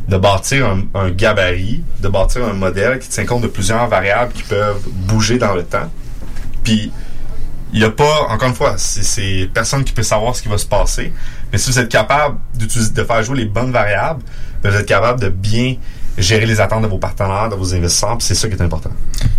de 0.07 0.17
bâtir 0.17 0.65
un, 0.67 0.81
un 0.99 1.09
gabarit, 1.11 1.83
de 2.01 2.07
bâtir 2.07 2.43
un 2.45 2.53
modèle 2.53 2.97
qui 2.99 3.09
tient 3.09 3.25
compte 3.25 3.41
de 3.43 3.47
plusieurs 3.47 3.87
variables 3.87 4.31
qui 4.33 4.41
peuvent 4.43 4.81
bouger 5.07 5.37
dans 5.37 5.53
le 5.53 5.63
temps. 5.63 5.91
Puis, 6.63 6.91
il 7.73 7.79
n'y 7.79 7.85
a 7.85 7.91
pas, 7.91 8.27
encore 8.29 8.47
une 8.49 8.55
fois, 8.55 8.75
c'est- 8.77 9.49
personne 9.53 9.83
qui 9.83 9.93
peut 9.93 10.03
savoir 10.03 10.35
ce 10.35 10.41
qui 10.41 10.47
va 10.49 10.57
se 10.57 10.65
passer. 10.65 11.13
Mais 11.51 11.57
si 11.57 11.69
vous 11.71 11.79
êtes 11.79 11.89
capable 11.89 12.37
de 12.55 13.03
faire 13.03 13.23
jouer 13.23 13.37
les 13.37 13.45
bonnes 13.45 13.71
variables, 13.71 14.23
ben, 14.63 14.71
vous 14.71 14.77
êtes 14.77 14.87
capable 14.87 15.19
de 15.21 15.29
bien 15.29 15.75
gérer 16.17 16.45
les 16.45 16.59
attentes 16.59 16.81
de 16.83 16.87
vos 16.87 16.97
partenaires, 16.97 17.49
de 17.49 17.55
vos 17.55 17.73
investisseurs, 17.73 18.17
c'est 18.19 18.35
ça 18.35 18.47
qui 18.49 18.55
est 18.55 18.61
important. 18.61 18.91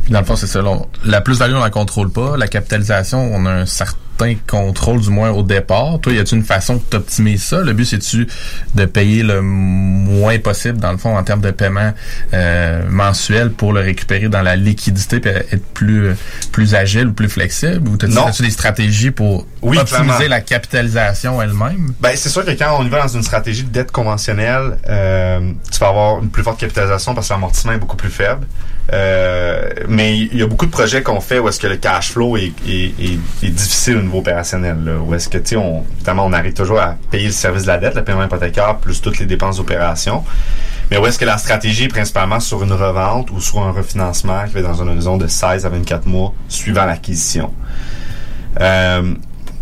Puis 0.05 0.13
dans 0.13 0.21
le 0.21 0.25
fond, 0.25 0.37
c'est 0.37 0.47
ça. 0.47 0.61
la 1.05 1.21
plus-value, 1.21 1.55
on 1.55 1.61
la 1.61 1.71
contrôle 1.71 2.11
pas. 2.11 2.37
La 2.37 2.49
capitalisation, 2.49 3.19
on 3.35 3.45
a 3.47 3.51
un 3.51 3.67
certain 3.67 3.99
contrôle, 4.47 5.01
du 5.01 5.11
moins 5.11 5.31
au 5.31 5.43
départ. 5.43 5.99
Toi, 6.01 6.13
y 6.13 6.19
a-tu 6.19 6.35
une 6.35 6.45
façon 6.45 6.75
de 6.77 6.81
t'optimiser 6.81 7.39
ça? 7.39 7.61
Le 7.61 7.73
but, 7.73 7.85
c'est-tu 7.85 8.27
de 8.75 8.85
payer 8.85 9.23
le 9.23 9.41
moins 9.43 10.39
possible, 10.39 10.79
dans 10.79 10.93
le 10.93 10.99
fond, 10.99 11.17
en 11.17 11.23
termes 11.23 11.41
de 11.41 11.51
paiement 11.51 11.93
euh, 12.35 12.83
mensuel 12.89 13.51
pour 13.51 13.73
le 13.73 13.81
récupérer 13.81 14.29
dans 14.29 14.43
la 14.43 14.57
liquidité 14.57 15.21
puis 15.21 15.31
être 15.31 15.65
plus 15.75 16.15
plus 16.53 16.75
agile 16.75 17.09
ou 17.09 17.13
plus 17.13 17.29
flexible? 17.29 17.89
Ou 17.89 17.97
t'as-tu 17.97 18.43
des 18.43 18.51
stratégies 18.51 19.11
pour 19.11 19.47
Oui, 19.63 19.79
optimiser 19.79 20.05
clairement. 20.07 20.29
la 20.29 20.41
capitalisation 20.41 21.41
elle-même? 21.43 21.93
Ben, 22.01 22.13
c'est 22.17 22.29
sûr 22.29 22.45
que 22.45 22.51
quand 22.53 22.77
on 22.79 22.85
y 22.85 22.89
va 22.89 23.03
dans 23.03 23.09
une 23.09 23.23
stratégie 23.23 23.65
de 23.65 23.71
dette 23.71 23.91
conventionnelle, 23.93 24.79
euh, 24.89 25.53
tu 25.73 25.79
vas 25.79 25.89
avoir 25.89 26.23
une 26.23 26.31
plus 26.31 26.43
forte 26.43 26.59
capitalisation 26.61 27.15
parce 27.15 27.29
que 27.29 27.33
l'amortissement 27.35 27.73
est 27.73 27.79
beaucoup 27.79 27.97
plus 27.97 28.11
faible. 28.11 28.47
Euh, 28.93 29.69
mais 29.89 30.19
il 30.19 30.37
y 30.37 30.43
a 30.43 30.47
beaucoup 30.47 30.67
de 30.67 30.71
projets 30.71 31.03
qu'on 31.03 31.21
fait 31.21 31.39
où 31.39 31.49
est-ce 31.49 31.61
que 31.61 31.69
le 31.69 31.77
cash 31.77 32.11
flow 32.11 32.37
est, 32.37 32.53
est, 32.67 32.93
est, 33.43 33.49
difficile 33.49 33.99
au 33.99 34.03
niveau 34.03 34.19
opérationnel. 34.19 34.79
Là, 34.85 34.97
où 34.99 35.15
est-ce 35.15 35.29
que, 35.29 35.39
tu 35.39 35.51
sais, 35.51 35.57
on, 35.57 35.85
évidemment, 35.97 36.27
on 36.27 36.33
arrive 36.33 36.55
toujours 36.55 36.81
à 36.81 36.97
payer 37.11 37.27
le 37.27 37.33
service 37.33 37.63
de 37.63 37.69
la 37.69 37.79
dette, 37.79 37.95
le 37.95 38.03
paiement 38.03 38.25
hypothécaire, 38.25 38.79
plus 38.79 39.01
toutes 39.01 39.19
les 39.19 39.27
dépenses 39.27 39.59
d'opération. 39.59 40.25
Mais 40.91 40.99
où 40.99 41.07
est-ce 41.07 41.19
que 41.19 41.25
la 41.25 41.39
stratégie 41.39 41.85
est 41.85 41.89
principalement 41.89 42.41
sur 42.41 42.65
une 42.65 42.73
revente 42.73 43.31
ou 43.31 43.41
sur 43.41 43.61
un 43.61 43.71
refinancement 43.71 44.45
qui 44.47 44.55
va 44.55 44.63
dans 44.63 44.83
un 44.83 44.89
horizon 44.89 45.17
de 45.19 45.29
16 45.29 45.65
à 45.65 45.69
24 45.69 46.07
mois 46.07 46.35
suivant 46.49 46.85
l'acquisition? 46.85 47.53
Euh, 48.61 49.15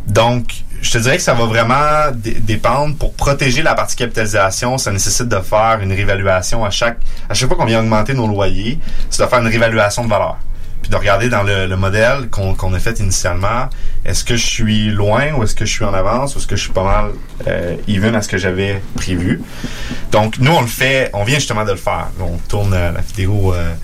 donc, 0.06 0.64
je 0.80 0.90
te 0.90 0.98
dirais 0.98 1.16
que 1.16 1.22
ça 1.22 1.34
va 1.34 1.44
vraiment 1.46 2.10
dé- 2.14 2.34
dépendre. 2.40 2.96
Pour 2.96 3.14
protéger 3.14 3.62
la 3.62 3.74
partie 3.74 3.96
capitalisation, 3.96 4.78
ça 4.78 4.90
nécessite 4.92 5.28
de 5.28 5.40
faire 5.40 5.78
une 5.82 5.92
réévaluation 5.92 6.64
à 6.64 6.70
chaque 6.70 6.98
à 7.28 7.34
chaque 7.34 7.48
fois 7.48 7.56
qu'on 7.56 7.64
vient 7.66 7.80
augmenter 7.80 8.14
nos 8.14 8.26
loyers, 8.26 8.78
c'est 9.10 9.22
de 9.22 9.28
faire 9.28 9.40
une 9.40 9.46
réévaluation 9.48 10.04
de 10.04 10.10
valeur. 10.10 10.36
Puis 10.80 10.90
de 10.90 10.96
regarder 10.96 11.28
dans 11.28 11.42
le, 11.42 11.66
le 11.66 11.76
modèle 11.76 12.28
qu'on 12.30 12.54
qu'on 12.54 12.72
a 12.72 12.78
fait 12.78 13.00
initialement, 13.00 13.68
est-ce 14.04 14.22
que 14.22 14.36
je 14.36 14.46
suis 14.46 14.90
loin 14.90 15.32
ou 15.36 15.42
est-ce 15.42 15.56
que 15.56 15.64
je 15.64 15.72
suis 15.72 15.84
en 15.84 15.92
avance 15.92 16.36
ou 16.36 16.38
est-ce 16.38 16.46
que 16.46 16.54
je 16.54 16.62
suis 16.62 16.72
pas 16.72 16.84
mal 16.84 17.10
euh, 17.48 17.74
even 17.88 18.14
à 18.14 18.22
ce 18.22 18.28
que 18.28 18.38
j'avais 18.38 18.80
prévu. 18.94 19.42
Donc 20.12 20.38
nous 20.38 20.52
on 20.52 20.60
le 20.60 20.68
fait, 20.68 21.10
on 21.14 21.24
vient 21.24 21.38
justement 21.40 21.64
de 21.64 21.72
le 21.72 21.76
faire. 21.76 22.06
On 22.20 22.38
tourne 22.48 22.72
euh, 22.74 22.92
la 22.92 23.00
vidéo 23.00 23.52
euh, 23.54 23.74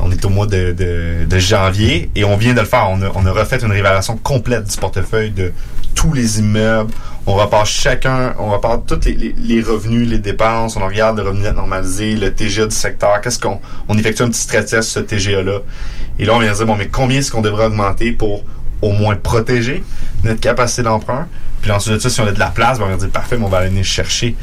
on 0.00 0.10
est 0.10 0.24
au 0.24 0.28
mois 0.28 0.46
de, 0.46 1.38
janvier 1.38 2.10
et 2.14 2.24
on 2.24 2.36
vient 2.36 2.54
de 2.54 2.60
le 2.60 2.66
faire. 2.66 2.88
On 2.90 3.02
a, 3.02 3.10
on 3.14 3.32
refait 3.32 3.58
une 3.58 3.70
réévaluation 3.70 4.16
complète 4.16 4.64
du 4.64 4.76
portefeuille 4.76 5.30
de 5.30 5.52
tous 5.94 6.12
les 6.12 6.38
immeubles. 6.38 6.92
On 7.26 7.34
repart 7.34 7.66
chacun, 7.66 8.34
on 8.38 8.50
repart 8.50 8.86
tous 8.86 9.06
les, 9.06 9.62
revenus, 9.62 10.08
les 10.08 10.18
dépenses. 10.18 10.76
On 10.76 10.86
regarde 10.86 11.18
le 11.18 11.24
revenu 11.24 11.42
net 11.42 11.54
normalisé, 11.54 12.14
le 12.14 12.32
TGA 12.32 12.66
du 12.66 12.74
secteur. 12.74 13.20
Qu'est-ce 13.20 13.38
qu'on 13.38 13.60
on 13.88 13.98
effectue 13.98 14.22
un 14.22 14.28
petit 14.28 14.40
stress 14.40 14.70
sur 14.70 14.82
ce 14.82 15.00
TGA-là. 15.00 15.60
Et 16.18 16.24
là, 16.24 16.34
on 16.34 16.38
vient 16.38 16.50
de 16.50 16.56
dire, 16.56 16.66
bon, 16.66 16.76
mais 16.76 16.88
combien 16.88 17.18
est-ce 17.18 17.30
qu'on 17.30 17.42
devrait 17.42 17.66
augmenter 17.66 18.12
pour 18.12 18.44
au 18.80 18.92
moins 18.92 19.16
protéger 19.16 19.82
notre 20.24 20.40
capacité 20.40 20.82
d'emprunt? 20.82 21.26
Puis 21.60 21.70
ensuite 21.70 21.94
de 21.94 21.98
ça, 21.98 22.08
si 22.08 22.20
on 22.20 22.26
a 22.26 22.32
de 22.32 22.38
la 22.38 22.50
place, 22.50 22.78
ben, 22.78 22.86
on 22.86 22.90
va 22.90 22.96
dire, 22.96 23.10
parfait, 23.10 23.36
mais 23.36 23.44
on 23.44 23.48
va 23.48 23.58
aller 23.58 23.82
chercher 23.82 24.36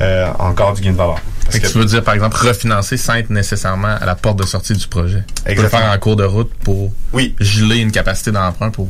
euh, 0.00 0.28
encore 0.38 0.74
du 0.74 0.82
gain 0.82 0.92
de 0.92 0.96
valeur. 0.96 1.18
Parce 1.44 1.58
que 1.58 1.66
tu 1.66 1.78
veux 1.78 1.84
dire, 1.84 2.02
par 2.04 2.14
exemple, 2.14 2.36
refinancer 2.36 2.96
sans 2.96 3.14
être 3.14 3.30
nécessairement 3.30 3.96
à 4.00 4.06
la 4.06 4.14
porte 4.14 4.38
de 4.38 4.46
sortie 4.46 4.72
du 4.74 4.86
projet. 4.86 5.24
Tu 5.26 5.42
peux 5.42 5.48
le 5.48 5.52
Exactement. 5.52 5.82
faire 5.82 5.92
en 5.92 5.98
cours 5.98 6.16
de 6.16 6.24
route 6.24 6.52
pour 6.62 6.92
Oui. 7.12 7.34
geler 7.40 7.78
une 7.78 7.90
capacité 7.90 8.30
d'emprunt 8.30 8.70
pour, 8.70 8.86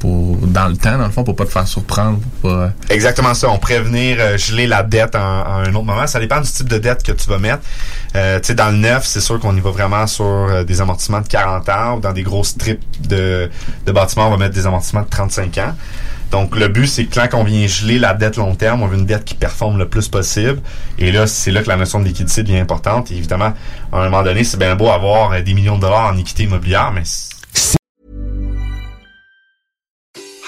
pour 0.00 0.36
dans 0.48 0.66
le 0.66 0.76
temps, 0.76 0.98
dans 0.98 1.04
le 1.06 1.12
fond, 1.12 1.22
pour 1.22 1.36
pas 1.36 1.44
te 1.44 1.52
faire 1.52 1.68
surprendre. 1.68 2.18
Pour 2.40 2.50
pas, 2.50 2.72
Exactement 2.90 3.34
ça. 3.34 3.48
On 3.50 3.58
prévenir 3.58 4.16
euh, 4.18 4.36
geler 4.36 4.66
la 4.66 4.82
dette 4.82 5.14
en- 5.14 5.20
à 5.20 5.62
un 5.64 5.68
autre 5.74 5.84
moment. 5.84 6.06
Ça 6.08 6.18
dépend 6.18 6.40
du 6.40 6.50
type 6.50 6.68
de 6.68 6.78
dette 6.78 7.04
que 7.04 7.12
tu 7.12 7.28
vas 7.30 7.38
mettre. 7.38 7.62
Euh, 8.16 8.40
tu 8.40 8.48
sais, 8.48 8.54
dans 8.56 8.70
le 8.70 8.78
neuf, 8.78 9.06
c'est 9.06 9.20
sûr 9.20 9.38
qu'on 9.38 9.56
y 9.56 9.60
va 9.60 9.70
vraiment 9.70 10.08
sur 10.08 10.24
euh, 10.24 10.64
des 10.64 10.80
amortissements 10.80 11.20
de 11.20 11.28
40 11.28 11.68
ans 11.68 11.96
ou 11.96 12.00
dans 12.00 12.12
des 12.12 12.24
grosses 12.24 12.48
strips 12.48 12.82
de, 13.06 13.48
de 13.86 13.92
bâtiments, 13.92 14.26
on 14.26 14.30
va 14.32 14.38
mettre 14.38 14.54
des 14.56 14.66
amortissements 14.66 15.02
de 15.02 15.08
35 15.08 15.58
ans. 15.58 15.74
Donc, 16.32 16.56
le 16.56 16.68
but, 16.68 16.86
c'est 16.86 17.04
que 17.04 17.14
quand 17.14 17.38
on 17.38 17.44
vient 17.44 17.66
geler 17.66 17.98
la 17.98 18.14
dette 18.14 18.38
long 18.38 18.54
terme, 18.54 18.82
on 18.82 18.86
veut 18.86 18.96
une 18.96 19.04
dette 19.04 19.26
qui 19.26 19.34
performe 19.34 19.76
le 19.76 19.86
plus 19.86 20.08
possible. 20.08 20.62
Et 20.98 21.12
là, 21.12 21.26
c'est 21.26 21.50
là 21.50 21.62
que 21.62 21.68
la 21.68 21.76
notion 21.76 22.00
de 22.00 22.06
liquidité 22.06 22.42
devient 22.42 22.58
importante. 22.58 23.10
Et 23.10 23.16
évidemment, 23.16 23.52
à 23.92 23.98
un 23.98 24.04
moment 24.08 24.22
donné, 24.22 24.42
c'est 24.42 24.56
bien 24.56 24.74
beau 24.74 24.88
avoir 24.88 25.32
euh, 25.32 25.42
des 25.42 25.52
millions 25.52 25.76
de 25.76 25.82
dollars 25.82 26.10
en 26.10 26.16
équité 26.16 26.44
immobilière, 26.44 26.90
mais 26.90 27.02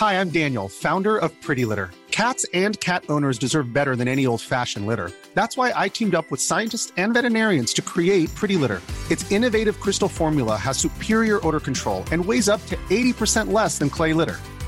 Hi, 0.00 0.14
I'm 0.14 0.30
Daniel, 0.30 0.68
founder 0.68 1.16
of 1.18 1.30
Pretty 1.42 1.66
Litter. 1.66 1.90
Cats 2.10 2.46
and 2.54 2.78
cat 2.80 3.04
owners 3.08 3.38
deserve 3.38 3.72
better 3.72 3.94
than 3.94 4.08
any 4.08 4.26
old 4.26 4.40
fashioned 4.40 4.86
litter. 4.86 5.10
That's 5.34 5.56
why 5.56 5.72
I 5.76 5.88
teamed 5.88 6.14
up 6.14 6.30
with 6.30 6.40
scientists 6.40 6.92
and 6.96 7.12
veterinarians 7.12 7.74
to 7.74 7.82
create 7.82 8.34
Pretty 8.34 8.56
Litter. 8.56 8.80
Its 9.10 9.30
innovative 9.30 9.78
crystal 9.80 10.08
formula 10.08 10.56
has 10.56 10.78
superior 10.78 11.46
odor 11.46 11.60
control 11.60 12.04
and 12.10 12.24
weighs 12.24 12.48
up 12.48 12.64
to 12.66 12.76
80% 12.90 13.52
less 13.52 13.78
than 13.78 13.90
clay 13.90 14.14
litter. 14.14 14.38